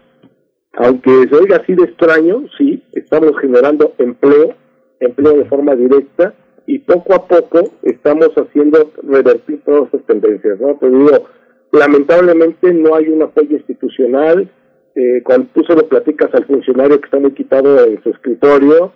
Aunque 0.74 1.10
se 1.28 1.36
oiga 1.36 1.56
así 1.56 1.74
de 1.74 1.84
extraño, 1.84 2.46
sí, 2.58 2.82
estamos 2.94 3.32
generando 3.40 3.92
empleo, 3.98 4.54
empleo 4.98 5.36
de 5.36 5.44
forma 5.44 5.76
directa 5.76 6.34
y 6.66 6.80
poco 6.80 7.14
a 7.14 7.26
poco 7.28 7.62
estamos 7.82 8.30
haciendo 8.36 8.90
revertir 9.04 9.62
todas 9.64 9.84
estas 9.84 10.04
tendencias, 10.06 10.60
¿no? 10.60 10.78
Pero 10.80 10.98
digo, 10.98 11.28
lamentablemente 11.72 12.74
no 12.74 12.96
hay 12.96 13.08
un 13.08 13.22
apoyo 13.22 13.56
institucional, 13.56 14.50
eh, 14.96 15.22
cuando 15.22 15.46
tú 15.54 15.62
se 15.62 15.76
lo 15.76 15.88
platicas 15.88 16.34
al 16.34 16.44
funcionario 16.44 17.00
que 17.00 17.04
está 17.04 17.20
muy 17.20 17.32
quitado 17.32 17.84
en 17.84 18.02
su 18.02 18.10
escritorio, 18.10 18.92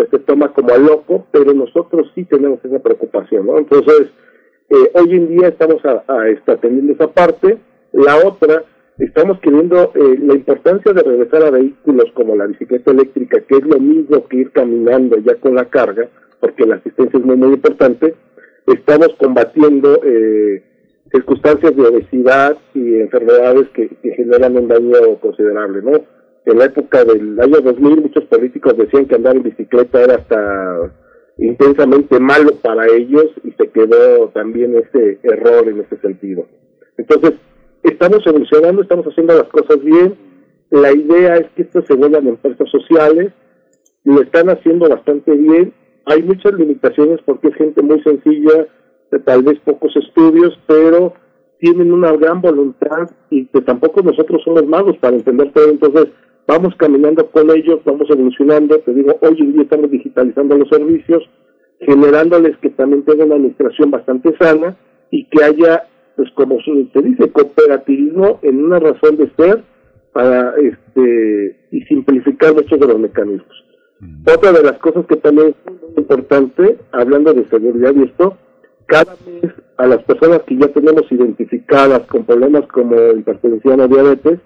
pues 0.00 0.08
se 0.10 0.18
toma 0.20 0.50
como 0.54 0.72
a 0.72 0.78
loco, 0.78 1.26
pero 1.30 1.52
nosotros 1.52 2.10
sí 2.14 2.24
tenemos 2.24 2.64
esa 2.64 2.78
preocupación, 2.78 3.44
¿no? 3.44 3.58
Entonces, 3.58 4.06
eh, 4.70 4.90
hoy 4.94 5.14
en 5.14 5.28
día 5.28 5.48
estamos 5.48 5.84
a, 5.84 6.04
a 6.08 6.28
está 6.28 6.56
teniendo 6.56 6.94
esa 6.94 7.08
parte. 7.12 7.58
La 7.92 8.16
otra, 8.26 8.64
estamos 8.98 9.38
queriendo 9.40 9.92
eh, 9.94 10.18
la 10.22 10.34
importancia 10.34 10.94
de 10.94 11.02
regresar 11.02 11.42
a 11.42 11.50
vehículos 11.50 12.06
como 12.14 12.34
la 12.34 12.46
bicicleta 12.46 12.92
eléctrica, 12.92 13.40
que 13.42 13.56
es 13.56 13.64
lo 13.66 13.78
mismo 13.78 14.26
que 14.26 14.38
ir 14.38 14.52
caminando 14.52 15.18
ya 15.18 15.34
con 15.34 15.54
la 15.54 15.66
carga, 15.66 16.08
porque 16.40 16.64
la 16.64 16.76
asistencia 16.76 17.18
es 17.18 17.24
muy, 17.26 17.36
muy 17.36 17.52
importante. 17.52 18.14
Estamos 18.66 19.10
combatiendo 19.18 20.00
eh, 20.02 20.62
circunstancias 21.12 21.76
de 21.76 21.82
obesidad 21.82 22.56
y 22.72 23.00
enfermedades 23.00 23.68
que 23.74 23.90
generan 24.16 24.56
un 24.56 24.66
daño 24.66 25.20
considerable, 25.20 25.82
¿no? 25.82 26.19
En 26.46 26.58
la 26.58 26.64
época 26.64 27.04
del 27.04 27.38
año 27.40 27.60
2000 27.60 28.02
muchos 28.02 28.24
políticos 28.24 28.76
decían 28.76 29.06
que 29.06 29.14
andar 29.14 29.36
en 29.36 29.42
bicicleta 29.42 30.02
era 30.02 30.14
hasta 30.16 30.92
intensamente 31.38 32.20
malo 32.20 32.54
para 32.62 32.86
ellos 32.86 33.26
y 33.44 33.52
se 33.52 33.68
quedó 33.70 34.28
también 34.28 34.76
ese 34.76 35.18
error 35.22 35.68
en 35.68 35.80
ese 35.80 35.96
sentido. 35.98 36.46
Entonces, 36.98 37.32
estamos 37.82 38.26
evolucionando, 38.26 38.82
estamos 38.82 39.06
haciendo 39.06 39.34
las 39.34 39.48
cosas 39.48 39.82
bien. 39.82 40.14
La 40.70 40.92
idea 40.92 41.36
es 41.36 41.48
que 41.56 41.62
esto 41.62 41.82
se 41.86 41.94
vuelvan 41.94 42.28
empresas 42.28 42.68
sociales, 42.70 43.32
lo 44.04 44.20
están 44.22 44.50
haciendo 44.50 44.88
bastante 44.88 45.32
bien. 45.32 45.72
Hay 46.06 46.22
muchas 46.22 46.52
limitaciones 46.54 47.20
porque 47.24 47.48
es 47.48 47.54
gente 47.54 47.82
muy 47.82 48.02
sencilla, 48.02 48.66
tal 49.24 49.42
vez 49.42 49.58
pocos 49.60 49.94
estudios, 49.96 50.58
pero 50.66 51.14
tienen 51.58 51.92
una 51.92 52.12
gran 52.12 52.40
voluntad 52.40 53.10
y 53.30 53.46
que 53.46 53.60
tampoco 53.60 54.02
nosotros 54.02 54.42
somos 54.44 54.66
magos 54.66 54.96
para 54.98 55.16
entender 55.16 55.52
todo. 55.52 55.70
Entonces, 55.70 56.08
vamos 56.50 56.74
caminando 56.76 57.30
con 57.30 57.48
ellos, 57.50 57.78
vamos 57.84 58.10
evolucionando, 58.10 58.80
te 58.80 58.92
digo, 58.92 59.16
hoy 59.20 59.36
en 59.38 59.52
día 59.52 59.62
estamos 59.62 59.88
digitalizando 59.88 60.58
los 60.58 60.68
servicios, 60.68 61.22
generándoles 61.80 62.56
que 62.58 62.70
también 62.70 63.04
tengan 63.04 63.28
una 63.28 63.36
administración 63.36 63.92
bastante 63.92 64.36
sana 64.36 64.76
y 65.12 65.26
que 65.26 65.44
haya, 65.44 65.84
pues 66.16 66.28
como 66.34 66.58
se 66.60 67.02
dice, 67.02 67.30
cooperativismo 67.30 68.40
en 68.42 68.64
una 68.64 68.80
razón 68.80 69.16
de 69.16 69.30
ser 69.36 69.62
para 70.12 70.54
este 70.56 71.56
y 71.70 71.82
simplificar 71.82 72.52
muchos 72.52 72.80
de 72.80 72.86
los 72.86 72.98
mecanismos. 72.98 73.64
Mm. 74.00 74.22
Otra 74.22 74.50
de 74.50 74.64
las 74.64 74.78
cosas 74.78 75.06
que 75.06 75.16
también 75.16 75.54
es 75.66 75.72
muy 75.72 75.98
importante, 75.98 76.78
hablando 76.90 77.32
de 77.32 77.44
seguridad 77.44 77.94
y 77.94 78.02
esto, 78.02 78.36
cada 78.86 79.14
mes 79.24 79.52
a 79.76 79.86
las 79.86 80.02
personas 80.02 80.42
que 80.42 80.56
ya 80.56 80.66
tenemos 80.66 81.04
identificadas 81.12 82.00
con 82.08 82.24
problemas 82.24 82.66
como 82.72 82.96
hipertensión 83.12 83.80
o 83.80 83.86
diabetes, 83.86 84.40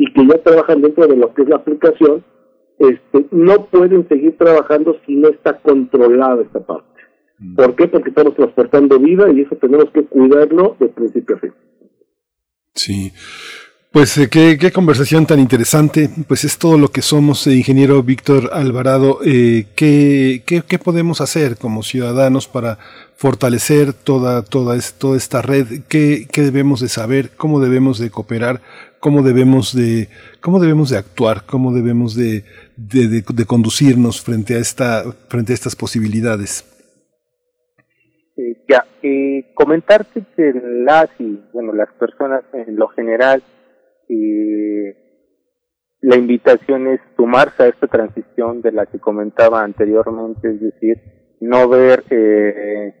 y 0.00 0.10
que 0.14 0.26
ya 0.26 0.42
trabajan 0.42 0.80
dentro 0.80 1.06
de 1.06 1.14
lo 1.14 1.34
que 1.34 1.42
es 1.42 1.48
la 1.50 1.56
aplicación, 1.56 2.24
este, 2.78 3.26
no 3.32 3.66
pueden 3.66 4.08
seguir 4.08 4.34
trabajando 4.38 4.96
si 5.04 5.14
no 5.14 5.28
está 5.28 5.58
controlada 5.58 6.40
esta 6.40 6.60
parte. 6.60 7.02
Mm. 7.38 7.54
¿Por 7.54 7.76
qué? 7.76 7.86
Porque 7.86 8.08
estamos 8.08 8.34
transportando 8.34 8.98
vida 8.98 9.30
y 9.30 9.42
eso 9.42 9.56
tenemos 9.56 9.90
que 9.90 10.06
cuidarlo 10.06 10.74
de 10.80 10.88
principio 10.88 11.36
a 11.36 11.38
fin. 11.40 11.52
Sí. 12.74 13.12
Pues 13.92 14.16
eh, 14.16 14.30
qué, 14.30 14.56
qué, 14.56 14.70
conversación 14.70 15.26
tan 15.26 15.38
interesante, 15.38 16.08
pues 16.28 16.44
es 16.44 16.56
todo 16.56 16.78
lo 16.78 16.88
que 16.88 17.02
somos, 17.02 17.46
eh, 17.46 17.56
ingeniero 17.56 18.02
Víctor 18.02 18.50
Alvarado. 18.54 19.18
Eh, 19.22 19.66
¿qué, 19.74 20.44
qué, 20.46 20.62
qué, 20.62 20.78
podemos 20.78 21.20
hacer 21.20 21.58
como 21.58 21.82
ciudadanos 21.82 22.46
para 22.46 22.78
fortalecer 23.16 23.92
toda, 23.92 24.42
toda, 24.44 24.78
toda 24.96 25.16
esta 25.16 25.42
red? 25.42 25.82
¿Qué, 25.88 26.28
¿Qué, 26.32 26.42
debemos 26.42 26.80
de 26.80 26.88
saber? 26.88 27.32
¿Cómo 27.36 27.60
debemos 27.60 27.98
de 27.98 28.10
cooperar? 28.10 28.62
¿Cómo 29.00 29.22
debemos 29.22 29.74
de, 29.74 30.08
cómo 30.40 30.60
debemos 30.60 30.90
de 30.90 30.98
actuar? 30.98 31.44
¿Cómo 31.46 31.72
debemos 31.72 32.14
de, 32.14 32.44
conducirnos 33.46 34.20
frente 34.20 34.54
a, 34.54 34.58
esta, 34.58 35.04
frente 35.28 35.52
a 35.52 35.54
estas 35.54 35.74
posibilidades? 35.74 36.66
ya, 38.68 38.86
comentarte 39.54 40.22
que 40.36 40.52
las 40.84 41.08
y, 41.18 41.40
bueno, 41.52 41.72
las 41.72 41.90
personas 41.94 42.42
en 42.52 42.76
lo 42.76 42.88
general, 42.88 43.42
la 46.02 46.16
invitación 46.16 46.88
es 46.88 47.00
sumarse 47.16 47.62
a 47.62 47.66
esta 47.68 47.86
transición 47.86 48.62
de 48.62 48.72
la 48.72 48.86
que 48.86 48.98
comentaba 48.98 49.62
anteriormente, 49.62 50.48
es 50.48 50.60
decir, 50.60 50.96
no 51.40 51.68
ver 51.68 52.04
eh, 52.10 52.94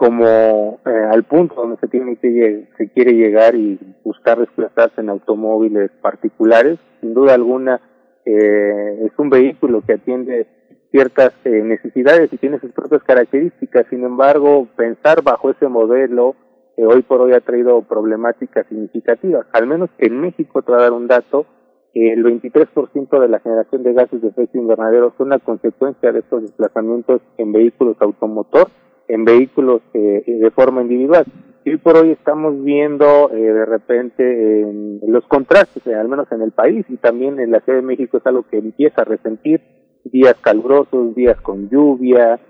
como 0.00 0.80
eh, 0.86 1.08
al 1.12 1.24
punto 1.24 1.56
donde 1.56 1.76
se 1.76 1.86
tiene 1.86 2.16
que 2.16 2.70
se 2.78 2.88
quiere 2.88 3.12
llegar 3.12 3.54
y 3.54 3.78
buscar 4.02 4.38
desplazarse 4.38 5.02
en 5.02 5.10
automóviles 5.10 5.90
particulares. 6.00 6.78
Sin 7.02 7.12
duda 7.12 7.34
alguna 7.34 7.82
eh, 8.24 8.98
es 9.04 9.12
un 9.18 9.28
vehículo 9.28 9.82
que 9.86 9.92
atiende 9.92 10.46
ciertas 10.90 11.34
eh, 11.44 11.50
necesidades 11.50 12.32
y 12.32 12.38
tiene 12.38 12.58
sus 12.60 12.72
propias 12.72 13.02
características. 13.02 13.88
Sin 13.90 14.02
embargo, 14.02 14.68
pensar 14.74 15.22
bajo 15.22 15.50
ese 15.50 15.68
modelo 15.68 16.34
hoy 16.78 17.02
por 17.02 17.20
hoy 17.20 17.34
ha 17.34 17.42
traído 17.42 17.82
problemáticas 17.82 18.66
significativas. 18.68 19.44
Al 19.52 19.66
menos 19.66 19.90
en 19.98 20.18
México, 20.18 20.62
te 20.62 20.72
voy 20.72 20.80
a 20.80 20.84
dar 20.84 20.92
un 20.94 21.08
dato, 21.08 21.44
el 21.92 22.24
23% 22.24 23.20
de 23.20 23.28
la 23.28 23.40
generación 23.40 23.82
de 23.82 23.92
gases 23.92 24.22
de 24.22 24.28
efecto 24.28 24.56
invernadero 24.56 25.12
son 25.18 25.26
una 25.26 25.40
consecuencia 25.40 26.10
de 26.10 26.20
estos 26.20 26.40
desplazamientos 26.40 27.20
en 27.36 27.52
vehículos 27.52 27.98
automotor, 28.00 28.68
en 29.12 29.24
vehículos 29.24 29.82
eh, 29.94 30.22
de 30.26 30.50
forma 30.50 30.82
individual. 30.82 31.24
Y 31.64 31.76
por 31.76 31.96
hoy 31.96 32.12
estamos 32.12 32.62
viendo 32.64 33.30
eh, 33.32 33.36
de 33.36 33.66
repente 33.66 34.62
en 34.62 35.00
los 35.06 35.26
contrastes, 35.26 35.86
eh, 35.86 35.94
al 35.94 36.08
menos 36.08 36.30
en 36.32 36.42
el 36.42 36.52
país 36.52 36.86
y 36.88 36.96
también 36.96 37.38
en 37.38 37.50
la 37.50 37.60
Ciudad 37.60 37.80
de 37.80 37.86
México 37.86 38.16
es 38.16 38.26
algo 38.26 38.44
que 38.50 38.58
empieza 38.58 39.02
a 39.02 39.04
resentir 39.04 39.60
días 40.04 40.36
calurosos, 40.40 41.14
días 41.14 41.38
con 41.42 41.68
lluvia, 41.68 42.40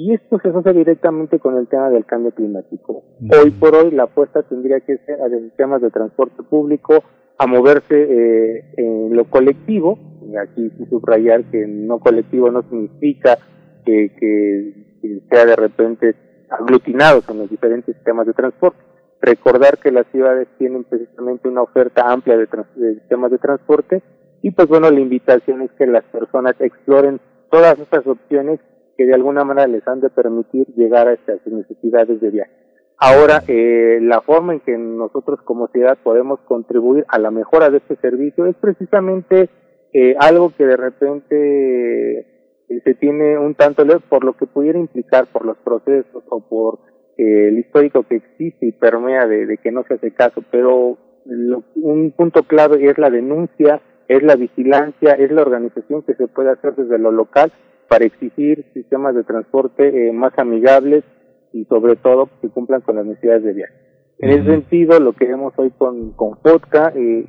y 0.00 0.14
esto 0.14 0.38
se 0.40 0.48
asocia 0.48 0.72
directamente 0.72 1.40
con 1.40 1.56
el 1.56 1.66
tema 1.66 1.90
del 1.90 2.04
cambio 2.04 2.30
climático. 2.30 3.02
Hoy 3.20 3.50
por 3.50 3.74
hoy 3.74 3.90
la 3.90 4.04
apuesta 4.04 4.44
tendría 4.44 4.78
que 4.78 4.96
ser 4.98 5.20
a 5.20 5.26
los 5.26 5.52
temas 5.56 5.82
de 5.82 5.90
transporte 5.90 6.42
público, 6.44 7.02
a 7.36 7.46
moverse 7.48 7.94
eh, 7.94 8.64
en 8.76 9.16
lo 9.16 9.24
colectivo, 9.24 9.98
y 10.24 10.36
aquí 10.36 10.70
subrayar 10.88 11.44
que 11.50 11.66
no 11.66 11.98
colectivo 11.98 12.48
no 12.48 12.62
significa 12.62 13.38
que, 13.84 14.12
que, 14.20 14.87
sea 15.30 15.44
de 15.44 15.56
repente 15.56 16.14
aglutinados 16.50 17.28
en 17.28 17.38
los 17.38 17.50
diferentes 17.50 17.94
sistemas 17.94 18.26
de 18.26 18.32
transporte. 18.32 18.78
Recordar 19.20 19.78
que 19.78 19.90
las 19.90 20.06
ciudades 20.12 20.48
tienen 20.58 20.84
precisamente 20.84 21.48
una 21.48 21.62
oferta 21.62 22.10
amplia 22.10 22.36
de, 22.36 22.46
sistemas 22.94 23.30
de 23.30 23.38
transporte 23.38 24.02
y 24.42 24.52
pues 24.52 24.68
bueno, 24.68 24.90
la 24.90 25.00
invitación 25.00 25.62
es 25.62 25.72
que 25.72 25.86
las 25.86 26.04
personas 26.04 26.54
exploren 26.60 27.20
todas 27.50 27.78
estas 27.78 28.06
opciones 28.06 28.60
que 28.96 29.06
de 29.06 29.14
alguna 29.14 29.44
manera 29.44 29.66
les 29.66 29.86
han 29.88 30.00
de 30.00 30.10
permitir 30.10 30.66
llegar 30.76 31.08
a 31.08 31.14
estas 31.14 31.44
necesidades 31.46 32.20
de 32.20 32.30
viaje. 32.30 32.52
Ahora, 33.00 33.42
eh, 33.46 33.98
la 34.02 34.20
forma 34.22 34.54
en 34.54 34.60
que 34.60 34.76
nosotros 34.76 35.40
como 35.44 35.68
ciudad 35.68 35.98
podemos 36.02 36.40
contribuir 36.40 37.04
a 37.08 37.18
la 37.18 37.30
mejora 37.30 37.70
de 37.70 37.78
este 37.78 37.96
servicio 37.96 38.46
es 38.46 38.56
precisamente 38.56 39.48
eh, 39.92 40.16
algo 40.18 40.52
que 40.56 40.66
de 40.66 40.76
repente 40.76 42.37
se 42.84 42.94
tiene 42.94 43.38
un 43.38 43.54
tanto 43.54 43.84
lejos 43.84 44.02
por 44.08 44.24
lo 44.24 44.36
que 44.36 44.46
pudiera 44.46 44.78
implicar 44.78 45.26
por 45.26 45.44
los 45.44 45.56
procesos 45.58 46.22
o 46.28 46.40
por 46.40 46.80
eh, 47.16 47.48
el 47.48 47.58
histórico 47.58 48.02
que 48.04 48.16
existe 48.16 48.66
y 48.66 48.72
permea 48.72 49.26
de, 49.26 49.46
de 49.46 49.56
que 49.58 49.72
no 49.72 49.84
se 49.84 49.94
hace 49.94 50.12
caso, 50.12 50.42
pero 50.50 50.98
lo, 51.24 51.64
un 51.76 52.12
punto 52.12 52.42
clave 52.44 52.88
es 52.88 52.98
la 52.98 53.10
denuncia, 53.10 53.80
es 54.08 54.22
la 54.22 54.36
vigilancia, 54.36 55.12
es 55.14 55.30
la 55.30 55.42
organización 55.42 56.02
que 56.02 56.14
se 56.14 56.28
puede 56.28 56.50
hacer 56.50 56.74
desde 56.74 56.98
lo 56.98 57.10
local 57.10 57.52
para 57.88 58.04
exigir 58.04 58.66
sistemas 58.74 59.14
de 59.14 59.24
transporte 59.24 60.08
eh, 60.08 60.12
más 60.12 60.32
amigables 60.38 61.04
y 61.52 61.64
sobre 61.64 61.96
todo 61.96 62.28
que 62.40 62.48
cumplan 62.50 62.82
con 62.82 62.96
las 62.96 63.06
necesidades 63.06 63.44
de 63.44 63.52
viaje. 63.54 63.74
En 64.18 64.30
ese 64.30 64.50
sentido, 64.50 64.98
lo 64.98 65.12
que 65.12 65.26
vemos 65.26 65.54
hoy 65.56 65.70
con, 65.70 66.12
con 66.12 66.38
FODCA, 66.42 66.92
eh, 66.96 67.24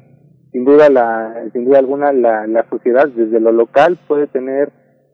sin 0.51 0.65
duda 0.65 0.89
la, 0.89 1.49
sin 1.53 1.65
duda 1.65 1.79
alguna 1.79 2.11
la, 2.11 2.47
la 2.47 2.67
sociedad 2.69 3.07
desde 3.07 3.39
lo 3.39 3.51
local 3.51 3.99
puede 4.07 4.27
tener 4.27 4.71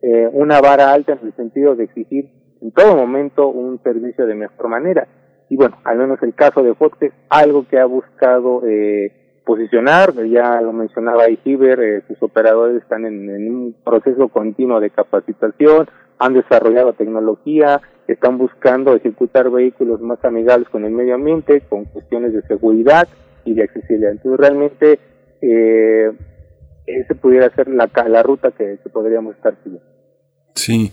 eh, 0.07 0.29
una 0.33 0.61
vara 0.61 0.93
alta 0.93 1.13
en 1.13 1.27
el 1.27 1.35
sentido 1.35 1.75
de 1.75 1.85
exigir 1.85 2.29
en 2.61 2.71
todo 2.71 2.95
momento 2.95 3.47
un 3.47 3.81
servicio 3.81 4.27
de 4.27 4.35
mejor 4.35 4.67
manera. 4.67 5.07
Y 5.49 5.55
bueno, 5.55 5.79
al 5.83 5.97
menos 5.97 6.21
el 6.21 6.35
caso 6.35 6.61
de 6.61 6.75
FODCA 6.75 7.07
es 7.07 7.13
algo 7.29 7.67
que 7.67 7.79
ha 7.79 7.85
buscado 7.85 8.61
eh, 8.67 9.41
posicionar, 9.43 10.13
ya 10.27 10.61
lo 10.61 10.73
mencionaba 10.73 11.27
Igiber, 11.27 11.79
eh, 11.79 12.03
sus 12.07 12.21
operadores 12.21 12.83
están 12.83 13.05
en, 13.05 13.29
un 13.49 13.75
proceso 13.83 14.27
continuo 14.27 14.79
de 14.79 14.91
capacitación, 14.91 15.87
han 16.19 16.33
desarrollado 16.33 16.93
tecnología, 16.93 17.81
están 18.07 18.37
buscando 18.37 18.95
ejecutar 18.95 19.49
vehículos 19.49 20.01
más 20.01 20.23
amigables 20.23 20.69
con 20.69 20.85
el 20.85 20.91
medio 20.91 21.15
ambiente, 21.15 21.61
con 21.61 21.85
cuestiones 21.85 22.31
de 22.31 22.43
seguridad 22.43 23.07
y 23.43 23.55
de 23.55 23.63
accesibilidad. 23.63 24.11
Entonces 24.11 24.39
realmente 24.39 24.99
eh, 25.41 26.11
ese 26.85 27.15
pudiera 27.15 27.49
ser 27.55 27.69
la, 27.69 27.89
la 28.07 28.21
ruta 28.21 28.51
que, 28.51 28.77
que 28.83 28.89
podríamos 28.89 29.35
estar 29.35 29.55
siguiendo. 29.63 29.94
Sí. 30.55 30.91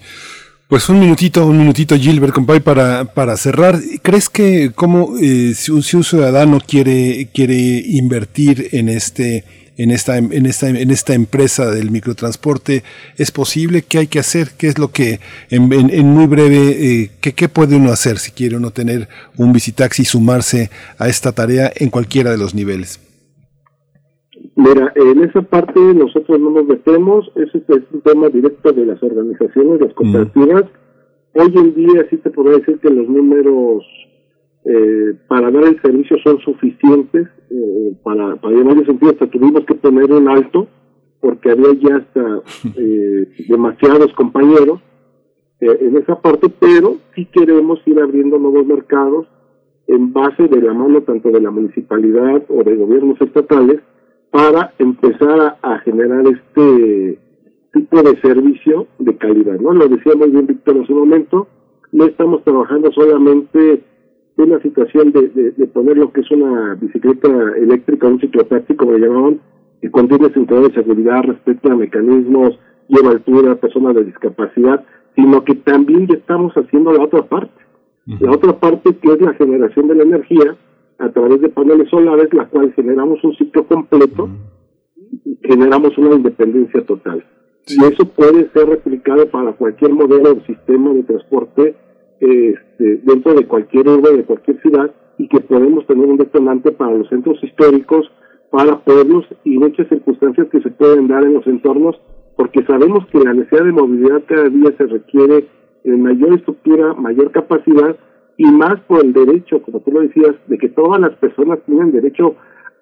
Pues 0.68 0.88
un 0.88 1.00
minutito, 1.00 1.46
un 1.46 1.58
minutito, 1.58 1.96
Gilbert, 1.96 2.32
compay, 2.32 2.60
para, 2.60 3.04
para 3.04 3.36
cerrar. 3.36 3.78
¿Crees 4.00 4.30
que 4.30 4.72
como 4.74 5.18
eh, 5.20 5.52
si, 5.54 5.70
un, 5.70 5.82
si, 5.82 5.96
un, 5.96 6.04
ciudadano 6.04 6.60
quiere, 6.66 7.28
quiere 7.34 7.54
invertir 7.54 8.70
en 8.72 8.88
este, 8.88 9.44
en 9.76 9.90
esta, 9.90 10.16
en 10.16 10.46
esta, 10.46 10.70
en 10.70 10.90
esta 10.90 11.12
empresa 11.12 11.70
del 11.70 11.90
microtransporte, 11.90 12.84
es 13.18 13.30
posible? 13.30 13.82
¿Qué 13.82 13.98
hay 13.98 14.06
que 14.06 14.18
hacer? 14.18 14.52
¿Qué 14.56 14.68
es 14.68 14.78
lo 14.78 14.92
que, 14.92 15.20
en, 15.50 15.70
en, 15.74 15.90
en 15.90 16.06
muy 16.06 16.24
breve, 16.24 17.02
eh, 17.02 17.10
¿qué, 17.20 17.34
qué 17.34 17.50
puede 17.50 17.76
uno 17.76 17.92
hacer 17.92 18.18
si 18.18 18.30
quiere 18.30 18.56
uno 18.56 18.70
tener 18.70 19.10
un 19.36 19.52
visitaxi 19.52 20.02
y 20.02 20.06
sumarse 20.06 20.70
a 20.96 21.08
esta 21.08 21.32
tarea 21.32 21.70
en 21.76 21.90
cualquiera 21.90 22.30
de 22.30 22.38
los 22.38 22.54
niveles? 22.54 22.98
Mira, 24.54 24.92
en 24.96 25.24
esa 25.24 25.42
parte 25.42 25.80
nosotros 25.80 26.38
no 26.38 26.50
nos 26.50 26.66
metemos, 26.66 27.30
ese 27.36 27.58
es 27.58 27.82
un 27.92 28.00
tema 28.02 28.28
directo 28.28 28.72
de 28.72 28.84
las 28.84 29.02
organizaciones, 29.02 29.80
las 29.80 29.94
cooperativas. 29.94 30.64
Mm. 30.64 31.40
Hoy 31.40 31.52
en 31.56 31.74
día 31.74 32.06
sí 32.10 32.18
te 32.18 32.30
podría 32.30 32.58
decir 32.58 32.78
que 32.78 32.90
los 32.90 33.08
números 33.08 33.84
eh, 34.64 35.14
para 35.26 35.50
dar 35.50 35.64
el 35.64 35.80
servicio 35.80 36.18
son 36.22 36.38
suficientes, 36.40 37.28
eh, 37.50 37.96
para, 38.02 38.36
para 38.36 38.54
en 38.54 38.70
ese 38.70 38.86
sentido 38.86 39.12
hasta 39.12 39.26
tuvimos 39.26 39.64
que 39.64 39.74
poner 39.74 40.12
un 40.12 40.28
alto, 40.28 40.68
porque 41.20 41.50
había 41.50 41.72
ya 41.74 41.96
hasta 41.96 42.42
eh, 42.76 43.28
demasiados 43.48 44.12
compañeros 44.12 44.80
eh, 45.60 45.78
en 45.80 45.96
esa 45.96 46.20
parte, 46.20 46.48
pero 46.60 46.96
sí 47.14 47.26
queremos 47.26 47.80
ir 47.86 48.00
abriendo 48.00 48.38
nuevos 48.38 48.66
mercados 48.66 49.26
en 49.86 50.12
base 50.12 50.48
de 50.48 50.60
la 50.60 50.74
mano 50.74 51.02
tanto 51.02 51.30
de 51.30 51.40
la 51.40 51.50
municipalidad 51.50 52.42
o 52.48 52.62
de 52.62 52.76
gobiernos 52.76 53.20
estatales, 53.20 53.80
para 54.32 54.72
empezar 54.78 55.40
a, 55.40 55.58
a, 55.62 55.78
generar 55.80 56.24
este 56.26 57.18
tipo 57.72 58.02
de 58.02 58.20
servicio 58.20 58.88
de 58.98 59.16
calidad, 59.18 59.60
¿no? 59.60 59.72
Lo 59.74 59.86
decía 59.86 60.14
muy 60.16 60.30
bien 60.30 60.46
Víctor 60.46 60.78
en 60.78 60.86
su 60.86 60.94
momento, 60.94 61.46
no 61.92 62.06
estamos 62.06 62.42
trabajando 62.42 62.90
solamente 62.92 63.84
en 64.38 64.44
una 64.50 64.60
situación 64.62 65.12
de, 65.12 65.28
de, 65.28 65.50
de, 65.52 65.66
poner 65.66 65.98
lo 65.98 66.10
que 66.12 66.22
es 66.22 66.30
una 66.30 66.74
bicicleta 66.74 67.28
eléctrica, 67.58 68.06
un 68.06 68.20
ciclopráctico, 68.20 68.86
como 68.86 68.96
le 68.96 69.06
llamaban, 69.06 69.40
que 69.82 69.90
contiene 69.90 70.32
cinturón 70.32 70.68
de 70.68 70.74
seguridad, 70.74 71.22
respecto 71.24 71.70
a 71.70 71.76
mecanismos, 71.76 72.58
lleva 72.88 73.10
altura, 73.10 73.56
personas 73.56 73.94
de 73.96 74.04
discapacidad, 74.04 74.84
sino 75.14 75.44
que 75.44 75.56
también 75.56 76.06
ya 76.06 76.14
estamos 76.14 76.54
haciendo 76.54 76.92
la 76.92 77.04
otra 77.04 77.22
parte. 77.22 77.60
La 78.20 78.32
otra 78.32 78.58
parte 78.58 78.96
que 78.96 79.12
es 79.12 79.20
la 79.20 79.34
generación 79.34 79.86
de 79.88 79.94
la 79.94 80.02
energía, 80.02 80.56
a 81.02 81.10
través 81.10 81.40
de 81.40 81.48
paneles 81.48 81.88
solares, 81.90 82.32
la 82.32 82.46
cual 82.48 82.72
generamos 82.74 83.22
un 83.24 83.34
ciclo 83.34 83.66
completo 83.66 84.28
y 85.24 85.36
generamos 85.42 85.98
una 85.98 86.14
independencia 86.14 86.84
total. 86.86 87.24
Sí. 87.64 87.76
Y 87.80 87.92
eso 87.92 88.04
puede 88.08 88.48
ser 88.50 88.68
replicado 88.68 89.28
para 89.28 89.52
cualquier 89.52 89.92
modelo 89.92 90.32
o 90.32 90.46
sistema 90.46 90.92
de 90.94 91.02
transporte 91.02 91.74
este, 92.20 93.00
dentro 93.02 93.34
de 93.34 93.46
cualquier 93.46 93.88
urbe, 93.88 94.16
de 94.16 94.24
cualquier 94.24 94.60
ciudad, 94.62 94.94
y 95.18 95.28
que 95.28 95.40
podemos 95.40 95.86
tener 95.86 96.06
un 96.06 96.18
detonante 96.18 96.70
para 96.70 96.94
los 96.94 97.08
centros 97.08 97.42
históricos, 97.42 98.10
para 98.50 98.78
pueblos 98.84 99.24
y 99.44 99.58
muchas 99.58 99.88
circunstancias 99.88 100.46
que 100.52 100.60
se 100.60 100.70
pueden 100.70 101.08
dar 101.08 101.24
en 101.24 101.34
los 101.34 101.46
entornos, 101.46 102.00
porque 102.36 102.64
sabemos 102.64 103.06
que 103.08 103.18
la 103.18 103.34
necesidad 103.34 103.64
de 103.64 103.72
movilidad 103.72 104.22
cada 104.26 104.48
día 104.48 104.72
se 104.78 104.86
requiere 104.86 105.46
en 105.84 106.02
mayor 106.02 106.34
estructura, 106.34 106.94
mayor 106.94 107.32
capacidad, 107.32 107.96
y 108.36 108.46
más 108.46 108.80
por 108.82 109.04
el 109.04 109.12
derecho, 109.12 109.62
como 109.62 109.80
tú 109.80 109.92
lo 109.92 110.00
decías, 110.00 110.34
de 110.46 110.58
que 110.58 110.68
todas 110.68 111.00
las 111.00 111.14
personas 111.16 111.60
tienen 111.66 111.92
derecho 111.92 112.36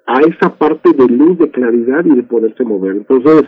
a 0.07 0.21
esa 0.21 0.57
parte 0.57 0.93
de 0.93 1.07
luz, 1.07 1.39
de 1.39 1.51
claridad 1.51 2.05
y 2.05 2.17
de 2.17 2.23
poderse 2.23 2.65
mover. 2.65 2.97
Entonces, 2.97 3.45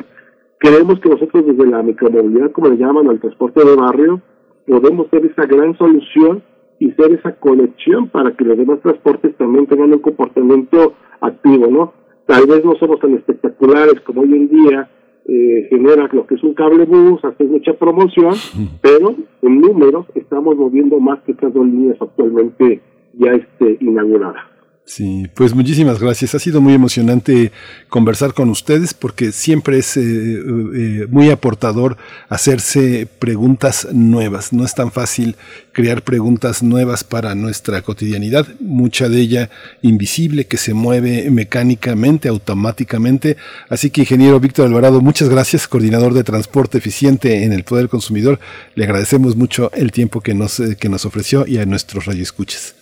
creemos 0.59 1.01
que 1.01 1.09
nosotros 1.09 1.47
desde 1.47 1.71
la 1.71 1.83
micromovilidad, 1.83 2.53
como 2.53 2.69
le 2.69 2.77
llaman 2.77 3.09
al 3.09 3.21
transporte 3.21 3.65
de 3.65 3.77
barrio, 3.77 4.21
podemos 4.67 5.09
ser 5.11 5.27
esa 5.27 5.47
gran 5.47 5.77
solución 5.77 6.43
y 6.79 6.91
ser 6.93 7.13
esa 7.13 7.35
conexión 7.37 8.09
para 8.09 8.33
que 8.37 8.45
los 8.45 8.57
demás 8.59 8.81
transportes 8.81 9.37
también 9.37 9.67
tengan 9.67 9.93
un 9.93 10.01
comportamiento 10.01 10.95
activo, 11.21 11.69
¿no? 11.69 11.93
Tal 12.27 12.47
vez 12.47 12.65
no 12.65 12.75
somos 12.77 13.01
tan 13.01 13.15
espectaculares 13.15 14.01
como 14.01 14.23
hoy 14.23 14.33
en 14.33 14.49
día 14.49 14.91
eh, 15.27 15.67
genera 15.71 16.09
lo 16.13 16.27
que 16.27 16.35
es 16.35 16.43
un 16.43 16.55
cable 16.55 16.85
bus, 16.85 17.25
hace 17.25 17.45
mucha 17.45 17.75
promoción, 17.75 18.35
pero 18.81 19.15
en 19.43 19.61
números 19.61 20.07
estamos 20.15 20.57
moviendo 20.57 20.99
más 21.01 21.21
que 21.23 21.33
estas 21.33 21.53
dos 21.55 21.67
líneas 21.67 21.97
actualmente 22.01 22.81
ya 23.15 23.33
este, 23.33 23.77
inauguradas. 23.81 24.52
Sí, 24.85 25.29
pues 25.35 25.55
muchísimas 25.55 26.01
gracias. 26.01 26.35
Ha 26.35 26.41
sido 26.41 26.61
muy 26.61 26.75
emocionante 26.75 27.53
conversar 27.89 28.35
con 28.35 28.51
ustedes 28.51 28.95
porque 28.95 29.31
siempre 29.31 29.79
es 29.79 29.97
eh, 29.97 30.03
eh, 30.03 31.07
muy 31.09 31.31
aportador 31.31 31.97
hacerse 32.29 33.07
preguntas 33.19 33.87
nuevas. 33.93 34.53
No 34.53 34.65
es 34.65 34.75
tan 34.75 34.91
fácil 34.91 35.37
crear 35.71 36.03
preguntas 36.03 36.65
nuevas 36.65 37.05
para 37.05 37.35
nuestra 37.37 37.81
cotidianidad, 37.83 38.47
mucha 38.59 39.09
de 39.09 39.21
ella 39.21 39.51
invisible, 39.83 40.47
que 40.47 40.57
se 40.57 40.75
mueve 40.75 41.31
mecánicamente, 41.31 42.29
automáticamente. 42.29 43.37
Así 43.69 43.89
que, 43.91 44.01
ingeniero 44.03 44.41
Víctor 44.41 44.67
Alvarado, 44.67 45.01
muchas 45.01 45.29
gracias, 45.29 45.69
coordinador 45.69 46.13
de 46.13 46.25
transporte 46.25 46.79
eficiente 46.79 47.45
en 47.45 47.53
el 47.53 47.63
Poder 47.63 47.89
Consumidor. 47.89 48.41
Le 48.75 48.85
agradecemos 48.85 49.37
mucho 49.37 49.71
el 49.75 49.93
tiempo 49.93 50.21
que 50.21 50.35
nos, 50.35 50.59
eh, 50.59 50.77
que 50.77 50.89
nos 50.89 51.07
ofreció 51.07 51.47
y 51.47 51.59
a 51.59 51.67
nuestros 51.67 52.05
radioescuchas. 52.07 52.82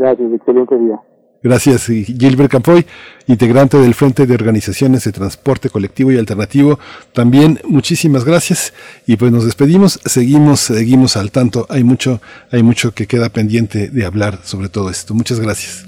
Gracias, 0.00 0.32
excelente 0.32 0.78
día. 0.78 0.98
Gracias, 1.42 1.86
Gilbert 1.86 2.50
Campoy, 2.50 2.86
integrante 3.26 3.76
del 3.76 3.92
Frente 3.92 4.26
de 4.26 4.34
Organizaciones 4.34 5.04
de 5.04 5.12
Transporte 5.12 5.68
Colectivo 5.68 6.10
y 6.10 6.16
Alternativo. 6.16 6.78
También 7.12 7.58
muchísimas 7.64 8.24
gracias 8.24 8.72
y 9.06 9.18
pues 9.18 9.30
nos 9.30 9.44
despedimos. 9.44 10.00
Seguimos, 10.06 10.60
seguimos 10.60 11.18
al 11.18 11.30
tanto. 11.30 11.66
Hay 11.68 11.84
mucho, 11.84 12.20
hay 12.50 12.62
mucho 12.62 12.92
que 12.92 13.06
queda 13.06 13.28
pendiente 13.28 13.88
de 13.88 14.06
hablar 14.06 14.38
sobre 14.42 14.70
todo 14.70 14.88
esto. 14.88 15.12
Muchas 15.12 15.38
gracias. 15.38 15.86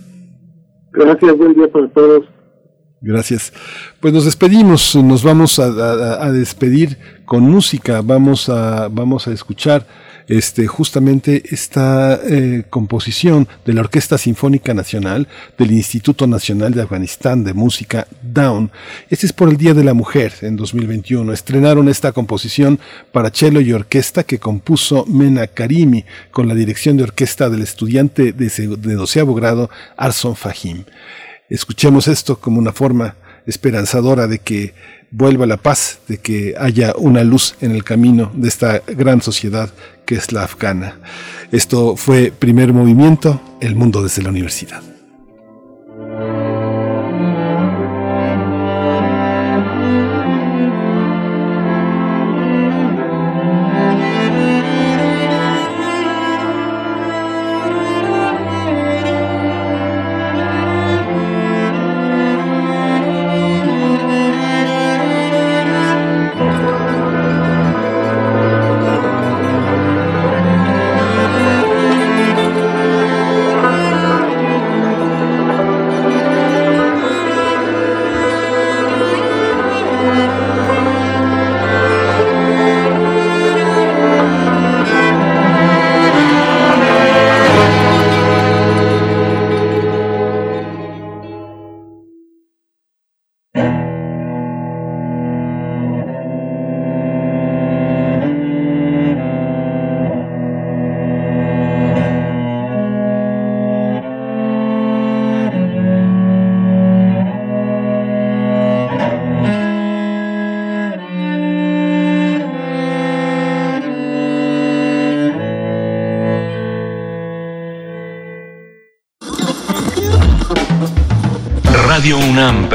Gracias, 0.93 1.39
buen 1.39 1.55
día 1.55 1.73
para 1.73 1.89
todos. 1.89 2.27
Gracias. 3.01 3.51
Pues 3.99 4.13
nos 4.13 4.27
despedimos, 4.27 4.95
nos 4.97 5.25
vamos 5.25 5.59
a, 5.59 6.23
a 6.23 6.31
despedir 6.33 6.99
con 7.25 7.45
música. 7.45 8.03
Vamos 8.03 8.51
a, 8.51 8.89
vamos 8.89 9.27
a 9.27 9.33
escuchar 9.33 9.87
este, 10.29 10.67
justamente 10.67 11.43
esta 11.51 12.21
eh, 12.25 12.65
composición 12.71 13.49
de 13.65 13.73
la 13.73 13.81
Orquesta 13.81 14.19
Sinfónica 14.19 14.75
Nacional 14.75 15.29
del 15.59 15.73
Instituto 15.73 16.27
Nacional 16.27 16.73
de 16.73 16.83
Afganistán 16.83 17.45
de 17.45 17.55
Música, 17.55 18.07
Down. 18.23 18.71
Este 19.11 19.27
es 19.27 19.33
por 19.33 19.49
el 19.49 19.57
Día 19.57 19.75
de 19.75 19.85
la 19.85 19.95
Mujer 19.95 20.35
en 20.43 20.57
2021. 20.57 21.33
Estrenaron 21.33 21.89
esta 21.89 22.13
composición 22.13 22.79
para 23.13 23.31
cello 23.31 23.61
y 23.61 23.73
orquesta 23.73 24.25
que 24.25 24.39
compuso 24.39 25.05
Mena 25.07 25.47
Karimi 25.47 26.05
con 26.31 26.49
la 26.49 26.55
dirección 26.55 26.97
de 26.97 27.05
orquesta 27.05 27.49
del 27.51 27.63
estudiante 27.63 28.33
de, 28.33 28.49
de 28.49 28.95
doceavo 28.95 29.35
grado 29.35 29.71
Arson 29.97 30.37
Fahim. 30.37 30.85
Escuchemos 31.49 32.09
esto 32.09 32.41
como 32.41 32.59
una 32.59 32.73
forma 32.73 33.17
esperanzadora 33.47 34.27
de 34.27 34.39
que 34.39 34.75
vuelva 35.11 35.47
la 35.47 35.59
paz, 35.59 36.01
de 36.09 36.19
que 36.19 36.55
haya 36.59 36.95
una 36.97 37.23
luz 37.23 37.55
en 37.61 37.71
el 37.71 37.85
camino 37.85 38.33
de 38.35 38.49
esta 38.49 38.83
gran 38.87 39.21
sociedad 39.23 39.71
que 40.07 40.15
es 40.17 40.33
la 40.33 40.43
afgana. 40.43 40.99
Esto 41.53 41.97
fue 41.97 42.33
primer 42.37 42.73
movimiento, 42.73 43.41
el 43.61 43.77
mundo 43.77 44.03
desde 44.03 44.23
la 44.23 44.31
universidad. 44.31 44.83